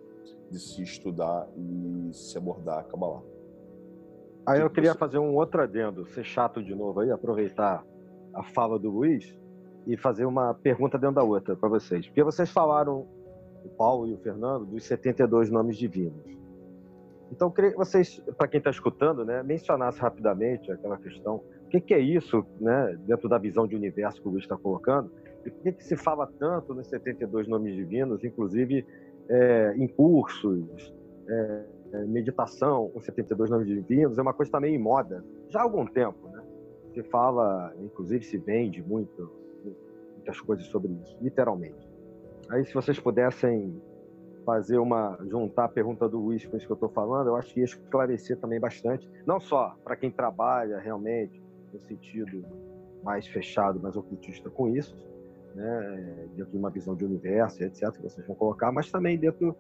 de, 0.50 0.60
se 0.60 0.82
estudar 0.82 1.48
e 1.56 2.10
se 2.14 2.38
abordar 2.38 2.80
a 2.80 2.84
Kabbalah. 2.84 3.22
Aí 4.46 4.62
eu 4.62 4.70
queria 4.70 4.94
fazer 4.94 5.20
um 5.20 5.36
outro 5.36 5.62
adendo, 5.62 6.06
ser 6.08 6.24
chato 6.24 6.62
de 6.62 6.76
novo 6.76 7.00
aí, 7.00 7.12
aproveitar 7.12 7.86
a 8.34 8.44
fala 8.44 8.78
do 8.78 8.90
Luiz 8.90 9.36
e 9.88 9.96
fazer 9.96 10.26
uma 10.26 10.54
pergunta 10.54 10.98
dentro 10.98 11.16
da 11.16 11.24
outra 11.24 11.56
para 11.56 11.70
vocês. 11.70 12.06
Porque 12.08 12.24
vocês 12.24 12.52
falaram, 12.52 13.08
o 13.64 13.70
Paulo 13.70 14.08
e 14.08 14.14
o 14.14 14.18
Fernando, 14.18 14.66
dos 14.66 14.84
72 14.84 15.50
nomes 15.50 15.78
divinos. 15.78 16.36
Então, 17.32 17.48
eu 17.48 17.52
queria 17.52 17.72
que 17.72 17.78
vocês, 17.78 18.22
para 18.38 18.48
quem 18.48 18.60
está 18.60 18.70
escutando, 18.70 19.26
né, 19.26 19.42
mencionasse 19.42 20.00
rapidamente 20.00 20.72
aquela 20.72 20.98
questão 20.98 21.44
que, 21.82 21.88
que, 21.88 21.94
é 21.94 22.00
isso, 22.00 22.46
né, 22.60 22.98
dentro 23.06 23.28
da 23.28 23.38
visão 23.38 23.68
de 23.68 23.76
universo 23.76 24.22
que 24.22 24.28
o 24.28 24.32
Luiz 24.32 24.44
está 24.44 24.58
colocando? 24.58 25.12
E 25.46 25.50
por 25.50 25.62
que, 25.62 25.72
que, 25.74 25.84
se 25.84 25.96
fala 25.96 26.30
tanto 26.40 26.74
nos 26.74 26.88
72 26.88 27.48
nomes 27.48 27.76
divinos, 27.76 28.24
inclusive 28.24 28.86
é, 29.30 29.74
em 29.78 29.88
cursos, 29.88 30.94
é, 31.28 31.66
é 31.94 32.06
meditação 32.06 32.90
com 32.90 33.00
72 33.00 33.50
nomes 33.50 33.68
divinos? 33.68 34.18
É 34.18 34.22
uma 34.22 34.34
coisa 34.34 34.52
também 34.52 34.76
em 34.76 34.80
moda, 34.80 35.24
já 35.50 35.60
há 35.60 35.64
algum 35.64 35.86
tempo. 35.86 36.28
Né? 36.30 36.44
Se 36.94 37.04
fala, 37.04 37.74
inclusive 37.80 38.24
se 38.24 38.38
vende 38.38 38.82
muito, 38.82 39.32
muitas 40.16 40.40
coisas 40.42 40.66
sobre 40.68 40.92
isso, 41.04 41.18
literalmente. 41.22 41.88
aí 42.50 42.66
se 42.66 42.74
vocês 42.74 43.00
pudessem 43.00 43.82
fazer 44.46 44.78
uma 44.78 45.18
juntar 45.28 45.66
a 45.66 45.68
pergunta 45.70 46.08
do 46.08 46.20
Luiz 46.20 46.46
com 46.46 46.56
isso 46.56 46.68
que 46.68 46.72
eu 46.72 46.76
estou 46.76 46.90
falando, 46.90 47.28
eu 47.28 47.36
acho 47.36 47.52
que 47.52 47.60
ia 47.60 47.66
esclarecer 47.66 48.38
também 48.38 48.60
bastante, 48.60 49.10
não 49.26 49.40
só 49.40 49.76
para 49.84 49.96
quem 49.96 50.12
trabalha 50.12 50.78
realmente 50.78 51.44
no 51.76 51.82
sentido 51.82 52.46
mais 53.04 53.28
fechado, 53.28 53.80
mais 53.80 53.96
ocultista 53.96 54.50
com 54.50 54.76
isso, 54.76 54.96
né, 55.54 56.28
dentro 56.36 56.52
de 56.52 56.58
uma 56.58 56.70
visão 56.70 56.96
de 56.96 57.06
universo, 57.06 57.64
etc, 57.64 57.92
que 57.92 58.02
vocês 58.02 58.26
vão 58.26 58.36
colocar, 58.36 58.72
mas 58.72 58.90
também 58.90 59.18
dentro 59.18 59.56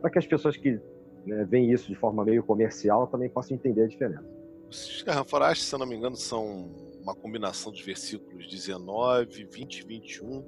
para 0.00 0.10
que 0.10 0.18
as 0.18 0.26
pessoas 0.26 0.56
que 0.56 0.80
né, 1.26 1.44
veem 1.44 1.72
isso 1.72 1.88
de 1.88 1.94
forma 1.94 2.24
meio 2.24 2.42
comercial 2.42 3.06
também 3.06 3.28
possam 3.28 3.56
entender 3.56 3.82
a 3.82 3.86
diferença. 3.86 4.24
Os 4.70 5.02
Garraforaste, 5.02 5.64
se 5.64 5.74
eu 5.74 5.78
não 5.78 5.86
me 5.86 5.96
engano, 5.96 6.16
são 6.16 6.70
uma 7.02 7.14
combinação 7.14 7.72
de 7.72 7.82
versículos 7.82 8.48
19, 8.48 9.44
20 9.44 9.80
e 9.80 9.86
21. 9.86 10.44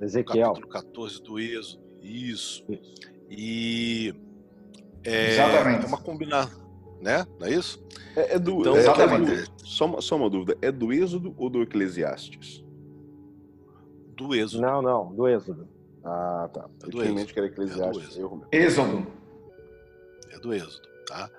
Ezequiel. 0.00 0.48
Capítulo 0.48 0.68
14 0.68 1.22
do 1.22 1.38
Êxodo. 1.38 1.82
Isso. 2.00 2.64
isso. 2.68 3.12
E 3.28 4.14
é, 5.04 5.32
Exatamente. 5.32 5.84
é 5.84 5.88
uma 5.88 6.00
combinação, 6.00 6.67
né? 7.00 7.26
Não 7.38 7.46
é 7.46 7.52
isso? 7.52 7.82
É, 8.16 8.34
é 8.34 8.38
do, 8.38 8.60
Então, 8.60 8.76
é, 8.76 8.80
exatamente. 8.80 9.32
é 9.32 9.42
do- 9.42 9.50
só, 9.66 9.84
uma, 9.86 10.00
só 10.00 10.16
uma 10.16 10.28
dúvida, 10.30 10.56
é 10.60 10.70
do 10.72 10.92
Êxodo 10.92 11.34
ou 11.38 11.48
do 11.50 11.62
Eclesiastes? 11.62 12.64
Do 14.16 14.34
Êxodo. 14.34 14.62
Não, 14.62 14.82
não, 14.82 15.14
do 15.14 15.28
Êxodo. 15.28 15.68
Ah, 16.04 16.48
tá. 16.52 16.68
É 16.84 16.86
do 16.88 17.00
Êxodo. 17.02 17.14
mente 17.14 17.32
que 17.32 17.38
era 17.38 17.48
É 17.48 17.50
Eclesiastes. 17.50 18.14
do 18.14 18.20
erro 18.20 18.36
meu. 18.36 18.48
Êxodo. 18.52 19.06
É 20.30 20.38
do 20.38 20.52
Êxodo, 20.54 20.88
tá? 21.06 21.30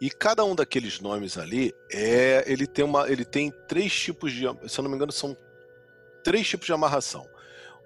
E 0.00 0.10
cada 0.10 0.44
um 0.44 0.54
daqueles 0.54 1.00
nomes 1.00 1.38
ali 1.38 1.72
é, 1.90 2.44
ele 2.50 2.66
tem 2.66 2.84
uma, 2.84 3.10
ele 3.10 3.24
tem 3.24 3.50
três 3.66 3.94
tipos 3.94 4.30
de, 4.32 4.40
se 4.68 4.78
eu 4.78 4.82
não 4.82 4.90
me 4.90 4.96
engano, 4.96 5.10
são 5.12 5.34
três 6.22 6.46
tipos 6.46 6.66
de 6.66 6.72
amarração. 6.72 7.26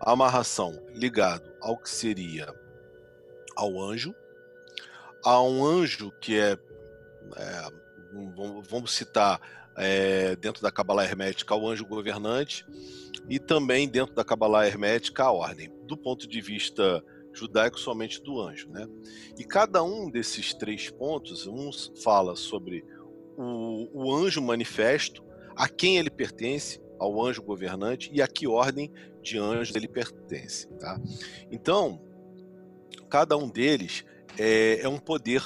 A 0.01 0.13
amarração 0.13 0.73
ligado 0.93 1.49
ao 1.61 1.77
que 1.77 1.89
seria 1.89 2.53
ao 3.55 3.81
anjo, 3.81 4.13
a 5.25 5.41
um 5.43 5.65
anjo 5.65 6.11
que 6.21 6.37
é, 6.37 6.59
é, 7.37 7.69
vamos- 8.69 8.93
citar 8.95 9.41
é, 9.77 10.37
dentro 10.37 10.63
da 10.63 10.71
Cabala 10.71 11.05
Hermética 11.05 11.55
o 11.55 11.69
anjo 11.69 11.87
governante 11.87 12.67
e 13.29 13.39
também 13.39 13.89
dentro 13.89 14.15
da 14.15 14.25
Cabala 14.25 14.67
Hermética 14.67 15.25
a 15.25 15.33
ordem. 15.33 15.73
Do 15.87 15.97
ponto 15.97 16.27
de 16.27 16.41
vista 16.41 17.03
judaico, 17.33 17.79
somente 17.79 18.21
do 18.23 18.41
anjo, 18.41 18.69
né? 18.71 18.87
E 19.39 19.45
cada 19.45 19.83
um 19.83 20.11
desses 20.11 20.53
três 20.53 20.91
pontos, 20.91 21.47
um 21.47 21.71
fala 22.03 22.35
sobre 22.35 22.85
o, 23.37 23.89
o 23.93 24.15
anjo 24.15 24.43
manifesto, 24.43 25.23
a 25.57 25.69
quem 25.69 25.97
ele 25.99 26.11
pertence, 26.11 26.81
ao 26.99 27.25
anjo 27.25 27.43
governante 27.43 28.11
e 28.13 28.21
a 28.21 28.29
que 28.29 28.47
ordem 28.47 28.93
de 29.23 29.39
anjos 29.39 29.75
ele 29.75 29.89
pertence, 29.89 30.67
tá? 30.79 31.01
Então, 31.51 32.03
cada 33.09 33.37
um 33.37 33.49
deles 33.49 34.05
é, 34.39 34.81
é 34.81 34.89
um 34.89 34.99
poder, 34.99 35.43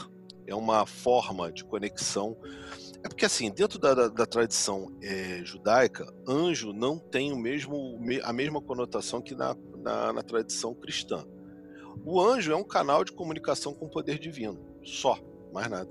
é 0.47 0.55
uma 0.55 0.86
forma 0.86 1.51
de 1.53 1.64
conexão. 1.64 2.36
É 3.03 3.09
porque 3.09 3.24
assim, 3.24 3.51
dentro 3.51 3.78
da, 3.78 3.95
da- 3.95 4.09
da 4.09 4.26
tradição 4.26 4.90
é, 5.03 5.45
judaica, 5.45 6.07
anjo 6.26 6.72
não 6.72 6.99
tem 6.99 7.32
o 7.32 7.36
mesmo, 7.38 7.99
me- 8.01 8.20
a 8.22 8.32
mesma 8.32 8.61
conotação 8.61 9.20
que 9.20 9.34
na, 9.34 9.57
na, 9.78 10.12
na 10.12 10.22
tradição 10.22 10.74
cristã. 10.74 11.24
O 12.05 12.20
anjo 12.20 12.53
é 12.53 12.57
um 12.57 12.64
canal 12.64 13.05
de 13.05 13.12
comunicação 13.12 13.72
com 13.74 13.86
o 13.86 13.90
poder 13.90 14.18
divino, 14.18 14.59
só, 14.82 15.18
mais 15.53 15.68
nada. 15.70 15.88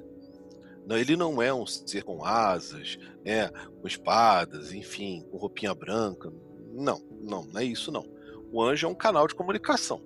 Não, 0.85 0.97
ele 0.97 1.15
não 1.15 1.41
é 1.41 1.53
um 1.53 1.65
ser 1.65 2.03
com 2.03 2.25
asas, 2.25 2.97
né, 3.25 3.49
com 3.81 3.87
espadas, 3.87 4.73
enfim, 4.73 5.23
com 5.31 5.37
roupinha 5.37 5.73
branca. 5.73 6.31
Não, 6.73 6.99
não, 7.21 7.45
não 7.45 7.59
é 7.61 7.63
isso 7.63 7.91
não. 7.91 8.03
O 8.51 8.61
anjo 8.61 8.85
é 8.85 8.89
um 8.89 8.95
canal 8.95 9.27
de 9.27 9.33
comunicação. 9.35 10.01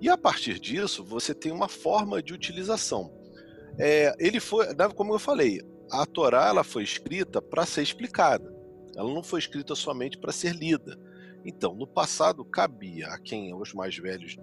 E 0.00 0.08
a 0.08 0.16
partir 0.18 0.58
disso, 0.58 1.04
você 1.04 1.34
tem 1.34 1.52
uma 1.52 1.68
forma 1.68 2.22
de 2.22 2.32
utilização. 2.34 3.12
É, 3.78 4.14
ele 4.18 4.40
foi, 4.40 4.72
na- 4.74 4.88
como 4.90 5.14
eu 5.14 5.18
falei, 5.18 5.60
a 5.90 6.04
Torá 6.06 6.48
ela 6.48 6.64
foi 6.64 6.82
escrita 6.82 7.40
para 7.40 7.66
ser 7.66 7.82
explicada. 7.82 8.54
Ela 8.96 9.12
não 9.12 9.22
foi 9.22 9.38
escrita 9.38 9.74
somente 9.74 10.18
para 10.18 10.32
ser 10.32 10.54
lida. 10.54 10.98
Então, 11.44 11.74
no 11.74 11.86
passado, 11.86 12.44
cabia 12.44 13.08
a 13.08 13.18
quem 13.18 13.54
os 13.54 13.72
mais 13.72 13.96
velhos 13.96 14.36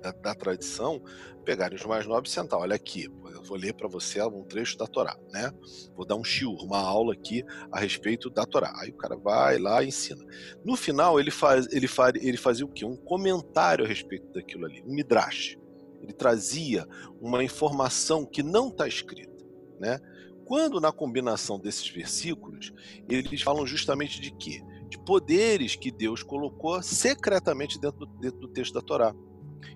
da, 0.00 0.12
da- 0.12 0.34
tradição 0.34 1.02
pegarem 1.44 1.76
os 1.76 1.84
mais 1.84 2.06
novos 2.06 2.30
e 2.30 2.32
sentar. 2.34 2.58
Olha 2.60 2.74
aqui, 2.76 3.04
eu 3.32 3.42
vou 3.42 3.56
ler 3.56 3.74
para 3.74 3.88
você 3.88 4.22
um 4.22 4.44
trecho 4.44 4.76
da 4.78 4.86
Torá, 4.86 5.16
né? 5.32 5.52
Vou 5.94 6.06
dar 6.06 6.14
um 6.16 6.22
shiur, 6.24 6.62
uma 6.64 6.78
aula 6.78 7.12
aqui 7.14 7.44
a 7.70 7.78
respeito 7.80 8.30
da 8.30 8.44
Torá. 8.44 8.72
Aí 8.80 8.90
o 8.90 8.96
cara 8.96 9.16
vai 9.16 9.58
lá 9.58 9.82
e 9.82 9.88
ensina. 9.88 10.24
No 10.64 10.76
final, 10.76 11.18
ele, 11.18 11.30
faz, 11.30 11.66
ele, 11.72 11.88
faz, 11.88 12.14
ele 12.22 12.36
fazia 12.36 12.64
o 12.64 12.68
quê? 12.72 12.84
Um 12.84 12.96
comentário 12.96 13.84
a 13.84 13.88
respeito 13.88 14.32
daquilo 14.32 14.66
ali, 14.66 14.82
um 14.86 14.94
midrash. 14.94 15.56
Ele 16.02 16.12
trazia 16.12 16.86
uma 17.20 17.42
informação 17.44 18.26
que 18.26 18.42
não 18.42 18.68
está 18.68 18.88
escrita, 18.88 19.44
né? 19.78 20.00
Quando 20.44 20.80
na 20.80 20.92
combinação 20.92 21.58
desses 21.58 21.88
versículos, 21.88 22.72
eles 23.08 23.42
falam 23.42 23.66
justamente 23.66 24.20
de 24.20 24.30
quê? 24.32 24.62
De 24.88 24.98
poderes 24.98 25.76
que 25.76 25.90
Deus 25.90 26.22
colocou 26.22 26.82
secretamente 26.82 27.80
dentro 27.80 28.00
do, 28.00 28.06
dentro 28.18 28.40
do 28.40 28.48
texto 28.48 28.74
da 28.74 28.82
Torá. 28.82 29.14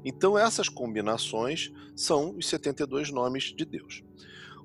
Então, 0.05 0.37
essas 0.37 0.68
combinações 0.68 1.72
são 1.95 2.37
os 2.37 2.49
72 2.49 3.11
nomes 3.11 3.45
de 3.55 3.64
Deus. 3.64 4.03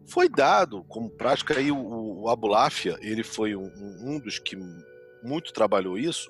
Foi 0.06 0.28
dado 0.28 0.84
como 0.86 1.10
prática, 1.10 1.58
aí 1.58 1.72
o, 1.72 2.24
o 2.24 2.30
Abulafia, 2.30 2.98
ele 3.02 3.24
foi 3.24 3.56
um, 3.56 3.72
um 4.02 4.20
dos 4.20 4.40
que 4.40 4.58
muito 5.24 5.54
trabalhou 5.54 5.98
isso, 5.98 6.30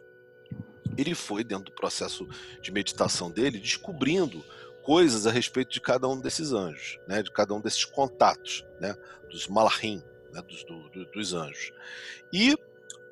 ele 0.97 1.15
foi, 1.15 1.43
dentro 1.43 1.65
do 1.65 1.75
processo 1.75 2.27
de 2.61 2.71
meditação 2.71 3.31
dele, 3.31 3.59
descobrindo 3.59 4.43
coisas 4.81 5.25
a 5.27 5.31
respeito 5.31 5.71
de 5.71 5.81
cada 5.81 6.07
um 6.07 6.19
desses 6.19 6.51
anjos, 6.51 6.99
né, 7.07 7.21
de 7.23 7.31
cada 7.31 7.53
um 7.53 7.61
desses 7.61 7.85
contatos, 7.85 8.65
né, 8.79 8.95
dos 9.29 9.47
malachim, 9.47 10.01
né, 10.33 10.41
dos, 10.41 10.63
do- 10.63 10.89
do- 10.89 11.05
dos 11.11 11.33
anjos. 11.33 11.71
E 12.33 12.55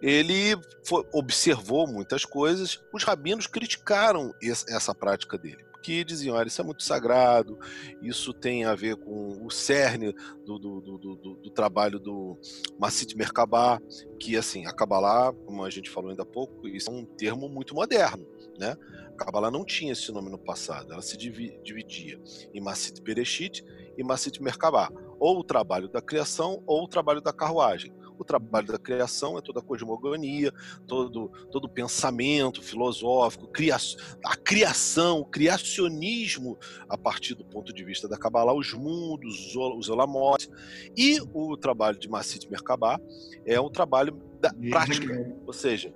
ele 0.01 0.57
foi- 0.85 1.05
observou 1.13 1.85
muitas 1.87 2.23
coisas, 2.25 2.81
os 2.93 3.03
rabinos 3.03 3.47
criticaram 3.47 4.33
essa 4.41 4.95
prática 4.95 5.37
dele, 5.37 5.63
porque 5.71 6.03
diziam, 6.03 6.35
olha, 6.35 6.47
isso 6.47 6.61
é 6.61 6.63
muito 6.63 6.83
sagrado, 6.83 7.57
isso 8.01 8.33
tem 8.33 8.63
a 8.65 8.75
ver 8.75 8.95
com 8.95 9.45
o 9.45 9.49
cerne 9.51 10.13
do, 10.45 10.57
do, 10.57 10.81
do, 10.81 10.97
do- 10.97 11.15
do- 11.15 11.35
do 11.35 11.49
trabalho 11.51 11.99
do 11.99 12.37
Massit 12.79 13.15
Merkabah, 13.15 13.81
que 14.19 14.37
assim, 14.37 14.65
a 14.65 14.73
Kabbalah, 14.73 15.33
como 15.45 15.63
a 15.65 15.69
gente 15.69 15.89
falou 15.89 16.09
ainda 16.11 16.23
há 16.23 16.25
pouco, 16.25 16.67
isso 16.67 16.89
é 16.89 16.93
um 16.93 17.05
termo 17.05 17.49
muito 17.49 17.75
moderno, 17.75 18.25
né? 18.57 18.75
A 19.19 19.25
Kabbalah 19.25 19.51
não 19.51 19.65
tinha 19.65 19.91
esse 19.91 20.11
nome 20.13 20.29
no 20.29 20.37
passado, 20.37 20.93
ela 20.93 21.01
se 21.01 21.17
divi- 21.17 21.59
dividia 21.61 22.17
em 22.53 22.61
Massit 22.61 23.01
Bereshit 23.01 23.65
e 23.97 24.03
Massit 24.03 24.41
Merkabah, 24.41 24.89
ou 25.19 25.39
o 25.39 25.43
trabalho 25.43 25.89
da 25.89 26.01
criação 26.01 26.63
ou 26.65 26.85
o 26.85 26.87
trabalho 26.87 27.19
da 27.19 27.33
carruagem. 27.33 27.93
O 28.17 28.23
trabalho 28.23 28.67
da 28.67 28.77
criação 28.79 29.37
é 29.37 29.41
toda 29.41 29.59
a 29.59 29.63
cosmogonia, 29.63 30.53
todo 30.87 31.29
todo 31.51 31.65
o 31.65 31.69
pensamento 31.69 32.61
filosófico, 32.61 33.47
cria- 33.47 33.77
a 34.25 34.35
criação, 34.37 35.19
o 35.19 35.25
criacionismo 35.25 36.57
a 36.87 36.97
partir 36.97 37.33
do 37.35 37.43
ponto 37.43 37.73
de 37.73 37.83
vista 37.83 38.07
da 38.07 38.17
Kabbalah, 38.17 38.53
os 38.53 38.73
mundos, 38.73 39.47
os 39.47 39.55
ol- 39.55 39.77
os 39.77 39.89
olamotes. 39.89 40.49
E 40.95 41.19
o 41.33 41.57
trabalho 41.57 41.99
de 41.99 42.07
Massit 42.09 42.49
Merkabah 42.49 42.99
é 43.45 43.59
o 43.59 43.69
trabalho 43.69 44.17
da 44.39 44.53
prática, 44.69 45.35
ou 45.45 45.51
seja, 45.53 45.93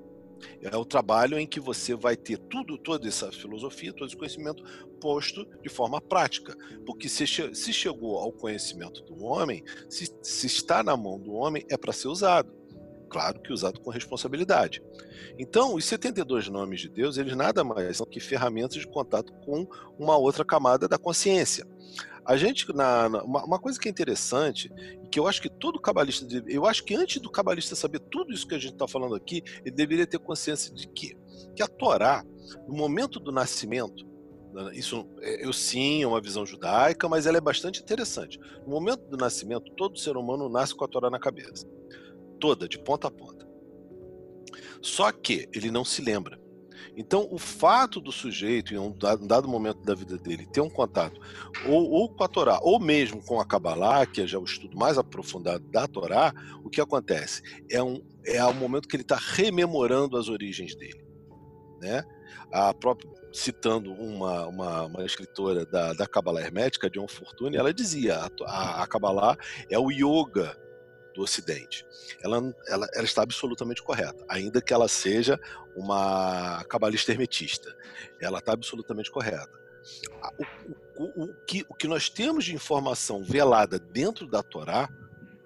é 0.62 0.76
o 0.76 0.86
trabalho 0.86 1.38
em 1.38 1.48
que 1.48 1.60
você 1.60 1.96
vai 1.96 2.16
ter 2.16 2.38
tudo, 2.38 2.78
toda 2.78 3.08
essa 3.08 3.32
filosofia, 3.32 3.94
todo 3.94 4.08
esse 4.08 4.18
conhecimento 4.18 4.64
posto 5.00 5.46
de 5.62 5.70
forma 5.70 6.00
prática. 6.00 6.56
Porque 6.86 7.10
se, 7.10 7.26
se 7.28 7.74
chegou 7.74 8.18
ao 8.18 8.32
conhecimento 8.32 9.02
do 9.04 9.24
homem, 9.24 9.64
se, 9.89 10.14
se 10.22 10.48
está 10.48 10.84
na 10.84 10.96
mão 10.96 11.20
do 11.20 11.34
homem, 11.34 11.66
é 11.70 11.78
para 11.78 11.94
ser 11.94 12.08
usado. 12.08 12.64
Claro 13.10 13.39
que 13.41 13.54
usado 13.54 13.80
com 13.80 13.91
responsabilidade. 13.91 14.82
Então, 15.38 15.76
os 15.76 15.86
72 15.86 16.50
nomes 16.50 16.82
de 16.82 16.89
Deus, 16.89 17.18
eles 17.18 17.36
nada 17.36 17.64
mais 17.64 17.98
são 17.98 18.08
que 18.08 18.20
ferramentas 18.20 18.80
de 18.80 18.88
contato 18.88 19.32
com 19.46 19.68
uma 20.00 20.18
outra 20.18 20.44
camada 20.44 20.88
da 20.88 20.98
consciência. 20.98 21.64
A 22.26 22.38
gente, 22.38 22.72
na, 22.74 23.10
na- 23.10 23.24
uma, 23.24 23.44
uma 23.46 23.60
coisa 23.60 23.80
que 23.80 23.88
é 23.88 23.92
interessante, 23.92 24.72
que 25.12 25.20
eu 25.20 25.28
acho 25.28 25.42
que 25.42 25.50
todo 25.50 25.80
cabalista, 25.80 26.26
eu 26.48 26.66
acho 26.66 26.84
que 26.84 26.96
antes 26.96 27.22
do 27.22 27.30
cabalista 27.30 27.76
saber 27.76 28.00
tudo 28.00 28.34
isso 28.34 28.48
que 28.48 28.56
a 28.56 28.60
gente 28.60 28.74
está 28.74 28.88
falando 28.88 29.16
aqui, 29.16 29.44
ele 29.66 29.76
deveria 29.76 30.08
ter 30.08 30.20
consciência 30.20 30.74
de 30.74 30.88
quê? 30.88 31.18
Que 31.56 31.62
a 31.62 31.68
Torá, 31.68 32.24
no 32.68 32.76
momento 32.76 33.20
do 33.20 33.32
nascimento, 33.32 34.06
né, 34.54 34.72
isso 34.74 35.06
é, 35.22 35.46
eu 35.46 35.52
sim, 35.52 36.04
é 36.04 36.08
uma 36.08 36.22
visão 36.22 36.46
judaica, 36.46 37.10
mas 37.10 37.26
ela 37.26 37.38
é 37.38 37.42
bastante 37.42 37.82
interessante. 37.82 38.40
No 38.66 38.72
momento 38.72 39.02
do 39.10 39.18
nascimento, 39.18 39.72
todo 39.76 40.00
ser 40.00 40.16
humano 40.16 40.48
nasce 40.48 40.74
com 40.76 40.86
a 40.86 40.88
Torá 40.88 41.10
na 41.10 41.20
cabeça. 41.20 41.68
Toda, 42.40 42.68
de 42.68 42.78
ponta 42.80 43.08
a 43.08 43.12
ponta. 43.12 43.48
Só 44.82 45.12
que 45.12 45.48
ele 45.54 45.72
não 45.72 45.84
se 45.86 46.02
lembra. 46.02 46.40
Então, 46.96 47.28
o 47.32 47.38
fato 47.38 48.00
do 48.00 48.12
sujeito, 48.12 48.74
em 48.74 48.78
um 48.78 48.91
dado, 48.91 49.48
momento 49.48 49.82
da 49.82 49.96
vida 49.96 50.18
dele, 50.18 50.46
ter 50.46 50.62
um 50.62 50.70
contato 50.70 51.20
ou, 51.66 51.89
ou 51.89 52.10
com 52.10 52.24
a 52.24 52.28
Torá, 52.28 52.60
ou 52.62 52.80
mesmo 52.80 53.24
com 53.24 53.39
a 53.39 53.46
Kabbalah, 53.46 54.06
que 54.06 54.22
é 54.22 54.28
já 54.28 54.38
o 54.38 54.44
estudo 54.44 54.78
mais 54.78 54.98
aprofundado 54.98 55.64
da 55.70 55.88
Torá, 55.88 56.34
o 56.64 56.70
que 56.70 56.80
acontece? 56.80 57.41
É 57.70 57.82
um, 57.82 58.02
é 58.26 58.44
um 58.46 58.54
momento 58.54 58.88
que 58.88 58.96
ele 58.96 59.04
está 59.04 59.18
rememorando 59.18 60.18
as 60.18 60.30
origens 60.30 60.76
dele. 60.76 61.04
né? 61.82 62.04
A 62.52 62.74
própria 62.74 63.10
citando 63.34 63.91
uma, 63.91 64.46
uma, 64.46 64.84
uma, 64.84 65.06
escritora 65.06 65.66
da, 65.66 65.94
da 65.94 66.06
Kabbalah 66.06 66.41
Hermética, 66.41 66.89
John 66.89 67.08
Fortune, 67.08 67.58
ela 67.58 67.74
dizia 67.74 68.30
a, 68.46 68.84
a 68.84 68.88
Kabbalah 68.88 69.36
é 69.72 69.80
o 69.80 69.89
yoga 69.89 70.56
do 71.16 71.24
Ocidente. 71.24 71.86
Ela, 72.24 72.38
ela, 72.68 72.88
ela, 72.94 73.04
está 73.04 73.24
absolutamente 73.24 73.82
correta, 73.82 74.24
ainda 74.30 74.62
que 74.62 74.74
ela 74.74 74.88
seja 74.88 75.39
uma 75.76 76.64
cabalista 76.66 77.12
hermetista. 77.12 77.76
Ela 78.22 78.40
está 78.40 78.54
absolutamente 78.54 79.12
correta. 79.12 79.64
O, 80.98 81.04
o, 81.04 81.24
o, 81.24 81.34
que, 81.46 81.66
o 81.68 81.74
que 81.74 81.88
nós 81.88 82.10
temos 82.10 82.46
de 82.46 82.56
informação 82.56 83.24
velada 83.24 83.78
dentro 83.78 84.28
da 84.28 84.42
Torá, 84.42 84.90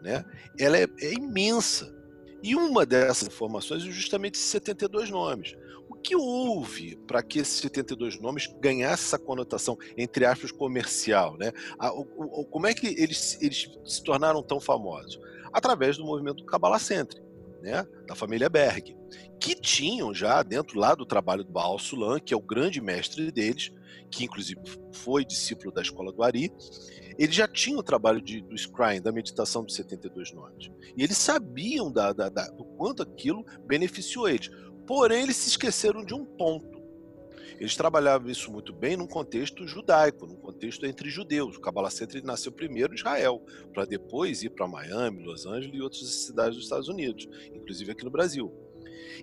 né, 0.02 0.24
ela 0.60 0.78
é, 0.78 0.88
é 1.02 1.14
imensa. 1.14 1.96
E 2.44 2.56
uma 2.56 2.86
dessas 2.86 3.28
informações 3.28 3.84
é 3.84 3.90
justamente 3.90 4.36
esses 4.36 4.48
72 4.50 5.10
nomes. 5.10 5.56
O 5.90 5.96
que 5.96 6.16
houve 6.16 6.96
para 7.08 7.24
que 7.24 7.40
esses 7.40 7.60
72 7.60 8.20
nomes 8.20 8.48
ganhassem 8.62 8.94
essa 8.94 9.18
conotação, 9.18 9.78
entre 9.98 10.26
aspas, 10.26 10.52
comercial? 10.52 11.36
Né? 11.38 11.52
como 12.52 12.68
é 12.68 12.74
que 12.74 12.88
eles, 12.88 13.42
eles 13.42 13.72
se 13.84 14.04
tornaram 14.04 14.44
tão 14.44 14.60
famosos? 14.60 15.20
Através 15.52 15.98
do 15.98 16.06
movimento 16.06 16.46
Kabbalah 16.46 16.78
Centre, 16.78 17.20
né? 17.68 17.86
da 18.07 18.15
família 18.15 18.49
Berg, 18.49 18.95
que 19.39 19.53
tinham 19.53 20.13
já 20.13 20.41
dentro 20.41 20.80
lá 20.80 20.95
do 20.95 21.05
trabalho 21.05 21.43
do 21.43 21.51
Baal 21.51 21.78
Sulam, 21.78 22.20
que 22.20 22.34
é 22.34 22.38
o 22.38 22.41
grande 22.41 22.80
mestre 22.80 23.30
deles, 23.30 23.72
que 24.09 24.24
inclusive 24.24 24.61
foi 24.93 25.26
discípulo 25.26 25.72
da 25.72 25.82
escola 25.82 26.13
do 26.13 26.24
Ari, 26.24 26.49
eles 27.20 27.36
já 27.36 27.47
tinham 27.47 27.80
o 27.80 27.84
trabalho 27.84 28.22
de, 28.22 28.41
do 28.41 28.57
Scrying, 28.57 29.01
da 29.01 29.11
meditação 29.11 29.63
dos 29.63 29.76
72 29.76 30.32
nomes. 30.32 30.72
E 30.95 31.03
eles 31.03 31.18
sabiam 31.18 31.91
da, 31.91 32.13
da, 32.13 32.30
da, 32.30 32.47
do 32.51 32.63
quanto 32.63 33.03
aquilo 33.03 33.43
beneficiou 33.65 34.30
eles. 34.30 34.49
Porém, 34.86 35.24
eles 35.24 35.36
se 35.36 35.49
esqueceram 35.49 36.05
de 36.05 36.13
um 36.13 36.24
ponto. 36.24 36.77
Eles 37.60 37.76
trabalhavam 37.76 38.30
isso 38.30 38.52
muito 38.52 38.74
bem 38.74 38.96
num 38.96 39.08
contexto 39.08 39.68
judaico, 39.68 40.28
num 40.28 40.36
contexto 40.36 40.86
entre 40.86 41.10
judeus. 41.10 41.58
O 41.58 41.62
Kabbalah 41.62 41.90
Center 41.90 42.24
nasceu 42.24 42.52
primeiro 42.52 42.94
em 42.94 42.96
Israel, 42.96 43.44
para 43.74 43.86
depois 43.86 44.44
ir 44.44 44.50
para 44.50 44.68
Miami, 44.68 45.24
Los 45.24 45.46
Angeles 45.46 45.78
e 45.78 45.82
outras 45.82 46.08
cidades 46.08 46.56
dos 46.56 46.66
Estados 46.66 46.88
Unidos, 46.88 47.28
inclusive 47.54 47.92
aqui 47.92 48.04
no 48.04 48.12
Brasil. 48.12 48.54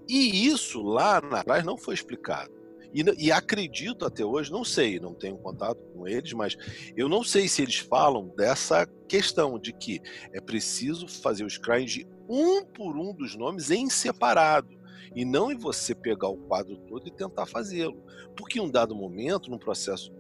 E 0.08 0.46
isso 0.46 0.82
lá 0.82 1.18
atrás 1.18 1.64
não 1.64 1.76
foi 1.76 1.94
explicado. 1.94 2.64
E, 2.94 3.02
e, 3.26 3.32
acredito 3.32 4.06
até 4.06 4.24
hoje, 4.24 4.52
não 4.52 4.64
sei, 4.64 5.00
não 5.00 5.12
tenho 5.12 5.36
contato 5.36 5.80
com 5.92 6.06
eles, 6.06 6.32
mas 6.32 6.56
eu 6.96 7.08
não 7.08 7.24
sei 7.24 7.48
se 7.48 7.60
eles 7.60 7.78
falam 7.78 8.32
dessa 8.36 8.86
questão 9.08 9.58
de 9.58 9.72
que 9.72 10.00
é 10.32 10.40
preciso 10.40 11.08
fazer 11.08 11.44
os 11.44 11.58
crimes 11.58 11.90
de 11.90 12.06
um 12.28 12.64
por 12.64 12.96
um 12.96 13.12
dos 13.12 13.34
nomes 13.34 13.72
em 13.72 13.90
separado. 13.90 14.73
E 15.14 15.24
não 15.24 15.50
em 15.52 15.56
você 15.56 15.94
pegar 15.94 16.28
o 16.28 16.36
quadro 16.36 16.76
todo 16.76 17.06
e 17.06 17.10
tentar 17.10 17.46
fazê-lo. 17.46 18.02
Porque 18.36 18.58
em 18.58 18.62
um 18.62 18.70
dado 18.70 18.94
momento, 18.94 19.50
num 19.50 19.58
processo 19.58 20.12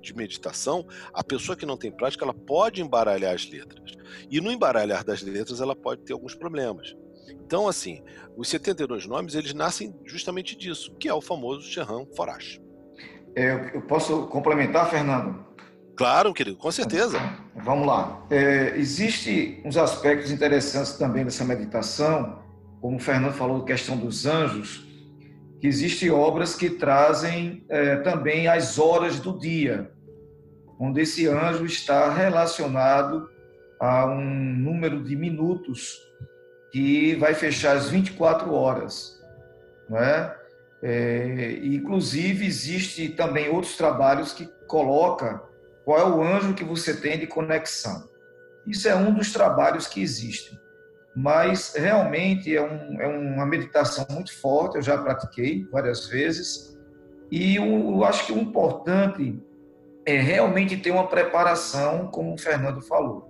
de 0.00 0.14
meditação, 0.14 0.86
a 1.12 1.24
pessoa 1.24 1.56
que 1.56 1.64
não 1.64 1.76
tem 1.76 1.90
prática, 1.90 2.24
ela 2.24 2.34
pode 2.34 2.82
embaralhar 2.82 3.34
as 3.34 3.48
letras. 3.48 3.92
E 4.30 4.40
no 4.40 4.50
embaralhar 4.50 5.04
das 5.04 5.22
letras, 5.22 5.60
ela 5.60 5.74
pode 5.74 6.02
ter 6.02 6.12
alguns 6.12 6.34
problemas. 6.34 6.94
Então, 7.28 7.68
assim, 7.68 8.02
os 8.36 8.48
72 8.48 9.06
nomes, 9.06 9.34
eles 9.34 9.54
nascem 9.54 9.94
justamente 10.04 10.56
disso, 10.56 10.94
que 10.96 11.08
é 11.08 11.14
o 11.14 11.20
famoso 11.20 11.62
Sherran 11.62 12.04
Forash. 12.14 12.60
É, 13.34 13.72
eu 13.74 13.82
posso 13.82 14.26
complementar, 14.26 14.90
Fernando? 14.90 15.44
Claro, 15.96 16.32
querido, 16.32 16.56
com 16.56 16.70
certeza. 16.70 17.18
Vamos 17.54 17.86
lá. 17.86 18.26
É, 18.30 18.76
Existem 18.76 19.60
uns 19.64 19.76
aspectos 19.76 20.30
interessantes 20.30 20.92
também 20.92 21.24
dessa 21.24 21.44
meditação, 21.44 22.38
como 22.80 22.96
o 22.96 23.00
Fernando 23.00 23.34
falou, 23.34 23.64
questão 23.64 23.96
dos 23.96 24.26
anjos, 24.26 24.86
que 25.60 25.66
existem 25.66 26.10
obras 26.10 26.54
que 26.54 26.70
trazem 26.70 27.64
é, 27.68 27.96
também 27.96 28.48
as 28.48 28.78
horas 28.78 29.20
do 29.20 29.38
dia, 29.38 29.90
onde 30.78 31.02
esse 31.02 31.26
anjo 31.26 31.66
está 31.66 32.12
relacionado 32.12 33.28
a 33.78 34.06
um 34.06 34.24
número 34.24 35.02
de 35.02 35.14
minutos 35.14 35.98
que 36.72 37.14
vai 37.16 37.34
fechar 37.34 37.76
às 37.76 37.90
24 37.90 38.52
horas. 38.52 39.20
É? 39.92 40.34
É, 40.82 41.58
inclusive, 41.62 42.46
existe 42.46 43.08
também 43.08 43.48
outros 43.48 43.76
trabalhos 43.76 44.32
que 44.32 44.46
coloca 44.66 45.42
qual 45.84 45.98
é 45.98 46.04
o 46.04 46.22
anjo 46.22 46.54
que 46.54 46.64
você 46.64 46.94
tem 46.94 47.18
de 47.18 47.26
conexão. 47.26 48.08
Isso 48.66 48.88
é 48.88 48.94
um 48.94 49.12
dos 49.12 49.32
trabalhos 49.32 49.86
que 49.86 50.00
existem. 50.00 50.59
Mas 51.14 51.74
realmente 51.74 52.56
é, 52.56 52.62
um, 52.62 53.00
é 53.00 53.06
uma 53.06 53.44
meditação 53.44 54.06
muito 54.10 54.32
forte, 54.40 54.76
eu 54.76 54.82
já 54.82 54.96
pratiquei 54.96 55.66
várias 55.70 56.06
vezes. 56.06 56.78
E 57.30 57.56
eu, 57.56 57.64
eu 57.64 58.04
acho 58.04 58.26
que 58.26 58.32
o 58.32 58.38
importante 58.38 59.40
é 60.06 60.18
realmente 60.18 60.76
ter 60.76 60.90
uma 60.90 61.06
preparação, 61.06 62.08
como 62.08 62.34
o 62.34 62.38
Fernando 62.38 62.80
falou. 62.80 63.28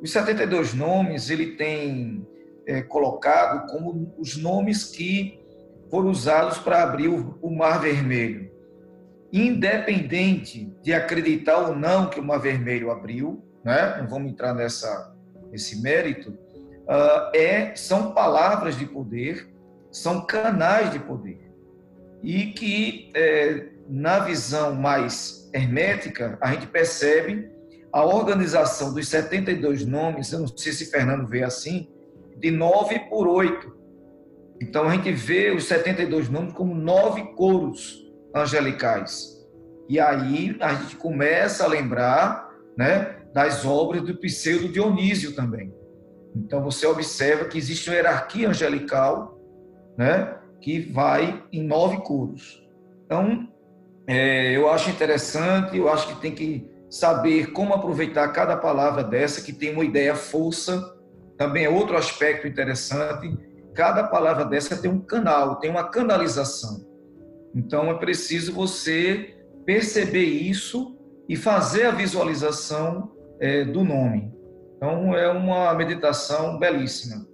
Os 0.00 0.12
72 0.12 0.74
nomes, 0.74 1.30
ele 1.30 1.56
tem 1.56 2.26
é, 2.66 2.82
colocado 2.82 3.70
como 3.70 4.14
os 4.18 4.36
nomes 4.36 4.84
que 4.84 5.40
foram 5.90 6.10
usados 6.10 6.58
para 6.58 6.82
abrir 6.82 7.08
o, 7.08 7.38
o 7.40 7.50
Mar 7.50 7.80
Vermelho. 7.80 8.50
Independente 9.32 10.72
de 10.82 10.92
acreditar 10.92 11.58
ou 11.58 11.74
não 11.74 12.10
que 12.10 12.20
o 12.20 12.24
Mar 12.24 12.38
Vermelho 12.38 12.90
abriu, 12.90 13.42
né? 13.64 13.98
não 14.00 14.08
vamos 14.08 14.30
entrar 14.30 14.54
nessa, 14.54 15.14
nesse 15.50 15.80
mérito, 15.80 16.36
é, 17.34 17.74
são 17.74 18.12
palavras 18.12 18.76
de 18.76 18.86
poder, 18.86 19.48
são 19.90 20.24
canais 20.24 20.92
de 20.92 20.98
poder. 20.98 21.50
E 22.22 22.46
que, 22.46 23.10
é, 23.14 23.68
na 23.88 24.18
visão 24.20 24.74
mais 24.74 25.48
hermética, 25.52 26.38
a 26.40 26.52
gente 26.52 26.66
percebe 26.66 27.50
a 27.92 28.04
organização 28.04 28.92
dos 28.92 29.08
72 29.08 29.86
nomes, 29.86 30.32
eu 30.32 30.40
não 30.40 30.48
sei 30.48 30.72
se 30.72 30.90
Fernando 30.90 31.26
vê 31.26 31.42
assim, 31.42 31.88
de 32.36 32.50
9 32.50 33.00
por 33.08 33.26
8. 33.26 33.74
Então 34.60 34.88
a 34.88 34.94
gente 34.94 35.12
vê 35.12 35.50
os 35.50 35.64
72 35.64 36.28
nomes 36.28 36.52
como 36.52 36.74
nove 36.74 37.34
coros 37.34 38.04
angelicais. 38.34 39.36
E 39.88 40.00
aí 40.00 40.56
a 40.60 40.74
gente 40.74 40.96
começa 40.96 41.64
a 41.64 41.68
lembrar 41.68 42.50
né, 42.76 43.16
das 43.32 43.64
obras 43.64 44.02
do 44.02 44.16
pseudo 44.18 44.68
Dionísio 44.68 45.34
também. 45.34 45.72
Então 46.36 46.62
você 46.62 46.86
observa 46.86 47.46
que 47.46 47.58
existe 47.58 47.88
uma 47.88 47.96
hierarquia 47.96 48.48
angelical 48.48 49.38
né, 49.96 50.36
que 50.60 50.80
vai 50.80 51.42
em 51.52 51.62
nove 51.62 51.98
coros. 52.02 52.62
Então 53.04 53.48
é, 54.06 54.56
eu 54.56 54.70
acho 54.70 54.90
interessante, 54.90 55.76
eu 55.76 55.88
acho 55.88 56.08
que 56.08 56.20
tem 56.20 56.32
que 56.32 56.70
saber 56.88 57.52
como 57.52 57.74
aproveitar 57.74 58.28
cada 58.28 58.56
palavra 58.56 59.02
dessa, 59.02 59.42
que 59.42 59.52
tem 59.52 59.72
uma 59.72 59.84
ideia 59.84 60.14
força 60.14 60.96
também 61.36 61.64
é 61.64 61.70
outro 61.70 61.96
aspecto 61.96 62.46
interessante. 62.46 63.36
Cada 63.74 64.04
palavra 64.04 64.44
dessa 64.44 64.76
tem 64.76 64.90
um 64.90 65.00
canal, 65.00 65.56
tem 65.56 65.70
uma 65.70 65.84
canalização. 65.84 66.86
Então 67.54 67.90
é 67.90 67.94
preciso 67.94 68.52
você 68.52 69.34
perceber 69.64 70.24
isso 70.24 70.96
e 71.28 71.36
fazer 71.36 71.84
a 71.84 71.90
visualização 71.90 73.12
é, 73.38 73.64
do 73.64 73.84
nome. 73.84 74.32
Então 74.76 75.14
é 75.14 75.30
uma 75.30 75.72
meditação 75.74 76.58
belíssima. 76.58 77.26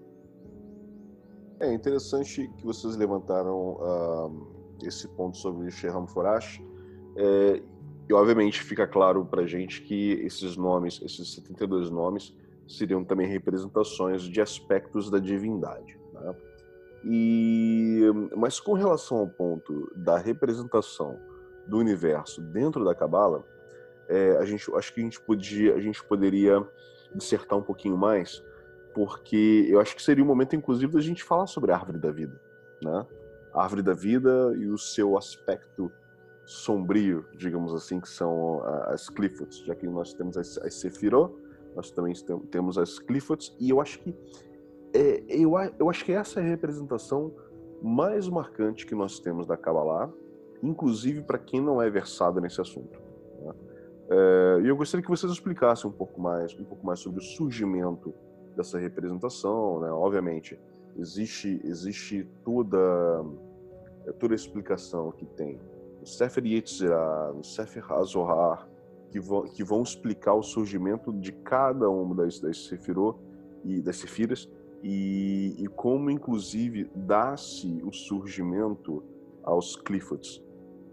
É 1.60 1.72
interessante 1.72 2.50
que 2.56 2.64
vocês 2.64 2.96
levantaram 2.96 3.76
uh, 3.80 4.52
esse 4.82 5.08
ponto 5.08 5.36
sobre 5.36 5.66
o 5.66 5.70
Sherram 5.70 6.06
Forash. 6.06 6.60
É, 7.16 7.62
e 8.08 8.12
obviamente 8.12 8.62
fica 8.62 8.86
claro 8.86 9.24
para 9.24 9.46
gente 9.46 9.82
que 9.82 10.12
esses 10.24 10.56
nomes, 10.56 11.00
esses 11.02 11.34
72 11.34 11.90
nomes, 11.90 12.34
seriam 12.66 13.04
também 13.04 13.28
representações 13.28 14.22
de 14.22 14.40
aspectos 14.40 15.10
da 15.10 15.18
divindade. 15.18 15.98
Né? 16.12 16.34
E, 17.04 18.02
mas 18.36 18.60
com 18.60 18.72
relação 18.72 19.18
ao 19.18 19.28
ponto 19.28 19.90
da 19.96 20.16
representação 20.16 21.18
do 21.66 21.78
universo 21.78 22.40
dentro 22.40 22.84
da 22.84 22.94
Cabala, 22.94 23.44
é, 24.08 24.36
a 24.38 24.44
gente 24.44 24.72
acho 24.74 24.92
que 24.94 25.00
a 25.00 25.04
gente 25.04 25.20
podia, 25.20 25.74
a 25.74 25.80
gente 25.80 26.02
poderia 26.04 26.66
dissertar 27.14 27.58
um 27.58 27.62
pouquinho 27.62 27.96
mais, 27.96 28.42
porque 28.94 29.66
eu 29.68 29.80
acho 29.80 29.96
que 29.96 30.02
seria 30.02 30.22
o 30.22 30.26
um 30.26 30.28
momento, 30.28 30.54
inclusive, 30.56 30.92
da 30.92 31.00
gente 31.00 31.22
falar 31.24 31.46
sobre 31.46 31.72
a 31.72 31.76
árvore 31.76 31.98
da 31.98 32.10
vida, 32.10 32.40
né? 32.82 33.06
A 33.52 33.62
árvore 33.62 33.82
da 33.82 33.92
vida 33.92 34.54
e 34.56 34.66
o 34.66 34.78
seu 34.78 35.16
aspecto 35.16 35.90
sombrio, 36.44 37.24
digamos 37.36 37.74
assim, 37.74 38.00
que 38.00 38.08
são 38.08 38.62
as 38.86 39.08
Cliffords, 39.08 39.58
já 39.58 39.74
que 39.74 39.86
nós 39.86 40.12
temos 40.12 40.36
as, 40.36 40.58
as 40.58 40.74
Sefirot, 40.74 41.34
nós 41.74 41.90
também 41.90 42.12
temos 42.50 42.76
as 42.76 42.98
Cliffords, 42.98 43.54
e 43.58 43.70
eu 43.70 43.80
acho 43.80 43.98
que 44.00 44.14
é, 44.94 45.24
eu, 45.28 45.52
eu 45.78 45.88
acho 45.88 46.04
que 46.04 46.12
essa 46.12 46.40
é 46.40 46.42
a 46.42 46.46
representação 46.46 47.32
mais 47.82 48.28
marcante 48.28 48.86
que 48.86 48.94
nós 48.94 49.18
temos 49.18 49.46
da 49.46 49.56
Kabbalah, 49.56 50.12
inclusive 50.62 51.22
para 51.22 51.38
quem 51.38 51.60
não 51.60 51.80
é 51.80 51.88
versado 51.90 52.40
nesse 52.40 52.60
assunto. 52.60 53.00
Né? 53.40 53.52
É, 54.10 54.60
e 54.62 54.68
eu 54.68 54.76
gostaria 54.76 55.02
que 55.02 55.10
vocês 55.10 55.32
explicassem 55.32 55.88
um 55.88 55.92
pouco 55.92 56.20
mais, 56.20 56.54
um 56.58 56.64
pouco 56.64 56.84
mais 56.84 57.00
sobre 57.00 57.20
o 57.20 57.22
surgimento 57.22 58.12
dessa 58.56 58.78
representação. 58.78 59.80
Né? 59.80 59.90
Obviamente, 59.90 60.58
existe 60.96 61.60
existe 61.64 62.28
toda 62.44 63.24
é 64.06 64.12
toda 64.12 64.34
a 64.34 64.36
explicação 64.36 65.12
que 65.12 65.24
tem 65.24 65.58
no 66.00 66.06
Sefer 66.06 66.44
Yetzirah, 66.44 67.32
no 67.32 67.44
Sefer 67.44 67.92
Hazohar, 67.92 68.68
que 69.10 69.20
vão, 69.20 69.42
que 69.42 69.62
vão 69.62 69.82
explicar 69.82 70.34
o 70.34 70.42
surgimento 70.42 71.12
de 71.12 71.30
cada 71.30 71.88
uma 71.88 72.14
das, 72.14 72.40
das 72.40 72.66
Sefirot 72.66 73.18
e 73.64 73.80
das 73.80 73.98
Sefiras 73.98 74.48
e, 74.82 75.54
e 75.58 75.68
como, 75.68 76.10
inclusive, 76.10 76.90
dá-se 76.94 77.80
o 77.84 77.92
surgimento 77.92 79.02
aos 79.44 79.76
Cliffords. 79.76 80.42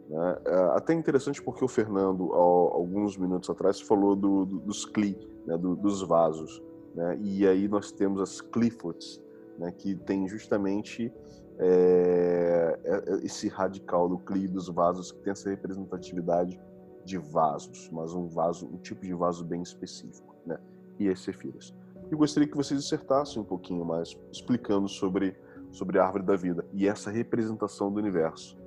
Né? 0.10 0.38
É 0.46 0.56
até 0.76 0.94
interessante 0.94 1.42
porque 1.42 1.64
o 1.64 1.68
Fernando, 1.68 2.34
alguns 2.34 3.16
minutos 3.16 3.50
atrás, 3.50 3.80
falou 3.80 4.16
do, 4.16 4.46
do, 4.46 4.60
dos 4.60 4.86
Cli, 4.86 5.16
né? 5.46 5.56
do, 5.58 5.76
dos 5.76 6.02
vasos. 6.02 6.62
Né? 6.96 7.18
E 7.22 7.48
aí 7.48 7.68
nós 7.68 7.92
temos 7.92 8.20
as 8.20 8.42
Cliffords, 8.42 9.22
né? 9.58 9.72
que 9.72 9.96
tem 9.96 10.28
justamente 10.28 11.14
é, 11.60 12.80
é, 12.84 13.26
esse 13.26 13.48
radical 13.48 14.10
do 14.10 14.18
Cli 14.18 14.48
dos 14.48 14.68
vasos, 14.68 15.12
que 15.12 15.20
tem 15.20 15.32
essa 15.32 15.50
representatividade 15.50 16.60
de 17.06 17.18
vasos, 17.18 17.90
mas 17.92 18.14
um 18.14 18.28
vaso, 18.28 18.68
um 18.68 18.78
tipo 18.78 19.02
de 19.02 19.14
vaso 19.14 19.46
bem 19.46 19.62
específico, 19.62 20.36
né? 20.46 20.60
E 21.00 21.08
as 21.10 21.22
sefiras. 21.22 21.74
Eu 22.12 22.18
gostaria 22.18 22.48
que 22.48 22.56
vocês 22.56 22.82
dissertassem 22.82 23.42
um 23.42 23.46
pouquinho 23.46 23.86
mais, 23.86 24.16
explicando 24.32 24.88
sobre 24.88 25.36
sobre 25.72 26.00
a 26.00 26.04
árvore 26.04 26.24
da 26.24 26.36
vida 26.36 26.66
e 26.74 26.88
essa 26.88 27.12
representação 27.12 27.92
do 27.92 28.00
universo 28.00 28.59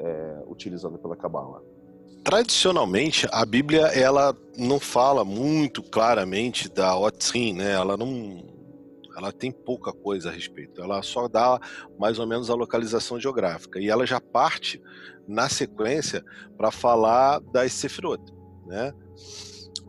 é, 0.00 0.42
utilizada 0.46 0.98
pela 0.98 1.16
Kabbalah. 1.16 1.60
Tradicionalmente, 2.24 3.26
a 3.32 3.44
Bíblia 3.44 3.86
ela 3.86 4.36
não 4.56 4.78
fala 4.78 5.24
muito 5.24 5.82
claramente 5.82 6.68
da 6.68 6.96
Otzrim, 6.96 7.54
né? 7.54 7.72
Ela 7.72 7.96
não, 7.96 8.44
ela 9.16 9.32
tem 9.32 9.50
pouca 9.50 9.92
coisa 9.92 10.28
a 10.28 10.32
respeito. 10.32 10.82
Ela 10.82 11.02
só 11.02 11.28
dá 11.28 11.58
mais 11.98 12.18
ou 12.18 12.26
menos 12.26 12.50
a 12.50 12.54
localização 12.54 13.18
geográfica 13.18 13.80
e 13.80 13.88
ela 13.88 14.06
já 14.06 14.20
parte 14.20 14.82
na 15.26 15.48
sequência 15.48 16.24
para 16.56 16.70
falar 16.70 17.40
das 17.40 17.72
Sefirot, 17.72 18.22
né? 18.66 18.92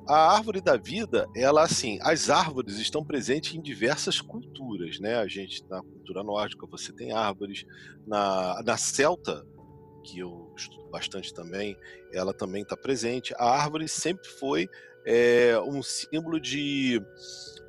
A 0.07 0.33
árvore 0.33 0.61
da 0.61 0.77
vida, 0.77 1.27
ela 1.35 1.63
assim, 1.63 1.99
as 2.01 2.29
árvores 2.29 2.77
estão 2.79 3.03
presentes 3.03 3.55
em 3.55 3.61
diversas 3.61 4.19
culturas, 4.19 4.99
né? 4.99 5.15
A 5.15 5.27
gente 5.27 5.63
na 5.69 5.81
cultura 5.81 6.23
nórdica 6.23 6.65
você 6.65 6.91
tem 6.93 7.11
árvores, 7.11 7.65
na, 8.07 8.61
na 8.63 8.77
celta 8.77 9.45
que 10.01 10.19
eu 10.19 10.51
estudo 10.55 10.89
bastante 10.89 11.33
também, 11.33 11.77
ela 12.11 12.33
também 12.33 12.63
está 12.63 12.75
presente. 12.75 13.33
A 13.37 13.45
árvore 13.45 13.87
sempre 13.87 14.27
foi 14.27 14.69
é, 15.05 15.59
um 15.59 15.81
símbolo 15.81 16.39
de, 16.39 17.01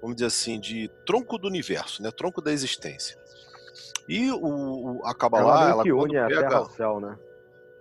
vamos 0.01 0.17
dizer 0.17 0.27
assim, 0.27 0.59
de 0.59 0.91
tronco 1.07 1.39
do 1.39 1.49
universo, 1.49 2.03
né? 2.03 2.11
Tronco 2.11 2.41
da 2.41 2.53
existência. 2.53 3.17
E 4.09 4.31
o, 4.31 4.99
o 4.99 5.07
a 5.07 5.15
Kabbalah, 5.15 5.63
ela, 5.63 5.71
ela 5.71 5.83
que 5.83 5.93
une 5.93 6.15
pega... 6.15 6.25
a 6.25 6.43
terra 6.43 6.57
ao 6.57 6.71
céu, 6.71 7.01
né? 7.01 7.19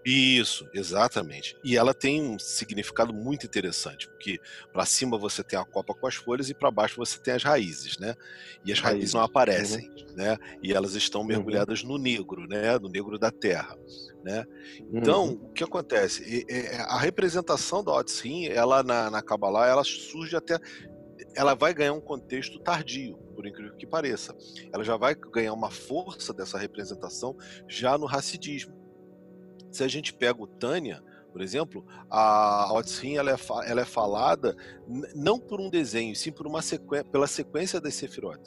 Isso, 0.03 0.67
exatamente. 0.73 1.55
E 1.63 1.77
ela 1.77 1.93
tem 1.93 2.21
um 2.21 2.39
significado 2.39 3.13
muito 3.13 3.45
interessante, 3.45 4.07
porque 4.07 4.39
para 4.73 4.85
cima 4.85 5.17
você 5.17 5.43
tem 5.43 5.59
a 5.59 5.63
copa 5.63 5.93
com 5.93 6.07
as 6.07 6.15
folhas 6.15 6.49
e 6.49 6.55
para 6.55 6.71
baixo 6.71 6.97
você 6.97 7.19
tem 7.19 7.35
as 7.35 7.43
raízes, 7.43 7.99
né? 7.99 8.15
E 8.65 8.71
as 8.71 8.79
raízes, 8.79 8.83
raízes. 8.83 9.13
não 9.13 9.21
aparecem, 9.21 9.89
uhum. 9.89 10.15
né? 10.15 10.37
E 10.63 10.73
elas 10.73 10.95
estão 10.95 11.21
uhum. 11.21 11.27
mergulhadas 11.27 11.83
uhum. 11.83 11.89
no 11.89 11.97
negro, 11.99 12.47
né? 12.47 12.79
No 12.79 12.89
negro 12.89 13.19
da 13.19 13.29
terra, 13.29 13.77
né? 14.23 14.43
Então, 14.91 15.25
uhum. 15.25 15.45
o 15.45 15.53
que 15.53 15.63
acontece? 15.63 16.45
A 16.87 16.97
representação 16.97 17.83
da 17.83 17.93
Otzrim, 17.93 18.47
ela 18.47 18.81
na, 18.81 19.11
na 19.11 19.21
Kabbalah, 19.21 19.67
ela 19.67 19.83
surge 19.83 20.35
até 20.35 20.59
ela 21.35 21.53
vai 21.53 21.73
ganhar 21.73 21.93
um 21.93 22.01
contexto 22.01 22.59
tardio, 22.59 23.15
por 23.35 23.45
incrível 23.45 23.75
que 23.77 23.85
pareça. 23.85 24.35
Ela 24.73 24.83
já 24.83 24.97
vai 24.97 25.15
ganhar 25.15 25.53
uma 25.53 25.71
força 25.71 26.33
dessa 26.33 26.57
representação 26.57 27.37
já 27.67 27.97
no 27.97 28.05
racidismo. 28.05 28.80
Se 29.71 29.83
a 29.83 29.87
gente 29.87 30.13
pega 30.13 30.41
o 30.41 30.47
Tânia, 30.47 31.03
por 31.31 31.41
exemplo, 31.41 31.85
a 32.09 32.73
Otzrim 32.73 33.15
ela 33.15 33.31
é, 33.31 33.35
ela 33.65 33.81
é 33.81 33.85
falada 33.85 34.55
não 35.15 35.39
por 35.39 35.61
um 35.61 35.69
desenho, 35.69 36.15
sim 36.15 36.31
por 36.31 36.45
uma 36.45 36.61
sequência, 36.61 37.05
pela 37.05 37.27
sequência 37.27 37.79
das 37.79 37.95
Sefirot, 37.95 38.39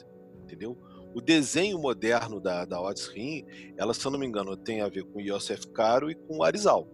entendeu? 0.43 0.77
O 1.13 1.21
desenho 1.21 1.79
moderno 1.79 2.39
da, 2.39 2.65
da 2.65 2.79
Otzrim, 2.79 3.45
ela, 3.77 3.93
se 3.93 4.05
eu 4.05 4.11
não 4.11 4.19
me 4.19 4.27
engano, 4.27 4.55
tem 4.55 4.81
a 4.81 4.89
ver 4.89 5.03
com 5.05 5.19
Yosef 5.19 5.67
Caro 5.69 6.11
e 6.11 6.15
com 6.15 6.43
Arizal, 6.43 6.87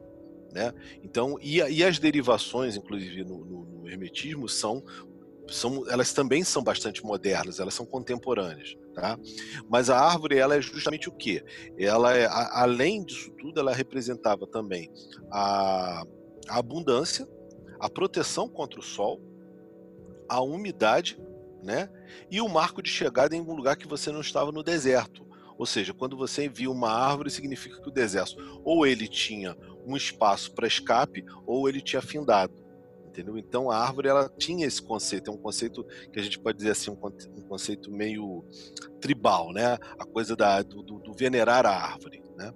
né? 0.54 0.74
Então, 1.04 1.38
e, 1.42 1.58
e 1.58 1.84
as 1.84 2.00
derivações, 2.00 2.78
inclusive 2.78 3.24
no, 3.24 3.44
no, 3.44 3.66
no 3.66 3.90
hermetismo, 3.90 4.48
são 4.48 4.84
são, 5.50 5.84
elas 5.90 6.14
também 6.14 6.44
são 6.44 6.64
bastante 6.64 7.04
modernas, 7.04 7.60
elas 7.60 7.74
são 7.74 7.86
contemporâneas, 7.86 8.76
tá? 8.94 9.18
Mas 9.70 9.90
a 9.90 10.00
árvore, 10.00 10.38
ela 10.38 10.56
é 10.56 10.62
justamente 10.62 11.10
o 11.10 11.12
quê? 11.12 11.44
Ela 11.78 12.16
é, 12.16 12.26
a, 12.26 12.62
além 12.62 13.04
disso 13.04 13.32
tudo, 13.40 13.60
ela 13.60 13.74
representava 13.74 14.46
também 14.48 14.92
a, 15.32 16.04
a 16.48 16.60
abundância, 16.60 17.28
a 17.80 17.90
proteção 17.90 18.48
contra 18.48 18.80
o 18.80 18.84
sol, 18.84 19.22
a 20.30 20.42
umidade, 20.42 21.20
né? 21.64 21.90
E 22.30 22.42
o 22.42 22.48
marco 22.48 22.82
de 22.82 22.90
chegada 22.90 23.36
em 23.36 23.42
um 23.42 23.54
lugar 23.54 23.76
que 23.76 23.88
você 23.88 24.12
não 24.12 24.22
estava 24.22 24.52
no 24.52 24.64
deserto. 24.64 25.26
Ou 25.58 25.66
seja, 25.66 25.94
quando 25.94 26.18
você 26.18 26.46
envia 26.46 26.72
uma 26.72 26.90
árvore, 26.90 27.30
significa 27.30 27.80
que 27.80 27.88
o 27.88 27.92
deserto 27.92 28.36
ou 28.64 28.86
ele 28.86 29.08
tinha 29.08 29.56
um 29.86 29.96
espaço 29.96 30.54
para 30.54 30.68
escape 30.68 31.24
ou 31.46 31.68
ele 31.68 31.82
tinha 31.82 32.02
findado 32.02 32.61
entendeu? 33.12 33.38
Então 33.38 33.70
a 33.70 33.78
árvore 33.78 34.08
ela 34.08 34.30
tinha 34.38 34.66
esse 34.66 34.82
conceito, 34.82 35.30
é 35.30 35.34
um 35.34 35.38
conceito 35.38 35.84
que 36.12 36.20
a 36.20 36.24
gente 36.24 36.40
pode 36.40 36.58
dizer 36.58 36.72
assim, 36.72 36.90
um 36.90 37.42
conceito 37.42 37.92
meio 37.92 38.44
tribal, 39.00 39.52
né? 39.52 39.78
A 40.00 40.06
coisa 40.06 40.36
da, 40.36 40.62
do, 40.62 40.82
do 40.82 41.14
venerar 41.14 41.66
a 41.66 41.72
árvore, 41.72 42.24
né? 42.38 42.52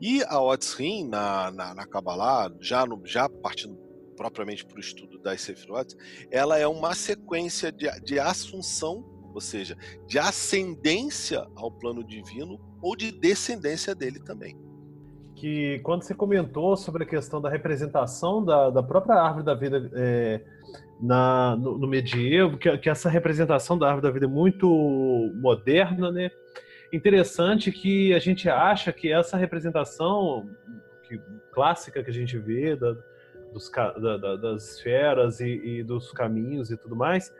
E 0.00 0.22
a 0.24 0.40
Otzrim, 0.40 1.08
na, 1.08 1.50
na, 1.50 1.74
na 1.74 1.86
Kabbalah, 1.86 2.52
já, 2.60 2.84
no, 2.84 3.00
já 3.04 3.28
partindo 3.28 3.76
propriamente 4.14 4.64
para 4.64 4.76
o 4.76 4.80
estudo 4.80 5.18
das 5.18 5.40
Sefirot, 5.40 5.94
ela 6.30 6.58
é 6.58 6.66
uma 6.66 6.94
sequência 6.94 7.72
de, 7.72 7.88
de 8.00 8.18
assunção, 8.18 9.04
ou 9.34 9.40
seja, 9.40 9.76
de 10.06 10.18
ascendência 10.18 11.46
ao 11.54 11.70
plano 11.70 12.04
divino 12.04 12.58
ou 12.80 12.96
de 12.96 13.10
descendência 13.10 13.94
dele 13.94 14.18
também 14.20 14.65
que 15.36 15.78
quando 15.80 16.02
você 16.02 16.14
comentou 16.14 16.76
sobre 16.76 17.04
a 17.04 17.06
questão 17.06 17.40
da 17.40 17.50
representação 17.50 18.42
da, 18.42 18.70
da 18.70 18.82
própria 18.82 19.16
árvore 19.16 19.44
da 19.44 19.54
vida 19.54 19.90
é, 19.94 20.40
na, 21.00 21.54
no, 21.56 21.76
no, 21.78 21.86
medievo, 21.86 22.56
que, 22.56 22.76
que, 22.78 22.88
essa 22.88 23.10
representação 23.10 23.76
da 23.78 23.86
árvore 23.86 24.02
da 24.02 24.10
vida 24.10 24.24
é 24.24 24.28
muito 24.28 24.66
moderna, 25.36 26.10
né? 26.10 26.30
Interessante 26.90 27.70
que 27.70 28.14
a 28.14 28.18
gente 28.18 28.48
acha 28.48 28.90
que 28.92 29.12
essa 29.12 29.36
representação 29.36 30.48
que, 31.06 31.20
clássica 31.52 32.02
que 32.02 32.10
a 32.10 32.14
gente 32.14 32.38
vê 32.38 32.74
da, 32.74 32.96
dos, 33.52 33.70
da, 33.70 34.36
das 34.36 34.76
esferas 34.76 35.40
e, 35.40 35.60
e, 35.64 35.82
dos 35.82 36.12
caminhos 36.12 36.70
e 36.70 36.78
tudo 36.78 36.96
mais 36.96 37.30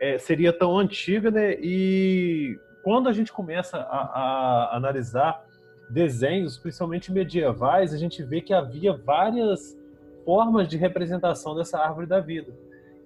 é, 0.00 0.18
seria 0.18 0.52
tão 0.52 0.76
antiga, 0.76 1.30
né? 1.30 1.54
E 1.60 2.58
quando 2.82 3.08
a 3.08 3.12
gente 3.12 3.32
começa 3.32 3.78
a, 3.78 4.70
a 4.72 4.76
analisar 4.76 5.44
desenhos, 5.90 6.58
principalmente 6.58 7.12
medievais, 7.12 7.92
a 7.92 7.96
gente 7.96 8.22
vê 8.22 8.40
que 8.40 8.52
havia 8.52 8.92
várias 8.92 9.76
formas 10.24 10.66
de 10.68 10.76
representação 10.76 11.54
dessa 11.54 11.78
árvore 11.78 12.06
da 12.06 12.20
vida, 12.20 12.52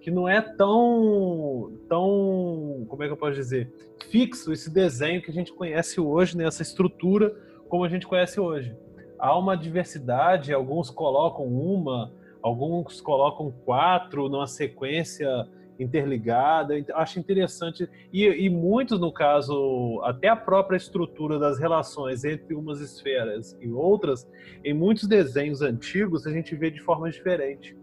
que 0.00 0.10
não 0.10 0.28
é 0.28 0.40
tão, 0.40 1.72
tão, 1.88 2.86
como 2.88 3.02
é 3.02 3.06
que 3.06 3.12
eu 3.12 3.16
posso 3.16 3.34
dizer, 3.34 3.72
fixo 4.10 4.52
esse 4.52 4.70
desenho 4.70 5.20
que 5.20 5.30
a 5.30 5.34
gente 5.34 5.52
conhece 5.52 6.00
hoje, 6.00 6.36
nessa 6.36 6.62
né, 6.62 6.68
estrutura 6.68 7.34
como 7.68 7.84
a 7.84 7.88
gente 7.88 8.06
conhece 8.06 8.40
hoje. 8.40 8.74
Há 9.18 9.36
uma 9.36 9.56
diversidade, 9.56 10.52
alguns 10.52 10.90
colocam 10.90 11.44
uma, 11.44 12.12
alguns 12.40 13.00
colocam 13.00 13.52
quatro 13.64 14.28
numa 14.28 14.46
sequência 14.46 15.46
interligada. 15.78 16.78
Então, 16.78 16.96
acho 16.96 17.18
interessante. 17.18 17.88
E, 18.12 18.26
e 18.26 18.50
muitos, 18.50 18.98
no 18.98 19.12
caso, 19.12 20.00
até 20.04 20.28
a 20.28 20.36
própria 20.36 20.76
estrutura 20.76 21.38
das 21.38 21.58
relações 21.58 22.24
entre 22.24 22.54
umas 22.54 22.80
esferas 22.80 23.56
e 23.60 23.70
outras, 23.70 24.28
em 24.64 24.74
muitos 24.74 25.06
desenhos 25.06 25.62
antigos, 25.62 26.26
a 26.26 26.32
gente 26.32 26.54
vê 26.56 26.70
de 26.70 26.80
forma 26.80 27.10
diferente, 27.10 27.76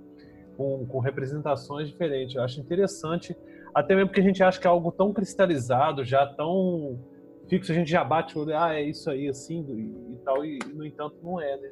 com, 0.58 0.86
com 0.86 1.00
representações 1.00 1.90
diferentes. 1.90 2.36
Eu 2.36 2.44
acho 2.44 2.60
interessante, 2.60 3.36
até 3.74 3.96
mesmo 3.96 4.10
porque 4.10 4.22
a 4.22 4.26
gente 4.26 4.44
acha 4.44 4.60
que 4.60 4.68
é 4.68 4.70
algo 4.70 4.92
tão 4.92 5.14
cristalizado, 5.14 6.04
já 6.04 6.26
tão 6.26 7.00
fixo, 7.48 7.72
a 7.72 7.76
gente 7.76 7.92
já 7.92 8.04
bate 8.04 8.38
o 8.38 8.42
olho, 8.42 8.58
ah, 8.58 8.74
é 8.74 8.82
isso 8.82 9.10
aí, 9.10 9.30
assim, 9.30 9.64
e, 9.70 10.14
e 10.14 10.18
tal, 10.26 10.44
e, 10.44 10.60
no 10.74 10.86
entanto 10.86 11.16
não 11.24 11.40
é, 11.40 11.58
né? 11.58 11.70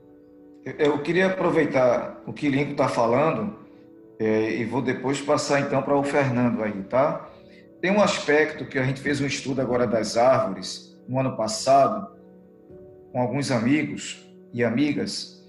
Eu 0.79 1.01
queria 1.01 1.27
aproveitar 1.27 2.23
o 2.25 2.31
que 2.31 2.47
Lincoln 2.47 2.71
está 2.71 2.87
falando 2.87 3.62
é, 4.23 4.55
e 4.57 4.65
vou 4.65 4.81
depois 4.81 5.21
passar 5.21 5.61
então 5.61 5.81
para 5.81 5.97
o 5.97 6.03
Fernando 6.03 6.63
aí, 6.63 6.83
tá? 6.83 7.29
Tem 7.81 7.91
um 7.91 8.01
aspecto 8.01 8.65
que 8.65 8.79
a 8.79 8.83
gente 8.83 9.01
fez 9.01 9.19
um 9.19 9.25
estudo 9.25 9.61
agora 9.61 9.85
das 9.85 10.15
árvores 10.15 10.97
no 11.07 11.19
ano 11.19 11.35
passado 11.35 12.07
com 13.11 13.19
alguns 13.19 13.51
amigos 13.51 14.25
e 14.53 14.63
amigas 14.63 15.43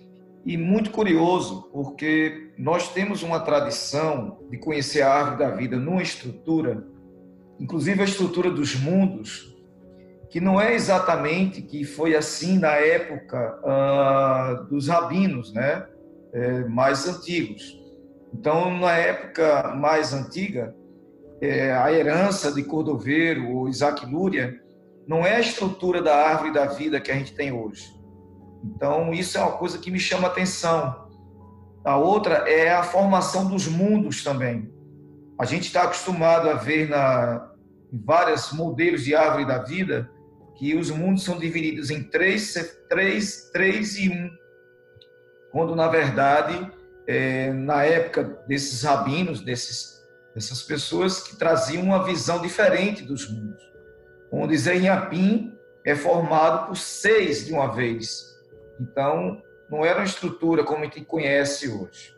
e 0.44 0.56
muito 0.56 0.90
curioso 0.90 1.68
porque 1.72 2.50
nós 2.58 2.92
temos 2.92 3.22
uma 3.22 3.40
tradição 3.40 4.38
de 4.50 4.58
conhecer 4.58 5.02
a 5.02 5.12
árvore 5.12 5.38
da 5.38 5.50
vida 5.50 5.76
numa 5.76 6.02
estrutura, 6.02 6.86
inclusive 7.60 8.00
a 8.00 8.04
estrutura 8.04 8.50
dos 8.50 8.74
mundos, 8.74 9.56
que 10.28 10.40
não 10.40 10.60
é 10.60 10.74
exatamente 10.74 11.62
que 11.62 11.84
foi 11.84 12.16
assim 12.16 12.58
na 12.58 12.72
época 12.72 13.60
uh, 13.62 14.64
dos 14.64 14.88
rabinos, 14.88 15.52
né? 15.52 15.86
É, 16.32 16.64
mais 16.64 17.06
antigos. 17.06 17.83
Então, 18.34 18.76
na 18.78 18.92
época 18.92 19.74
mais 19.74 20.12
antiga, 20.12 20.74
é, 21.40 21.72
a 21.72 21.92
herança 21.92 22.52
de 22.52 22.64
Cordoveiro 22.64 23.48
ou 23.50 23.68
Isaac 23.68 24.04
Lúria 24.04 24.60
não 25.06 25.24
é 25.24 25.36
a 25.36 25.40
estrutura 25.40 26.02
da 26.02 26.16
árvore 26.16 26.52
da 26.52 26.66
vida 26.66 27.00
que 27.00 27.12
a 27.12 27.14
gente 27.14 27.32
tem 27.32 27.52
hoje. 27.52 27.94
Então, 28.64 29.12
isso 29.12 29.38
é 29.38 29.40
uma 29.40 29.52
coisa 29.52 29.78
que 29.78 29.90
me 29.90 30.00
chama 30.00 30.26
atenção. 30.26 31.06
A 31.84 31.96
outra 31.96 32.48
é 32.50 32.72
a 32.72 32.82
formação 32.82 33.46
dos 33.46 33.68
mundos 33.68 34.24
também. 34.24 34.72
A 35.38 35.44
gente 35.44 35.66
está 35.66 35.84
acostumado 35.84 36.50
a 36.50 36.54
ver 36.54 36.88
na, 36.88 37.52
em 37.92 38.02
vários 38.04 38.52
modelos 38.52 39.04
de 39.04 39.14
árvore 39.14 39.46
da 39.46 39.58
vida 39.58 40.10
que 40.56 40.74
os 40.74 40.90
mundos 40.90 41.24
são 41.24 41.38
divididos 41.38 41.90
em 41.90 42.02
três, 42.02 42.54
três, 42.88 43.50
três 43.52 43.96
e 43.96 44.08
um. 44.08 44.30
Quando, 45.52 45.76
na 45.76 45.88
verdade, 45.88 46.70
é, 47.06 47.52
na 47.52 47.84
época 47.84 48.24
desses 48.46 48.82
rabinos, 48.82 49.40
desses, 49.40 50.02
dessas 50.34 50.62
pessoas 50.62 51.22
que 51.22 51.36
traziam 51.36 51.82
uma 51.82 52.04
visão 52.04 52.40
diferente 52.40 53.02
dos 53.02 53.30
mundos, 53.30 53.62
onde 54.32 54.56
Zenhapim 54.56 55.52
é 55.84 55.94
formado 55.94 56.68
por 56.68 56.76
seis 56.76 57.46
de 57.46 57.52
uma 57.52 57.72
vez. 57.72 58.34
Então, 58.80 59.42
não 59.70 59.84
era 59.84 59.98
uma 59.98 60.04
estrutura 60.04 60.64
como 60.64 60.80
a 60.80 60.84
gente 60.84 61.02
conhece 61.02 61.68
hoje. 61.68 62.14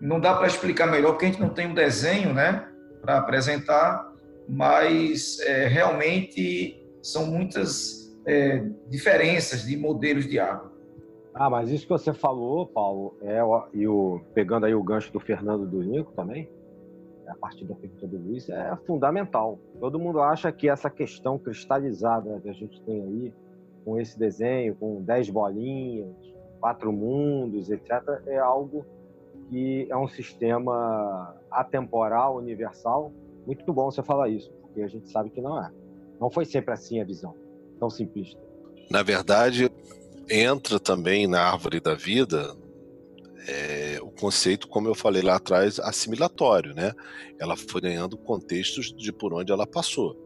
Não 0.00 0.20
dá 0.20 0.34
para 0.34 0.46
explicar 0.46 0.86
melhor, 0.86 1.12
porque 1.12 1.26
a 1.26 1.28
gente 1.28 1.40
não 1.40 1.50
tem 1.50 1.68
um 1.68 1.74
desenho 1.74 2.34
né, 2.34 2.68
para 3.00 3.18
apresentar, 3.18 4.12
mas 4.48 5.40
é, 5.40 5.66
realmente 5.66 6.84
são 7.02 7.26
muitas 7.26 8.14
é, 8.26 8.64
diferenças 8.88 9.64
de 9.64 9.76
modelos 9.76 10.26
de 10.26 10.38
água. 10.38 10.75
Ah, 11.38 11.50
mas 11.50 11.70
isso 11.70 11.84
que 11.84 11.92
você 11.92 12.14
falou, 12.14 12.66
Paulo, 12.66 13.14
é, 13.20 13.40
e 13.74 13.86
o, 13.86 14.22
pegando 14.32 14.64
aí 14.64 14.74
o 14.74 14.82
gancho 14.82 15.12
do 15.12 15.20
Fernando 15.20 15.66
do 15.66 15.82
Nico 15.82 16.10
também, 16.12 16.48
a 17.28 17.34
partir 17.34 17.66
da 17.66 17.74
pergunta 17.74 18.06
do 18.06 18.16
Luiz, 18.16 18.48
é 18.48 18.74
fundamental. 18.86 19.58
Todo 19.78 19.98
mundo 19.98 20.22
acha 20.22 20.50
que 20.50 20.66
essa 20.66 20.88
questão 20.88 21.38
cristalizada 21.38 22.40
que 22.40 22.48
a 22.48 22.54
gente 22.54 22.80
tem 22.82 23.02
aí, 23.02 23.34
com 23.84 24.00
esse 24.00 24.18
desenho, 24.18 24.74
com 24.76 25.02
dez 25.02 25.28
bolinhas, 25.28 26.08
quatro 26.58 26.90
mundos, 26.90 27.70
etc., 27.70 28.02
é 28.26 28.38
algo 28.38 28.86
que 29.50 29.86
é 29.90 29.96
um 29.96 30.08
sistema 30.08 31.36
atemporal, 31.50 32.36
universal. 32.36 33.12
Muito 33.46 33.70
bom 33.74 33.90
você 33.90 34.02
falar 34.02 34.30
isso, 34.30 34.50
porque 34.62 34.80
a 34.80 34.88
gente 34.88 35.10
sabe 35.10 35.28
que 35.28 35.42
não 35.42 35.62
é. 35.62 35.70
Não 36.18 36.30
foi 36.30 36.46
sempre 36.46 36.72
assim 36.72 36.98
a 36.98 37.04
visão, 37.04 37.34
tão 37.78 37.90
simplista. 37.90 38.40
Na 38.90 39.02
verdade, 39.02 39.70
entra 40.28 40.78
também 40.80 41.26
na 41.26 41.42
árvore 41.42 41.80
da 41.80 41.94
vida 41.94 42.56
é, 43.48 43.98
o 44.02 44.10
conceito, 44.10 44.66
como 44.66 44.88
eu 44.88 44.94
falei 44.94 45.22
lá 45.22 45.36
atrás, 45.36 45.78
assimilatório, 45.78 46.74
né? 46.74 46.92
Ela 47.38 47.56
foi 47.56 47.80
ganhando 47.80 48.18
contextos 48.18 48.92
de 48.92 49.12
por 49.12 49.32
onde 49.32 49.52
ela 49.52 49.66
passou. 49.66 50.16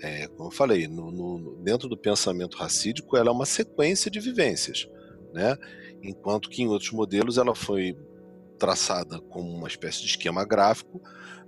É, 0.00 0.26
como 0.28 0.48
eu 0.48 0.50
falei, 0.50 0.88
no, 0.88 1.10
no, 1.10 1.56
dentro 1.62 1.88
do 1.88 1.96
pensamento 1.96 2.56
racídico, 2.56 3.16
ela 3.16 3.28
é 3.28 3.32
uma 3.32 3.46
sequência 3.46 4.10
de 4.10 4.18
vivências, 4.18 4.88
né? 5.32 5.56
Enquanto 6.02 6.48
que 6.48 6.62
em 6.62 6.68
outros 6.68 6.90
modelos 6.90 7.38
ela 7.38 7.54
foi 7.54 7.96
traçada 8.58 9.20
como 9.20 9.50
uma 9.50 9.68
espécie 9.68 10.00
de 10.00 10.06
esquema 10.06 10.44
gráfico, 10.44 11.02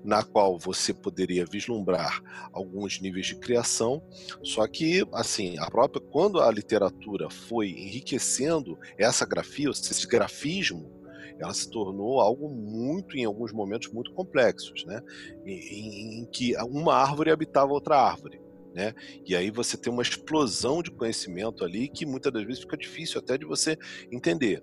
na 0.05 0.23
qual 0.23 0.59
você 0.59 0.93
poderia 0.93 1.45
vislumbrar 1.45 2.23
alguns 2.53 3.01
níveis 3.01 3.27
de 3.27 3.37
criação, 3.37 4.03
só 4.43 4.67
que 4.67 5.07
assim, 5.13 5.59
a 5.59 5.71
própria 5.71 6.01
quando 6.01 6.41
a 6.41 6.51
literatura 6.51 7.29
foi 7.31 7.71
enriquecendo 7.71 8.79
essa 8.99 9.27
grafia, 9.27 9.71
esse 9.71 10.07
grafismo, 10.07 10.97
ela 11.39 11.53
se 11.53 11.71
tornou 11.71 12.21
algo 12.21 12.49
muito, 12.49 13.17
em 13.17 13.25
alguns 13.25 13.53
momentos, 13.53 13.93
muito 13.93 14.13
complexos, 14.13 14.85
né? 14.87 15.03
em, 15.45 16.21
em 16.21 16.27
que 16.27 16.57
uma 16.63 16.95
árvore 16.95 17.31
habitava 17.31 17.73
outra 17.73 17.99
árvore. 17.99 18.41
Né? 18.75 18.95
E 19.25 19.35
aí 19.35 19.51
você 19.51 19.75
tem 19.77 19.91
uma 19.91 20.03
explosão 20.03 20.83
de 20.83 20.91
conhecimento 20.91 21.65
ali 21.65 21.89
que 21.89 22.05
muitas 22.05 22.31
das 22.31 22.45
vezes 22.45 22.61
fica 22.61 22.77
difícil 22.77 23.19
até 23.19 23.39
de 23.39 23.47
você 23.47 23.75
entender. 24.13 24.63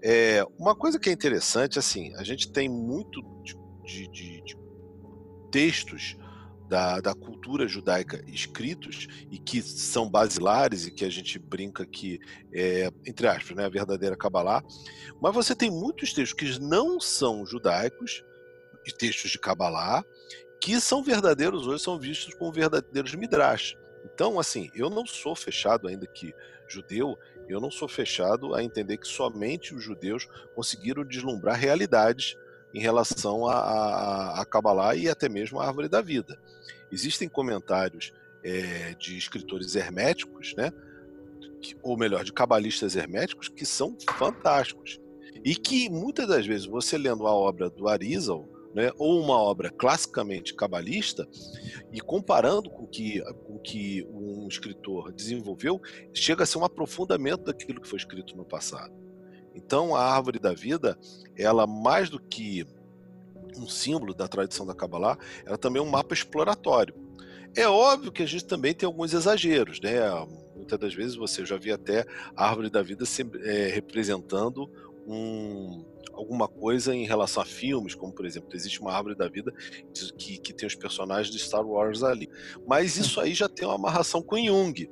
É, 0.00 0.44
uma 0.56 0.76
coisa 0.76 0.98
que 0.98 1.10
é 1.10 1.12
interessante, 1.12 1.76
assim, 1.76 2.14
a 2.14 2.22
gente 2.22 2.52
tem 2.52 2.68
muito 2.68 3.20
de, 3.42 4.08
de, 4.08 4.42
de 4.42 4.56
textos 5.50 6.16
da, 6.68 7.00
da, 7.00 7.14
cultura 7.14 7.66
judaica 7.66 8.22
escritos 8.26 9.08
e 9.30 9.38
que 9.38 9.62
são 9.62 10.08
basilares 10.08 10.86
e 10.86 10.90
que 10.90 11.04
a 11.04 11.10
gente 11.10 11.38
brinca 11.38 11.86
que 11.86 12.20
é, 12.52 12.90
entre 13.06 13.26
aspas, 13.26 13.56
né, 13.56 13.64
a 13.64 13.70
verdadeira 13.70 14.16
Kabbalah, 14.16 14.62
mas 15.20 15.34
você 15.34 15.54
tem 15.54 15.70
muitos 15.70 16.12
textos 16.12 16.38
que 16.38 16.60
não 16.60 17.00
são 17.00 17.46
judaicos, 17.46 18.22
textos 18.98 19.30
de 19.30 19.38
Kabbalah, 19.38 20.04
que 20.60 20.80
são 20.80 21.02
verdadeiros 21.02 21.66
hoje, 21.66 21.82
são 21.82 21.98
vistos 21.98 22.34
como 22.34 22.52
verdadeiros 22.52 23.14
midrash. 23.14 23.76
Então, 24.04 24.38
assim, 24.38 24.70
eu 24.74 24.88
não 24.88 25.06
sou 25.06 25.34
fechado 25.34 25.88
ainda 25.88 26.06
que 26.06 26.32
judeu, 26.68 27.18
eu 27.48 27.60
não 27.60 27.70
sou 27.70 27.88
fechado 27.88 28.54
a 28.54 28.62
entender 28.62 28.98
que 28.98 29.06
somente 29.06 29.74
os 29.74 29.82
judeus 29.82 30.26
conseguiram 30.54 31.04
deslumbrar 31.04 31.58
realidades 31.58 32.36
em 32.74 32.80
relação 32.80 33.46
a 33.48 34.44
Kabbalah 34.48 34.94
e 34.94 35.08
até 35.08 35.28
mesmo 35.28 35.58
a 35.58 35.66
árvore 35.66 35.88
da 35.88 36.00
vida. 36.00 36.38
Existem 36.92 37.28
comentários 37.28 38.12
é, 38.44 38.94
de 38.94 39.16
escritores 39.16 39.74
herméticos, 39.74 40.54
né? 40.56 40.72
Ou 41.82 41.96
melhor, 41.96 42.24
de 42.24 42.32
cabalistas 42.32 42.94
herméticos, 42.94 43.48
que 43.48 43.66
são 43.66 43.96
fantásticos. 44.16 45.00
E 45.44 45.54
que 45.54 45.88
muitas 45.88 46.28
das 46.28 46.46
vezes 46.46 46.66
você 46.66 46.96
lendo 46.98 47.26
a 47.26 47.32
obra 47.32 47.70
do 47.70 47.88
Arizal, 47.88 48.48
né, 48.74 48.90
ou 48.98 49.20
uma 49.20 49.36
obra 49.36 49.70
classicamente 49.70 50.54
cabalista, 50.54 51.26
e 51.92 52.00
comparando 52.00 52.70
com 52.70 52.86
que, 52.86 53.22
o 53.48 53.58
que 53.58 54.06
um 54.10 54.46
escritor 54.46 55.12
desenvolveu, 55.12 55.80
chega 56.12 56.42
a 56.42 56.46
ser 56.46 56.58
um 56.58 56.64
aprofundamento 56.64 57.44
daquilo 57.44 57.80
que 57.80 57.88
foi 57.88 57.98
escrito 57.98 58.36
no 58.36 58.44
passado. 58.44 58.92
Então, 59.54 59.94
a 59.94 60.02
árvore 60.02 60.38
da 60.38 60.52
vida, 60.52 60.98
ela 61.36 61.66
mais 61.66 62.08
do 62.08 62.20
que 62.20 62.66
um 63.56 63.68
símbolo 63.68 64.14
da 64.14 64.28
tradição 64.28 64.66
da 64.66 64.74
Kabbalah, 64.74 65.18
ela 65.44 65.58
também 65.58 65.80
é 65.80 65.84
um 65.84 65.90
mapa 65.90 66.14
exploratório. 66.14 66.94
É 67.56 67.66
óbvio 67.66 68.12
que 68.12 68.22
a 68.22 68.26
gente 68.26 68.44
também 68.44 68.74
tem 68.74 68.86
alguns 68.86 69.12
exageros, 69.12 69.80
né? 69.80 69.98
Muitas 70.54 70.78
das 70.78 70.94
vezes 70.94 71.16
você 71.16 71.44
já 71.44 71.56
vê 71.56 71.72
até 71.72 72.04
a 72.36 72.46
árvore 72.46 72.70
da 72.70 72.82
vida 72.82 73.04
se, 73.04 73.28
é, 73.42 73.68
representando 73.68 74.70
um, 75.06 75.84
alguma 76.12 76.46
coisa 76.46 76.94
em 76.94 77.06
relação 77.06 77.42
a 77.42 77.46
filmes, 77.46 77.94
como 77.94 78.12
por 78.12 78.26
exemplo, 78.26 78.50
existe 78.54 78.80
uma 78.80 78.92
árvore 78.92 79.14
da 79.14 79.28
vida 79.28 79.52
que, 80.18 80.38
que 80.38 80.52
tem 80.52 80.66
os 80.66 80.74
personagens 80.74 81.34
de 81.34 81.38
Star 81.38 81.66
Wars 81.66 82.02
ali. 82.02 82.28
Mas 82.66 82.96
isso 82.96 83.20
aí 83.20 83.32
já 83.32 83.48
tem 83.48 83.66
uma 83.66 83.76
amarração 83.76 84.20
com 84.20 84.36
Jung, 84.36 84.90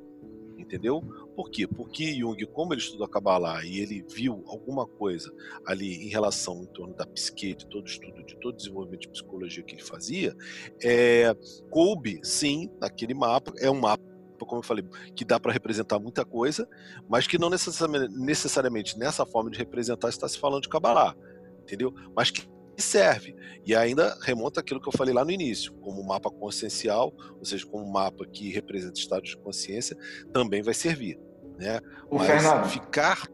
entendeu? 0.57 1.03
Por 1.37 1.51
quê? 1.51 1.67
Porque 1.67 2.15
Jung, 2.15 2.43
como 2.47 2.73
ele 2.73 2.81
estudou 2.81 3.05
a 3.05 3.09
Kabbalah 3.09 3.63
e 3.63 3.79
ele 3.79 4.03
viu 4.09 4.43
alguma 4.47 4.87
coisa 4.87 5.31
ali 5.67 6.03
em 6.03 6.09
relação 6.09 6.63
em 6.63 6.65
torno 6.65 6.95
da 6.95 7.05
psique, 7.05 7.53
de 7.53 7.67
todo 7.67 7.85
estudo, 7.85 8.25
de 8.25 8.35
todo 8.39 8.57
desenvolvimento 8.57 9.01
de 9.01 9.09
psicologia 9.09 9.61
que 9.61 9.75
ele 9.75 9.83
fazia, 9.83 10.35
é, 10.83 11.31
coube, 11.69 12.19
sim, 12.23 12.71
naquele 12.81 13.13
mapa, 13.13 13.53
é 13.59 13.69
um 13.69 13.79
mapa 13.79 14.03
como 14.39 14.61
eu 14.61 14.63
falei, 14.63 14.83
que 15.15 15.23
dá 15.23 15.39
para 15.39 15.51
representar 15.51 15.99
muita 15.99 16.25
coisa, 16.25 16.67
mas 17.07 17.27
que 17.27 17.37
não 17.37 17.51
necessariamente, 17.51 18.97
nessa 18.97 19.23
forma 19.23 19.51
de 19.51 19.59
representar 19.59 20.09
está 20.09 20.27
se 20.27 20.39
falando 20.39 20.63
de 20.63 20.69
Kabbalah, 20.69 21.15
entendeu? 21.61 21.93
Mas 22.15 22.31
que 22.31 22.47
serve. 22.77 23.35
E 23.65 23.75
ainda 23.75 24.17
remonta 24.21 24.59
aquilo 24.59 24.81
que 24.81 24.87
eu 24.87 24.93
falei 24.93 25.13
lá 25.13 25.23
no 25.25 25.31
início, 25.31 25.73
como 25.81 26.03
mapa 26.03 26.31
consciencial, 26.31 27.13
ou 27.37 27.45
seja, 27.45 27.65
como 27.65 27.91
mapa 27.91 28.25
que 28.25 28.49
representa 28.51 28.99
estados 28.99 29.29
de 29.29 29.37
consciência, 29.37 29.97
também 30.31 30.63
vai 30.63 30.73
servir. 30.73 31.26
Né? 31.57 31.79
O 32.09 32.17
Mas 32.17 32.27
Fernando. 32.27 32.65
ficar 32.69 33.27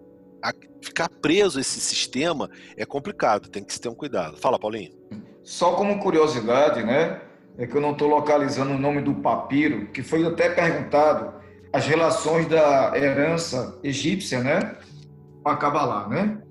a, 0.44 0.52
ficar 0.82 1.10
preso 1.10 1.58
a 1.58 1.62
esse 1.62 1.80
sistema 1.80 2.50
é 2.76 2.86
complicado, 2.86 3.50
tem 3.50 3.64
que 3.64 3.74
se 3.74 3.80
ter 3.80 3.90
um 3.90 3.96
cuidado. 3.96 4.38
Fala, 4.38 4.60
Paulinho. 4.60 4.92
Só 5.42 5.74
como 5.76 6.00
curiosidade, 6.00 6.84
né? 6.84 7.22
É 7.58 7.68
que 7.68 7.76
eu 7.76 7.82
não 7.82 7.92
estou 7.92 8.10
localizando 8.10 8.72
o 8.72 8.78
nome 8.78 9.02
do 9.02 9.16
papiro, 9.16 9.88
que 9.92 10.02
foi 10.02 10.26
até 10.26 10.50
perguntado 10.50 11.34
as 11.72 11.86
relações 11.86 12.48
da 12.48 12.94
herança 12.96 13.80
egípcia, 13.84 14.42
né? 14.42 14.76
Com 15.44 15.50
a 15.50 15.58
Kabbalah, 15.58 16.08
né? 16.08 16.42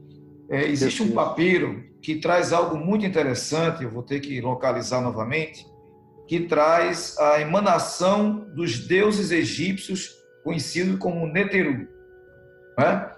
É, 0.48 0.66
existe 0.66 1.02
um 1.02 1.12
papiro 1.12 1.84
que 2.02 2.16
traz 2.16 2.52
algo 2.52 2.76
muito 2.76 3.06
interessante, 3.06 3.84
eu 3.84 3.90
vou 3.90 4.02
ter 4.02 4.20
que 4.20 4.40
localizar 4.40 5.00
novamente, 5.00 5.66
que 6.26 6.40
traz 6.40 7.16
a 7.18 7.40
emanação 7.40 8.46
dos 8.54 8.86
deuses 8.86 9.30
egípcios 9.30 10.21
conhecido 10.42 10.98
como 10.98 11.26
Neteru. 11.26 11.88
Né? 12.78 13.10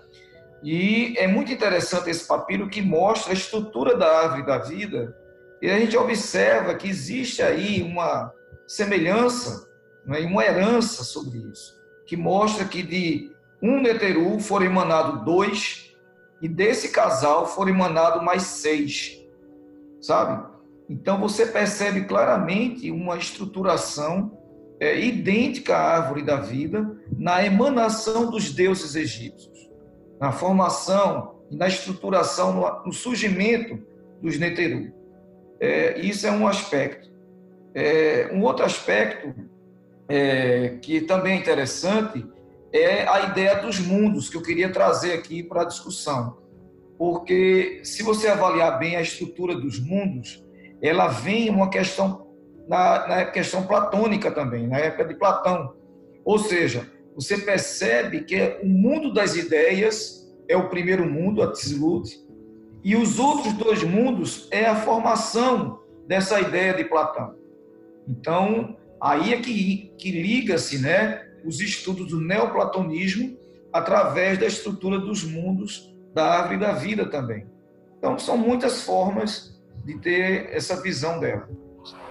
E 0.63 1.15
é 1.19 1.27
muito 1.27 1.53
interessante 1.53 2.11
esse 2.11 2.27
papiro 2.27 2.69
que 2.69 2.81
mostra 2.81 3.33
a 3.33 3.35
estrutura 3.35 3.97
da 3.97 4.23
árvore 4.23 4.47
da 4.47 4.59
vida, 4.59 5.17
e 5.61 5.71
a 5.71 5.79
gente 5.79 5.97
observa 5.97 6.75
que 6.75 6.89
existe 6.89 7.43
aí 7.43 7.83
uma 7.83 8.33
semelhança 8.67 9.69
né, 10.07 10.21
uma 10.21 10.45
herança 10.45 11.03
sobre 11.03 11.39
isso. 11.39 11.83
que 12.07 12.17
mostra 12.17 12.67
que 12.67 12.83
de 12.83 13.33
um 13.63 13.81
Neteru 13.81 14.39
foram 14.39 14.67
emanados 14.67 15.25
dois, 15.25 15.97
e 16.43 16.49
desse 16.49 16.91
casal 16.91 17.47
foram 17.47 17.71
emanados 17.71 18.23
mais 18.23 18.43
seis, 18.43 19.25
sabe? 20.03 20.47
Então 20.91 21.19
você 21.19 21.47
percebe 21.47 22.05
claramente 22.05 22.91
uma 22.91 23.17
estruturação 23.17 24.39
é, 24.81 24.99
idêntica 24.99 25.77
à 25.77 25.97
árvore 25.97 26.23
da 26.23 26.37
vida 26.37 26.99
na 27.17 27.45
emanação 27.45 28.31
dos 28.31 28.53
deuses 28.53 28.95
egípcios, 28.95 29.71
na 30.21 30.33
formação 30.33 31.37
e 31.51 31.57
na 31.57 31.69
estruturação, 31.69 32.53
no, 32.53 32.87
no 32.87 32.93
surgimento 32.93 33.79
dos 34.21 34.39
Neteru. 34.39 34.93
É, 35.61 35.99
isso 36.01 36.27
é 36.27 36.31
um 36.31 36.47
aspecto. 36.47 37.13
É, 37.75 38.31
um 38.33 38.43
outro 38.43 38.65
aspecto 38.65 39.35
é, 40.09 40.79
que 40.81 41.01
também 41.03 41.35
é 41.35 41.41
interessante 41.41 42.27
é 42.73 43.07
a 43.07 43.21
ideia 43.21 43.55
dos 43.57 43.79
mundos, 43.79 44.29
que 44.29 44.37
eu 44.37 44.43
queria 44.43 44.73
trazer 44.73 45.13
aqui 45.13 45.43
para 45.43 45.63
a 45.63 45.65
discussão. 45.65 46.37
Porque 46.99 47.81
se 47.85 48.03
você 48.03 48.27
avaliar 48.29 48.79
bem 48.79 48.97
a 48.97 49.01
estrutura 49.01 49.55
dos 49.55 49.79
mundos, 49.79 50.45
ela 50.83 51.07
vem 51.07 51.49
uma 51.51 51.71
questão 51.71 52.24
na, 52.69 53.07
na 53.07 53.25
questão 53.27 53.67
platônica 53.67 54.31
também, 54.31 54.67
na 54.67 54.79
época 54.79 55.05
de 55.05 55.15
Platão. 55.15 55.75
Ou 56.25 56.39
seja, 56.39 56.91
você 57.15 57.39
percebe 57.39 58.25
que 58.25 58.59
o 58.63 58.67
mundo 58.67 59.13
das 59.13 59.37
ideias 59.37 60.25
é 60.49 60.57
o 60.57 60.69
primeiro 60.69 61.09
mundo, 61.09 61.43
a 61.43 61.53
Tzlut, 61.53 62.23
e 62.83 62.97
os 62.97 63.19
outros 63.19 63.53
dois 63.55 63.83
mundos 63.83 64.49
é 64.51 64.67
a 64.67 64.77
formação 64.77 65.81
dessa 66.07 66.41
ideia 66.41 66.75
de 66.75 66.85
Platão. 66.85 67.35
Então, 68.07 68.77
aí 69.01 69.33
é 69.33 69.41
que, 69.41 69.93
que 69.97 70.11
liga-se 70.11 70.79
né, 70.79 71.27
os 71.45 71.61
estudos 71.61 72.09
do 72.09 72.21
neoplatonismo 72.21 73.39
através 73.73 74.39
da 74.39 74.47
estrutura 74.47 74.99
dos 74.99 75.25
mundos 75.25 75.95
da 76.13 76.25
árvore 76.27 76.59
da 76.59 76.73
vida 76.73 77.07
também. 77.07 77.47
Então, 77.99 78.19
são 78.19 78.37
muitas 78.37 78.83
formas 78.83 79.61
de 79.85 79.99
ter 79.99 80.51
essa 80.53 80.81
visão 80.81 81.19
dela. 81.19 81.49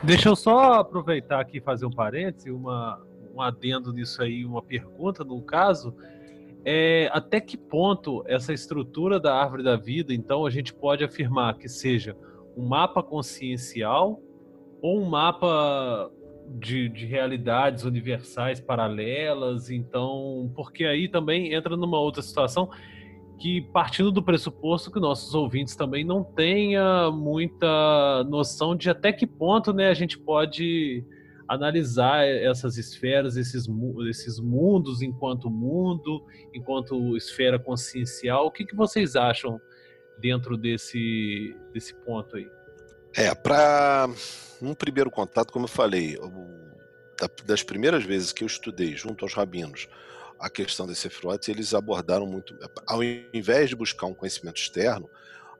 Deixa 0.01 0.29
eu 0.29 0.35
só 0.35 0.73
aproveitar 0.73 1.39
aqui 1.39 1.57
e 1.57 1.61
fazer 1.61 1.85
um 1.85 1.91
parêntese, 1.91 2.51
uma, 2.51 3.01
um 3.33 3.41
adendo 3.41 3.91
nisso 3.91 4.21
aí, 4.21 4.45
uma 4.45 4.61
pergunta 4.61 5.23
no 5.23 5.41
caso. 5.41 5.95
É, 6.65 7.09
até 7.11 7.41
que 7.41 7.57
ponto 7.57 8.23
essa 8.25 8.53
estrutura 8.53 9.19
da 9.19 9.35
árvore 9.35 9.63
da 9.63 9.75
vida, 9.75 10.13
então, 10.13 10.45
a 10.45 10.49
gente 10.49 10.73
pode 10.73 11.03
afirmar 11.03 11.57
que 11.57 11.67
seja 11.67 12.15
um 12.55 12.65
mapa 12.65 13.03
consciencial 13.03 14.21
ou 14.81 15.01
um 15.01 15.05
mapa 15.05 16.09
de, 16.47 16.87
de, 16.89 17.05
realidades 17.05 17.83
universais 17.83 18.59
paralelas, 18.59 19.69
então, 19.69 20.51
porque 20.55 20.85
aí 20.85 21.07
também 21.07 21.53
entra 21.53 21.75
numa 21.75 21.99
outra 21.99 22.21
situação 22.21 22.69
que 23.43 23.59
partindo 23.59 24.09
do 24.09 24.23
pressuposto 24.23 24.89
que 24.89 25.01
nossos 25.01 25.35
ouvintes 25.35 25.75
também 25.75 26.05
não 26.05 26.23
tenha 26.23 27.11
muita 27.11 28.23
noção 28.23 28.73
de 28.73 28.89
até 28.89 29.11
que 29.11 29.27
ponto 29.27 29.73
né, 29.73 29.89
a 29.89 29.93
gente 29.93 30.17
pode 30.17 31.05
analisar 31.45 32.25
essas 32.25 32.77
esferas, 32.77 33.35
esses, 33.35 33.67
esses 34.09 34.39
mundos 34.39 35.01
enquanto 35.01 35.49
mundo, 35.49 36.25
enquanto 36.53 37.17
esfera 37.17 37.59
consciencial. 37.59 38.45
O 38.45 38.51
que, 38.51 38.63
que 38.63 38.77
vocês 38.77 39.17
acham 39.17 39.59
dentro 40.17 40.55
desse, 40.55 41.53
desse 41.73 41.93
ponto 41.95 42.37
aí? 42.37 42.47
É, 43.13 43.35
para 43.35 44.07
um 44.61 44.73
primeiro 44.73 45.11
contato, 45.11 45.51
como 45.51 45.65
eu 45.65 45.69
falei, 45.69 46.17
das 47.45 47.61
primeiras 47.61 48.05
vezes 48.05 48.31
que 48.31 48.45
eu 48.45 48.47
estudei 48.47 48.95
junto 48.95 49.25
aos 49.25 49.33
rabinos 49.33 49.89
a 50.43 50.49
questão 50.49 50.85
desse 50.85 51.03
Sefirot, 51.03 51.49
eles 51.49 51.73
abordaram 51.73 52.27
muito. 52.27 52.53
Ao 52.85 53.01
invés 53.01 53.69
de 53.69 53.77
buscar 53.77 54.07
um 54.07 54.13
conhecimento 54.13 54.57
externo, 54.57 55.09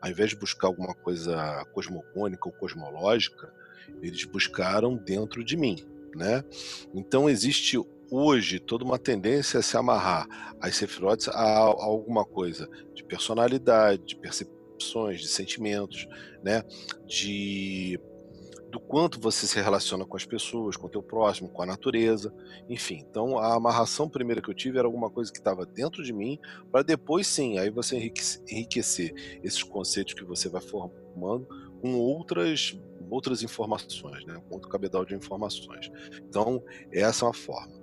ao 0.02 0.10
invés 0.10 0.32
de 0.32 0.36
buscar 0.36 0.68
alguma 0.68 0.94
coisa 0.94 1.66
cosmogônica 1.72 2.50
ou 2.50 2.52
cosmológica, 2.52 3.50
eles 4.02 4.26
buscaram 4.26 4.98
dentro 4.98 5.42
de 5.42 5.56
mim. 5.56 5.86
Né? 6.14 6.44
Então 6.94 7.30
existe 7.30 7.78
hoje 8.12 8.60
toda 8.60 8.84
uma 8.84 9.00
tendência 9.00 9.62
a 9.62 9.64
se 9.64 9.78
amarrar 9.78 10.28
as 10.60 10.76
Sefirot 10.76 11.30
a, 11.30 11.32
a 11.32 11.60
alguma 11.60 12.26
coisa 12.26 12.70
de 12.94 13.06
personalidade, 13.06 14.04
de 14.04 14.16
percepções, 14.18 15.22
de 15.22 15.30
sentimentos, 15.30 16.10
né? 16.44 16.62
de 17.08 17.98
do 18.74 18.80
quanto 18.80 19.20
você 19.20 19.46
se 19.46 19.62
relaciona 19.62 20.04
com 20.04 20.18
as 20.18 20.26
pessoas, 20.26 20.76
com 20.76 20.88
o 20.88 20.90
teu 20.90 21.04
próximo, 21.04 21.48
com 21.48 21.62
a 21.62 21.66
natureza, 21.66 22.34
enfim. 22.68 23.06
Então 23.08 23.38
a 23.38 23.54
amarração 23.54 24.10
primeira 24.10 24.42
que 24.42 24.50
eu 24.50 24.54
tive 24.56 24.80
era 24.80 24.88
alguma 24.88 25.12
coisa 25.12 25.32
que 25.32 25.38
estava 25.38 25.64
dentro 25.64 26.04
de 26.04 26.12
mim, 26.12 26.40
para 26.72 26.82
depois 26.82 27.28
sim, 27.28 27.60
aí 27.60 27.70
você 27.70 27.96
enriquecer 28.50 29.14
esses 29.44 29.62
conceitos 29.62 30.16
que 30.16 30.24
você 30.24 30.50
vai 30.50 30.60
formando 30.60 31.48
com 31.80 31.94
outras 32.00 32.76
outras 33.12 33.44
informações, 33.44 34.26
né? 34.26 34.42
com 34.50 34.56
outro 34.56 34.70
cabedal 34.70 35.06
de 35.06 35.14
informações. 35.14 35.92
Então 36.28 36.64
essa 36.92 37.26
é 37.26 37.28
uma 37.28 37.34
forma. 37.34 37.80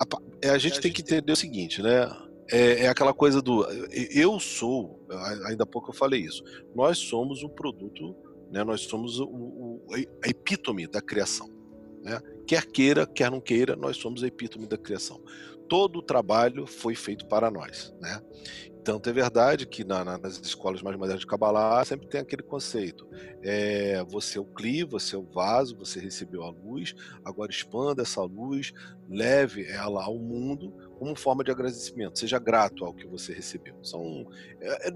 A, 0.00 0.52
a 0.52 0.56
gente 0.56 0.80
tem 0.80 0.90
que 0.90 1.02
entender 1.02 1.30
o 1.30 1.36
seguinte, 1.36 1.82
né? 1.82 2.10
É, 2.50 2.84
é, 2.84 2.88
aquela 2.88 3.12
coisa 3.12 3.42
do 3.42 3.66
eu 3.90 4.40
sou, 4.40 5.04
ainda 5.44 5.64
há 5.64 5.66
pouco 5.66 5.90
eu 5.90 5.94
falei 5.94 6.22
isso. 6.22 6.42
Nós 6.74 6.96
somos 6.96 7.42
um 7.42 7.50
produto 7.50 8.16
né? 8.50 8.64
Nós 8.64 8.82
somos 8.82 9.18
o, 9.18 9.26
o, 9.26 9.86
a 10.24 10.28
epítome 10.28 10.86
da 10.86 11.00
criação. 11.00 11.50
Né? 12.02 12.20
Quer 12.46 12.66
queira, 12.66 13.06
quer 13.06 13.30
não 13.30 13.40
queira, 13.40 13.76
nós 13.76 13.96
somos 13.96 14.22
a 14.22 14.26
epítome 14.26 14.66
da 14.66 14.78
criação. 14.78 15.20
Todo 15.68 15.98
o 15.98 16.02
trabalho 16.02 16.66
foi 16.66 16.94
feito 16.94 17.26
para 17.26 17.50
nós. 17.50 17.92
Né? 18.00 18.22
Tanto 18.86 19.10
é 19.10 19.12
verdade 19.12 19.66
que 19.66 19.82
na, 19.82 20.04
na, 20.04 20.16
nas 20.16 20.38
escolas 20.38 20.80
mais 20.80 20.96
modernas 20.96 21.20
de 21.22 21.26
Kabbalah 21.26 21.84
sempre 21.84 22.06
tem 22.06 22.20
aquele 22.20 22.44
conceito. 22.44 23.08
É, 23.42 24.04
você 24.04 24.38
é 24.38 24.40
o 24.40 24.44
cli, 24.44 24.84
você 24.84 25.16
é 25.16 25.18
o 25.18 25.24
vaso, 25.24 25.76
você 25.76 25.98
recebeu 25.98 26.44
a 26.44 26.50
luz, 26.50 26.94
agora 27.24 27.50
expanda 27.50 28.02
essa 28.02 28.22
luz, 28.22 28.72
leve 29.08 29.66
ela 29.66 30.04
ao 30.04 30.16
mundo 30.20 30.72
como 30.98 31.16
forma 31.16 31.44
de 31.44 31.50
agradecimento. 31.50 32.18
Seja 32.18 32.38
grato 32.38 32.84
ao 32.84 32.94
que 32.94 33.06
você 33.06 33.32
recebeu. 33.32 33.74
São, 33.82 34.26
é, 34.60 34.88
é, 34.88 34.92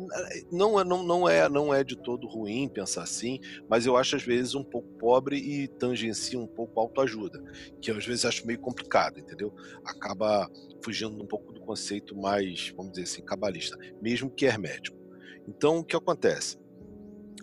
não, 0.51 0.81
é, 0.81 0.85
não, 0.85 1.03
não, 1.03 1.29
é, 1.29 1.49
não 1.49 1.75
é 1.75 1.85
de 1.85 1.97
todo 1.97 2.27
ruim 2.27 2.69
pensar 2.69 3.03
assim, 3.03 3.39
mas 3.69 3.87
eu 3.87 3.97
acho 3.97 4.17
às 4.17 4.23
vezes 4.23 4.55
um 4.55 4.65
pouco 4.65 4.89
pobre 4.99 5.37
e 5.37 5.69
tangencia 5.69 6.39
um 6.39 6.47
pouco 6.47 6.81
autoajuda, 6.81 7.43
que 7.81 7.91
eu, 7.91 7.97
às 7.97 8.07
vezes 8.07 8.25
acho 8.25 8.47
meio 8.47 8.59
complicado, 8.59 9.19
entendeu? 9.19 9.55
Acaba 9.85 10.51
fugindo 10.83 11.23
um 11.23 11.27
pouco 11.27 11.53
do 11.53 11.61
conceito 11.61 12.17
mais, 12.17 12.73
vamos 12.77 12.93
dizer 12.93 13.05
assim, 13.05 13.23
cabalista, 13.23 13.77
mesmo 14.01 14.31
que 14.31 14.47
hermético. 14.47 14.99
Então, 15.47 15.79
o 15.79 15.85
que 15.85 15.97
acontece? 15.97 16.59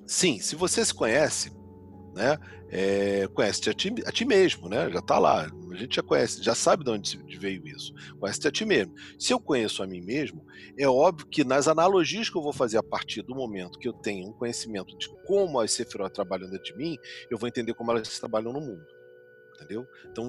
Sim, 0.06 0.40
se 0.40 0.56
você 0.56 0.84
se 0.86 0.94
conhece, 0.94 1.52
né? 2.18 2.38
É, 2.70 3.28
conhece 3.28 3.70
a 3.70 3.74
ti, 3.74 3.94
a 4.06 4.12
ti 4.12 4.26
mesmo, 4.26 4.68
né? 4.68 4.90
Já 4.92 5.00
está 5.00 5.18
lá. 5.18 5.50
A 5.72 5.76
gente 5.76 5.96
já 5.96 6.04
conhece, 6.04 6.44
já 6.44 6.54
sabe 6.54 6.84
de 6.84 6.90
onde 6.90 7.38
veio 7.38 7.66
isso. 7.68 7.94
Conhece 8.20 8.46
a 8.46 8.52
ti 8.52 8.66
mesmo. 8.66 8.94
Se 9.18 9.32
eu 9.32 9.40
conheço 9.40 9.82
a 9.82 9.88
mim 9.88 10.02
mesmo, 10.02 10.46
é 10.78 10.88
óbvio 10.88 11.28
que 11.28 11.46
nas 11.46 11.68
analogias 11.68 12.30
que 12.30 12.38
eu 12.38 12.42
vou 12.42 12.52
fazer 12.52 12.78
a 12.78 12.84
partir 12.84 13.22
do 13.22 13.36
momento 13.36 13.80
que 13.80 13.88
eu 13.88 13.94
tenho 13.94 14.28
um 14.28 14.34
conhecimento 14.34 14.98
de 14.98 15.08
como 15.26 15.60
as 15.60 15.72
Sefirot 15.72 16.14
trabalham 16.14 16.50
dentro 16.50 16.66
de 16.66 16.76
mim, 16.76 16.98
eu 17.30 17.38
vou 17.38 17.48
entender 17.48 17.74
como 17.74 17.92
elas 17.92 18.20
trabalham 18.20 18.52
no 18.52 18.60
mundo. 18.60 18.86
Entendeu? 19.56 19.88
Então, 20.12 20.28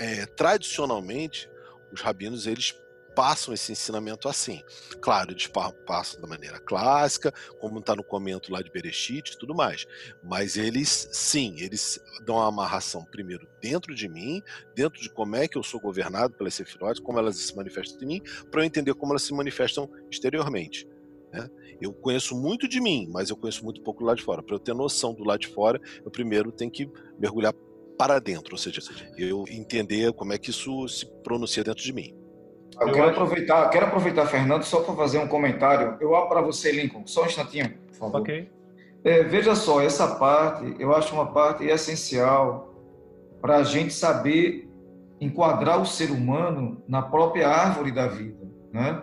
é, 0.00 0.26
tradicionalmente, 0.26 1.48
os 1.92 2.00
rabinos 2.00 2.46
eles 2.46 2.74
passam 3.14 3.54
esse 3.54 3.72
ensinamento 3.72 4.28
assim. 4.28 4.62
Claro, 5.00 5.30
eles 5.30 5.46
passam 5.86 6.20
da 6.20 6.26
maneira 6.26 6.58
clássica, 6.58 7.32
como 7.60 7.78
está 7.78 7.94
no 7.94 8.04
comento 8.04 8.52
lá 8.52 8.60
de 8.60 8.70
Bereshit 8.70 9.32
e 9.32 9.38
tudo 9.38 9.54
mais. 9.54 9.86
Mas 10.22 10.56
eles, 10.56 11.08
sim, 11.12 11.56
eles 11.58 12.00
dão 12.24 12.40
a 12.40 12.46
amarração 12.46 13.04
primeiro 13.04 13.46
dentro 13.60 13.94
de 13.94 14.08
mim, 14.08 14.42
dentro 14.74 15.00
de 15.00 15.08
como 15.08 15.36
é 15.36 15.48
que 15.48 15.56
eu 15.56 15.62
sou 15.62 15.80
governado 15.80 16.34
pelas 16.34 16.54
sefirot, 16.54 17.00
como 17.02 17.18
elas 17.18 17.36
se 17.36 17.54
manifestam 17.56 18.02
em 18.02 18.06
mim, 18.06 18.22
para 18.50 18.60
eu 18.60 18.64
entender 18.64 18.94
como 18.94 19.12
elas 19.12 19.22
se 19.22 19.32
manifestam 19.32 19.88
exteriormente. 20.10 20.86
Né? 21.32 21.48
Eu 21.80 21.92
conheço 21.92 22.36
muito 22.36 22.68
de 22.68 22.80
mim, 22.80 23.08
mas 23.10 23.30
eu 23.30 23.36
conheço 23.36 23.64
muito 23.64 23.82
pouco 23.82 24.00
do 24.00 24.06
lado 24.06 24.18
de 24.18 24.22
fora. 24.22 24.42
Para 24.42 24.54
eu 24.54 24.60
ter 24.60 24.74
noção 24.74 25.14
do 25.14 25.24
lado 25.24 25.40
de 25.40 25.48
fora, 25.48 25.80
eu 26.04 26.10
primeiro 26.10 26.52
tenho 26.52 26.70
que 26.70 26.88
mergulhar 27.18 27.52
para 27.98 28.18
dentro, 28.18 28.54
ou 28.54 28.58
seja, 28.58 28.80
eu 29.16 29.44
entender 29.48 30.12
como 30.12 30.32
é 30.32 30.38
que 30.38 30.50
isso 30.50 30.88
se 30.88 31.06
pronuncia 31.22 31.62
dentro 31.62 31.82
de 31.82 31.92
mim. 31.92 32.23
Eu, 32.80 32.92
quero 32.92 33.08
aproveitar, 33.10 33.68
quero 33.70 33.86
aproveitar, 33.86 34.26
Fernando, 34.26 34.64
só 34.64 34.80
para 34.80 34.94
fazer 34.94 35.18
um 35.18 35.28
comentário. 35.28 35.96
Eu 36.00 36.14
abro 36.14 36.28
para 36.28 36.40
você, 36.40 36.72
Lincoln, 36.72 37.06
só 37.06 37.22
um 37.22 37.26
instantinho, 37.26 37.72
por 37.88 37.96
favor. 37.96 38.20
Ok. 38.20 38.50
É, 39.04 39.22
veja 39.22 39.54
só, 39.54 39.82
essa 39.82 40.16
parte, 40.16 40.74
eu 40.78 40.94
acho 40.94 41.14
uma 41.14 41.26
parte 41.26 41.64
essencial 41.64 42.74
para 43.40 43.56
a 43.56 43.62
gente 43.62 43.92
saber 43.92 44.68
enquadrar 45.20 45.80
o 45.80 45.86
ser 45.86 46.10
humano 46.10 46.82
na 46.88 47.02
própria 47.02 47.48
árvore 47.48 47.92
da 47.92 48.06
vida, 48.06 48.46
né? 48.72 49.02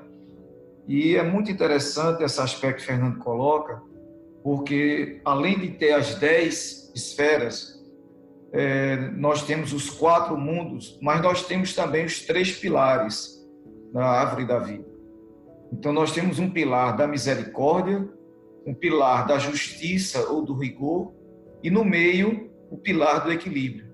E 0.88 1.16
é 1.16 1.24
muito 1.24 1.52
interessante 1.52 2.24
esse 2.24 2.42
aspecto 2.42 2.80
que 2.80 2.86
Fernando 2.86 3.20
coloca, 3.20 3.82
porque 4.44 5.22
além 5.24 5.60
de 5.60 5.70
ter 5.70 5.94
as 5.94 6.16
dez 6.16 6.92
esferas, 6.96 7.80
é, 8.52 8.98
nós 9.12 9.44
temos 9.44 9.72
os 9.72 9.90
quatro 9.90 10.36
mundos, 10.38 10.98
mas 11.02 11.22
nós 11.22 11.46
temos 11.46 11.74
também 11.74 12.06
os 12.06 12.22
três 12.22 12.52
pilares 12.52 13.31
da 13.92 14.06
árvore 14.06 14.46
da 14.46 14.60
vida. 14.60 14.86
Então, 15.72 15.94
nós 15.94 16.12
temos 16.12 16.40
um 16.40 16.50
pilar 16.50 16.96
da 16.96 17.08
misericórdia, 17.08 18.08
um 18.66 18.74
pilar 18.74 19.26
da 19.26 19.38
justiça 19.38 20.30
ou 20.30 20.44
do 20.44 20.54
rigor, 20.54 21.14
e 21.64 21.70
no 21.70 21.84
meio, 21.84 22.50
o 22.70 22.78
pilar 22.78 23.24
do 23.24 23.32
equilíbrio. 23.32 23.92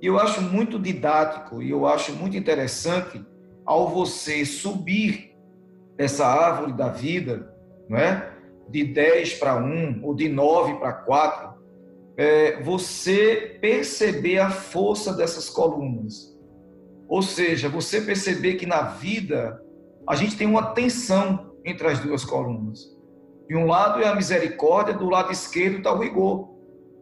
E 0.00 0.06
eu 0.06 0.18
acho 0.18 0.42
muito 0.42 0.78
didático 0.78 1.62
e 1.62 1.70
eu 1.70 1.86
acho 1.86 2.12
muito 2.12 2.36
interessante 2.36 3.24
ao 3.64 3.88
você 3.88 4.44
subir 4.44 5.34
essa 5.96 6.26
árvore 6.26 6.72
da 6.72 6.88
vida, 6.88 7.52
não 7.88 7.96
é? 7.98 8.36
de 8.68 8.84
10 8.84 9.34
para 9.34 9.56
1 9.56 10.00
ou 10.02 10.14
de 10.14 10.28
9 10.28 10.74
para 10.74 10.92
4, 10.92 11.54
é, 12.16 12.62
você 12.62 13.58
perceber 13.60 14.38
a 14.38 14.50
força 14.50 15.12
dessas 15.12 15.48
colunas. 15.48 16.35
Ou 17.08 17.22
seja, 17.22 17.68
você 17.68 18.00
perceber 18.00 18.54
que 18.54 18.66
na 18.66 18.82
vida 18.82 19.62
a 20.08 20.14
gente 20.14 20.36
tem 20.36 20.46
uma 20.46 20.72
tensão 20.72 21.54
entre 21.64 21.86
as 21.86 21.98
duas 22.00 22.24
colunas. 22.24 22.96
De 23.48 23.56
um 23.56 23.66
lado 23.66 24.00
é 24.00 24.08
a 24.08 24.14
misericórdia, 24.14 24.94
do 24.94 25.08
lado 25.08 25.32
esquerdo 25.32 25.78
está 25.78 25.92
o 25.92 25.98
rigor. 25.98 26.48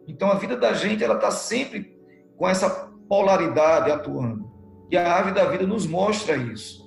Então 0.07 0.29
a 0.29 0.35
vida 0.35 0.55
da 0.55 0.73
gente 0.73 1.03
ela 1.03 1.15
está 1.15 1.31
sempre 1.31 1.97
com 2.37 2.47
essa 2.47 2.69
polaridade 3.07 3.91
atuando. 3.91 4.51
E 4.91 4.97
a 4.97 5.11
árvore 5.11 5.35
da 5.35 5.45
vida 5.45 5.65
nos 5.65 5.87
mostra 5.87 6.35
isso. 6.35 6.85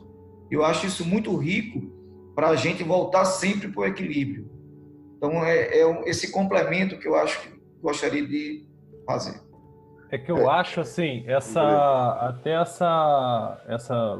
Eu 0.50 0.64
acho 0.64 0.86
isso 0.86 1.04
muito 1.04 1.36
rico 1.36 1.80
para 2.34 2.48
a 2.48 2.56
gente 2.56 2.84
voltar 2.84 3.24
sempre 3.24 3.68
para 3.68 3.80
o 3.80 3.86
equilíbrio. 3.86 4.48
Então 5.16 5.44
é, 5.44 5.80
é, 5.80 6.08
esse 6.08 6.30
complemento 6.30 6.96
que 6.98 7.08
eu 7.08 7.16
acho 7.16 7.40
que 7.42 7.60
gostaria 7.82 8.26
de 8.26 8.64
fazer. 9.04 9.40
É 10.10 10.18
que 10.18 10.30
eu 10.30 10.50
é. 10.50 10.58
acho 10.58 10.80
assim, 10.80 11.24
essa 11.26 12.12
até 12.20 12.52
essa 12.52 13.62
essa 13.66 14.18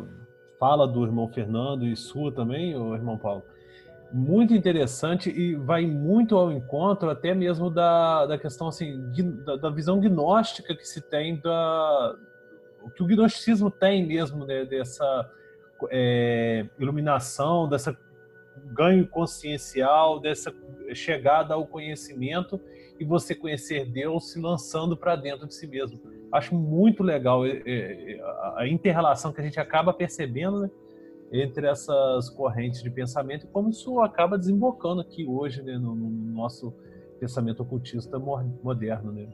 fala 0.58 0.86
do 0.86 1.04
irmão 1.04 1.28
Fernando 1.28 1.86
e 1.86 1.96
sua 1.96 2.32
também, 2.32 2.76
o 2.76 2.94
irmão 2.94 3.16
Paulo, 3.16 3.42
muito 4.12 4.54
interessante 4.54 5.30
e 5.30 5.54
vai 5.54 5.86
muito 5.86 6.36
ao 6.36 6.50
encontro 6.50 7.10
até 7.10 7.34
mesmo 7.34 7.70
da, 7.70 8.26
da 8.26 8.38
questão 8.38 8.68
assim 8.68 9.10
da, 9.44 9.56
da 9.56 9.70
visão 9.70 10.00
gnóstica 10.00 10.74
que 10.74 10.86
se 10.86 11.00
tem 11.00 11.40
da 11.40 12.16
o 12.82 12.90
que 12.90 13.02
o 13.02 13.06
gnosticismo 13.06 13.70
tem 13.70 14.06
mesmo 14.06 14.46
né, 14.46 14.64
dessa 14.64 15.30
é, 15.90 16.66
iluminação, 16.78 17.68
dessa 17.68 17.96
ganho 18.72 19.06
consciencial, 19.06 20.20
dessa 20.20 20.52
chegada 20.94 21.54
ao 21.54 21.66
conhecimento 21.66 22.60
e 22.98 23.04
você 23.04 23.34
conhecer 23.34 23.86
Deus 23.86 24.32
se 24.32 24.40
lançando 24.40 24.96
para 24.96 25.16
dentro 25.16 25.46
de 25.46 25.54
si 25.54 25.66
mesmo. 25.66 26.00
Acho 26.32 26.54
muito 26.54 27.02
legal 27.02 27.46
é, 27.46 27.62
é, 27.66 28.20
a 28.56 28.66
interrelação 28.66 29.32
que 29.32 29.40
a 29.40 29.44
gente 29.44 29.58
acaba 29.58 29.92
percebendo 29.92 30.60
né, 30.60 30.70
entre 31.32 31.66
essas 31.66 32.28
correntes 32.30 32.82
de 32.82 32.90
pensamento 32.90 33.46
e 33.46 33.48
como 33.48 33.70
isso 33.70 34.00
acaba 34.00 34.36
desembocando 34.36 35.00
aqui 35.00 35.26
hoje 35.26 35.62
né, 35.62 35.78
no, 35.78 35.94
no, 35.94 36.10
nosso 36.10 36.74
pensamento 37.20 37.62
ocultista 37.62 38.18
moderno. 38.18 39.12
Né? 39.12 39.28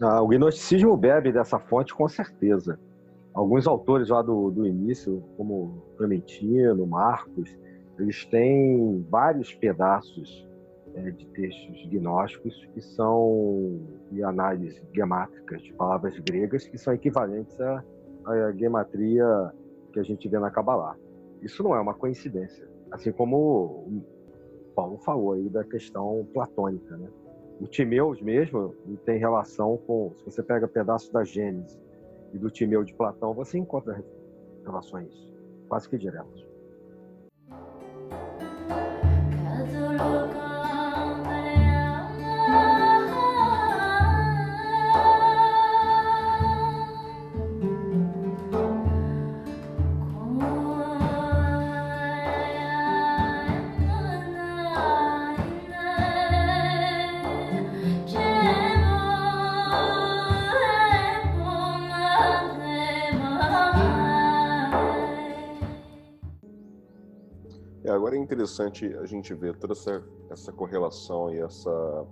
Ah, 0.00 0.22
o 0.22 0.28
gnosticismo 0.28 0.96
bebe 0.96 1.32
dessa 1.32 1.58
fonte 1.58 1.94
com 1.94 2.08
certeza. 2.08 2.78
Alguns 3.32 3.66
autores 3.66 4.08
lá 4.08 4.22
do, 4.22 4.50
do 4.50 4.66
início, 4.66 5.22
como 5.36 5.84
Clementino, 5.96 6.86
Marcos, 6.86 7.56
eles 7.98 8.24
têm 8.24 9.04
vários 9.08 9.54
pedaços 9.54 10.49
é, 10.94 11.10
de 11.10 11.26
textos 11.28 11.86
gnósticos 11.86 12.54
que 12.74 12.80
são 12.80 13.80
de 14.10 14.22
análise 14.22 14.82
gemátricas 14.94 15.62
de 15.62 15.72
palavras 15.74 16.18
gregas 16.20 16.66
que 16.66 16.78
são 16.78 16.92
equivalentes 16.92 17.60
à, 17.60 17.84
à 18.26 18.52
gematria 18.52 19.24
que 19.92 20.00
a 20.00 20.02
gente 20.02 20.28
vê 20.28 20.38
na 20.38 20.50
Kabbalah. 20.50 20.96
Isso 21.42 21.62
não 21.62 21.74
é 21.74 21.80
uma 21.80 21.94
coincidência. 21.94 22.68
Assim 22.90 23.12
como 23.12 24.02
Paulo 24.74 24.98
falou 24.98 25.32
aí 25.32 25.48
da 25.48 25.64
questão 25.64 26.26
platônica, 26.32 26.96
né? 26.96 27.08
O 27.60 27.66
Timeus 27.66 28.22
mesmo 28.22 28.74
tem 29.04 29.18
relação 29.18 29.76
com, 29.86 30.14
se 30.18 30.24
você 30.24 30.42
pega 30.42 30.66
pedaços 30.66 31.10
da 31.10 31.22
Gênesis 31.22 31.78
e 32.32 32.38
do 32.38 32.50
Timeu 32.50 32.82
de 32.82 32.94
Platão, 32.94 33.34
você 33.34 33.58
encontra 33.58 34.02
relações 34.64 35.12
quase 35.68 35.88
que 35.88 35.98
diretas. 35.98 36.49
Interessante 68.18 68.86
a 68.96 69.06
gente 69.06 69.32
ver 69.34 69.56
toda 69.56 69.72
essa, 69.72 70.02
essa 70.30 70.52
correlação 70.52 71.32
e 71.32 71.38
essa, 71.38 72.06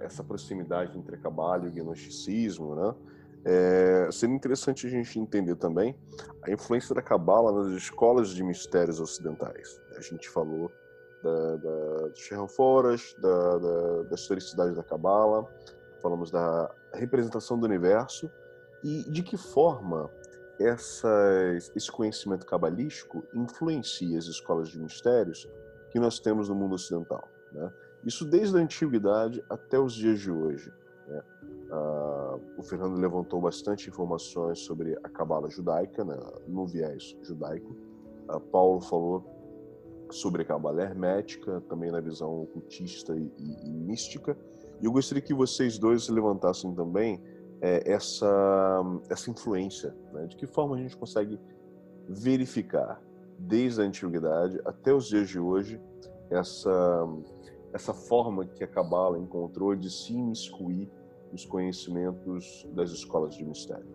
essa 0.00 0.24
proximidade 0.24 0.96
entre 0.98 1.16
Cabala 1.16 1.66
e 1.66 1.70
gnosticismo, 1.70 2.74
né? 2.74 2.94
É, 3.44 4.08
seria 4.10 4.34
interessante 4.34 4.86
a 4.86 4.90
gente 4.90 5.18
entender 5.18 5.54
também 5.54 5.96
a 6.42 6.50
influência 6.50 6.94
da 6.94 7.00
Cabala 7.00 7.52
nas 7.52 7.72
escolas 7.72 8.30
de 8.30 8.42
mistérios 8.42 9.00
ocidentais. 9.00 9.80
A 9.96 10.00
gente 10.00 10.28
falou 10.28 10.70
da, 11.22 11.56
da, 11.56 12.36
do 12.36 12.48
Foras, 12.48 13.14
da, 13.20 13.58
da, 13.58 14.02
da 14.02 14.14
historicidade 14.14 14.74
da 14.74 14.82
Cabala, 14.82 15.46
falamos 16.02 16.30
da 16.30 16.70
representação 16.94 17.58
do 17.58 17.64
universo 17.64 18.30
e 18.84 19.04
de 19.10 19.22
que 19.22 19.36
forma 19.36 20.10
essas, 20.60 21.70
esse 21.74 21.90
conhecimento 21.90 22.44
cabalístico 22.44 23.22
influencia 23.34 24.18
as 24.18 24.26
escolas 24.26 24.68
de 24.68 24.78
mistérios 24.78 25.48
que 25.90 25.98
nós 25.98 26.18
temos 26.18 26.48
no 26.48 26.54
mundo 26.54 26.74
ocidental. 26.74 27.26
Né? 27.52 27.72
Isso 28.04 28.24
desde 28.24 28.56
a 28.56 28.60
antiguidade 28.60 29.42
até 29.48 29.78
os 29.78 29.94
dias 29.94 30.20
de 30.20 30.30
hoje. 30.30 30.72
Né? 31.06 31.22
Ah, 31.70 32.38
o 32.56 32.62
Fernando 32.62 32.98
levantou 32.98 33.40
bastante 33.40 33.88
informações 33.88 34.58
sobre 34.60 34.98
a 35.02 35.08
cabala 35.08 35.48
judaica, 35.48 36.04
né? 36.04 36.16
no 36.46 36.66
viés 36.66 37.16
judaico. 37.22 37.76
Ah, 38.28 38.40
Paulo 38.40 38.80
falou 38.80 39.24
sobre 40.10 40.42
a 40.42 40.44
cabala 40.44 40.82
hermética, 40.82 41.60
também 41.68 41.90
na 41.90 42.00
visão 42.00 42.42
ocultista 42.42 43.14
e, 43.14 43.32
e, 43.38 43.68
e 43.68 43.70
mística. 43.70 44.36
E 44.80 44.86
eu 44.86 44.92
gostaria 44.92 45.22
que 45.22 45.34
vocês 45.34 45.78
dois 45.78 46.08
levantassem 46.08 46.74
também 46.74 47.22
é, 47.60 47.90
essa, 47.90 48.82
essa 49.08 49.30
influência? 49.30 49.94
Né? 50.12 50.26
De 50.26 50.36
que 50.36 50.46
forma 50.46 50.76
a 50.76 50.78
gente 50.78 50.96
consegue 50.96 51.38
verificar, 52.08 53.00
desde 53.38 53.80
a 53.80 53.84
antiguidade 53.84 54.60
até 54.64 54.92
os 54.92 55.06
dias 55.06 55.28
de 55.28 55.38
hoje, 55.38 55.80
essa, 56.30 57.06
essa 57.72 57.94
forma 57.94 58.44
que 58.44 58.64
a 58.64 58.66
Cabala 58.66 59.18
encontrou 59.18 59.74
de 59.76 59.90
se 59.90 60.12
imiscuir 60.12 60.90
nos 61.30 61.44
conhecimentos 61.44 62.66
das 62.72 62.90
escolas 62.90 63.34
de 63.34 63.44
mistério? 63.44 63.86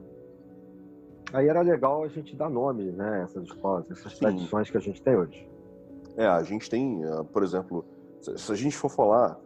Aí 1.33 1.47
era 1.47 1.61
legal 1.61 2.03
a 2.03 2.07
gente 2.07 2.35
dar 2.35 2.49
nome, 2.49 2.91
né? 2.91 3.23
Essas 3.23 3.43
escolas, 3.45 3.89
essas 3.89 4.13
Sim. 4.13 4.19
tradições 4.19 4.69
que 4.69 4.77
a 4.77 4.79
gente 4.79 5.01
tem 5.01 5.15
hoje. 5.15 5.49
É, 6.15 6.27
a 6.27 6.43
gente 6.43 6.69
tem, 6.69 7.03
ah, 7.05 7.23
por 7.23 7.43
exemplo, 7.43 7.83
se 8.19 8.51
a 8.51 8.55
gente 8.55 8.77
for 8.77 8.89
falar 8.89 9.39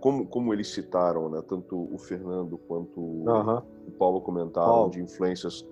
como, 0.00 0.26
como 0.26 0.52
eles 0.52 0.68
citaram, 0.72 1.28
né, 1.28 1.42
tanto 1.46 1.88
o 1.92 1.98
Fernando 1.98 2.58
quanto 2.58 3.00
o 3.00 3.90
Paulo 3.98 4.20
comentaram 4.20 4.68
Paulo. 4.68 4.90
de 4.90 5.02
influências 5.02 5.66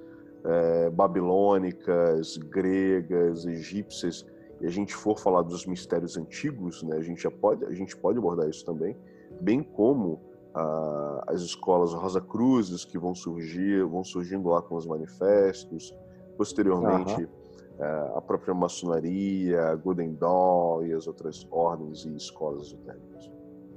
é, 0.45 0.91
babilônicas, 0.91 2.37
gregas, 2.37 3.45
egípcias, 3.45 4.25
e 4.61 4.67
a 4.67 4.71
gente 4.71 4.95
for 4.95 5.19
falar 5.19 5.43
dos 5.43 5.67
mistérios 5.67 6.17
antigos, 6.17 6.83
né, 6.83 6.97
a 6.97 7.03
gente 7.03 7.23
já 7.23 7.31
pode, 7.31 7.65
a 7.65 7.73
gente 7.73 7.97
pode 7.97 8.19
abordar 8.19 8.49
isso 8.49 8.65
também, 8.65 8.97
bem 9.41 9.63
como 9.63 10.21
ah, 10.55 11.25
as 11.27 11.43
escolas 11.43 11.93
Rosa 11.93 12.21
Cruzes 12.21 12.85
que 12.85 12.99
vão 12.99 13.15
surgir, 13.15 13.85
vão 13.85 14.03
surgindo 14.03 14.49
lá 14.49 14.63
com 14.63 14.77
os 14.77 14.87
manifestos, 14.87 15.95
posteriormente 16.39 17.25
uhum. 17.25 18.17
a 18.17 18.23
própria 18.23 18.55
maçonaria, 18.55 19.75
Golden 19.75 20.15
Dawn 20.15 20.87
e 20.87 20.95
as 20.95 21.07
outras 21.07 21.47
ordens 21.51 22.07
e 22.07 22.17
escolas 22.17 22.69
esotéricas. 22.69 23.36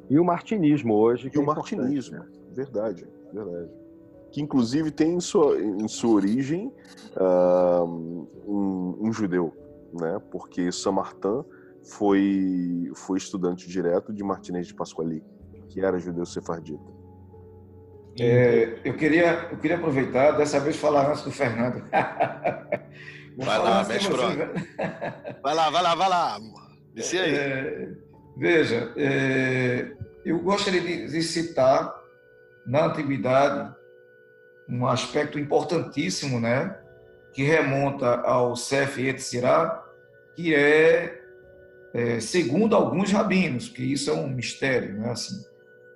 E 0.10 0.19
o 0.19 0.26
martinismo 0.26 0.95
hoje. 0.95 1.30
e 1.34 1.38
o 1.38 1.41
é 1.41 1.45
martinismo, 1.45 2.18
né? 2.18 2.26
verdade, 2.52 3.07
verdade. 3.31 3.69
Que 4.31 4.41
inclusive 4.41 4.91
tem 4.91 5.15
em 5.15 5.19
sua, 5.19 5.60
em 5.60 5.88
sua 5.88 6.11
origem 6.11 6.73
uh, 7.15 7.86
um, 8.48 8.98
um, 9.02 9.14
judeu, 9.14 9.53
né? 9.94 10.19
Porque 10.31 10.72
Samartin 10.72 11.44
foi, 11.84 12.91
foi 12.95 13.18
estudante 13.18 13.68
direto 13.68 14.14
de 14.14 14.23
Martinez 14.23 14.68
de 14.68 14.73
Pasquali, 14.73 15.23
que 15.68 15.84
era 15.84 15.98
judeu 15.99 16.26
sefardita. 16.26 16.99
É, 18.19 18.80
eu, 18.84 18.95
queria, 18.98 19.48
eu 19.52 19.57
queria 19.57 19.77
aproveitar, 19.77 20.31
dessa 20.31 20.60
vez 20.60 20.76
falar 20.76 21.10
antes 21.10 21.23
do 21.23 21.31
Fernando. 21.31 21.84
vai 23.38 23.57
lá, 23.60 23.84
mexe 23.86 24.10
você... 24.10 24.49
Vai 25.41 25.56
lá, 25.56 25.69
vai 25.69 25.84
lá, 25.84 25.95
vai 25.95 26.10
lá. 26.10 26.40
Desce 26.94 27.18
aí. 27.18 27.34
É, 27.34 27.91
veja, 28.40 28.94
é, 28.95 29.91
eu 30.24 30.40
gostaria 30.40 30.80
de, 30.80 31.07
de 31.07 31.22
citar 31.22 31.94
na 32.66 32.86
antiguidade 32.86 33.76
um 34.68 34.88
aspecto 34.88 35.38
importantíssimo, 35.38 36.40
né, 36.40 36.78
que 37.34 37.44
remonta 37.44 38.22
ao 38.22 38.56
Sef 38.56 38.99
Etzirá, 38.99 39.84
que 40.36 40.56
é, 40.56 41.22
é, 41.94 42.20
segundo 42.20 42.76
alguns 42.76 43.11
rabinos, 43.11 43.68
que 43.68 43.84
isso 43.84 44.10
é 44.10 44.14
um 44.14 44.30
mistério, 44.30 44.94
né, 44.94 45.11
assim, 45.11 45.44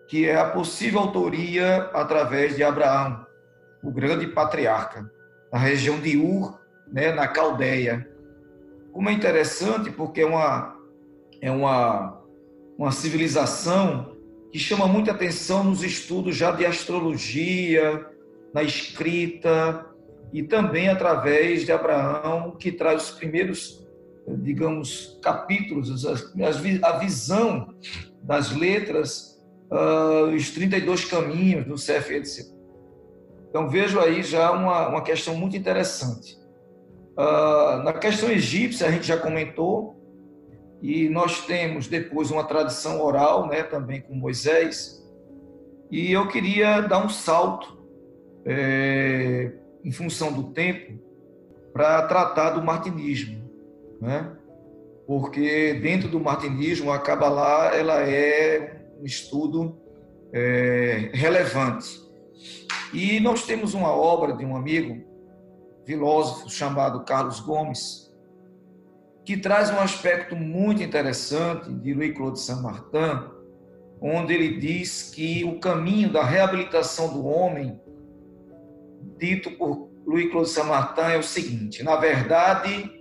que 0.08 0.28
é 0.28 0.36
a 0.36 0.50
possível 0.50 1.00
autoria 1.00 1.90
através 1.94 2.56
de 2.56 2.64
Abraão, 2.64 3.26
o 3.82 3.92
grande 3.92 4.28
patriarca, 4.28 5.10
na 5.52 5.60
região 5.60 6.00
de 6.00 6.18
Ur, 6.18 6.60
né, 6.92 7.14
na 7.14 7.28
Caldeia. 7.28 8.10
Como 8.92 9.10
é 9.10 9.14
interessante, 9.14 9.92
porque 9.92 10.22
é 10.22 10.26
uma, 10.26 10.76
é 11.42 11.52
uma, 11.52 12.23
uma 12.78 12.92
civilização 12.92 14.16
que 14.52 14.60
chama 14.60 14.88
muita 14.88 15.12
atenção 15.12 15.64
nos 15.64 15.84
estudos 15.84 16.36
já 16.36 16.52
de 16.52 16.66
astrologia, 16.66 18.06
na 18.54 18.62
escrita, 18.62 19.86
e 20.32 20.44
também 20.44 20.90
através 20.90 21.66
de 21.66 21.72
Abraão, 21.72 22.52
que 22.52 22.72
traz 22.72 23.10
os 23.10 23.12
primeiros, 23.12 23.86
digamos, 24.28 25.20
capítulos, 25.22 26.06
a 26.84 26.98
visão 26.98 27.74
das 28.24 28.56
letras 28.56 29.34
uh, 29.74 30.36
os 30.36 30.52
32 30.52 31.06
caminhos 31.06 31.66
do 31.66 31.76
CFEDC. 31.76 32.54
Então, 33.50 33.70
vejo 33.70 34.00
aí 34.00 34.24
já 34.24 34.52
uma, 34.52 34.88
uma 34.90 35.02
questão 35.02 35.36
muito 35.36 35.58
interessante. 35.58 36.38
Uh, 37.18 37.84
na 37.84 37.94
questão 37.94 38.30
egípcia, 38.30 38.88
a 38.88 38.92
gente 38.92 39.08
já 39.08 39.18
comentou, 39.18 39.96
e 40.84 41.08
nós 41.08 41.46
temos 41.46 41.88
depois 41.88 42.30
uma 42.30 42.44
tradição 42.44 43.02
oral, 43.02 43.48
né, 43.48 43.64
também 43.64 44.02
com 44.02 44.14
Moisés, 44.14 45.02
e 45.90 46.12
eu 46.12 46.28
queria 46.28 46.82
dar 46.82 47.06
um 47.06 47.08
salto, 47.08 47.82
é, 48.46 49.54
em 49.82 49.92
função 49.94 50.34
do 50.34 50.52
tempo, 50.52 51.00
para 51.72 52.02
tratar 52.02 52.50
do 52.50 52.62
martinismo, 52.62 53.50
né? 54.02 54.36
porque 55.08 55.76
dentro 55.76 56.10
do 56.10 56.20
martinismo, 56.20 56.92
a 56.92 57.00
Kabbalah 57.00 57.72
ela 57.74 58.02
é 58.02 58.86
um 59.00 59.06
estudo 59.06 59.78
é, 60.34 61.12
relevante. 61.14 62.02
E 62.94 63.22
nós 63.22 63.46
temos 63.46 63.74
uma 63.74 63.92
obra 63.92 64.34
de 64.34 64.46
um 64.46 64.56
amigo, 64.56 65.02
filósofo, 65.86 66.50
chamado 66.50 67.06
Carlos 67.06 67.40
Gomes, 67.40 68.03
que 69.26 69.38
traz 69.38 69.72
um 69.72 69.80
aspecto 69.80 70.36
muito 70.36 70.84
interessante 70.84 71.72
de 71.72 71.94
Louis-Claude 71.94 72.40
Saint-Martin, 72.40 73.30
onde 74.02 74.34
ele 74.34 74.58
diz 74.58 75.12
que 75.12 75.44
o 75.46 75.60
caminho 75.60 76.12
da 76.12 76.24
reabilitação 76.24 77.14
do 77.14 77.26
homem, 77.26 77.80
dito 79.18 79.52
por 79.52 79.90
Louis-Claude 80.06 80.50
Saint-Martin, 80.50 81.14
é 81.14 81.18
o 81.18 81.24
seguinte: 81.24 81.84
na 81.84 81.96
verdade, 81.96 82.92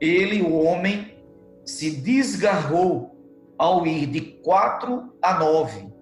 ele, 0.00 0.40
o 0.40 0.62
homem, 0.62 1.16
se 1.64 1.90
desgarrou 1.90 3.12
ao 3.58 3.86
ir 3.86 4.06
de 4.06 4.20
4 4.20 5.12
a 5.20 5.38
9 5.38 5.92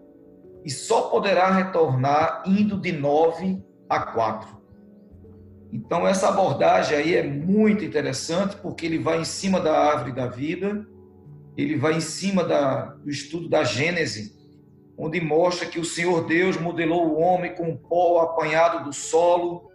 e 0.65 0.70
só 0.70 1.02
poderá 1.02 1.51
retornar 1.51 2.43
indo 2.47 2.78
de 2.78 2.93
9 2.93 3.62
a 3.89 4.01
4. 4.01 4.59
Então, 5.72 6.06
essa 6.06 6.28
abordagem 6.28 6.97
aí 6.97 7.14
é 7.14 7.22
muito 7.22 7.84
interessante 7.84 8.56
porque 8.56 8.84
ele 8.84 8.98
vai 8.98 9.20
em 9.20 9.24
cima 9.24 9.60
da 9.60 9.78
árvore 9.78 10.12
da 10.12 10.26
vida, 10.26 10.86
ele 11.56 11.76
vai 11.76 11.94
em 11.94 12.01
cima 12.01 12.42
da, 12.42 12.86
do 12.86 13.09
estudo 13.09 13.48
da 13.48 13.62
Gênese, 13.62 14.36
onde 14.98 15.20
mostra 15.20 15.66
que 15.66 15.78
o 15.78 15.84
Senhor 15.84 16.26
Deus 16.26 16.56
modelou 16.56 17.09
o 17.09 17.20
homem 17.20 17.55
com 17.55 17.70
o 17.70 17.78
pó 17.78 18.20
apanhado 18.20 18.84
do 18.84 18.92
solo. 18.92 19.70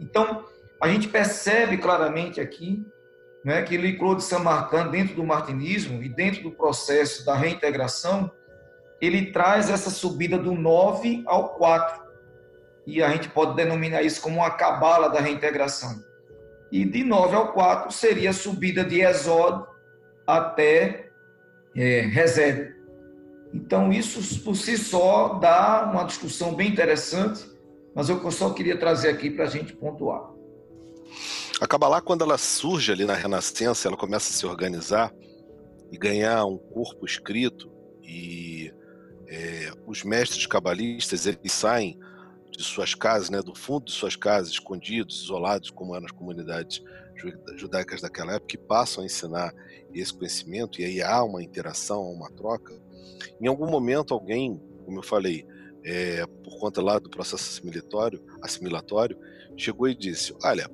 Então, 0.00 0.44
a 0.80 0.88
gente 0.88 1.08
percebe 1.08 1.76
claramente 1.76 2.40
aqui 2.40 2.82
né, 3.44 3.62
que 3.62 3.76
Louis-Claude 3.76 4.24
Saint-Martin, 4.24 4.90
dentro 4.90 5.14
do 5.14 5.24
martinismo 5.24 6.02
e 6.02 6.08
dentro 6.08 6.42
do 6.42 6.50
processo 6.50 7.24
da 7.26 7.34
reintegração, 7.34 8.30
ele 9.00 9.26
traz 9.30 9.68
essa 9.68 9.90
subida 9.90 10.38
do 10.38 10.52
9 10.52 11.22
ao 11.26 11.50
4. 11.50 12.03
E 12.86 13.02
a 13.02 13.10
gente 13.10 13.28
pode 13.28 13.54
denominar 13.54 14.02
isso 14.02 14.20
como 14.20 14.36
uma 14.36 14.50
cabala 14.50 15.08
da 15.08 15.20
reintegração. 15.20 16.02
E 16.70 16.84
de 16.84 17.04
9 17.04 17.34
ao 17.34 17.52
4 17.52 17.92
seria 17.92 18.30
a 18.30 18.34
subida 18.34 18.84
de 18.84 19.00
Exod 19.00 19.64
até 20.26 21.10
é. 21.76 22.72
Então, 23.52 23.92
isso 23.92 24.42
por 24.42 24.56
si 24.56 24.76
só 24.76 25.34
dá 25.34 25.88
uma 25.90 26.04
discussão 26.04 26.54
bem 26.54 26.68
interessante, 26.68 27.44
mas 27.94 28.08
eu 28.08 28.30
só 28.30 28.50
queria 28.50 28.76
trazer 28.76 29.08
aqui 29.08 29.30
para 29.30 29.44
a 29.44 29.48
gente 29.48 29.72
pontuar. 29.72 30.30
A 31.60 31.66
Kabbalah, 31.66 32.00
quando 32.00 32.22
ela 32.22 32.36
surge 32.36 32.90
ali 32.90 33.04
na 33.04 33.14
Renascença, 33.14 33.86
ela 33.86 33.96
começa 33.96 34.30
a 34.30 34.32
se 34.32 34.44
organizar 34.44 35.12
e 35.92 35.96
ganhar 35.96 36.44
um 36.44 36.58
corpo 36.58 37.06
escrito 37.06 37.70
e 38.02 38.72
é, 39.28 39.70
os 39.86 40.02
mestres 40.02 40.46
cabalistas 40.46 41.26
eles 41.26 41.52
saem 41.52 41.98
de 42.56 42.64
suas 42.64 42.94
casas, 42.94 43.30
né, 43.30 43.40
do 43.42 43.54
fundo 43.54 43.86
de 43.86 43.92
suas 43.92 44.16
casas, 44.16 44.52
escondidos, 44.52 45.22
isolados, 45.22 45.70
como 45.70 45.94
eram 45.94 46.06
as 46.06 46.12
comunidades 46.12 46.82
judaicas 47.56 48.00
daquela 48.00 48.34
época, 48.34 48.48
que 48.48 48.58
passam 48.58 49.02
a 49.02 49.06
ensinar 49.06 49.54
esse 49.92 50.12
conhecimento, 50.12 50.80
e 50.80 50.84
aí 50.84 51.02
há 51.02 51.22
uma 51.22 51.42
interação, 51.42 52.02
uma 52.02 52.30
troca. 52.30 52.74
Em 53.40 53.46
algum 53.46 53.70
momento, 53.70 54.12
alguém, 54.12 54.60
como 54.84 54.98
eu 54.98 55.02
falei, 55.02 55.46
é, 55.84 56.26
por 56.42 56.58
conta 56.58 56.82
lá 56.82 56.98
do 56.98 57.10
processo 57.10 57.44
assimilatório, 57.44 58.24
assimilatório, 58.42 59.18
chegou 59.56 59.88
e 59.88 59.94
disse: 59.94 60.34
Olha, 60.42 60.68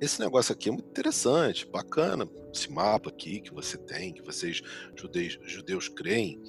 esse 0.00 0.20
negócio 0.20 0.52
aqui 0.52 0.68
é 0.68 0.72
muito 0.72 0.88
interessante, 0.88 1.66
bacana, 1.66 2.28
esse 2.52 2.70
mapa 2.70 3.10
aqui 3.10 3.40
que 3.40 3.52
você 3.52 3.78
tem, 3.78 4.12
que 4.12 4.22
vocês 4.22 4.62
judeus, 4.94 5.38
judeus 5.44 5.88
creem, 5.88 6.40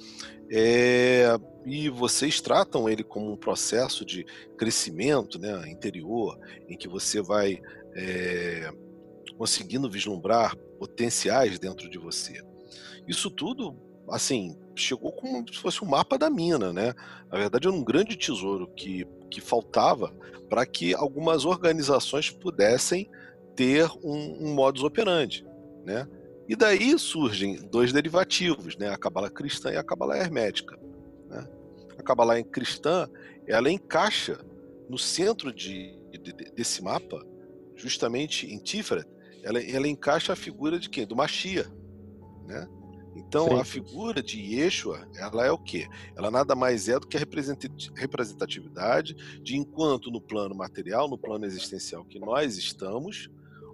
é, 0.50 1.26
e 1.64 1.88
vocês 1.88 2.40
tratam 2.40 2.88
ele 2.88 3.02
como 3.02 3.32
um 3.32 3.36
processo 3.36 4.04
de 4.04 4.24
crescimento 4.56 5.38
né, 5.38 5.68
interior, 5.68 6.38
em 6.68 6.76
que 6.76 6.88
você 6.88 7.20
vai 7.20 7.60
é, 7.94 8.70
conseguindo 9.36 9.90
vislumbrar 9.90 10.56
potenciais 10.78 11.58
dentro 11.58 11.88
de 11.88 11.98
você. 11.98 12.42
Isso 13.06 13.30
tudo, 13.30 13.76
assim, 14.10 14.58
chegou 14.74 15.12
como 15.12 15.44
se 15.52 15.58
fosse 15.58 15.82
um 15.82 15.88
mapa 15.88 16.18
da 16.18 16.28
mina, 16.28 16.72
né? 16.72 16.94
Na 17.30 17.38
verdade, 17.38 17.66
era 17.66 17.76
um 17.76 17.84
grande 17.84 18.16
tesouro 18.16 18.68
que, 18.74 19.06
que 19.30 19.40
faltava 19.40 20.14
para 20.48 20.64
que 20.66 20.94
algumas 20.94 21.44
organizações 21.44 22.30
pudessem 22.30 23.08
ter 23.58 23.90
um, 24.04 24.46
um 24.46 24.54
modus 24.54 24.84
operandi, 24.84 25.44
né? 25.84 26.06
E 26.48 26.54
daí 26.54 26.96
surgem 26.96 27.56
dois 27.68 27.92
derivativos, 27.92 28.76
né? 28.76 28.88
A 28.88 28.96
cabala 28.96 29.28
cristã 29.28 29.72
e 29.72 29.76
a 29.76 29.82
cabala 29.82 30.16
hermética. 30.16 30.78
Né? 31.28 31.44
A 31.98 32.02
cabala 32.04 32.40
cristã, 32.44 33.08
ela 33.48 33.68
encaixa 33.68 34.38
no 34.88 34.96
centro 34.96 35.52
de, 35.52 35.98
de, 36.12 36.32
desse 36.54 36.80
mapa, 36.84 37.20
justamente 37.74 38.46
em 38.46 38.60
Tiferet, 38.60 39.08
ela, 39.42 39.60
ela 39.60 39.88
encaixa 39.88 40.32
a 40.34 40.36
figura 40.36 40.78
de 40.78 40.88
quem? 40.88 41.04
Do 41.04 41.16
Machia, 41.16 41.66
né? 42.46 42.68
Então, 43.16 43.48
Sim. 43.48 43.60
a 43.60 43.64
figura 43.64 44.22
de 44.22 44.38
Yeshua, 44.40 45.04
ela 45.16 45.44
é 45.44 45.50
o 45.50 45.58
quê? 45.58 45.88
Ela 46.14 46.30
nada 46.30 46.54
mais 46.54 46.88
é 46.88 47.00
do 47.00 47.08
que 47.08 47.16
a 47.16 47.20
representatividade 47.96 49.16
de 49.42 49.56
enquanto 49.56 50.12
no 50.12 50.20
plano 50.20 50.54
material, 50.54 51.08
no 51.08 51.18
plano 51.18 51.44
existencial 51.44 52.04
que 52.04 52.20
nós 52.20 52.56
estamos, 52.56 53.28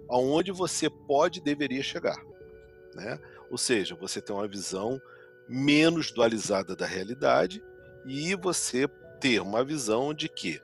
aonde 0.09 0.51
você 0.51 0.89
pode 0.89 1.39
e 1.39 1.43
deveria 1.43 1.83
chegar. 1.83 2.21
Né? 2.93 3.19
Ou 3.49 3.57
seja, 3.57 3.95
você 3.95 4.21
tem 4.21 4.35
uma 4.35 4.47
visão 4.47 5.01
menos 5.47 6.11
dualizada 6.11 6.75
da 6.75 6.85
realidade 6.85 7.63
e 8.05 8.35
você 8.35 8.87
ter 9.19 9.41
uma 9.41 9.63
visão 9.63 10.13
de 10.13 10.27
que 10.29 10.61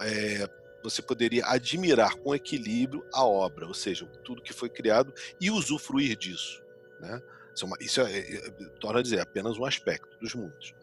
é, 0.00 0.48
você 0.82 1.00
poderia 1.00 1.46
admirar 1.46 2.16
com 2.16 2.34
equilíbrio 2.34 3.04
a 3.12 3.24
obra, 3.24 3.66
ou 3.66 3.74
seja, 3.74 4.06
tudo 4.24 4.42
que 4.42 4.52
foi 4.52 4.68
criado 4.68 5.12
e 5.40 5.50
usufruir 5.50 6.16
disso. 6.16 6.62
Né? 7.00 7.22
Isso, 7.54 7.64
é, 7.64 7.66
uma, 7.66 7.76
isso 7.80 8.00
é, 8.00 8.18
é, 8.18 8.50
torna 8.80 9.00
a 9.00 9.02
dizer, 9.02 9.20
apenas 9.20 9.56
um 9.58 9.64
aspecto 9.64 10.18
dos 10.18 10.34
muitos. 10.34 10.74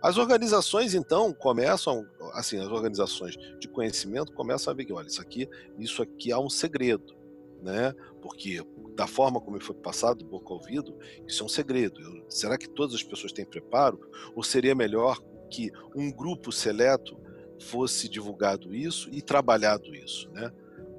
As 0.00 0.16
organizações, 0.16 0.94
então, 0.94 1.32
começam, 1.32 2.08
assim, 2.32 2.58
as 2.58 2.66
organizações 2.66 3.36
de 3.58 3.68
conhecimento 3.68 4.32
começam 4.32 4.72
a 4.72 4.74
ver 4.74 4.84
que, 4.84 4.92
olha, 4.92 5.06
isso 5.06 5.20
aqui, 5.20 5.48
isso 5.78 6.02
aqui 6.02 6.32
há 6.32 6.38
um 6.40 6.50
segredo 6.50 7.21
né? 7.62 7.94
Porque 8.20 8.64
da 8.94 9.06
forma 9.06 9.40
como 9.40 9.60
foi 9.60 9.74
passado 9.74 10.24
boca 10.24 10.52
ao 10.52 10.58
ouvido, 10.58 10.98
isso 11.26 11.42
é 11.42 11.46
um 11.46 11.48
segredo. 11.48 12.00
Eu, 12.00 12.24
será 12.28 12.58
que 12.58 12.68
todas 12.68 12.94
as 12.94 13.02
pessoas 13.02 13.32
têm 13.32 13.44
preparo? 13.44 14.00
Ou 14.34 14.42
seria 14.42 14.74
melhor 14.74 15.20
que 15.50 15.70
um 15.94 16.10
grupo 16.10 16.50
seleto 16.50 17.16
fosse 17.60 18.08
divulgado 18.08 18.74
isso 18.74 19.08
e 19.12 19.22
trabalhado 19.22 19.94
isso, 19.94 20.28
né? 20.30 20.50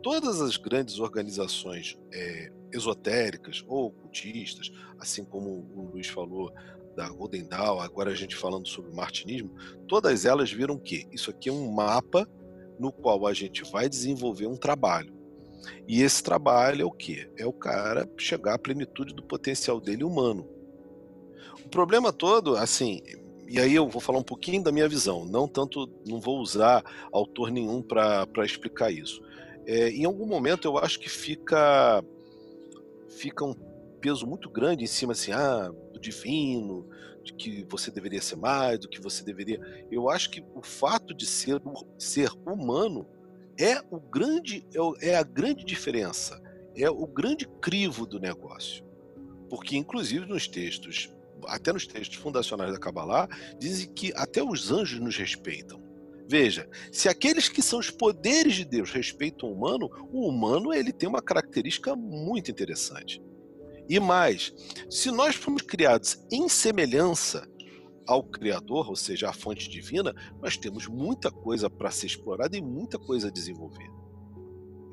Todas 0.01 0.41
as 0.41 0.57
grandes 0.57 0.99
organizações 0.99 1.97
é, 2.11 2.51
esotéricas 2.71 3.63
ou 3.67 3.87
ocultistas, 3.87 4.71
assim 4.99 5.23
como 5.23 5.49
o 5.49 5.91
Luiz 5.91 6.07
falou 6.07 6.51
da 6.95 7.09
Golden 7.09 7.47
Dawn, 7.47 7.79
agora 7.79 8.11
a 8.11 8.15
gente 8.15 8.35
falando 8.35 8.67
sobre 8.67 8.91
o 8.91 8.95
martinismo, 8.95 9.51
todas 9.87 10.25
elas 10.25 10.51
viram 10.51 10.77
que 10.77 11.07
isso 11.11 11.31
aqui 11.31 11.49
é 11.49 11.51
um 11.51 11.71
mapa 11.71 12.27
no 12.79 12.91
qual 12.91 13.25
a 13.25 13.33
gente 13.33 13.63
vai 13.71 13.89
desenvolver 13.89 14.47
um 14.47 14.57
trabalho. 14.57 15.13
E 15.87 16.01
esse 16.01 16.23
trabalho 16.23 16.81
é 16.81 16.85
o 16.85 16.91
que? 16.91 17.29
É 17.37 17.45
o 17.45 17.53
cara 17.53 18.09
chegar 18.17 18.55
à 18.55 18.59
plenitude 18.59 19.13
do 19.13 19.23
potencial 19.23 19.79
dele 19.79 20.03
humano. 20.03 20.47
O 21.65 21.69
problema 21.69 22.11
todo, 22.11 22.55
assim, 22.55 23.01
e 23.47 23.59
aí 23.59 23.75
eu 23.75 23.87
vou 23.87 24.01
falar 24.01 24.19
um 24.19 24.23
pouquinho 24.23 24.63
da 24.63 24.71
minha 24.71 24.87
visão, 24.87 25.25
não 25.25 25.47
tanto, 25.47 25.89
não 26.07 26.19
vou 26.19 26.39
usar 26.39 26.83
autor 27.11 27.51
nenhum 27.51 27.81
para 27.81 28.27
explicar 28.43 28.91
isso. 28.91 29.21
É, 29.65 29.89
em 29.89 30.05
algum 30.05 30.25
momento 30.25 30.67
eu 30.67 30.77
acho 30.77 30.99
que 30.99 31.09
fica 31.09 32.03
fica 33.07 33.45
um 33.45 33.53
peso 34.01 34.25
muito 34.25 34.49
grande 34.49 34.83
em 34.83 34.87
cima 34.87 35.13
assim, 35.13 35.31
ah, 35.31 35.71
do 35.93 35.99
divino, 35.99 36.85
de 37.23 37.33
que 37.33 37.63
você 37.69 37.89
deveria 37.89 38.21
ser 38.21 38.35
mais, 38.35 38.79
do 38.79 38.89
que 38.89 38.99
você 38.99 39.23
deveria. 39.23 39.59
Eu 39.89 40.09
acho 40.09 40.29
que 40.29 40.43
o 40.53 40.61
fato 40.61 41.13
de 41.13 41.25
ser 41.25 41.61
ser 41.97 42.31
humano 42.45 43.07
é 43.59 43.81
o 43.89 43.99
grande 43.99 44.65
é, 45.01 45.09
é 45.09 45.15
a 45.15 45.23
grande 45.23 45.63
diferença, 45.63 46.41
é 46.75 46.89
o 46.89 47.05
grande 47.05 47.47
crivo 47.61 48.05
do 48.05 48.19
negócio. 48.19 48.83
Porque 49.49 49.77
inclusive 49.77 50.25
nos 50.25 50.47
textos, 50.47 51.13
até 51.45 51.71
nos 51.71 51.85
textos 51.85 52.17
fundacionais 52.17 52.73
da 52.73 52.79
Kabbalah, 52.79 53.27
dizem 53.59 53.91
que 53.93 54.11
até 54.15 54.41
os 54.41 54.71
anjos 54.71 54.99
nos 54.99 55.17
respeitam. 55.17 55.81
Veja, 56.27 56.67
se 56.91 57.09
aqueles 57.09 57.49
que 57.49 57.61
são 57.61 57.79
os 57.79 57.91
poderes 57.91 58.55
de 58.55 58.65
Deus 58.65 58.91
respeitam 58.91 59.49
o 59.49 59.53
humano, 59.53 59.89
o 60.11 60.27
humano 60.27 60.73
ele 60.73 60.91
tem 60.91 61.07
uma 61.07 61.21
característica 61.21 61.95
muito 61.95 62.49
interessante. 62.49 63.21
E 63.89 63.99
mais, 63.99 64.53
se 64.89 65.11
nós 65.11 65.35
fomos 65.35 65.61
criados 65.61 66.25
em 66.31 66.47
semelhança 66.47 67.47
ao 68.07 68.23
Criador, 68.23 68.89
ou 68.89 68.95
seja, 68.95 69.29
à 69.29 69.33
fonte 69.33 69.69
divina, 69.69 70.13
nós 70.41 70.57
temos 70.57 70.87
muita 70.87 71.31
coisa 71.31 71.69
para 71.69 71.91
ser 71.91 72.07
explorada 72.07 72.57
e 72.57 72.61
muita 72.61 72.97
coisa 72.97 73.27
a 73.27 73.31
desenvolver. 73.31 73.89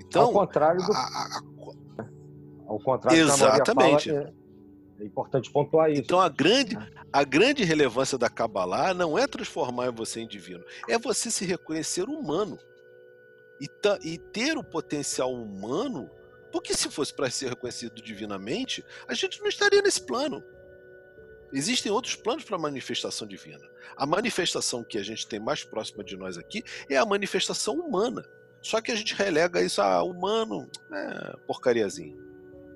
Então, 0.00 0.22
ao 0.22 0.32
contrário 0.32 0.84
do. 0.84 0.92
A, 0.92 0.96
a, 0.96 1.42
a... 1.98 2.08
Ao 2.66 2.78
contrário 2.78 3.20
Exatamente. 3.20 4.10
Fala, 4.10 4.32
é, 4.98 5.02
é 5.02 5.04
importante 5.04 5.50
pontuar 5.50 5.90
isso. 5.90 6.02
Então, 6.02 6.20
a 6.20 6.28
grande, 6.28 6.76
a 7.12 7.24
grande 7.24 7.64
relevância 7.64 8.16
da 8.16 8.28
Kabbalah 8.28 8.94
não 8.94 9.18
é 9.18 9.26
transformar 9.26 9.90
você 9.90 10.20
em 10.20 10.28
divino, 10.28 10.64
é 10.88 10.98
você 10.98 11.30
se 11.30 11.44
reconhecer 11.44 12.08
humano. 12.08 12.58
E, 13.60 13.68
e 14.04 14.16
ter 14.16 14.56
o 14.56 14.64
potencial 14.64 15.30
humano 15.30 16.08
porque 16.52 16.74
se 16.74 16.90
fosse 16.90 17.14
para 17.14 17.30
ser 17.30 17.50
reconhecido 17.50 18.02
divinamente, 18.02 18.84
a 19.06 19.14
gente 19.14 19.40
não 19.40 19.48
estaria 19.48 19.82
nesse 19.82 20.02
plano. 20.02 20.42
Existem 21.52 21.90
outros 21.90 22.14
planos 22.14 22.44
para 22.44 22.56
a 22.56 22.60
manifestação 22.60 23.26
divina. 23.26 23.66
A 23.96 24.06
manifestação 24.06 24.84
que 24.84 24.98
a 24.98 25.02
gente 25.02 25.26
tem 25.26 25.40
mais 25.40 25.64
próxima 25.64 26.04
de 26.04 26.16
nós 26.16 26.38
aqui 26.38 26.62
é 26.88 26.96
a 26.96 27.04
manifestação 27.04 27.74
humana. 27.74 28.24
Só 28.62 28.80
que 28.80 28.92
a 28.92 28.94
gente 28.94 29.14
relega 29.14 29.62
isso 29.62 29.80
a 29.80 30.02
humano, 30.02 30.68
é, 30.92 31.36
porcariazinho. 31.46 32.16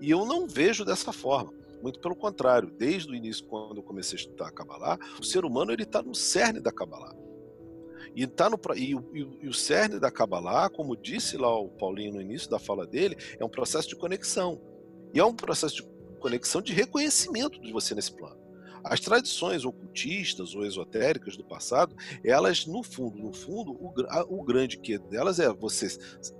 E 0.01 0.11
eu 0.11 0.25
não 0.25 0.47
vejo 0.47 0.85
dessa 0.85 1.13
forma. 1.13 1.53
Muito 1.83 2.01
pelo 2.01 2.17
contrário, 2.17 2.71
desde 2.71 3.11
o 3.11 3.15
início, 3.15 3.45
quando 3.45 3.77
eu 3.77 3.83
comecei 3.83 4.17
a 4.17 4.21
estudar 4.21 4.49
a 4.49 4.53
Kabbalah, 4.53 4.99
o 5.21 5.25
ser 5.25 5.45
humano 5.45 5.71
ele 5.71 5.83
está 5.83 6.03
no 6.03 6.15
cerne 6.15 6.59
da 6.59 6.73
Kabbalah. 6.73 7.15
E, 8.15 8.27
tá 8.27 8.49
no, 8.49 8.59
e, 8.75 8.93
e 9.43 9.49
o 9.49 9.53
cerne 9.53 9.99
da 9.99 10.11
Kabbalah, 10.11 10.71
como 10.71 10.97
disse 10.97 11.37
lá 11.37 11.55
o 11.59 11.69
Paulinho 11.69 12.15
no 12.15 12.21
início 12.21 12.49
da 12.49 12.59
fala 12.59 12.87
dele, 12.87 13.17
é 13.39 13.45
um 13.45 13.49
processo 13.49 13.89
de 13.89 13.97
conexão. 13.97 14.61
E 15.13 15.21
é 15.21 15.25
um 15.25 15.35
processo 15.35 15.77
de 15.77 15.83
conexão 16.21 16.63
de 16.63 16.73
reconhecimento 16.73 17.61
de 17.61 17.71
você 17.71 17.95
nesse 17.95 18.13
plano. 18.13 18.44
As 18.85 19.01
tradições 19.01 19.65
ocultistas 19.65 20.55
ou 20.55 20.65
esotéricas 20.65 21.37
do 21.37 21.45
passado, 21.45 21.97
elas, 22.23 22.67
no 22.67 22.83
fundo, 22.83 23.17
no 23.17 23.33
fundo, 23.33 23.73
o, 23.73 23.95
o 24.29 24.45
grande 24.45 24.77
que 24.77 24.99
delas 24.99 25.41
é 25.41 25.51
você 25.51 25.89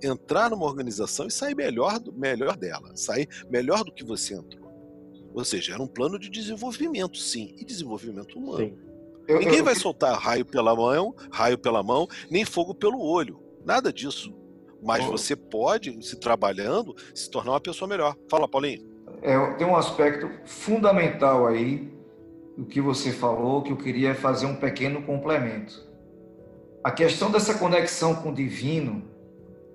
entrar 0.03 0.51
numa 0.51 0.65
organização 0.65 1.25
e 1.25 1.31
sair 1.31 1.55
melhor, 1.55 1.99
do, 1.99 2.13
melhor 2.13 2.55
dela, 2.55 2.95
sair 2.95 3.27
melhor 3.49 3.83
do 3.83 3.91
que 3.91 4.03
você 4.03 4.35
entrou. 4.35 4.71
Ou 5.33 5.43
seja, 5.43 5.73
era 5.73 5.81
um 5.81 5.87
plano 5.87 6.19
de 6.19 6.29
desenvolvimento, 6.29 7.17
sim, 7.17 7.55
e 7.57 7.65
desenvolvimento 7.65 8.37
humano. 8.37 8.59
Sim. 8.59 8.77
Eu, 9.27 9.39
Ninguém 9.39 9.57
eu, 9.57 9.65
vai 9.65 9.73
soltar 9.73 10.15
raio 10.17 10.45
pela 10.45 10.75
mão, 10.75 11.15
raio 11.31 11.57
pela 11.57 11.81
mão, 11.81 12.07
nem 12.29 12.45
fogo 12.45 12.75
pelo 12.75 13.01
olho. 13.01 13.39
Nada 13.65 13.91
disso. 13.91 14.31
Mas 14.83 15.03
você 15.03 15.35
pode, 15.35 15.99
se 16.05 16.15
trabalhando, 16.19 16.95
se 17.13 17.27
tornar 17.27 17.53
uma 17.53 17.59
pessoa 17.59 17.89
melhor. 17.89 18.15
Fala, 18.29 18.47
Paulinho. 18.47 18.87
É, 19.23 19.53
tem 19.55 19.65
um 19.65 19.75
aspecto 19.75 20.29
fundamental 20.45 21.47
aí 21.47 21.94
do 22.57 22.65
que 22.65 22.79
você 22.79 23.11
falou 23.11 23.61
que 23.61 23.71
eu 23.71 23.77
queria 23.77 24.15
fazer 24.15 24.45
um 24.45 24.55
pequeno 24.55 25.01
complemento. 25.01 25.85
A 26.83 26.91
questão 26.91 27.31
dessa 27.31 27.57
conexão 27.57 28.15
com 28.15 28.29
o 28.29 28.33
divino 28.33 29.03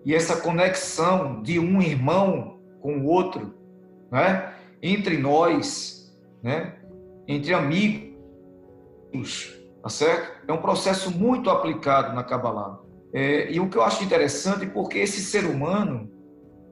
e 0.05 0.15
essa 0.15 0.37
conexão 0.37 1.43
de 1.43 1.59
um 1.59 1.83
irmão 1.83 2.61
com 2.81 2.99
o 2.99 3.07
outro, 3.07 3.55
né? 4.11 4.55
Entre 4.83 5.19
nós, 5.19 6.17
né? 6.43 6.77
Entre 7.29 7.53
amigos 7.53 8.11
tá 9.83 9.89
certo? 9.89 10.47
É 10.47 10.53
um 10.53 10.61
processo 10.61 11.11
muito 11.11 11.51
aplicado 11.51 12.15
na 12.15 12.23
Kabbalah. 12.23 12.81
É, 13.13 13.51
e 13.51 13.59
o 13.59 13.69
que 13.69 13.77
eu 13.77 13.83
acho 13.83 14.05
interessante 14.05 14.65
é 14.65 14.69
porque 14.69 14.99
esse 14.99 15.21
ser 15.21 15.45
humano 15.45 16.09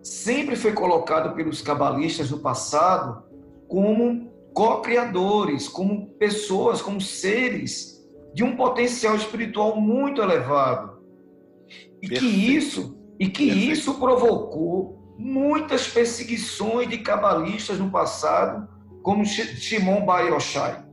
sempre 0.02 0.54
foi 0.54 0.72
colocado 0.72 1.34
pelos 1.34 1.60
cabalistas 1.60 2.30
do 2.30 2.38
passado 2.38 3.24
como 3.66 4.27
co-criadores, 4.52 5.68
como 5.68 6.08
pessoas, 6.14 6.82
como 6.82 7.00
seres 7.00 7.98
de 8.34 8.44
um 8.44 8.56
potencial 8.56 9.16
espiritual 9.16 9.80
muito 9.80 10.22
elevado. 10.22 10.98
E 12.02 12.08
Perfeito. 12.08 12.20
que 12.20 12.56
isso 12.56 12.98
e 13.18 13.28
que 13.28 13.46
Perfeito. 13.46 13.72
isso 13.72 13.94
provocou 13.94 15.14
muitas 15.18 15.88
perseguições 15.88 16.88
de 16.88 16.98
cabalistas 16.98 17.78
no 17.78 17.90
passado, 17.90 18.68
como 19.02 19.24
Shimon 19.24 20.04
Bar 20.04 20.26
Yochai. 20.26 20.84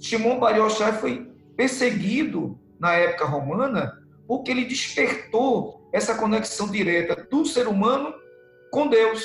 Shimon 0.00 0.38
Bar 0.38 0.56
Yochai 0.56 0.92
foi 0.94 1.30
perseguido 1.56 2.58
na 2.80 2.92
época 2.94 3.26
romana 3.26 3.92
porque 4.26 4.50
ele 4.50 4.64
despertou 4.64 5.88
essa 5.92 6.14
conexão 6.14 6.70
direta 6.70 7.26
do 7.30 7.44
ser 7.44 7.68
humano 7.68 8.12
com 8.70 8.88
Deus. 8.88 9.22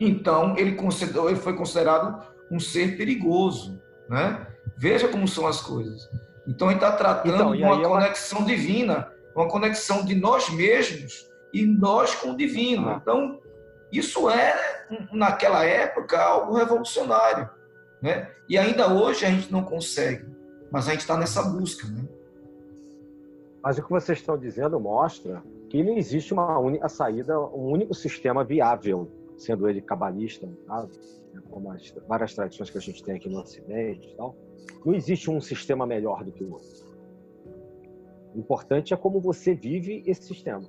Então, 0.00 0.56
ele, 0.56 0.76
ele 0.78 1.36
foi 1.36 1.54
considerado 1.54 2.22
um 2.50 2.58
ser 2.58 2.96
perigoso. 2.96 3.80
Né? 4.08 4.46
Veja 4.76 5.08
como 5.08 5.28
são 5.28 5.46
as 5.46 5.60
coisas. 5.60 6.08
Então, 6.46 6.68
ele 6.68 6.76
está 6.76 6.92
tratando 6.92 7.34
então, 7.34 7.56
de 7.56 7.62
uma 7.62 7.82
conexão 7.82 8.44
divina, 8.44 9.12
uma 9.34 9.48
conexão 9.48 10.04
de 10.04 10.14
nós 10.14 10.50
mesmos 10.50 11.28
e 11.52 11.64
nós 11.64 12.14
com 12.14 12.32
o 12.32 12.36
divino. 12.36 12.88
Ah. 12.88 12.98
Então, 13.00 13.40
isso 13.92 14.28
é, 14.30 14.86
naquela 15.12 15.64
época, 15.64 16.20
algo 16.20 16.56
revolucionário. 16.56 17.48
Né? 18.00 18.30
E 18.48 18.56
ainda 18.56 18.92
hoje 18.92 19.24
a 19.26 19.30
gente 19.30 19.52
não 19.52 19.62
consegue, 19.62 20.24
mas 20.70 20.88
a 20.88 20.92
gente 20.92 21.00
está 21.00 21.16
nessa 21.16 21.42
busca. 21.42 21.86
Né? 21.86 22.04
Mas 23.62 23.78
o 23.78 23.82
que 23.82 23.90
vocês 23.90 24.18
estão 24.18 24.38
dizendo 24.38 24.80
mostra 24.80 25.42
que 25.68 25.82
não 25.82 25.96
existe 25.96 26.32
uma 26.32 26.58
única 26.58 26.88
saída, 26.88 27.38
um 27.38 27.70
único 27.70 27.94
sistema 27.94 28.42
viável, 28.42 29.08
sendo 29.36 29.68
ele 29.68 29.80
cabalista, 29.80 30.48
tá? 30.66 30.86
Como 31.50 31.70
as 31.70 31.92
várias 32.08 32.34
tradições 32.34 32.70
que 32.70 32.78
a 32.78 32.80
gente 32.80 33.02
tem 33.02 33.16
aqui 33.16 33.28
no 33.28 33.40
Ocidente. 33.40 34.14
Tal. 34.16 34.36
Não 34.84 34.94
existe 34.94 35.30
um 35.30 35.40
sistema 35.40 35.86
melhor 35.86 36.24
do 36.24 36.32
que 36.32 36.44
o 36.44 36.52
outro. 36.52 36.90
O 38.34 38.38
importante 38.38 38.94
é 38.94 38.96
como 38.96 39.20
você 39.20 39.54
vive 39.54 40.02
esse 40.06 40.22
sistema. 40.22 40.68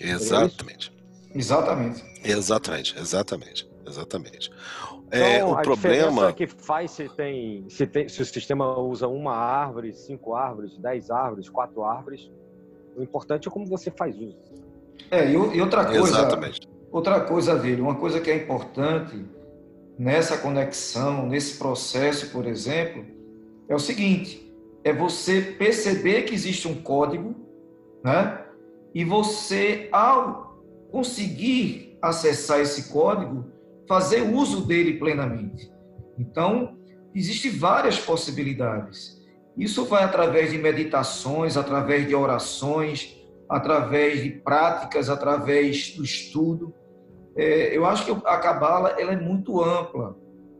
Exatamente. 0.00 0.92
Exatamente. 1.34 2.04
Exatamente, 2.24 2.98
exatamente, 2.98 3.70
exatamente. 3.86 4.50
É, 5.10 5.36
então, 5.36 5.50
o 5.50 5.54
a 5.54 5.62
problema 5.62 6.28
é 6.28 6.32
que 6.32 6.46
faz 6.46 6.90
se 6.90 7.08
tem, 7.10 7.68
se 7.68 7.86
tem, 7.86 8.08
se 8.08 8.20
o 8.20 8.24
sistema 8.24 8.78
usa 8.78 9.06
uma 9.06 9.34
árvore, 9.34 9.92
cinco 9.92 10.34
árvores, 10.34 10.76
dez 10.78 11.10
árvores, 11.10 11.48
quatro 11.48 11.84
árvores, 11.84 12.30
o 12.96 13.02
importante 13.02 13.46
é 13.46 13.50
como 13.50 13.66
você 13.66 13.90
faz 13.90 14.16
uso. 14.16 14.36
É, 15.10 15.30
e, 15.30 15.36
outra 15.36 15.84
coisa, 15.84 16.00
Exatamente. 16.00 16.68
Outra 16.90 17.20
coisa, 17.20 17.54
velho, 17.54 17.84
uma 17.84 17.94
coisa 17.94 18.20
que 18.20 18.30
é 18.30 18.36
importante 18.36 19.24
nessa 19.98 20.38
conexão, 20.38 21.26
nesse 21.26 21.58
processo, 21.58 22.30
por 22.30 22.46
exemplo, 22.46 23.04
é 23.68 23.74
o 23.74 23.78
seguinte: 23.78 24.52
é 24.84 24.92
você 24.92 25.40
perceber 25.40 26.22
que 26.22 26.34
existe 26.34 26.68
um 26.68 26.74
código, 26.74 27.34
né? 28.04 28.44
E 28.94 29.04
você, 29.04 29.88
ao 29.92 30.62
conseguir 30.90 31.98
acessar 32.00 32.60
esse 32.60 32.90
código, 32.92 33.44
fazer 33.88 34.22
uso 34.22 34.64
dele 34.64 34.94
plenamente. 34.94 35.70
Então, 36.18 36.78
existem 37.14 37.50
várias 37.50 37.98
possibilidades. 37.98 39.20
Isso 39.56 39.84
vai 39.86 40.04
através 40.04 40.50
de 40.50 40.58
meditações, 40.58 41.56
através 41.56 42.06
de 42.06 42.14
orações, 42.14 43.15
através 43.48 44.22
de 44.22 44.30
práticas, 44.30 45.08
através 45.08 45.94
do 45.96 46.04
estudo. 46.04 46.74
É, 47.36 47.76
eu 47.76 47.84
acho 47.84 48.04
que 48.04 48.26
a 48.26 48.38
Cabala 48.38 48.96
ela 48.98 49.12
é 49.12 49.20
muito 49.20 49.62
ampla. 49.62 50.16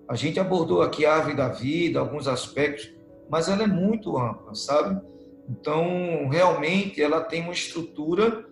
A 0.08 0.14
gente 0.14 0.38
abordou 0.38 0.82
aqui 0.82 1.04
a 1.04 1.14
árvore 1.14 1.36
da 1.36 1.48
vida, 1.48 1.98
alguns 1.98 2.28
aspectos, 2.28 2.94
mas 3.28 3.48
ela 3.48 3.64
é 3.64 3.66
muito 3.66 4.16
ampla, 4.16 4.54
sabe? 4.54 5.00
Então, 5.48 6.28
realmente, 6.28 7.02
ela 7.02 7.20
tem 7.20 7.42
uma 7.42 7.52
estrutura 7.52 8.44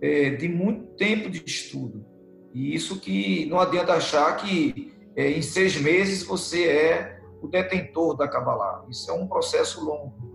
é, 0.00 0.30
de 0.30 0.48
muito 0.48 0.86
tempo 0.96 1.30
de 1.30 1.42
estudo. 1.44 2.04
E 2.52 2.74
isso 2.74 3.00
que 3.00 3.46
não 3.46 3.60
adianta 3.60 3.92
achar 3.94 4.36
que 4.36 4.92
é, 5.16 5.30
em 5.30 5.42
seis 5.42 5.80
meses 5.80 6.22
você 6.24 6.66
é 6.66 7.20
o 7.40 7.48
detentor 7.48 8.16
da 8.16 8.28
Kabbalah. 8.28 8.84
Isso 8.90 9.10
é 9.10 9.14
um 9.14 9.26
processo 9.26 9.84
longo. 9.84 10.29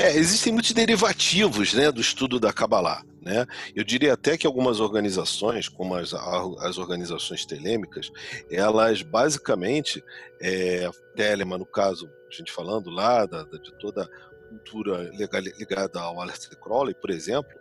É, 0.00 0.16
existem 0.16 0.50
muitos 0.50 0.72
derivativos 0.72 1.74
né, 1.74 1.92
do 1.92 2.00
estudo 2.00 2.40
da 2.40 2.50
Kabbalah. 2.54 3.04
Né? 3.20 3.46
Eu 3.76 3.84
diria 3.84 4.14
até 4.14 4.38
que 4.38 4.46
algumas 4.46 4.80
organizações, 4.80 5.68
como 5.68 5.94
as, 5.94 6.14
as 6.14 6.78
organizações 6.78 7.44
telêmicas, 7.44 8.10
elas 8.50 9.02
basicamente, 9.02 10.02
é, 10.40 10.88
Telema, 11.14 11.58
no 11.58 11.66
caso, 11.66 12.08
a 12.30 12.34
gente 12.34 12.50
falando 12.50 12.88
lá 12.88 13.26
da, 13.26 13.42
de 13.42 13.74
toda 13.78 14.04
a 14.04 14.48
cultura 14.48 15.10
ligada 15.58 16.00
ao 16.00 16.18
Aleister 16.18 16.58
Crowley, 16.58 16.94
por 16.94 17.10
exemplo, 17.10 17.52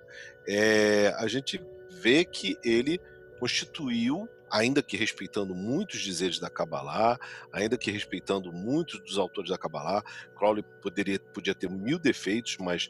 é, 0.48 1.14
a 1.18 1.28
gente 1.28 1.61
vê 1.90 2.24
que 2.24 2.57
ele 2.64 3.02
constituiu 3.38 4.30
ainda 4.51 4.81
que 4.81 4.97
respeitando 4.97 5.53
muitos 5.55 6.01
dizeres 6.01 6.39
da 6.39 6.49
Kabbalah, 6.49 7.17
ainda 7.51 7.77
que 7.77 7.91
respeitando 7.91 8.51
muitos 8.51 8.99
dos 9.01 9.17
autores 9.17 9.49
da 9.49 9.57
Kabbalah, 9.57 10.03
Crowley 10.38 10.63
poderia, 10.81 11.19
podia 11.19 11.55
ter 11.55 11.69
mil 11.69 11.99
defeitos, 11.99 12.57
mas 12.59 12.89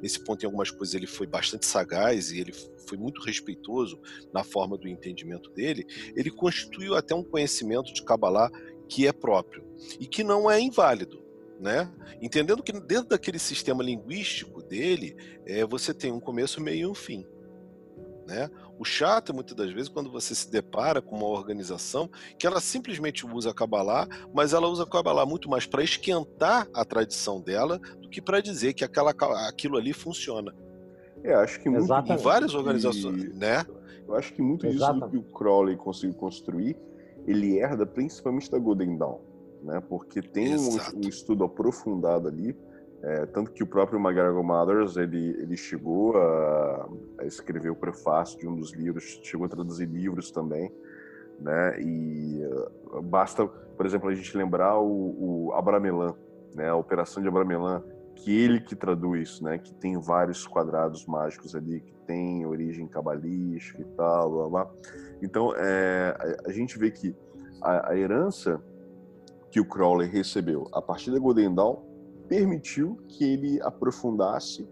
nesse 0.00 0.20
ponto, 0.20 0.42
em 0.42 0.46
algumas 0.46 0.70
coisas, 0.70 0.94
ele 0.94 1.06
foi 1.06 1.26
bastante 1.26 1.66
sagaz 1.66 2.30
e 2.30 2.40
ele 2.40 2.52
foi 2.86 2.98
muito 2.98 3.20
respeitoso 3.22 4.00
na 4.32 4.44
forma 4.44 4.76
do 4.76 4.88
entendimento 4.88 5.50
dele. 5.50 5.86
Ele 6.14 6.30
constituiu 6.30 6.94
até 6.94 7.14
um 7.14 7.24
conhecimento 7.24 7.92
de 7.92 8.02
Kabbalah 8.02 8.50
que 8.88 9.06
é 9.06 9.12
próprio 9.12 9.64
e 9.98 10.06
que 10.06 10.22
não 10.22 10.50
é 10.50 10.60
inválido. 10.60 11.22
Né? 11.58 11.88
Entendendo 12.20 12.62
que 12.62 12.72
dentro 12.72 13.10
daquele 13.10 13.38
sistema 13.38 13.84
linguístico 13.84 14.62
dele, 14.62 15.16
é, 15.46 15.64
você 15.64 15.94
tem 15.94 16.10
um 16.10 16.18
começo, 16.18 16.60
meio 16.60 16.80
e 16.80 16.86
um 16.86 16.94
fim. 16.94 17.24
Né? 18.26 18.50
O 18.82 18.84
chato 18.84 19.30
é 19.30 19.32
muitas 19.32 19.54
das 19.54 19.70
vezes 19.70 19.88
quando 19.88 20.10
você 20.10 20.34
se 20.34 20.50
depara 20.50 21.00
com 21.00 21.14
uma 21.14 21.28
organização 21.28 22.10
que 22.36 22.48
ela 22.48 22.60
simplesmente 22.60 23.24
usa 23.24 23.50
a 23.50 23.54
Kabbalah, 23.54 24.08
mas 24.34 24.52
ela 24.52 24.66
usa 24.66 24.82
a 24.82 24.86
Kabbalah 24.86 25.24
muito 25.24 25.48
mais 25.48 25.66
para 25.66 25.84
esquentar 25.84 26.66
a 26.74 26.84
tradição 26.84 27.40
dela 27.40 27.78
do 28.00 28.08
que 28.08 28.20
para 28.20 28.40
dizer 28.40 28.72
que 28.72 28.82
aquela, 28.82 29.12
aquilo 29.46 29.76
ali 29.76 29.92
funciona. 29.92 30.52
É, 31.22 31.32
acho 31.32 31.60
que 31.60 31.70
muito 31.70 31.84
em 31.94 32.16
várias 32.16 32.56
organizações, 32.56 33.32
né? 33.36 33.64
Eu 34.08 34.16
acho 34.16 34.34
que 34.34 34.42
muito 34.42 34.68
disso 34.68 34.92
do 34.94 35.08
que 35.08 35.16
o 35.16 35.22
Crowley 35.22 35.76
conseguiu 35.76 36.16
construir, 36.16 36.76
ele 37.24 37.60
herda 37.60 37.86
principalmente 37.86 38.50
da 38.50 38.58
Golden 38.58 38.98
Dawn, 38.98 39.20
né? 39.62 39.80
Porque 39.88 40.20
tem 40.20 40.58
um, 40.58 40.76
um, 40.96 41.08
estudo 41.08 41.44
aprofundado 41.44 42.26
ali 42.26 42.56
é, 43.02 43.26
tanto 43.26 43.50
que 43.50 43.64
o 43.64 43.66
próprio 43.66 43.98
McGregor 43.98 44.44
Mothers 44.44 44.96
ele, 44.96 45.36
ele 45.40 45.56
chegou 45.56 46.16
a, 46.16 46.88
a, 47.18 47.24
escrever 47.24 47.68
o 47.68 47.74
prefácio 47.74 48.38
de 48.38 48.46
um 48.46 48.54
dos 48.54 48.72
livros, 48.72 49.20
chegou 49.24 49.46
a 49.46 49.48
traduzir 49.48 49.86
livros 49.86 50.30
também, 50.30 50.72
né? 51.40 51.80
E 51.80 52.40
uh, 52.92 53.02
basta, 53.02 53.44
por 53.44 53.84
exemplo, 53.84 54.08
a 54.08 54.14
gente 54.14 54.36
lembrar 54.36 54.78
o, 54.78 55.48
o 55.48 55.52
Abramelin, 55.54 56.14
né? 56.54 56.68
A 56.68 56.76
Operação 56.76 57.20
de 57.20 57.28
Abramelin, 57.28 57.82
que 58.14 58.40
ele 58.40 58.60
que 58.60 58.76
traduz, 58.76 59.40
né? 59.40 59.58
Que 59.58 59.74
tem 59.74 59.98
vários 59.98 60.46
quadrados 60.46 61.04
mágicos 61.04 61.56
ali, 61.56 61.80
que 61.80 61.94
tem 62.06 62.46
origem 62.46 62.86
cabalística 62.86 63.82
e 63.82 63.84
tal, 63.96 64.30
blá, 64.30 64.48
blá. 64.48 64.70
Então, 65.20 65.52
é, 65.56 66.16
a, 66.46 66.50
a, 66.50 66.52
gente 66.52 66.78
vê 66.78 66.88
que 66.88 67.16
a, 67.60 67.90
a 67.90 67.98
herança 67.98 68.62
que 69.50 69.58
o 69.58 69.64
Crowley 69.64 70.08
recebeu 70.08 70.68
a 70.72 70.80
partir 70.80 71.10
da 71.10 71.18
Golden 71.18 71.52
Dawn 71.52 71.91
permitiu 72.32 72.96
que 73.08 73.24
ele 73.24 73.60
aprofundasse 73.60 74.66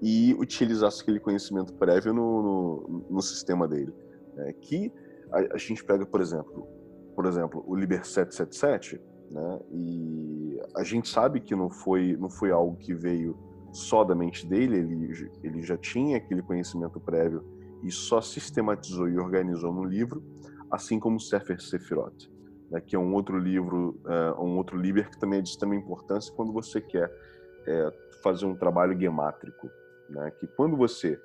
e 0.00 0.34
utilizasse 0.38 1.02
aquele 1.02 1.20
conhecimento 1.20 1.74
prévio 1.74 2.14
no, 2.14 2.42
no, 2.42 3.06
no 3.10 3.20
sistema 3.20 3.68
dele. 3.68 3.92
Né? 4.34 4.54
Que 4.54 4.90
a, 5.30 5.54
a, 5.54 5.58
gente 5.58 5.84
pega, 5.84 6.06
por 6.06 6.22
exemplo, 6.22 6.66
por 7.14 7.26
exemplo, 7.26 7.62
o 7.66 7.76
Liber 7.76 8.06
777, 8.06 8.98
né? 9.30 9.60
E 9.70 10.58
a 10.74 10.82
gente 10.82 11.06
sabe 11.06 11.40
que 11.40 11.54
não 11.54 11.68
foi 11.68 12.16
não 12.16 12.30
foi 12.30 12.50
algo 12.50 12.74
que 12.76 12.94
veio 12.94 13.36
só 13.70 14.02
da 14.02 14.14
mente 14.14 14.46
dele, 14.46 14.78
ele, 14.78 15.30
ele 15.42 15.62
já 15.62 15.76
tinha 15.76 16.16
aquele 16.16 16.40
conhecimento 16.40 16.98
prévio 16.98 17.44
e 17.82 17.90
só 17.90 18.22
sistematizou 18.22 19.10
e 19.10 19.18
organizou 19.18 19.74
no 19.74 19.84
livro, 19.84 20.24
assim 20.70 20.98
como 20.98 21.20
Sefer 21.20 21.60
Sefirot 21.60 22.32
né, 22.74 22.80
que 22.80 22.96
é 22.96 22.98
um 22.98 23.14
outro 23.14 23.38
livro, 23.38 24.00
uh, 24.04 24.42
um 24.42 24.56
outro 24.56 24.76
Liber 24.76 25.08
que 25.08 25.18
também 25.18 25.38
é 25.38 25.42
de 25.42 25.48
extrema 25.48 25.76
importância 25.76 26.34
quando 26.34 26.52
você 26.52 26.80
quer 26.80 27.08
é, 27.66 27.92
fazer 28.20 28.46
um 28.46 28.56
trabalho 28.56 28.98
gemátrico, 28.98 29.70
né, 30.10 30.32
que 30.32 30.48
quando 30.48 30.76
você 30.76 31.20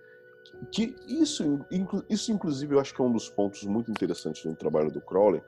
que 0.71 0.95
isso, 1.07 1.65
isso 2.09 2.31
inclusive 2.31 2.75
eu 2.75 2.79
acho 2.79 2.93
que 2.93 3.01
é 3.01 3.03
um 3.03 3.11
dos 3.11 3.29
pontos 3.29 3.63
muito 3.63 3.89
interessantes 3.89 4.45
no 4.45 4.55
trabalho 4.55 4.91
do 4.91 5.01
Crowley, 5.01 5.41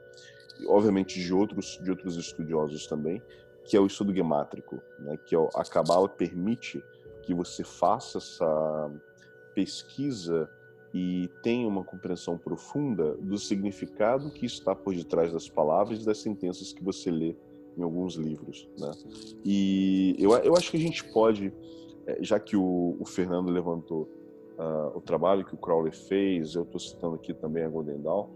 e 0.59 0.65
obviamente 0.67 1.19
de 1.19 1.33
outros 1.33 1.79
de 1.83 1.89
outros 1.91 2.17
estudiosos 2.17 2.87
também, 2.87 3.21
que 3.63 3.77
é 3.77 3.79
o 3.79 3.85
estudo 3.85 4.13
gemátrico, 4.13 4.81
né, 4.99 5.17
que 5.23 5.35
é 5.35 5.49
a 5.55 5.63
Cabala 5.63 6.09
permite 6.09 6.83
que 7.21 7.33
você 7.33 7.63
faça 7.63 8.17
essa 8.17 8.91
pesquisa 9.53 10.49
e 10.93 11.29
tem 11.41 11.65
uma 11.65 11.83
compreensão 11.83 12.37
profunda 12.37 13.15
do 13.15 13.37
significado 13.37 14.31
que 14.31 14.45
está 14.45 14.75
por 14.75 14.93
detrás 14.93 15.31
das 15.31 15.47
palavras 15.49 16.01
e 16.01 16.05
das 16.05 16.17
sentenças 16.17 16.73
que 16.73 16.83
você 16.83 17.09
lê 17.09 17.35
em 17.77 17.83
alguns 17.83 18.15
livros, 18.15 18.67
né? 18.77 18.91
E 19.45 20.15
eu, 20.19 20.31
eu 20.37 20.55
acho 20.55 20.69
que 20.69 20.77
a 20.77 20.79
gente 20.79 21.03
pode, 21.05 21.53
eh, 22.05 22.17
já 22.21 22.39
que 22.39 22.57
o, 22.57 22.97
o 22.99 23.05
Fernando 23.05 23.49
levantou 23.49 24.09
uh, 24.57 24.97
o 24.97 25.01
trabalho 25.01 25.45
que 25.45 25.55
o 25.55 25.57
Crowley 25.57 25.93
fez, 25.93 26.55
eu 26.55 26.63
estou 26.63 26.79
citando 26.79 27.15
aqui 27.15 27.33
também 27.33 27.63
a 27.63 27.69
Golden 27.69 28.01
Dawn, 28.01 28.27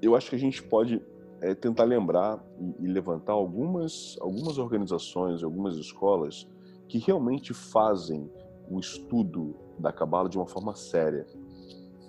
eu 0.00 0.16
acho 0.16 0.30
que 0.30 0.36
a 0.36 0.38
gente 0.38 0.62
pode 0.62 1.02
é, 1.40 1.54
tentar 1.54 1.84
lembrar 1.84 2.42
e, 2.58 2.84
e, 2.84 2.86
levantar 2.86 3.32
algumas, 3.32 4.16
algumas 4.20 4.58
organizações, 4.58 5.42
algumas 5.42 5.76
escolas 5.76 6.48
que 6.88 6.98
realmente 6.98 7.54
fazem 7.54 8.30
o 8.70 8.78
estudo 8.78 9.56
da 9.78 9.92
Cabala 9.92 10.28
de 10.28 10.36
uma 10.36 10.46
forma 10.46 10.74
séria, 10.74 11.26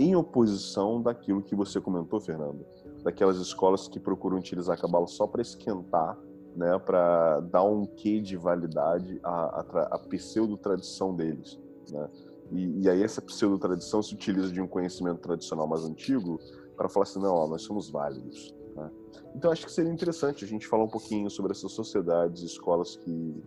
em 0.02 0.16
oposição 0.16 1.02
daquilo 1.02 1.42
que 1.42 1.56
você 1.56 1.80
comentou, 1.80 2.20
Fernando, 2.20 2.66
daquelas 3.04 3.38
escolas 3.38 3.88
que 3.88 4.00
procuram 4.00 4.38
utilizar 4.38 4.78
a 4.78 4.82
cabala 4.82 5.08
só 5.08 5.28
para 5.28 5.42
esquentar, 5.42 6.18
né, 6.56 6.78
para 6.80 7.40
dar 7.42 7.64
um 7.64 7.86
quê 7.86 8.20
de 8.20 8.36
validade 8.36 9.20
à, 9.24 9.62
à, 9.62 9.96
à 9.96 10.00
pseudo-tradição 10.00 11.16
deles, 11.16 11.60
né? 11.90 12.10
E, 12.52 12.82
e, 12.82 12.90
aí 12.90 13.02
essa 13.02 13.22
pseudo-tradição 13.22 14.04
se 14.04 14.14
utiliza 14.14 14.52
de 14.52 14.60
um 14.60 14.68
conhecimento 14.68 15.22
tradicional 15.22 15.66
mais 15.66 15.86
antigo 15.86 16.38
para 16.76 16.90
falar 16.90 17.04
assim, 17.04 17.22
não, 17.22 17.34
ó, 17.34 17.48
nós 17.48 17.62
somos 17.62 17.90
válidos. 17.90 18.54
Né? 18.76 18.92
Então 19.34 19.50
acho 19.52 19.66
que 19.66 19.72
seria 19.72 19.92
interessante 19.92 20.44
a 20.44 20.48
gente 20.48 20.68
falar 20.68 20.84
um 20.84 20.90
pouquinho 20.90 21.30
sobre 21.30 21.54
essas 21.54 21.72
sociedades, 21.72 22.44
escolas 22.44 22.98
que 22.98 23.42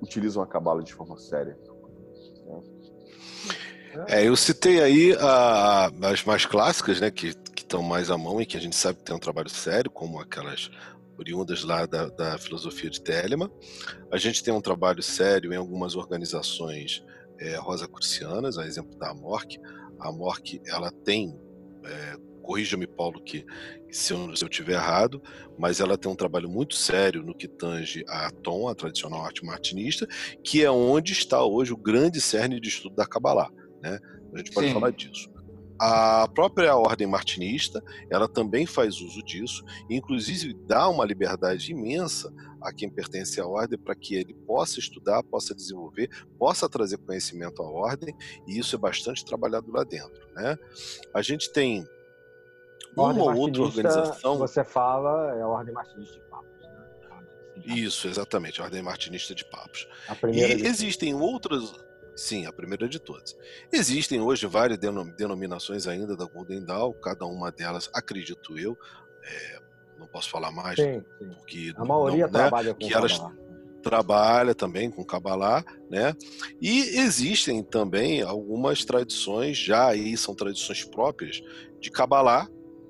utilizam 0.00 0.42
a 0.42 0.46
cabala 0.46 0.82
de 0.82 0.94
forma 0.94 1.18
séria. 1.18 1.58
É, 4.08 4.26
eu 4.26 4.36
citei 4.36 4.80
aí 4.82 5.16
a, 5.18 5.90
as 6.02 6.24
mais 6.24 6.44
clássicas, 6.44 7.00
né, 7.00 7.10
que 7.10 7.34
estão 7.56 7.82
mais 7.82 8.10
à 8.10 8.18
mão 8.18 8.40
e 8.40 8.46
que 8.46 8.56
a 8.56 8.60
gente 8.60 8.76
sabe 8.76 8.98
que 8.98 9.04
tem 9.04 9.16
um 9.16 9.20
trabalho 9.20 9.50
sério, 9.50 9.90
como 9.90 10.20
aquelas 10.20 10.70
oriundas 11.18 11.64
lá 11.64 11.86
da, 11.86 12.06
da 12.08 12.38
filosofia 12.38 12.90
de 12.90 13.00
Telemann. 13.00 13.50
A 14.10 14.18
gente 14.18 14.42
tem 14.42 14.52
um 14.52 14.60
trabalho 14.60 15.02
sério 15.02 15.52
em 15.52 15.56
algumas 15.56 15.96
organizações 15.96 17.02
é, 17.38 17.56
rosacrucianas, 17.56 18.58
a 18.58 18.66
exemplo 18.66 18.96
da 18.98 19.10
AMORC. 19.10 19.58
A 19.98 20.08
AMORC, 20.08 20.60
ela 20.66 20.90
tem, 20.90 21.38
é, 21.84 22.16
corrija-me 22.42 22.86
Paulo 22.86 23.22
que 23.22 23.44
se 23.90 24.12
eu, 24.12 24.36
se 24.36 24.44
eu 24.44 24.48
tiver 24.48 24.74
errado, 24.74 25.22
mas 25.58 25.80
ela 25.80 25.96
tem 25.96 26.10
um 26.10 26.16
trabalho 26.16 26.48
muito 26.48 26.74
sério 26.74 27.22
no 27.22 27.34
que 27.34 27.48
tange 27.48 28.04
a 28.08 28.30
Tom, 28.30 28.68
a 28.68 28.74
tradicional 28.74 29.24
arte 29.24 29.44
martinista, 29.44 30.06
que 30.44 30.62
é 30.62 30.70
onde 30.70 31.12
está 31.12 31.42
hoje 31.42 31.72
o 31.72 31.76
grande 31.76 32.20
cerne 32.20 32.60
de 32.60 32.68
estudo 32.68 32.94
da 32.94 33.06
Kabbalah. 33.06 33.50
Né? 33.82 33.98
A 34.34 34.38
gente 34.38 34.52
pode 34.52 34.68
Sim. 34.68 34.74
falar 34.74 34.90
disso. 34.92 35.30
A 35.78 36.26
própria 36.28 36.74
ordem 36.74 37.06
martinista, 37.06 37.84
ela 38.10 38.26
também 38.26 38.64
faz 38.64 38.98
uso 39.00 39.22
disso, 39.22 39.62
inclusive 39.90 40.54
dá 40.66 40.88
uma 40.88 41.04
liberdade 41.04 41.70
imensa 41.70 42.32
a 42.62 42.72
quem 42.72 42.88
pertence 42.88 43.38
à 43.40 43.46
ordem 43.46 43.78
para 43.78 43.94
que 43.94 44.14
ele 44.14 44.32
possa 44.46 44.78
estudar, 44.78 45.22
possa 45.22 45.54
desenvolver, 45.54 46.08
possa 46.38 46.66
trazer 46.66 46.96
conhecimento 46.98 47.62
à 47.62 47.66
ordem, 47.66 48.16
e 48.46 48.58
isso 48.58 48.74
é 48.74 48.78
bastante 48.78 49.22
trabalhado 49.24 49.70
lá 49.70 49.84
dentro. 49.84 50.26
Né? 50.34 50.56
A 51.12 51.20
gente 51.20 51.52
tem 51.52 51.86
uma 52.96 53.12
ou 53.12 53.36
outra 53.36 53.62
organização. 53.62 54.38
Você 54.38 54.64
fala 54.64 55.36
é 55.36 55.42
a 55.42 55.48
ordem 55.48 55.74
martinista 55.74 56.14
de 56.14 56.24
Papos. 56.30 56.62
Né? 56.62 57.76
Isso, 57.76 58.08
exatamente, 58.08 58.60
a 58.60 58.64
Ordem 58.64 58.82
Martinista 58.82 59.34
de 59.34 59.44
Papos. 59.44 59.88
E 60.32 60.40
existem 60.40 61.14
outras. 61.14 61.72
Sim, 62.16 62.46
a 62.46 62.52
primeira 62.52 62.88
de 62.88 62.98
todas. 62.98 63.36
Existem 63.70 64.20
hoje 64.20 64.46
várias 64.46 64.78
denominações 64.78 65.86
ainda 65.86 66.16
da 66.16 66.24
Golden 66.24 66.64
Dawn, 66.64 66.94
cada 66.94 67.26
uma 67.26 67.52
delas, 67.52 67.90
acredito 67.92 68.58
eu, 68.58 68.76
é, 69.22 69.60
não 69.98 70.06
posso 70.06 70.30
falar 70.30 70.50
mais, 70.50 70.76
sim, 70.76 71.00
sim. 71.18 71.28
porque. 71.28 71.72
A 71.76 71.84
maioria 71.84 72.26
não, 72.26 72.32
né, 72.32 72.38
trabalha 72.38 72.74
com 72.74 72.80
que 72.80 72.94
elas 72.94 73.20
trabalha 73.82 74.52
também 74.52 74.90
com 74.90 75.04
Kabbalah, 75.04 75.64
né? 75.88 76.12
E 76.60 76.98
existem 76.98 77.62
também 77.62 78.20
algumas 78.20 78.84
tradições, 78.84 79.56
já 79.56 79.86
aí 79.86 80.16
são 80.16 80.34
tradições 80.34 80.82
próprias 80.82 81.40
de 81.78 81.88
Kabbalah, 81.88 82.48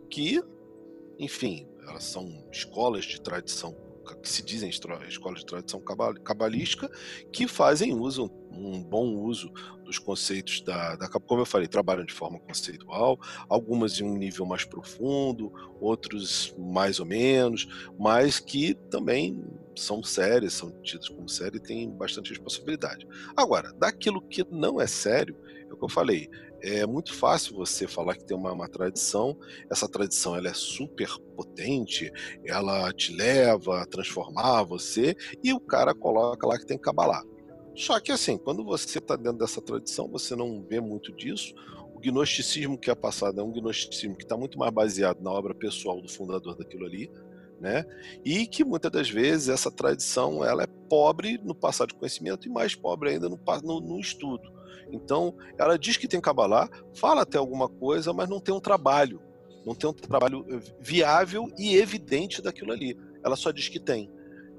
que, 0.09 0.43
enfim, 1.19 1.69
elas 1.87 2.05
são 2.05 2.27
escolas 2.51 3.05
de 3.05 3.21
tradição 3.21 3.77
que 4.15 4.29
se 4.29 4.43
dizem 4.43 4.69
escolas 4.69 5.41
de 5.41 5.47
tradição 5.47 5.81
cabalística, 5.81 6.91
que 7.33 7.49
fazem 7.49 7.95
uso, 7.95 8.31
um 8.53 8.83
bom 8.83 9.15
uso 9.15 9.51
dos 9.85 9.99
conceitos 9.99 10.61
da, 10.61 10.97
da 10.97 11.09
como 11.09 11.41
eu 11.41 11.47
falei, 11.47 11.67
trabalham 11.67 12.05
de 12.05 12.13
forma 12.13 12.39
conceitual, 12.41 13.19
algumas 13.49 14.01
em 14.01 14.05
um 14.05 14.17
nível 14.17 14.47
mais 14.47 14.65
profundo, 14.65 15.53
outros 15.81 16.55
mais 16.59 17.01
ou 17.01 17.07
menos, 17.07 17.67
mas 17.99 18.39
que 18.39 18.75
também 18.91 19.43
são 19.77 20.03
sérias, 20.03 20.55
são 20.55 20.71
tidas 20.83 21.09
como 21.09 21.29
sérias 21.29 21.63
e 21.63 21.67
têm 21.67 21.91
bastante 21.91 22.31
responsabilidade. 22.31 23.07
Agora, 23.37 23.73
daquilo 23.75 24.23
que 24.23 24.45
não 24.51 24.81
é 24.81 24.87
sério, 24.87 25.37
é 25.69 25.73
o 25.73 25.77
que 25.77 25.85
eu 25.85 25.89
falei, 25.89 26.29
é 26.67 26.85
muito 26.85 27.15
fácil 27.15 27.55
você 27.55 27.87
falar 27.87 28.17
que 28.17 28.25
tem 28.25 28.37
uma, 28.37 28.53
uma, 28.53 28.69
tradição, 28.69 29.39
essa 29.71 29.89
tradição 29.89 30.35
ela 30.35 30.49
é 30.49 30.55
super 30.55 31.09
potente, 31.37 32.11
ela 32.45 32.93
te 32.93 33.15
leva 33.15 33.83
a 33.83 33.87
transformar 33.87 34.65
você, 34.65 35.17
e 35.45 35.53
o 35.53 35.61
cara 35.61 35.95
coloca 35.95 36.45
lá 36.45 36.59
que 36.59 36.67
tem 36.67 36.77
que 36.77 36.83
cabalar. 36.83 37.23
Só 37.75 38.01
que 38.01 38.11
assim, 38.11 38.37
quando 38.37 38.65
você 38.65 38.99
está 38.99 39.15
dentro 39.15 39.39
dessa 39.39 39.63
tradição, 39.63 40.09
você 40.09 40.35
não 40.35 40.63
vê 40.63 40.81
muito 40.81 41.13
disso. 41.13 41.55
O 41.95 42.01
gnosticismo 42.01 42.77
que 42.77 42.91
é 42.91 42.95
passado 42.95 43.41
é 43.41 43.45
um 43.45 43.53
gnosticismo 43.53 44.17
que 44.17 44.25
está 44.25 44.37
muito 44.37 44.59
mais 44.59 44.73
baseado 44.73 45.23
na 45.23 45.31
obra 45.31 45.55
pessoal 45.55 46.01
do 46.01 46.09
fundador 46.09 46.57
daquilo 46.57 46.87
ali, 46.87 47.11
né? 47.61 47.85
E 48.25 48.47
que 48.47 48.65
muitas 48.65 48.91
das 48.91 49.09
vezes 49.09 49.49
essa 49.49 49.71
tradição 49.71 50.45
ela 50.45 50.65
é 50.65 50.67
pobre 50.89 51.39
no 51.39 51.55
passado 51.55 51.89
de 51.89 51.95
conhecimento 51.95 52.49
e 52.49 52.51
mais 52.51 52.75
pobre 52.75 53.11
ainda 53.11 53.29
no, 53.29 53.39
no, 53.63 53.81
no 53.81 54.01
estudo. 54.01 54.56
Então, 54.91 55.35
ela 55.59 55.79
diz 55.79 55.97
que 55.97 56.09
tem 56.09 56.21
Kabbalah, 56.21 56.69
fala 56.95 57.23
até 57.23 57.39
alguma 57.39 57.69
coisa, 57.69 58.13
mas 58.13 58.29
não 58.29 58.41
tem 58.41 58.55
um 58.55 58.61
trabalho, 58.61 59.21
não 59.65 59.75
tem 59.75 59.91
um 59.91 59.93
trabalho 59.93 60.45
viável 60.81 61.49
e 61.59 61.77
evidente 61.77 62.41
daquilo 62.41 62.73
ali. 62.73 62.97
Ela 63.25 63.37
só 63.37 63.51
diz 63.51 63.69
que 63.69 63.81
tem. 63.81 64.11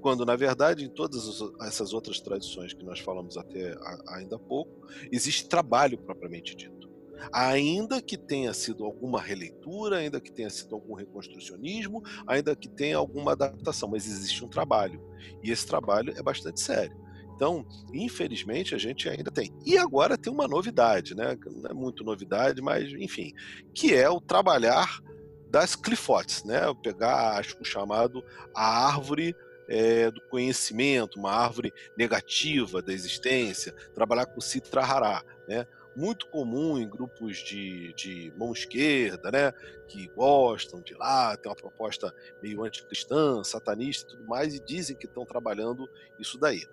Quando, 0.02 0.26
na 0.26 0.36
verdade, 0.36 0.86
em 0.86 0.90
todas 0.90 1.42
essas 1.62 1.94
outras 1.94 2.20
tradições 2.20 2.74
que 2.74 2.86
nós 2.86 3.00
falamos 3.00 3.38
até 3.38 3.76
ainda 4.10 4.36
há 4.36 4.40
pouco, 4.40 4.88
existe 5.12 5.48
trabalho 5.48 5.98
propriamente 5.98 6.56
dito. 6.56 6.88
Ainda 7.32 8.00
que 8.00 8.16
tenha 8.16 8.54
sido 8.54 8.86
alguma 8.86 9.20
releitura, 9.20 9.98
ainda 9.98 10.22
que 10.22 10.32
tenha 10.32 10.50
sido 10.50 10.76
algum 10.76 10.94
reconstrucionismo, 10.94 12.04
ainda 12.28 12.56
que 12.56 12.70
tenha 12.70 12.98
alguma 12.98 13.32
adaptação, 13.32 13.90
mas 13.90 14.06
existe 14.06 14.46
um 14.46 14.48
trabalho. 14.48 15.02
E 15.42 15.50
esse 15.50 15.66
trabalho 15.66 16.14
é 16.16 16.22
bastante 16.22 16.60
sério. 16.62 16.96
Então, 17.38 17.64
infelizmente, 17.94 18.74
a 18.74 18.80
gente 18.80 19.08
ainda 19.08 19.30
tem. 19.30 19.54
E 19.64 19.78
agora 19.78 20.18
tem 20.18 20.34
uma 20.34 20.48
novidade, 20.48 21.14
né? 21.14 21.38
Não 21.46 21.70
é 21.70 21.74
muito 21.74 22.04
novidade, 22.04 22.64
mas 22.64 22.92
enfim, 22.94 23.32
que 23.76 23.94
é 23.94 24.10
o 24.10 24.20
trabalhar 24.20 25.00
das 25.48 25.76
clifotes, 25.76 26.44
né? 26.44 26.62
pegar 26.82 27.38
acho, 27.38 27.56
o 27.62 27.64
chamado 27.64 28.26
a 28.56 28.88
árvore 28.88 29.36
é, 29.70 30.10
do 30.10 30.20
conhecimento, 30.30 31.20
uma 31.20 31.32
árvore 31.32 31.72
negativa 31.96 32.82
da 32.82 32.92
existência, 32.92 33.72
trabalhar 33.94 34.26
com 34.26 34.40
o 34.40 34.42
Citra 34.42 34.82
Hará, 34.82 35.24
né? 35.48 35.68
muito 35.96 36.28
comum 36.30 36.78
em 36.78 36.88
grupos 36.88 37.38
de, 37.38 37.92
de 37.94 38.32
mão 38.38 38.54
esquerda, 38.54 39.32
né, 39.32 39.52
que 39.88 40.08
gostam 40.10 40.80
de 40.80 40.94
lá, 40.94 41.36
tem 41.36 41.50
uma 41.50 41.56
proposta 41.56 42.14
meio 42.40 42.64
anticristã, 42.64 43.44
satanista 43.44 44.06
e 44.06 44.16
tudo 44.16 44.28
mais, 44.28 44.54
e 44.54 44.60
dizem 44.60 44.96
que 44.96 45.08
estão 45.08 45.26
trabalhando 45.26 45.90
isso 46.20 46.38
daí. 46.38 46.68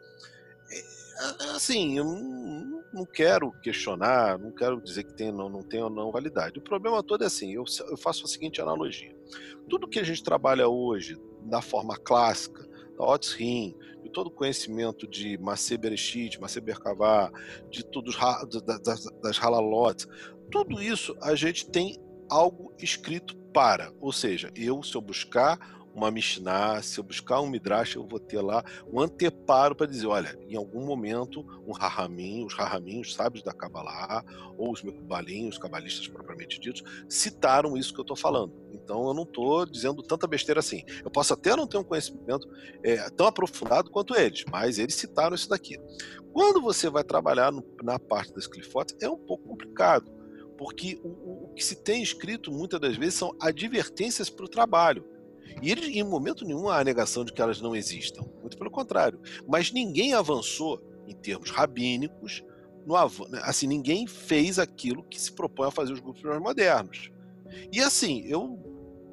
É, 0.71 1.45
assim, 1.55 1.97
eu 1.99 2.05
não, 2.05 3.05
quero 3.05 3.53
questionar, 3.61 4.39
não 4.39 4.51
quero 4.51 4.81
dizer 4.81 5.05
que 5.05 5.15
tem, 5.15 5.31
não, 5.31 5.49
não 5.49 5.63
tem 5.63 5.83
ou 5.83 5.91
não 5.91 6.11
validade. 6.11 6.59
O 6.59 6.63
problema 6.63 7.03
todo 7.03 7.23
é 7.23 7.27
assim, 7.27 7.53
eu, 7.53 7.65
eu 7.89 7.97
faço 7.97 8.25
a 8.25 8.29
seguinte 8.29 8.61
analogia. 8.61 9.15
Tudo 9.69 9.89
que 9.89 9.99
a 9.99 10.05
gente 10.05 10.23
trabalha 10.23 10.69
hoje 10.69 11.17
da 11.43 11.61
forma 11.61 11.97
clássica, 11.97 12.67
da 12.97 13.05
Otis 13.05 13.33
Rim, 13.33 13.77
de 14.03 14.11
todo 14.11 14.29
o 14.29 14.31
conhecimento 14.31 15.07
de 15.07 15.39
Macê 15.39 15.77
Bereshit, 15.77 16.41
Macê 16.41 16.61
Berkavá, 16.61 17.31
de 17.71 17.85
todos 17.85 18.17
das, 18.85 19.05
das 19.23 19.43
Halalot, 19.43 20.07
tudo 20.51 20.81
isso 20.81 21.17
a 21.23 21.35
gente 21.35 21.69
tem 21.71 21.99
algo 22.29 22.73
escrito 22.79 23.37
para. 23.53 23.93
Ou 24.01 24.13
seja, 24.13 24.51
eu, 24.55 24.83
se 24.83 24.95
eu 24.95 25.01
buscar 25.01 25.59
uma 25.95 26.11
Mishnah, 26.11 26.83
se 26.83 26.99
eu 26.99 27.05
buscar 27.05 27.41
um 27.41 27.47
Midrash, 27.47 27.95
eu 27.95 28.07
vou 28.07 28.19
ter 28.19 28.41
lá 28.41 28.65
um 28.93 29.01
anteparo 29.01 29.77
para 29.77 29.87
dizer, 29.87 30.07
olha, 30.07 30.37
em 30.49 30.57
algum 30.57 30.85
momento, 30.85 31.47
um 31.67 31.73
Rahamim, 31.73 32.45
os 32.45 32.53
Rahamim, 32.53 33.01
os 33.01 33.15
sábios 33.15 33.45
da 33.45 33.53
Kabbalah, 33.53 34.25
ou 34.59 34.73
os 34.73 34.83
Mekubalim, 34.83 35.49
os 35.49 35.59
cabalistas 35.59 36.09
propriamente 36.09 36.61
ditos, 36.61 36.83
citaram 37.09 37.77
isso 37.77 37.95
que 37.95 38.01
eu 38.01 38.03
estou 38.05 38.17
falando. 38.17 38.53
Então 38.73 39.07
eu 39.07 39.15
não 39.15 39.23
estou 39.23 39.65
dizendo 39.65 40.03
tanta 40.03 40.27
besteira 40.27 40.59
assim. 40.59 40.83
Eu 41.05 41.11
posso 41.11 41.33
até 41.33 41.55
não 41.55 41.67
ter 41.67 41.79
um 41.79 41.85
conhecimento 41.85 42.49
é, 42.83 43.09
tão 43.11 43.27
aprofundado 43.27 43.91
quanto 43.91 44.17
eles, 44.17 44.45
mas 44.51 44.79
eles 44.79 44.95
citaram 44.95 45.35
isso 45.35 45.49
daqui. 45.49 45.79
Quando 46.33 46.61
você 46.61 46.91
vai 46.91 47.05
trabalhar 47.05 47.53
no, 47.53 47.65
na 47.83 47.99
parte 47.99 48.35
das 48.35 48.47
clifotes, 48.47 48.97
é 49.01 49.09
um 49.09 49.17
pouco 49.17 49.49
complicado, 49.49 50.11
porque 50.59 51.01
o, 51.05 51.45
o 51.45 51.55
que 51.55 51.65
se 51.65 51.77
tem 51.77 52.03
escrito 52.03 52.51
muitas 52.51 52.81
das 52.81 52.97
vezes 52.97 53.15
são 53.15 53.35
advertências 53.41 54.29
para 54.29 54.45
o 54.45 54.49
trabalho. 54.49 55.14
E 55.63 55.71
eles, 55.71 55.87
em 55.87 56.03
momento 56.03 56.45
nenhum, 56.45 56.69
há 56.69 56.81
a 56.81 56.85
negação 56.85 57.25
de 57.25 57.33
que 57.33 57.41
elas 57.41 57.61
não 57.61 57.75
existam. 57.75 58.23
Muito 58.41 58.57
pelo 58.57 58.71
contrário. 58.71 59.21
Mas 59.47 59.73
ninguém 59.73 60.15
avançou 60.15 60.83
em 61.07 61.15
termos 61.15 61.51
rabínicos, 61.51 62.43
no, 62.87 62.95
né, 63.29 63.41
assim, 63.43 63.67
ninguém 63.67 64.07
fez 64.07 64.59
aquilo 64.59 65.03
que 65.05 65.21
se 65.21 65.33
propõe 65.33 65.69
a 65.69 65.71
fazer 65.71 65.93
os 65.93 66.01
grupos 66.01 66.23
mais 66.23 66.41
modernos. 66.41 67.11
E 67.73 67.81
assim, 67.81 68.25
eu 68.27 68.59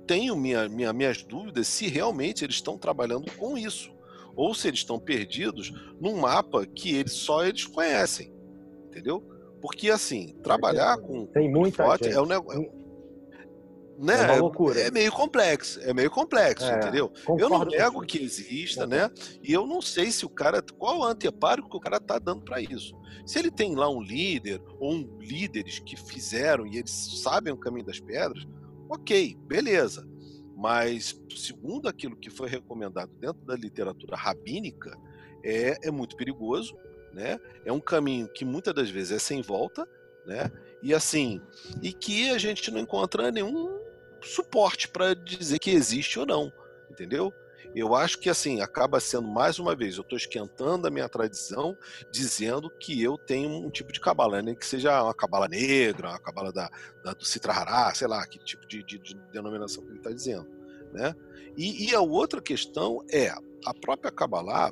tenho 0.05 0.35
minha, 0.35 0.67
minha, 0.67 0.91
minhas 0.91 1.23
dúvidas 1.23 1.67
se 1.67 1.87
realmente 1.87 2.43
eles 2.43 2.55
estão 2.55 2.77
trabalhando 2.77 3.31
com 3.37 3.57
isso. 3.57 3.91
Ou 4.35 4.53
se 4.53 4.67
eles 4.67 4.79
estão 4.79 4.99
perdidos 4.99 5.71
num 5.99 6.17
mapa 6.17 6.65
que 6.65 6.95
eles 6.95 7.13
só 7.13 7.45
eles 7.45 7.65
conhecem. 7.65 8.33
Entendeu? 8.87 9.23
Porque 9.61 9.89
assim, 9.89 10.35
trabalhar 10.41 10.97
com 10.97 11.27
tem 11.27 11.49
muita 11.49 11.85
gente. 11.97 12.09
é 12.09 12.21
um 12.21 12.25
negócio 12.25 12.80
né? 14.01 14.23
É 14.23 14.25
uma 14.31 14.35
loucura. 14.35 14.79
É 14.79 14.91
meio 14.91 15.11
complexo, 15.11 15.79
é 15.81 15.93
meio 15.93 16.09
complexo, 16.09 16.65
é, 16.65 16.77
entendeu? 16.77 17.11
Eu 17.37 17.49
não 17.49 17.63
nego 17.63 18.01
que 18.01 18.21
exista, 18.21 18.87
né? 18.87 19.09
E 19.43 19.53
eu 19.53 19.67
não 19.67 19.81
sei 19.81 20.11
se 20.11 20.25
o 20.25 20.29
cara, 20.29 20.61
qual 20.77 20.99
o 20.99 21.03
anteparo 21.03 21.69
que 21.69 21.77
o 21.77 21.79
cara 21.79 21.99
tá 21.99 22.17
dando 22.17 22.41
para 22.41 22.59
isso. 22.59 22.99
Se 23.25 23.37
ele 23.37 23.51
tem 23.51 23.75
lá 23.75 23.87
um 23.89 24.01
líder 24.01 24.59
ou 24.79 24.93
um 24.93 25.17
líderes 25.19 25.79
que 25.79 25.95
fizeram 25.95 26.65
e 26.65 26.77
eles 26.77 27.21
sabem 27.21 27.53
o 27.53 27.57
caminho 27.57 27.85
das 27.85 27.99
pedras, 27.99 28.47
ok, 28.89 29.37
beleza. 29.45 30.07
Mas 30.57 31.19
segundo 31.35 31.87
aquilo 31.87 32.15
que 32.15 32.29
foi 32.29 32.49
recomendado 32.49 33.11
dentro 33.19 33.45
da 33.45 33.55
literatura 33.55 34.15
rabínica, 34.15 34.97
é, 35.43 35.87
é 35.87 35.91
muito 35.91 36.15
perigoso, 36.15 36.75
né? 37.13 37.39
É 37.63 37.71
um 37.71 37.79
caminho 37.79 38.27
que 38.27 38.43
muitas 38.43 38.73
das 38.73 38.89
vezes 38.89 39.11
é 39.11 39.19
sem 39.19 39.41
volta, 39.43 39.87
né? 40.25 40.51
E 40.81 40.93
assim, 40.93 41.39
e 41.81 41.93
que 41.93 42.31
a 42.31 42.37
gente 42.39 42.71
não 42.71 42.79
encontra 42.79 43.31
nenhum 43.31 43.80
suporte 44.21 44.87
para 44.87 45.13
dizer 45.13 45.59
que 45.59 45.71
existe 45.71 46.19
ou 46.19 46.25
não, 46.25 46.51
entendeu? 46.89 47.33
Eu 47.73 47.95
acho 47.95 48.19
que 48.19 48.29
assim 48.29 48.59
acaba 48.59 48.99
sendo 48.99 49.27
mais 49.27 49.57
uma 49.57 49.75
vez, 49.75 49.95
eu 49.95 50.01
estou 50.01 50.17
esquentando 50.17 50.87
a 50.87 50.91
minha 50.91 51.07
tradição, 51.07 51.77
dizendo 52.11 52.69
que 52.69 53.01
eu 53.01 53.17
tenho 53.17 53.49
um 53.49 53.69
tipo 53.69 53.93
de 53.93 53.99
cabala, 53.99 54.41
nem 54.41 54.53
que 54.53 54.65
seja 54.65 55.01
uma 55.03 55.13
cabala 55.13 55.47
negra, 55.47 56.09
uma 56.09 56.19
cabala 56.19 56.51
da, 56.51 56.69
da 57.03 57.13
do 57.13 57.23
sei 57.23 58.07
lá, 58.07 58.25
que 58.27 58.39
tipo 58.39 58.67
de, 58.67 58.83
de, 58.83 58.99
de 58.99 59.15
denominação 59.31 59.83
que 59.83 59.89
ele 59.89 59.99
está 59.99 60.11
dizendo, 60.11 60.47
né? 60.91 61.15
E, 61.57 61.89
e, 61.89 61.95
a 61.95 62.01
outra 62.01 62.41
questão 62.41 63.05
é 63.11 63.29
a 63.65 63.73
própria 63.73 64.11
Kabbalah, 64.11 64.71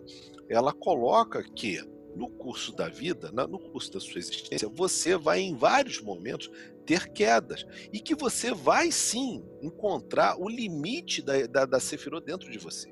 ela 0.49 0.73
coloca 0.73 1.43
que 1.43 1.81
no 2.15 2.29
curso 2.29 2.75
da 2.75 2.89
vida, 2.89 3.31
no 3.31 3.59
curso 3.59 3.91
da 3.93 3.99
sua 3.99 4.17
existência, 4.17 4.67
você 4.67 5.15
vai 5.15 5.39
em 5.39 5.55
vários 5.55 6.01
momentos 6.01 6.49
ter 6.89 7.07
quedas. 7.09 7.67
E 7.93 7.99
que 7.99 8.15
você 8.15 8.51
vai 8.51 8.91
sim 8.91 9.45
encontrar 9.61 10.41
o 10.41 10.49
limite 10.49 11.21
da, 11.21 11.45
da, 11.45 11.63
da 11.63 11.79
Sefirot 11.79 12.25
dentro 12.25 12.49
de 12.49 12.57
você. 12.57 12.91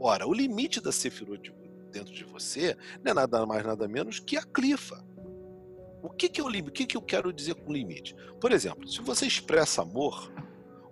Ora, 0.00 0.26
o 0.26 0.34
limite 0.34 0.80
da 0.80 0.90
Sefirot 0.90 1.54
dentro 1.92 2.12
de 2.12 2.24
você 2.24 2.76
não 3.04 3.12
é 3.12 3.14
nada 3.14 3.46
mais, 3.46 3.64
nada 3.64 3.86
menos 3.86 4.18
que 4.18 4.36
a 4.36 4.42
clifa. 4.42 5.00
O 6.02 6.10
que, 6.10 6.28
que 6.28 6.40
é 6.40 6.44
o 6.44 6.50
que, 6.50 6.86
que 6.86 6.96
eu 6.96 7.02
quero 7.02 7.32
dizer 7.32 7.54
com 7.54 7.72
limite? 7.72 8.16
Por 8.40 8.50
exemplo, 8.50 8.88
se 8.88 9.00
você 9.00 9.26
expressa 9.26 9.82
amor, 9.82 10.32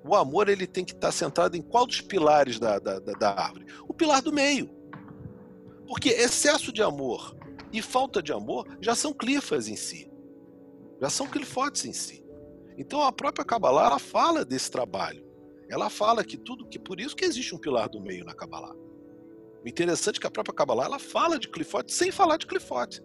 o 0.05 0.15
amor 0.15 0.49
ele 0.49 0.66
tem 0.66 0.85
que 0.85 0.93
estar 0.93 1.11
centrado 1.11 1.57
em 1.57 1.61
qual 1.61 1.89
dos 1.89 2.01
pilares 2.01 2.61
da, 2.61 2.78
da, 2.78 3.01
da 3.01 3.31
árvore? 3.32 3.66
O 3.89 3.93
pilar 3.93 4.23
do 4.23 4.32
meio. 4.32 4.70
Porque 5.89 6.11
excesso 6.11 6.73
de 6.73 6.85
amor 6.85 7.36
e 7.73 7.82
falta 7.82 8.23
de 8.23 8.32
amor 8.32 8.65
já 8.81 8.94
são 8.94 9.12
clifas 9.12 9.66
em 9.66 9.74
si. 9.74 10.11
Já 11.02 11.10
são 11.10 11.26
clifotes 11.26 11.84
em 11.84 11.92
si. 11.92 12.24
Então 12.78 13.02
a 13.02 13.10
própria 13.12 13.44
Kabbalah 13.44 13.86
ela 13.86 13.98
fala 13.98 14.44
desse 14.44 14.70
trabalho. 14.70 15.26
Ela 15.68 15.90
fala 15.90 16.22
que 16.22 16.36
tudo 16.36 16.68
que 16.68 16.78
por 16.78 17.00
isso 17.00 17.16
que 17.16 17.24
existe 17.24 17.52
um 17.52 17.58
pilar 17.58 17.88
do 17.88 18.00
meio 18.00 18.24
na 18.24 18.32
Kabbalah. 18.32 18.76
O 19.64 19.68
interessante 19.68 20.18
é 20.18 20.20
que 20.20 20.26
a 20.28 20.30
própria 20.30 20.54
Kabbalah 20.54 20.84
ela 20.84 21.00
fala 21.00 21.40
de 21.40 21.48
clifote 21.48 21.92
sem 21.92 22.12
falar 22.12 22.36
de 22.36 22.46
clifote. 22.46 23.02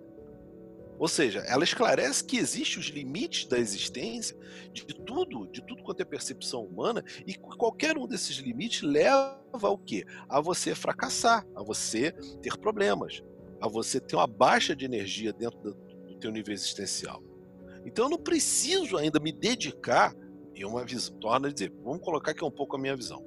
Ou 1.00 1.08
seja, 1.08 1.40
ela 1.48 1.64
esclarece 1.64 2.24
que 2.24 2.38
existem 2.38 2.80
os 2.80 2.86
limites 2.90 3.48
da 3.48 3.58
existência 3.58 4.38
de 4.72 4.86
tudo, 4.86 5.48
de 5.48 5.66
tudo 5.66 5.82
quanto 5.82 6.02
é 6.02 6.06
percepção 6.06 6.66
humana, 6.66 7.04
e 7.26 7.34
qualquer 7.36 7.98
um 7.98 8.06
desses 8.06 8.38
limites 8.38 8.84
leva 8.84 9.40
ao 9.64 9.78
quê? 9.78 10.06
A 10.30 10.40
você 10.40 10.76
fracassar, 10.76 11.48
a 11.56 11.64
você 11.64 12.12
ter 12.44 12.58
problemas, 12.58 13.24
a 13.60 13.68
você 13.68 14.00
ter 14.00 14.16
uma 14.16 14.28
baixa 14.28 14.76
de 14.76 14.86
energia 14.86 15.34
dentro 15.34 15.60
do, 15.60 15.88
teu 16.20 16.32
nível 16.32 16.54
existencial. 16.54 17.27
Então 17.88 18.06
eu 18.06 18.10
não 18.10 18.20
preciso 18.20 18.98
ainda 18.98 19.20
me 19.20 19.32
dedicar, 19.32 20.14
e 20.54 20.66
uma 20.66 20.86
visão, 20.86 21.16
torna 21.20 21.48
a 21.48 21.52
dizer, 21.52 21.74
vamos 21.84 22.02
colocar 22.02 22.32
aqui 22.32 22.44
um 22.44 22.52
pouco 22.52 22.76
a 22.76 22.80
minha 22.80 22.96
visão. 22.96 23.24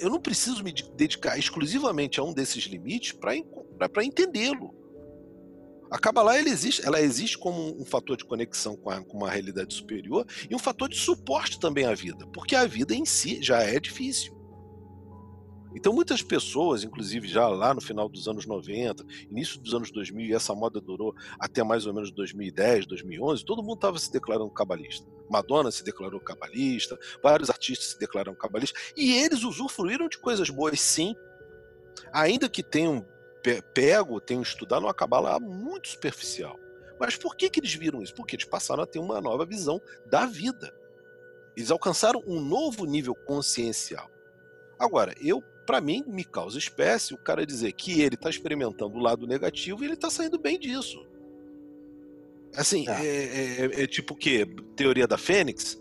Eu 0.00 0.08
não 0.08 0.20
preciso 0.20 0.62
me 0.62 0.72
dedicar 0.94 1.36
exclusivamente 1.38 2.20
a 2.20 2.22
um 2.22 2.32
desses 2.32 2.64
limites 2.64 3.12
para 3.12 4.04
entendê-lo 4.04 4.80
a 5.90 5.98
Kabbalah 5.98 6.38
ela 6.38 6.48
existe, 6.48 6.86
ela 6.86 7.00
existe 7.00 7.36
como 7.36 7.76
um 7.80 7.84
fator 7.84 8.16
de 8.16 8.24
conexão 8.24 8.76
com, 8.76 8.90
a, 8.90 9.02
com 9.02 9.18
uma 9.18 9.28
realidade 9.28 9.74
superior 9.74 10.24
e 10.48 10.54
um 10.54 10.58
fator 10.58 10.88
de 10.88 10.96
suporte 10.96 11.58
também 11.58 11.84
à 11.84 11.92
vida, 11.94 12.24
porque 12.28 12.54
a 12.54 12.64
vida 12.64 12.94
em 12.94 13.04
si 13.04 13.42
já 13.42 13.60
é 13.60 13.80
difícil. 13.80 14.39
Então 15.74 15.92
muitas 15.92 16.22
pessoas, 16.22 16.82
inclusive 16.82 17.28
já 17.28 17.46
lá 17.48 17.72
no 17.72 17.80
final 17.80 18.08
dos 18.08 18.26
anos 18.26 18.44
90, 18.46 19.04
início 19.30 19.60
dos 19.60 19.74
anos 19.74 19.90
2000, 19.90 20.26
e 20.26 20.34
essa 20.34 20.54
moda 20.54 20.80
durou 20.80 21.14
até 21.38 21.62
mais 21.62 21.86
ou 21.86 21.94
menos 21.94 22.10
2010, 22.10 22.86
2011, 22.86 23.44
todo 23.44 23.62
mundo 23.62 23.76
estava 23.76 23.98
se 23.98 24.12
declarando 24.12 24.50
cabalista. 24.50 25.06
Madonna 25.30 25.70
se 25.70 25.84
declarou 25.84 26.20
cabalista, 26.20 26.98
vários 27.22 27.50
artistas 27.50 27.90
se 27.90 27.98
declararam 27.98 28.34
cabalistas, 28.34 28.92
e 28.96 29.12
eles 29.12 29.44
usufruíram 29.44 30.08
de 30.08 30.18
coisas 30.18 30.50
boas 30.50 30.80
sim, 30.80 31.14
ainda 32.12 32.48
que 32.48 32.62
tenham 32.62 33.06
pego, 33.72 34.20
tenho 34.20 34.42
estudado 34.42 34.84
uma 34.84 34.94
cabala 34.94 35.38
muito 35.38 35.88
superficial. 35.88 36.58
Mas 36.98 37.16
por 37.16 37.34
que, 37.34 37.48
que 37.48 37.60
eles 37.60 37.72
viram 37.72 38.02
isso? 38.02 38.14
Porque 38.14 38.36
eles 38.36 38.44
passaram 38.44 38.82
a 38.82 38.86
ter 38.86 38.98
uma 38.98 39.20
nova 39.20 39.46
visão 39.46 39.80
da 40.06 40.26
vida. 40.26 40.74
Eles 41.56 41.70
alcançaram 41.70 42.22
um 42.26 42.40
novo 42.40 42.84
nível 42.84 43.14
consciencial. 43.14 44.10
Agora, 44.78 45.14
eu, 45.20 45.42
para 45.70 45.80
mim, 45.80 46.02
me 46.08 46.24
causa 46.24 46.58
espécie 46.58 47.14
o 47.14 47.16
cara 47.16 47.46
dizer 47.46 47.70
que 47.74 48.02
ele 48.02 48.16
está 48.16 48.28
experimentando 48.28 48.98
o 48.98 49.00
lado 49.00 49.24
negativo 49.24 49.84
e 49.84 49.86
ele 49.86 49.94
está 49.94 50.10
saindo 50.10 50.36
bem 50.36 50.58
disso. 50.58 51.00
Assim, 52.56 52.88
é, 52.88 53.06
é, 53.06 53.66
é, 53.66 53.82
é 53.84 53.86
tipo 53.86 54.14
o 54.14 54.16
quê? 54.16 54.44
Teoria 54.74 55.06
da 55.06 55.16
Fênix? 55.16 55.80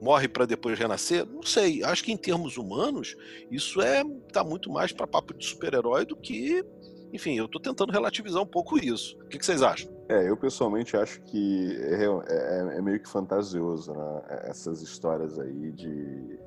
morre 0.00 0.28
para 0.28 0.46
depois 0.46 0.78
renascer? 0.78 1.26
Não 1.26 1.42
sei. 1.42 1.82
Acho 1.82 2.04
que 2.04 2.12
em 2.12 2.16
termos 2.16 2.56
humanos, 2.56 3.16
isso 3.50 3.80
é 3.80 4.04
tá 4.32 4.44
muito 4.44 4.70
mais 4.70 4.92
para 4.92 5.08
papo 5.08 5.34
de 5.34 5.44
super-herói 5.44 6.04
do 6.04 6.14
que. 6.14 6.64
Enfim, 7.12 7.36
eu 7.36 7.46
estou 7.46 7.60
tentando 7.60 7.90
relativizar 7.90 8.40
um 8.40 8.46
pouco 8.46 8.78
isso. 8.78 9.16
O 9.22 9.28
que, 9.28 9.38
que 9.38 9.46
vocês 9.46 9.60
acham? 9.60 9.90
É, 10.08 10.28
eu 10.28 10.36
pessoalmente 10.36 10.96
acho 10.96 11.20
que 11.22 11.76
é, 11.80 12.04
é, 12.04 12.78
é 12.78 12.82
meio 12.82 13.00
que 13.00 13.08
fantasioso, 13.08 13.92
né? 13.92 14.22
Essas 14.44 14.82
histórias 14.82 15.36
aí 15.36 15.72
de. 15.72 16.38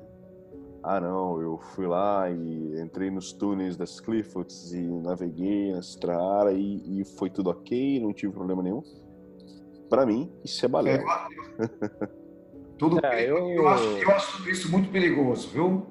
Ah, 0.82 1.00
não, 1.00 1.40
eu 1.42 1.58
fui 1.58 1.86
lá 1.86 2.30
e 2.30 2.80
entrei 2.80 3.10
nos 3.10 3.32
túneis 3.32 3.76
das 3.76 4.00
Cliffords 4.00 4.72
e 4.72 4.80
naveguei 4.80 5.72
na 5.72 5.80
Estrara 5.80 6.52
e, 6.52 7.00
e 7.00 7.04
foi 7.04 7.28
tudo 7.28 7.50
ok, 7.50 8.00
não 8.00 8.12
tive 8.14 8.32
problema 8.32 8.62
nenhum. 8.62 8.82
Para 9.90 10.06
mim, 10.06 10.32
isso 10.42 10.64
é 10.64 10.68
balela. 10.68 11.02
É. 11.58 12.20
Tudo 12.78 12.98
é, 13.04 13.30
eu... 13.30 13.50
Eu, 13.50 13.68
acho, 13.68 13.84
eu 13.98 14.10
acho 14.10 14.48
isso 14.48 14.70
muito 14.70 14.90
perigoso, 14.90 15.50
viu? 15.50 15.86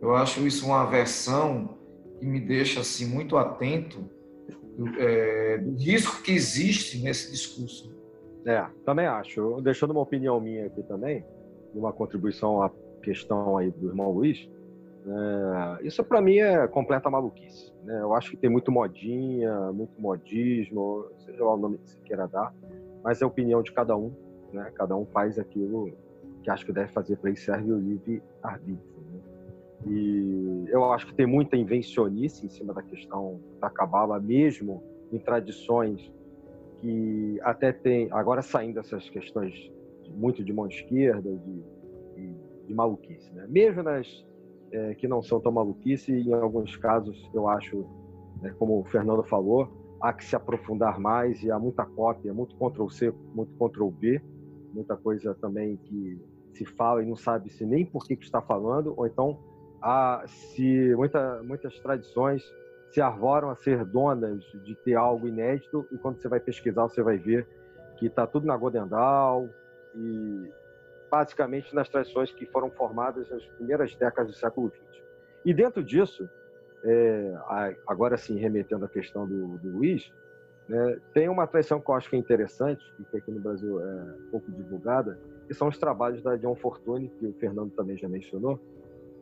Eu 0.00 0.16
acho 0.16 0.46
isso 0.46 0.64
uma 0.64 0.86
versão 0.86 1.76
que 2.18 2.24
me 2.24 2.40
deixa 2.40 2.80
assim 2.80 3.04
muito 3.04 3.36
atento 3.36 4.08
do, 4.78 4.98
é, 4.98 5.58
do 5.58 5.76
risco 5.76 6.22
que 6.22 6.32
existe 6.32 7.02
nesse 7.02 7.30
discurso. 7.30 7.94
É, 8.46 8.64
também 8.84 9.06
acho. 9.06 9.60
Deixando 9.60 9.90
uma 9.90 10.00
opinião 10.00 10.40
minha 10.40 10.66
aqui 10.66 10.82
também, 10.84 11.22
uma 11.74 11.92
contribuição 11.92 12.62
à 12.62 12.70
questão 13.02 13.56
aí 13.56 13.70
do 13.70 13.88
irmão 13.88 14.10
Luiz, 14.10 14.48
é, 15.06 15.86
isso 15.86 16.02
para 16.04 16.20
mim 16.20 16.36
é 16.36 16.66
completa 16.68 17.10
maluquice. 17.10 17.72
Né? 17.84 18.00
Eu 18.00 18.14
acho 18.14 18.30
que 18.30 18.36
tem 18.36 18.48
muito 18.48 18.70
modinha, 18.70 19.72
muito 19.72 20.00
modismo, 20.00 21.06
seja 21.18 21.44
lá 21.44 21.54
o 21.54 21.56
nome 21.56 21.78
que 21.78 21.90
você 21.90 21.98
queira 22.04 22.26
dar, 22.26 22.54
mas 23.02 23.20
é 23.20 23.24
a 23.24 23.28
opinião 23.28 23.62
de 23.62 23.72
cada 23.72 23.96
um. 23.96 24.12
Né? 24.52 24.70
Cada 24.74 24.96
um 24.96 25.04
faz 25.06 25.38
aquilo 25.38 25.92
que 26.42 26.50
acho 26.50 26.64
que 26.64 26.72
deve 26.72 26.92
fazer 26.92 27.16
para 27.16 27.30
isso 27.30 27.44
serve 27.44 27.72
o 27.72 27.78
livre 27.78 28.22
arbítrio. 28.42 29.02
Né? 29.12 29.20
E 29.86 30.64
eu 30.68 30.92
acho 30.92 31.06
que 31.06 31.14
tem 31.14 31.26
muita 31.26 31.56
invencionice 31.56 32.46
em 32.46 32.48
cima 32.48 32.72
da 32.72 32.82
questão 32.82 33.40
da 33.60 33.68
cabala, 33.68 34.20
mesmo 34.20 34.82
em 35.12 35.18
tradições 35.18 36.12
que 36.80 37.40
até 37.42 37.72
tem, 37.72 38.08
agora 38.12 38.42
saindo 38.42 38.74
dessas 38.74 39.08
questões 39.10 39.70
muito 40.10 40.44
de 40.44 40.52
mão 40.52 40.66
esquerda, 40.66 41.30
de, 41.30 41.62
de, 42.16 42.34
de 42.72 42.74
maluquice, 42.74 43.30
né? 43.34 43.46
Mesmo 43.48 43.82
nas 43.82 44.06
é, 44.72 44.94
que 44.94 45.06
não 45.06 45.22
são 45.22 45.38
tão 45.38 45.52
maluquice, 45.52 46.10
em 46.10 46.32
alguns 46.32 46.74
casos 46.76 47.30
eu 47.34 47.46
acho, 47.46 47.86
né, 48.40 48.54
como 48.58 48.80
o 48.80 48.84
Fernando 48.84 49.22
falou, 49.22 49.68
há 50.00 50.12
que 50.12 50.24
se 50.24 50.34
aprofundar 50.34 50.98
mais 50.98 51.42
e 51.42 51.50
há 51.50 51.58
muita 51.58 51.84
cópia, 51.84 52.32
muito 52.32 52.56
Ctrl 52.56 52.88
C, 52.88 53.14
muito 53.34 53.52
Ctrl 53.54 53.90
V, 53.90 54.22
muita 54.72 54.96
coisa 54.96 55.34
também 55.34 55.76
que 55.76 56.18
se 56.54 56.64
fala 56.64 57.02
e 57.02 57.06
não 57.06 57.16
sabe 57.16 57.50
se 57.50 57.66
nem 57.66 57.84
por 57.84 58.06
que, 58.06 58.16
que 58.16 58.24
está 58.24 58.40
falando, 58.40 58.94
ou 58.96 59.06
então 59.06 59.38
há, 59.82 60.24
se 60.26 60.94
muita, 60.96 61.42
muitas 61.42 61.78
tradições 61.80 62.42
se 62.90 63.00
arvoram 63.00 63.50
a 63.50 63.56
ser 63.56 63.84
donas 63.84 64.42
de 64.64 64.74
ter 64.84 64.94
algo 64.94 65.28
inédito 65.28 65.86
e 65.92 65.98
quando 65.98 66.18
você 66.18 66.28
vai 66.28 66.40
pesquisar 66.40 66.82
você 66.82 67.02
vai 67.02 67.18
ver 67.18 67.46
que 67.98 68.06
está 68.06 68.26
tudo 68.26 68.46
na 68.46 68.56
Godendal 68.56 69.48
e 69.94 70.61
basicamente 71.12 71.74
nas 71.74 71.90
tradições 71.90 72.32
que 72.32 72.46
foram 72.46 72.70
formadas 72.70 73.28
nas 73.28 73.44
primeiras 73.44 73.94
décadas 73.94 74.32
do 74.32 74.38
século 74.38 74.70
XX. 74.70 75.02
E 75.44 75.52
dentro 75.52 75.84
disso, 75.84 76.26
é, 76.82 77.34
agora 77.86 78.16
sim 78.16 78.38
remetendo 78.38 78.86
à 78.86 78.88
questão 78.88 79.28
do, 79.28 79.58
do 79.58 79.76
Luiz, 79.76 80.10
né, 80.66 80.98
tem 81.12 81.28
uma 81.28 81.46
tradição 81.46 81.78
que 81.78 81.90
eu 81.90 81.94
acho 81.94 82.08
que 82.08 82.16
é 82.16 82.18
interessante, 82.18 82.82
que 83.10 83.16
aqui 83.18 83.30
no 83.30 83.40
Brasil 83.40 83.78
é 83.78 84.14
pouco 84.30 84.50
divulgada, 84.52 85.20
que 85.46 85.52
são 85.52 85.68
os 85.68 85.76
trabalhos 85.76 86.22
da 86.22 86.34
John 86.36 86.54
Fortune, 86.54 87.10
que 87.18 87.26
o 87.26 87.34
Fernando 87.34 87.72
também 87.72 87.98
já 87.98 88.08
mencionou, 88.08 88.58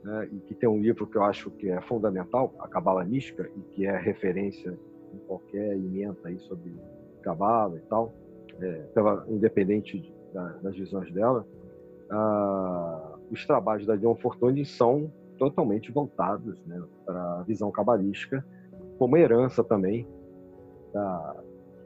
né, 0.05 0.29
e 0.31 0.39
que 0.47 0.55
tem 0.55 0.69
um 0.69 0.81
livro 0.81 1.09
que 1.09 1.17
eu 1.17 1.25
acho 1.25 1.51
que 1.51 1.71
é 1.71 1.81
fundamental, 1.81 2.55
a 2.61 2.69
Cabala 2.69 3.05
Mística, 3.05 3.51
e 3.57 3.61
que 3.73 3.85
é 3.85 3.99
referência 3.99 4.79
em 5.13 5.19
qualquer 5.27 5.73
emenda 5.73 6.17
aí 6.23 6.39
sobre 6.39 6.73
Cabala 7.21 7.79
e 7.79 7.83
tal, 7.89 8.15
é, 8.61 8.73
pela, 8.95 9.27
independente 9.29 9.99
de, 9.99 10.15
da, 10.33 10.53
das 10.63 10.77
visões 10.77 11.11
dela. 11.13 11.45
Ah, 12.11 13.19
os 13.31 13.47
trabalhos 13.47 13.87
da 13.87 13.97
John 13.97 14.17
Fortune 14.17 14.65
são 14.65 15.11
totalmente 15.39 15.91
voltados 15.91 16.61
né, 16.67 16.83
para 17.07 17.41
a 17.41 17.43
visão 17.43 17.71
cabalística, 17.71 18.45
como 18.99 19.17
herança 19.17 19.65
também 19.65 20.07
da, 20.93 21.37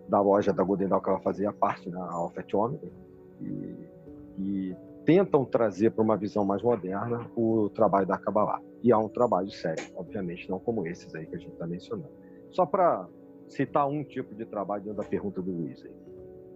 da 0.08 0.20
loja 0.20 0.52
da 0.52 0.64
Godendal 0.64 1.00
que 1.00 1.08
ela 1.08 1.20
fazia 1.20 1.52
parte, 1.52 1.88
né, 1.88 1.98
a 2.00 2.14
Alphabet 2.14 2.56
Omega, 2.56 2.90
e 3.40 3.94
que 4.34 4.76
tentam 5.04 5.44
trazer 5.44 5.90
para 5.90 6.02
uma 6.02 6.16
visão 6.16 6.44
mais 6.44 6.62
moderna 6.62 7.30
o 7.36 7.68
trabalho 7.70 8.06
da 8.06 8.18
Kabbalah. 8.18 8.60
E 8.82 8.90
há 8.90 8.98
um 8.98 9.08
trabalho 9.08 9.50
sério, 9.50 9.84
obviamente, 9.94 10.48
não 10.50 10.58
como 10.58 10.86
esses 10.86 11.14
aí 11.14 11.26
que 11.26 11.36
a 11.36 11.38
gente 11.38 11.52
está 11.52 11.66
mencionando. 11.66 12.10
Só 12.50 12.66
para 12.66 13.06
citar 13.48 13.86
um 13.86 14.02
tipo 14.02 14.34
de 14.34 14.44
trabalho 14.46 14.82
dentro 14.84 15.02
da 15.02 15.08
pergunta 15.08 15.40
do 15.40 15.52
Luiz 15.52 15.84
aí. 15.84 15.92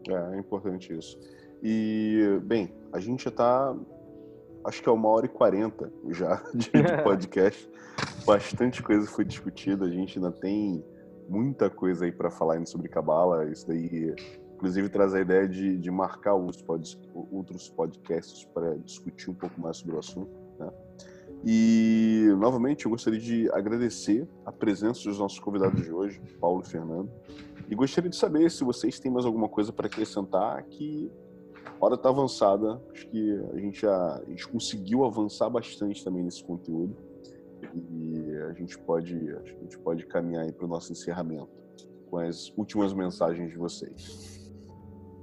É, 0.09 0.36
é 0.36 0.39
importante 0.39 0.97
isso. 0.97 1.19
E, 1.63 2.41
bem, 2.45 2.73
a 2.93 3.01
gente 3.01 3.25
já 3.25 3.31
está, 3.31 3.77
acho 4.65 4.83
que 4.83 4.89
é 4.89 4.93
uma 4.93 5.09
hora 5.09 5.27
e 5.27 5.29
quarenta 5.29 5.93
já 6.11 6.43
de, 6.55 6.71
podcast. 7.03 7.69
Bastante 8.25 8.83
coisa 8.83 9.07
foi 9.07 9.25
discutida, 9.25 9.87
a 9.87 9.91
gente 9.91 10.19
ainda 10.19 10.31
tem 10.31 10.85
muita 11.29 11.69
coisa 11.69 12.05
aí 12.05 12.13
para 12.13 12.31
falar 12.31 12.65
sobre 12.67 12.89
Cabala. 12.89 13.51
Isso 13.51 13.67
daí 13.67 14.15
Inclusive, 14.59 14.89
traz 14.89 15.15
a 15.15 15.21
ideia 15.21 15.49
de, 15.49 15.79
de 15.79 15.89
marcar 15.89 16.35
outros 16.35 17.69
podcasts 17.71 18.45
para 18.47 18.77
discutir 18.79 19.31
um 19.31 19.35
pouco 19.35 19.61
mais 19.61 19.77
sobre 19.77 19.95
o 19.95 20.01
assunto. 20.01 20.33
Né? 20.59 20.69
E, 21.47 22.27
novamente, 22.37 22.85
eu 22.85 22.91
gostaria 22.91 23.21
de 23.21 23.49
agradecer 23.53 24.29
a 24.45 24.51
presença 24.51 25.05
dos 25.05 25.17
nossos 25.17 25.39
convidados 25.39 25.81
de 25.81 25.93
hoje, 25.93 26.21
Paulo 26.41 26.65
e 26.67 26.69
Fernando. 26.69 27.09
E 27.71 27.75
gostaria 27.77 28.11
de 28.11 28.17
saber 28.17 28.51
se 28.51 28.65
vocês 28.65 28.99
têm 28.99 29.13
mais 29.13 29.25
alguma 29.25 29.49
coisa 29.49 29.73
para 29.73 29.87
acrescentar 29.87 30.61
que 30.65 31.09
hora 31.87 31.95
está 31.95 32.09
avançada. 32.09 32.81
Acho 32.93 33.07
que 33.09 33.41
a 33.53 33.59
gente, 33.59 33.81
já, 33.83 34.17
a 34.17 34.25
gente 34.29 34.47
conseguiu 34.49 35.05
avançar 35.05 35.49
bastante 35.49 36.05
também 36.05 36.23
nesse 36.23 36.43
conteúdo. 36.43 36.97
E 37.75 38.37
a 38.49 38.53
gente 38.53 38.79
pode, 38.79 39.15
a 39.15 39.43
gente 39.63 39.79
pode 39.79 40.07
caminhar 40.07 40.51
para 40.53 40.65
o 40.65 40.69
nosso 40.69 40.93
encerramento 40.93 41.49
com 42.11 42.19
as 42.19 42.53
últimas 42.57 42.93
mensagens 42.93 43.51
de 43.51 43.57
vocês. 43.57 44.53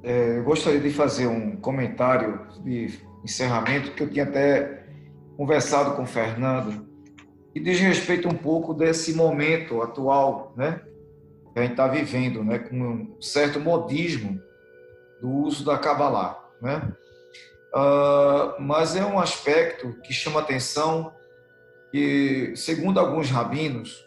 É, 0.04 0.38
eu 0.38 0.44
gostaria 0.44 0.80
de 0.80 0.92
fazer 0.92 1.28
um 1.28 1.56
comentário 1.56 2.48
de 2.64 3.00
encerramento 3.24 3.94
que 3.94 4.04
eu 4.04 4.10
tinha 4.10 4.24
até 4.24 4.86
conversado 5.36 5.96
com 5.96 6.04
o 6.04 6.08
Fernando 6.08 6.88
e 7.56 7.60
diz 7.60 7.80
respeito 7.80 8.28
um 8.28 8.36
pouco 8.36 8.74
desse 8.74 9.14
momento 9.14 9.82
atual, 9.82 10.54
né, 10.56 10.82
que 11.54 11.60
a 11.60 11.62
gente 11.64 11.72
está 11.72 11.88
vivendo, 11.88 12.44
né, 12.44 12.60
com 12.60 12.76
um 12.76 13.22
certo 13.22 13.60
modismo 13.60 14.40
do 15.22 15.30
uso 15.30 15.66
da 15.66 15.78
Kabbalah, 15.78 16.45
né? 16.62 16.92
Uh, 17.74 18.62
mas 18.62 18.96
é 18.96 19.06
um 19.06 19.20
aspecto 19.20 19.94
que 20.02 20.14
chama 20.14 20.40
atenção 20.40 21.14
que, 21.92 22.54
segundo 22.56 23.00
alguns 23.00 23.30
rabinos, 23.30 24.06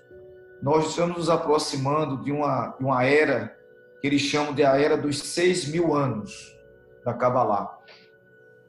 nós 0.63 0.89
estamos 0.89 1.17
nos 1.17 1.31
aproximando 1.31 2.23
de 2.25 2.33
uma, 2.33 2.69
de 2.79 2.85
uma 2.85 3.05
era 3.05 3.57
que 4.01 4.07
eles 4.07 4.23
chamam 4.23 4.55
de 4.55 4.65
a 4.65 4.81
era 4.81 4.97
dos 4.97 5.19
seis 5.19 5.67
mil 5.67 5.95
anos 5.95 6.57
da 7.05 7.13
Kabbalah. 7.13 7.79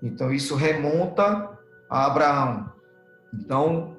Então, 0.02 0.32
isso 0.32 0.56
remonta 0.56 1.58
a 1.90 2.06
Abraão. 2.06 2.72
Então, 3.34 3.98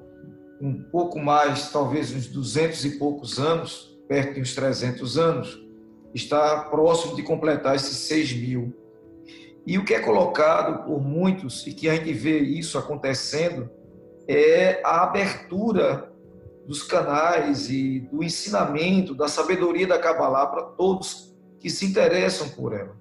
um 0.59 0.81
pouco 0.81 1.19
mais, 1.19 1.71
talvez 1.71 2.11
uns 2.11 2.27
duzentos 2.27 2.85
e 2.85 2.97
poucos 2.97 3.39
anos, 3.39 3.97
perto 4.07 4.35
de 4.35 4.41
uns 4.41 4.53
300 4.53 5.17
anos, 5.17 5.59
está 6.13 6.65
próximo 6.65 7.15
de 7.15 7.23
completar 7.23 7.75
esses 7.75 7.97
seis 7.97 8.33
mil. 8.33 8.73
E 9.65 9.77
o 9.77 9.85
que 9.85 9.93
é 9.93 9.99
colocado 9.99 10.85
por 10.85 11.01
muitos, 11.01 11.65
e 11.67 11.73
que 11.73 11.87
a 11.87 11.95
gente 11.95 12.11
vê 12.13 12.39
isso 12.39 12.77
acontecendo, 12.77 13.69
é 14.27 14.81
a 14.83 15.03
abertura 15.03 16.11
dos 16.65 16.83
canais 16.83 17.69
e 17.69 17.99
do 18.11 18.23
ensinamento, 18.23 19.13
da 19.13 19.27
sabedoria 19.27 19.87
da 19.87 19.99
Kabbalah 19.99 20.47
para 20.47 20.63
todos 20.63 21.35
que 21.59 21.69
se 21.69 21.85
interessam 21.85 22.49
por 22.49 22.73
ela. 22.73 22.95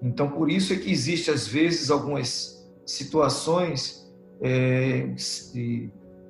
Então, 0.00 0.30
por 0.30 0.50
isso 0.50 0.72
é 0.72 0.76
que 0.76 0.90
existe, 0.90 1.30
às 1.30 1.46
vezes, 1.46 1.90
algumas 1.90 2.64
situações 2.86 4.08
é, 4.40 5.12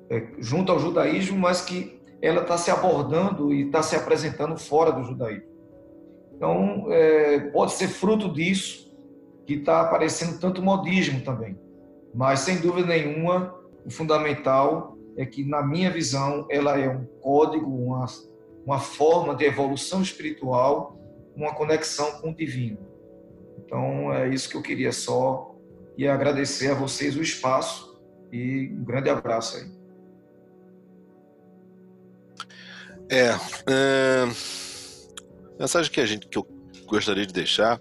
é, 0.09 0.27
junto 0.39 0.71
ao 0.71 0.79
judaísmo, 0.79 1.37
mas 1.37 1.61
que 1.61 1.99
ela 2.21 2.41
está 2.41 2.57
se 2.57 2.71
abordando 2.71 3.53
e 3.53 3.67
está 3.67 3.83
se 3.83 3.95
apresentando 3.95 4.57
fora 4.57 4.91
do 4.91 5.03
judaísmo. 5.03 5.49
Então, 6.35 6.85
é, 6.89 7.39
pode 7.51 7.73
ser 7.73 7.87
fruto 7.87 8.31
disso 8.31 8.88
que 9.49 9.55
está 9.55 9.81
aparecendo 9.81 10.39
tanto 10.39 10.61
modismo 10.61 11.21
também. 11.21 11.57
Mas, 12.13 12.41
sem 12.41 12.57
dúvida 12.57 12.89
nenhuma, 12.89 13.51
o 13.83 13.89
fundamental 13.89 14.95
é 15.17 15.25
que, 15.25 15.43
na 15.43 15.65
minha 15.65 15.89
visão, 15.89 16.45
ela 16.51 16.79
é 16.79 16.87
um 16.87 17.03
código, 17.19 17.67
uma, 17.67 18.05
uma 18.63 18.79
forma 18.79 19.33
de 19.35 19.45
evolução 19.45 20.03
espiritual, 20.03 20.99
uma 21.35 21.55
conexão 21.55 22.21
com 22.21 22.29
o 22.29 22.35
divino. 22.35 22.77
Então, 23.57 24.13
é 24.13 24.29
isso 24.29 24.47
que 24.47 24.55
eu 24.55 24.61
queria 24.61 24.91
só 24.91 25.55
e 25.97 26.07
agradecer 26.07 26.69
a 26.69 26.75
vocês 26.75 27.17
o 27.17 27.21
espaço 27.23 27.99
e 28.31 28.71
um 28.71 28.83
grande 28.83 29.09
abraço 29.09 29.57
aí. 29.57 29.79
É, 33.09 33.29
é 33.67 34.25
mensagem 35.59 35.91
que 35.91 35.99
a 35.99 36.05
gente 36.05 36.27
que 36.27 36.37
eu 36.37 36.58
gostaria 36.89 37.25
de 37.25 37.33
deixar 37.33 37.79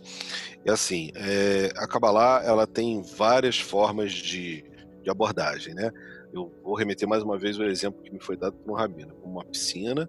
é 0.64 0.70
assim, 0.70 1.10
é, 1.14 1.70
a 1.76 1.86
Kabbalah 1.86 2.43
ela 2.44 2.66
tem 2.66 3.02
várias 3.02 3.59
formas 3.59 4.12
de, 4.12 4.64
de 5.02 5.10
abordagem, 5.10 5.74
né? 5.74 5.90
Eu 6.32 6.52
vou 6.62 6.74
remeter 6.74 7.09
mais 7.09 7.22
uma 7.22 7.39
vez 7.39 7.59
o 7.59 7.64
exemplo 7.64 8.02
que 8.02 8.12
me 8.12 8.20
foi 8.20 8.36
dado 8.36 8.56
por 8.56 8.72
um 8.72 8.74
rabino, 8.74 9.14
uma 9.22 9.44
piscina 9.44 10.09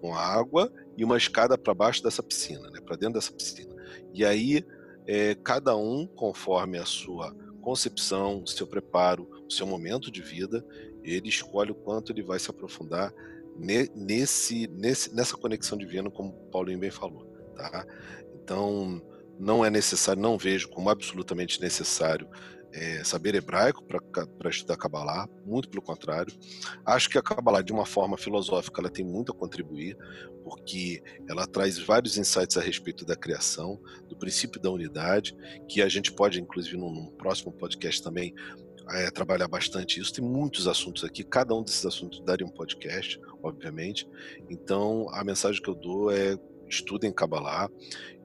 com 0.00 0.14
água 0.14 0.72
e 0.96 1.04
uma 1.04 1.16
escada 1.16 1.58
para 1.58 1.74
baixo 1.74 2.02
dessa 2.02 2.22
piscina, 2.22 2.70
né? 2.70 2.80
Para 2.80 2.96
dentro 2.96 3.14
dessa 3.14 3.32
piscina. 3.32 3.74
E 4.14 4.24
aí 4.24 4.64
é, 5.06 5.34
cada 5.34 5.76
um, 5.76 6.06
conforme 6.06 6.78
a 6.78 6.84
sua 6.84 7.34
concepção, 7.60 8.46
seu 8.46 8.66
preparo, 8.66 9.28
o 9.48 9.52
seu 9.52 9.66
momento 9.66 10.12
de 10.12 10.22
vida, 10.22 10.64
ele 11.02 11.28
escolhe 11.28 11.72
o 11.72 11.74
quanto 11.74 12.12
ele 12.12 12.22
vai 12.22 12.38
se 12.38 12.50
aprofundar 12.50 13.12
nesse, 13.94 14.68
nesse, 14.68 15.14
nessa 15.14 15.36
conexão 15.36 15.76
divina, 15.76 16.08
como 16.10 16.28
o 16.28 16.50
Paulinho 16.50 16.78
bem 16.78 16.90
falou. 16.90 17.26
Tá? 17.56 17.84
Então, 18.48 19.02
não 19.38 19.62
é 19.62 19.68
necessário, 19.68 20.22
não 20.22 20.38
vejo 20.38 20.70
como 20.70 20.88
absolutamente 20.88 21.60
necessário 21.60 22.26
é, 22.72 23.04
saber 23.04 23.34
hebraico 23.34 23.84
para 23.84 24.48
estudar 24.48 24.78
Kabbalah, 24.78 25.28
muito 25.44 25.68
pelo 25.68 25.82
contrário. 25.82 26.32
Acho 26.82 27.10
que 27.10 27.18
a 27.18 27.22
Kabbalah, 27.22 27.60
de 27.60 27.74
uma 27.74 27.84
forma 27.84 28.16
filosófica, 28.16 28.80
ela 28.80 28.88
tem 28.88 29.04
muito 29.04 29.32
a 29.32 29.34
contribuir, 29.34 29.98
porque 30.42 31.02
ela 31.28 31.46
traz 31.46 31.78
vários 31.78 32.16
insights 32.16 32.56
a 32.56 32.62
respeito 32.62 33.04
da 33.04 33.14
criação, 33.14 33.78
do 34.08 34.16
princípio 34.16 34.58
da 34.58 34.70
unidade, 34.70 35.36
que 35.68 35.82
a 35.82 35.88
gente 35.88 36.10
pode, 36.10 36.40
inclusive, 36.40 36.78
num, 36.78 36.90
num 36.90 37.10
próximo 37.18 37.52
podcast 37.52 38.02
também, 38.02 38.34
é, 38.92 39.10
trabalhar 39.10 39.48
bastante 39.48 40.00
isso. 40.00 40.14
Tem 40.14 40.24
muitos 40.24 40.66
assuntos 40.66 41.04
aqui, 41.04 41.22
cada 41.22 41.54
um 41.54 41.62
desses 41.62 41.84
assuntos 41.84 42.20
daria 42.24 42.46
um 42.46 42.50
podcast, 42.50 43.20
obviamente. 43.42 44.08
Então, 44.48 45.06
a 45.12 45.22
mensagem 45.22 45.60
que 45.60 45.68
eu 45.68 45.74
dou 45.74 46.10
é 46.10 46.38
estudem 46.68 47.12
Kabbalah, 47.12 47.68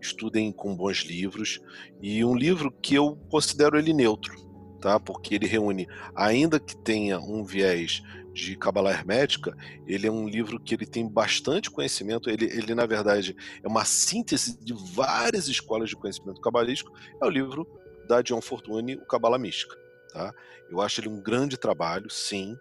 estudem 0.01 0.51
com 0.51 0.75
bons 0.75 0.99
livros 0.99 1.61
e 2.01 2.23
um 2.23 2.35
livro 2.35 2.71
que 2.71 2.95
eu 2.95 3.15
considero 3.29 3.77
ele 3.77 3.93
neutro, 3.93 4.35
tá? 4.81 4.99
Porque 4.99 5.35
ele 5.35 5.47
reúne, 5.47 5.87
ainda 6.15 6.59
que 6.59 6.75
tenha 6.75 7.19
um 7.19 7.43
viés 7.43 8.01
de 8.33 8.55
Kabbalah 8.57 8.91
hermética, 8.91 9.55
ele 9.87 10.07
é 10.07 10.11
um 10.11 10.27
livro 10.27 10.59
que 10.59 10.73
ele 10.73 10.85
tem 10.85 11.07
bastante 11.07 11.69
conhecimento, 11.69 12.29
ele, 12.29 12.45
ele 12.45 12.73
na 12.73 12.85
verdade 12.85 13.35
é 13.63 13.67
uma 13.67 13.85
síntese 13.85 14.57
de 14.59 14.73
várias 14.93 15.47
escolas 15.47 15.89
de 15.89 15.95
conhecimento 15.95 16.41
cabalístico, 16.41 16.91
é 17.21 17.25
o 17.25 17.29
livro 17.29 17.67
da 18.07 18.21
John 18.21 18.41
Fortune, 18.41 18.95
o 18.95 19.05
Kabbalah 19.05 19.37
Mística, 19.37 19.75
tá? 20.11 20.33
Eu 20.69 20.81
acho 20.81 20.99
ele 20.99 21.09
um 21.09 21.21
grande 21.21 21.57
trabalho, 21.57 22.09
sim, 22.09 22.57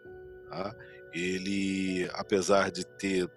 tá? 0.49 0.75
Ele, 1.13 2.09
apesar 2.13 2.71
de 2.71 2.87
ter 2.87 3.29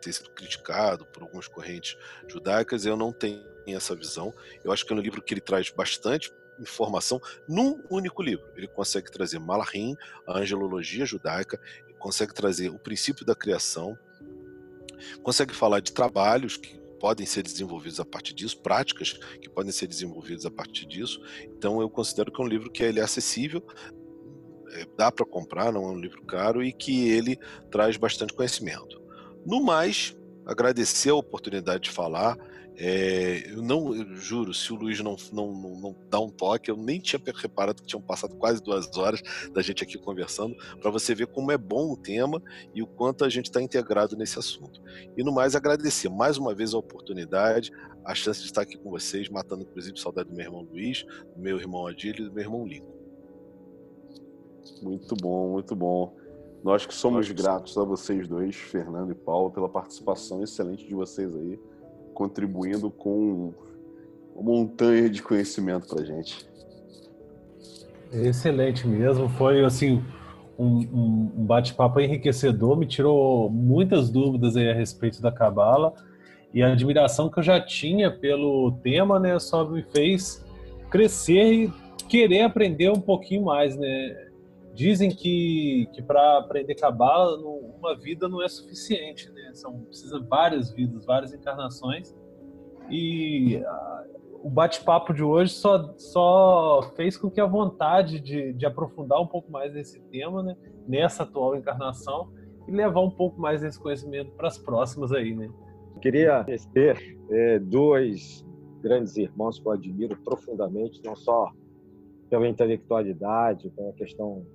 ter 0.00 0.12
sido 0.12 0.30
criticado 0.30 1.04
por 1.06 1.22
algumas 1.22 1.46
correntes 1.48 1.96
judaicas, 2.26 2.84
eu 2.84 2.96
não 2.96 3.12
tenho 3.12 3.44
essa 3.68 3.94
visão. 3.94 4.34
Eu 4.64 4.72
acho 4.72 4.84
que 4.84 4.92
é 4.92 4.96
um 4.96 5.00
livro 5.00 5.22
que 5.22 5.34
ele 5.34 5.40
traz 5.40 5.70
bastante 5.70 6.32
informação 6.58 7.20
num 7.48 7.82
único 7.90 8.22
livro. 8.22 8.46
Ele 8.56 8.66
consegue 8.66 9.10
trazer 9.10 9.38
Malachim, 9.38 9.96
a 10.26 10.38
angelologia 10.38 11.06
judaica, 11.06 11.60
consegue 11.98 12.34
trazer 12.34 12.70
o 12.70 12.78
princípio 12.78 13.24
da 13.24 13.34
criação, 13.34 13.96
consegue 15.22 15.54
falar 15.54 15.80
de 15.80 15.92
trabalhos 15.92 16.56
que 16.56 16.80
podem 16.98 17.24
ser 17.24 17.42
desenvolvidos 17.42 17.98
a 17.98 18.04
partir 18.04 18.34
disso, 18.34 18.60
práticas 18.60 19.14
que 19.40 19.48
podem 19.48 19.72
ser 19.72 19.86
desenvolvidas 19.86 20.44
a 20.44 20.50
partir 20.50 20.86
disso. 20.86 21.20
Então 21.44 21.80
eu 21.80 21.88
considero 21.88 22.30
que 22.30 22.40
é 22.40 22.44
um 22.44 22.48
livro 22.48 22.70
que 22.70 22.82
ele 22.82 23.00
é 23.00 23.02
acessível, 23.02 23.62
é, 24.72 24.86
dá 24.96 25.10
para 25.10 25.24
comprar, 25.24 25.72
não 25.72 25.84
é 25.84 25.88
um 25.88 25.98
livro 25.98 26.22
caro 26.24 26.62
e 26.62 26.72
que 26.72 27.08
ele 27.08 27.38
traz 27.70 27.96
bastante 27.96 28.32
conhecimento. 28.32 28.99
No 29.44 29.62
mais, 29.62 30.16
agradecer 30.44 31.10
a 31.10 31.14
oportunidade 31.14 31.84
de 31.84 31.90
falar. 31.90 32.36
É, 32.82 33.52
eu 33.52 33.62
não, 33.62 33.94
eu 33.94 34.16
juro, 34.16 34.54
se 34.54 34.72
o 34.72 34.76
Luiz 34.76 34.98
não, 35.00 35.14
não, 35.32 35.52
não, 35.52 35.80
não, 35.80 35.96
dá 36.08 36.18
um 36.18 36.30
toque, 36.30 36.70
eu 36.70 36.76
nem 36.76 36.98
tinha 36.98 37.20
reparado 37.36 37.82
que 37.82 37.86
tinham 37.86 38.00
passado 38.00 38.34
quase 38.36 38.62
duas 38.62 38.96
horas 38.96 39.20
da 39.52 39.60
gente 39.60 39.82
aqui 39.84 39.98
conversando, 39.98 40.56
para 40.80 40.90
você 40.90 41.14
ver 41.14 41.26
como 41.26 41.52
é 41.52 41.58
bom 41.58 41.92
o 41.92 41.96
tema 41.96 42.42
e 42.74 42.82
o 42.82 42.86
quanto 42.86 43.22
a 43.22 43.28
gente 43.28 43.46
está 43.46 43.60
integrado 43.60 44.16
nesse 44.16 44.38
assunto. 44.38 44.80
E 45.14 45.22
no 45.22 45.30
mais, 45.30 45.54
agradecer 45.54 46.08
mais 46.08 46.38
uma 46.38 46.54
vez 46.54 46.72
a 46.72 46.78
oportunidade, 46.78 47.70
a 48.02 48.14
chance 48.14 48.40
de 48.40 48.46
estar 48.46 48.62
aqui 48.62 48.78
com 48.78 48.88
vocês, 48.88 49.28
matando 49.28 49.62
inclusive 49.62 50.00
saudade 50.00 50.30
do 50.30 50.34
meu 50.34 50.46
irmão 50.46 50.62
Luiz, 50.62 51.04
do 51.36 51.42
meu 51.42 51.58
irmão 51.58 51.86
Adílio 51.86 52.24
e 52.24 52.28
do 52.28 52.32
meu 52.32 52.44
irmão 52.44 52.66
Lincoln. 52.66 52.98
Muito 54.82 55.14
bom, 55.16 55.52
muito 55.52 55.76
bom. 55.76 56.16
Nós 56.62 56.84
que 56.84 56.94
somos 56.94 57.28
Nós 57.28 57.30
gratos 57.30 57.76
a 57.78 57.84
vocês 57.84 58.28
dois, 58.28 58.54
Fernando 58.54 59.12
e 59.12 59.14
Paulo, 59.14 59.50
pela 59.50 59.68
participação 59.68 60.42
excelente 60.42 60.86
de 60.86 60.94
vocês 60.94 61.34
aí, 61.34 61.58
contribuindo 62.12 62.90
com 62.90 63.54
uma 64.34 64.42
montanha 64.42 65.08
de 65.08 65.22
conhecimento 65.22 65.88
para 65.88 66.04
gente. 66.04 66.46
Excelente 68.12 68.86
mesmo, 68.86 69.28
foi 69.28 69.64
assim 69.64 70.02
um, 70.58 71.30
um 71.36 71.46
bate-papo 71.46 72.00
enriquecedor, 72.00 72.76
me 72.76 72.86
tirou 72.86 73.48
muitas 73.48 74.10
dúvidas 74.10 74.56
aí 74.56 74.68
a 74.68 74.74
respeito 74.74 75.22
da 75.22 75.32
cabala 75.32 75.94
e 76.52 76.62
a 76.62 76.72
admiração 76.72 77.30
que 77.30 77.38
eu 77.38 77.42
já 77.42 77.60
tinha 77.60 78.10
pelo 78.10 78.72
tema, 78.82 79.18
né, 79.18 79.38
só 79.38 79.64
me 79.64 79.82
fez 79.82 80.44
crescer 80.90 81.52
e 81.52 81.72
querer 82.08 82.42
aprender 82.42 82.90
um 82.90 83.00
pouquinho 83.00 83.44
mais, 83.44 83.76
né? 83.76 84.29
Dizem 84.74 85.10
que, 85.10 85.88
que 85.92 86.02
para 86.02 86.38
aprender 86.38 86.74
cabala, 86.74 87.36
uma 87.36 87.96
vida 87.96 88.28
não 88.28 88.42
é 88.42 88.48
suficiente, 88.48 89.30
né? 89.32 89.50
São 89.52 89.80
precisa 89.80 90.20
várias 90.20 90.70
vidas, 90.72 91.04
várias 91.04 91.34
encarnações. 91.34 92.14
E 92.88 93.56
a, 93.64 94.04
o 94.42 94.48
bate-papo 94.48 95.12
de 95.12 95.22
hoje 95.22 95.52
só, 95.52 95.92
só 95.98 96.82
fez 96.96 97.16
com 97.16 97.30
que 97.30 97.40
a 97.40 97.46
vontade 97.46 98.20
de, 98.20 98.52
de 98.52 98.64
aprofundar 98.64 99.20
um 99.20 99.26
pouco 99.26 99.50
mais 99.50 99.72
nesse 99.74 100.00
tema, 100.02 100.42
né? 100.42 100.56
Nessa 100.86 101.24
atual 101.24 101.56
encarnação 101.56 102.32
e 102.66 102.70
levar 102.70 103.00
um 103.00 103.10
pouco 103.10 103.40
mais 103.40 103.60
desse 103.60 103.78
conhecimento 103.78 104.30
para 104.32 104.48
as 104.48 104.56
próximas 104.56 105.12
aí, 105.12 105.34
né? 105.34 105.50
Queria 106.00 106.46
ter 106.72 107.18
é, 107.30 107.58
dois 107.58 108.46
grandes 108.80 109.16
irmãos 109.16 109.58
que 109.58 109.66
eu 109.66 109.72
admiro 109.72 110.16
profundamente, 110.22 111.02
não 111.04 111.14
só 111.14 111.52
pela 112.30 112.48
intelectualidade, 112.48 113.68
pela 113.70 113.92
questão 113.92 114.46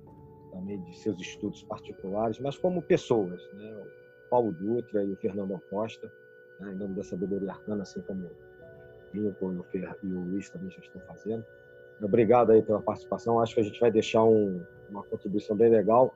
também 0.56 0.80
de 0.80 0.96
seus 0.96 1.20
estudos 1.20 1.62
particulares, 1.64 2.38
mas 2.40 2.56
como 2.56 2.80
pessoas, 2.80 3.48
né? 3.52 3.74
O 3.74 4.28
Paulo 4.30 4.52
Dutra 4.52 5.04
e 5.04 5.12
o 5.12 5.16
Fernando 5.16 5.60
Costa, 5.70 6.10
né? 6.58 6.72
em 6.72 6.74
nome 6.74 6.94
da 6.94 7.04
sabedoria 7.04 7.50
arcana, 7.50 7.82
assim 7.82 8.00
como 8.00 8.26
o 8.26 8.30
Lincoln 9.14 9.52
e 9.52 9.58
o, 9.58 9.62
Fer... 9.64 9.96
e 10.02 10.12
o 10.12 10.20
Luiz 10.20 10.50
também 10.50 10.70
já 10.70 10.80
estão 10.80 11.00
fazendo. 11.02 11.44
Obrigado 12.02 12.52
aí 12.52 12.62
pela 12.62 12.80
participação. 12.80 13.40
Acho 13.40 13.54
que 13.54 13.60
a 13.60 13.64
gente 13.64 13.80
vai 13.80 13.90
deixar 13.90 14.24
um, 14.24 14.62
uma 14.90 15.02
contribuição 15.04 15.56
bem 15.56 15.70
legal. 15.70 16.14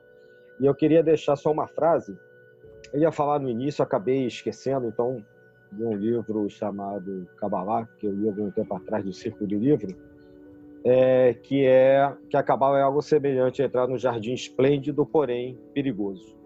E 0.59 0.65
eu 0.65 0.75
queria 0.75 1.01
deixar 1.01 1.35
só 1.35 1.51
uma 1.51 1.67
frase. 1.67 2.17
Eu 2.93 2.99
ia 2.99 3.11
falar 3.11 3.39
no 3.39 3.49
início, 3.49 3.83
acabei 3.83 4.27
esquecendo, 4.27 4.87
então, 4.87 5.25
de 5.71 5.83
um 5.83 5.93
livro 5.93 6.47
chamado 6.49 7.27
Kabbalah, 7.37 7.87
que 7.97 8.05
eu 8.05 8.11
li 8.11 8.27
algum 8.27 8.51
tempo 8.51 8.75
atrás 8.75 9.03
do 9.03 9.13
Círculo 9.13 9.47
do 9.47 9.57
Livro, 9.57 9.95
é, 10.83 11.33
que 11.33 11.65
é 11.65 12.15
que 12.29 12.35
a 12.35 12.43
Kabbalah 12.43 12.79
é 12.79 12.81
algo 12.81 13.01
semelhante 13.01 13.61
a 13.61 13.65
entrar 13.65 13.87
no 13.87 13.97
jardim 13.97 14.33
esplêndido, 14.33 15.05
porém 15.05 15.59
perigoso. 15.73 16.37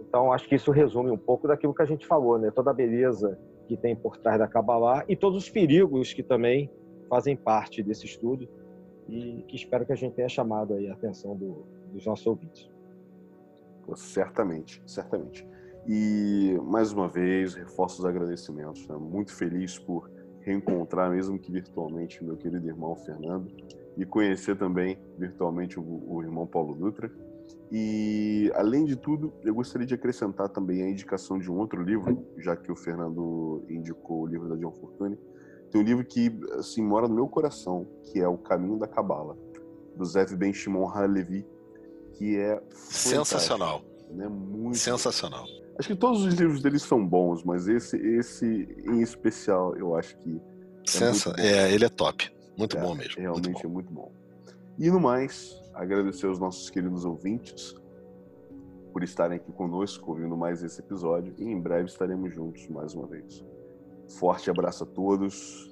Então, 0.00 0.32
acho 0.32 0.48
que 0.48 0.56
isso 0.56 0.72
resume 0.72 1.10
um 1.10 1.18
pouco 1.18 1.46
daquilo 1.46 1.72
que 1.72 1.82
a 1.82 1.86
gente 1.86 2.06
falou, 2.06 2.38
né? 2.38 2.50
Toda 2.50 2.70
a 2.70 2.74
beleza 2.74 3.38
que 3.68 3.76
tem 3.76 3.94
por 3.94 4.16
trás 4.16 4.38
da 4.38 4.48
Kabbalah 4.48 5.04
e 5.08 5.14
todos 5.14 5.44
os 5.44 5.48
perigos 5.48 6.12
que 6.12 6.22
também 6.22 6.68
fazem 7.08 7.36
parte 7.36 7.82
desse 7.82 8.06
estudo 8.06 8.48
e 9.08 9.44
que 9.46 9.54
espero 9.54 9.86
que 9.86 9.92
a 9.92 9.96
gente 9.96 10.14
tenha 10.14 10.28
chamado 10.28 10.74
aí 10.74 10.88
a 10.88 10.92
atenção 10.92 11.36
do, 11.36 11.64
dos 11.92 12.04
nossos 12.06 12.26
ouvintes. 12.26 12.68
Certamente, 13.94 14.82
certamente. 14.86 15.46
E 15.86 16.58
mais 16.64 16.92
uma 16.92 17.08
vez, 17.08 17.54
reforço 17.54 18.00
os 18.00 18.04
agradecimentos. 18.04 18.86
Né? 18.86 18.96
Muito 18.96 19.34
feliz 19.34 19.78
por 19.78 20.10
reencontrar, 20.40 21.10
mesmo 21.10 21.38
que 21.38 21.50
virtualmente, 21.50 22.24
meu 22.24 22.36
querido 22.36 22.66
irmão 22.66 22.94
Fernando 22.96 23.50
e 23.96 24.04
conhecer 24.06 24.56
também 24.56 24.98
virtualmente 25.18 25.78
o, 25.78 25.82
o 25.82 26.22
irmão 26.22 26.46
Paulo 26.46 26.74
Dutra. 26.74 27.10
E, 27.70 28.50
além 28.54 28.84
de 28.84 28.96
tudo, 28.96 29.32
eu 29.44 29.54
gostaria 29.54 29.86
de 29.86 29.94
acrescentar 29.94 30.48
também 30.48 30.82
a 30.82 30.88
indicação 30.88 31.38
de 31.38 31.50
um 31.50 31.58
outro 31.58 31.82
livro, 31.82 32.26
já 32.38 32.56
que 32.56 32.72
o 32.72 32.76
Fernando 32.76 33.64
indicou 33.68 34.22
o 34.22 34.26
livro 34.26 34.48
da 34.48 34.56
John 34.56 34.72
Fortune. 34.72 35.18
Tem 35.70 35.80
um 35.80 35.84
livro 35.84 36.04
que, 36.04 36.36
assim, 36.58 36.82
mora 36.82 37.06
no 37.06 37.14
meu 37.14 37.28
coração, 37.28 37.86
que 38.04 38.20
é 38.20 38.26
O 38.26 38.38
Caminho 38.38 38.78
da 38.78 38.88
Cabala, 38.88 39.36
do 39.94 40.04
Zev 40.04 40.34
Ben 40.34 40.52
Shimon 40.52 40.88
Halevi, 40.88 41.46
que 42.14 42.36
é 42.36 42.60
sensacional. 42.72 43.82
Né? 44.10 44.26
Muito 44.28 44.78
sensacional. 44.78 45.44
Acho 45.80 45.88
que 45.88 45.96
todos 45.96 46.22
os 46.26 46.34
livros 46.34 46.60
dele 46.60 46.78
são 46.78 47.06
bons, 47.06 47.42
mas 47.42 47.66
esse, 47.66 47.96
esse 47.96 48.68
em 48.84 49.00
especial, 49.00 49.74
eu 49.76 49.96
acho 49.96 50.14
que. 50.18 50.36
É, 50.36 50.90
Sensa 50.90 51.34
é 51.38 51.72
ele 51.72 51.86
é 51.86 51.88
top. 51.88 52.30
Muito 52.54 52.76
é, 52.76 52.80
bom 52.82 52.94
mesmo. 52.94 53.18
Realmente 53.18 53.48
muito 53.48 53.66
é 53.66 53.68
muito 53.68 53.90
bom. 53.90 54.12
E 54.78 54.90
no 54.90 55.00
mais, 55.00 55.58
agradecer 55.72 56.26
aos 56.26 56.38
nossos 56.38 56.68
queridos 56.68 57.06
ouvintes 57.06 57.74
por 58.92 59.02
estarem 59.02 59.36
aqui 59.36 59.50
conosco, 59.52 60.10
ouvindo 60.10 60.36
mais 60.36 60.62
esse 60.62 60.80
episódio. 60.80 61.34
E 61.38 61.44
em 61.44 61.58
breve 61.58 61.86
estaremos 61.86 62.34
juntos 62.34 62.68
mais 62.68 62.94
uma 62.94 63.06
vez. 63.06 63.42
Forte 64.18 64.50
abraço 64.50 64.84
a 64.84 64.86
todos. 64.86 65.70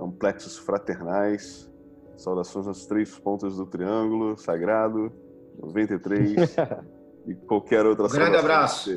Amplexos 0.00 0.56
fraternais. 0.56 1.70
Saudações 2.16 2.66
às 2.66 2.86
três 2.86 3.18
pontas 3.18 3.56
do 3.56 3.66
triângulo 3.66 4.38
sagrado. 4.38 5.12
93. 5.60 6.56
e 7.26 7.34
qualquer 7.34 7.86
outra 7.86 8.08
Grande 8.08 8.36
abraço. 8.36 8.90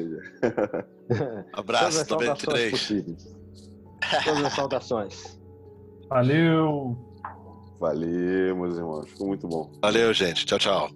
abraço, 1.53 2.09
93. 2.09 2.87
Todas 4.23 4.45
as 4.45 4.53
saudações. 4.53 5.39
Valeu. 6.09 6.97
Valeu, 7.79 8.55
meus 8.55 8.77
irmãos. 8.77 9.09
Ficou 9.09 9.27
muito 9.27 9.47
bom. 9.47 9.71
Valeu, 9.81 10.13
gente. 10.13 10.45
Tchau, 10.45 10.59
tchau. 10.59 10.89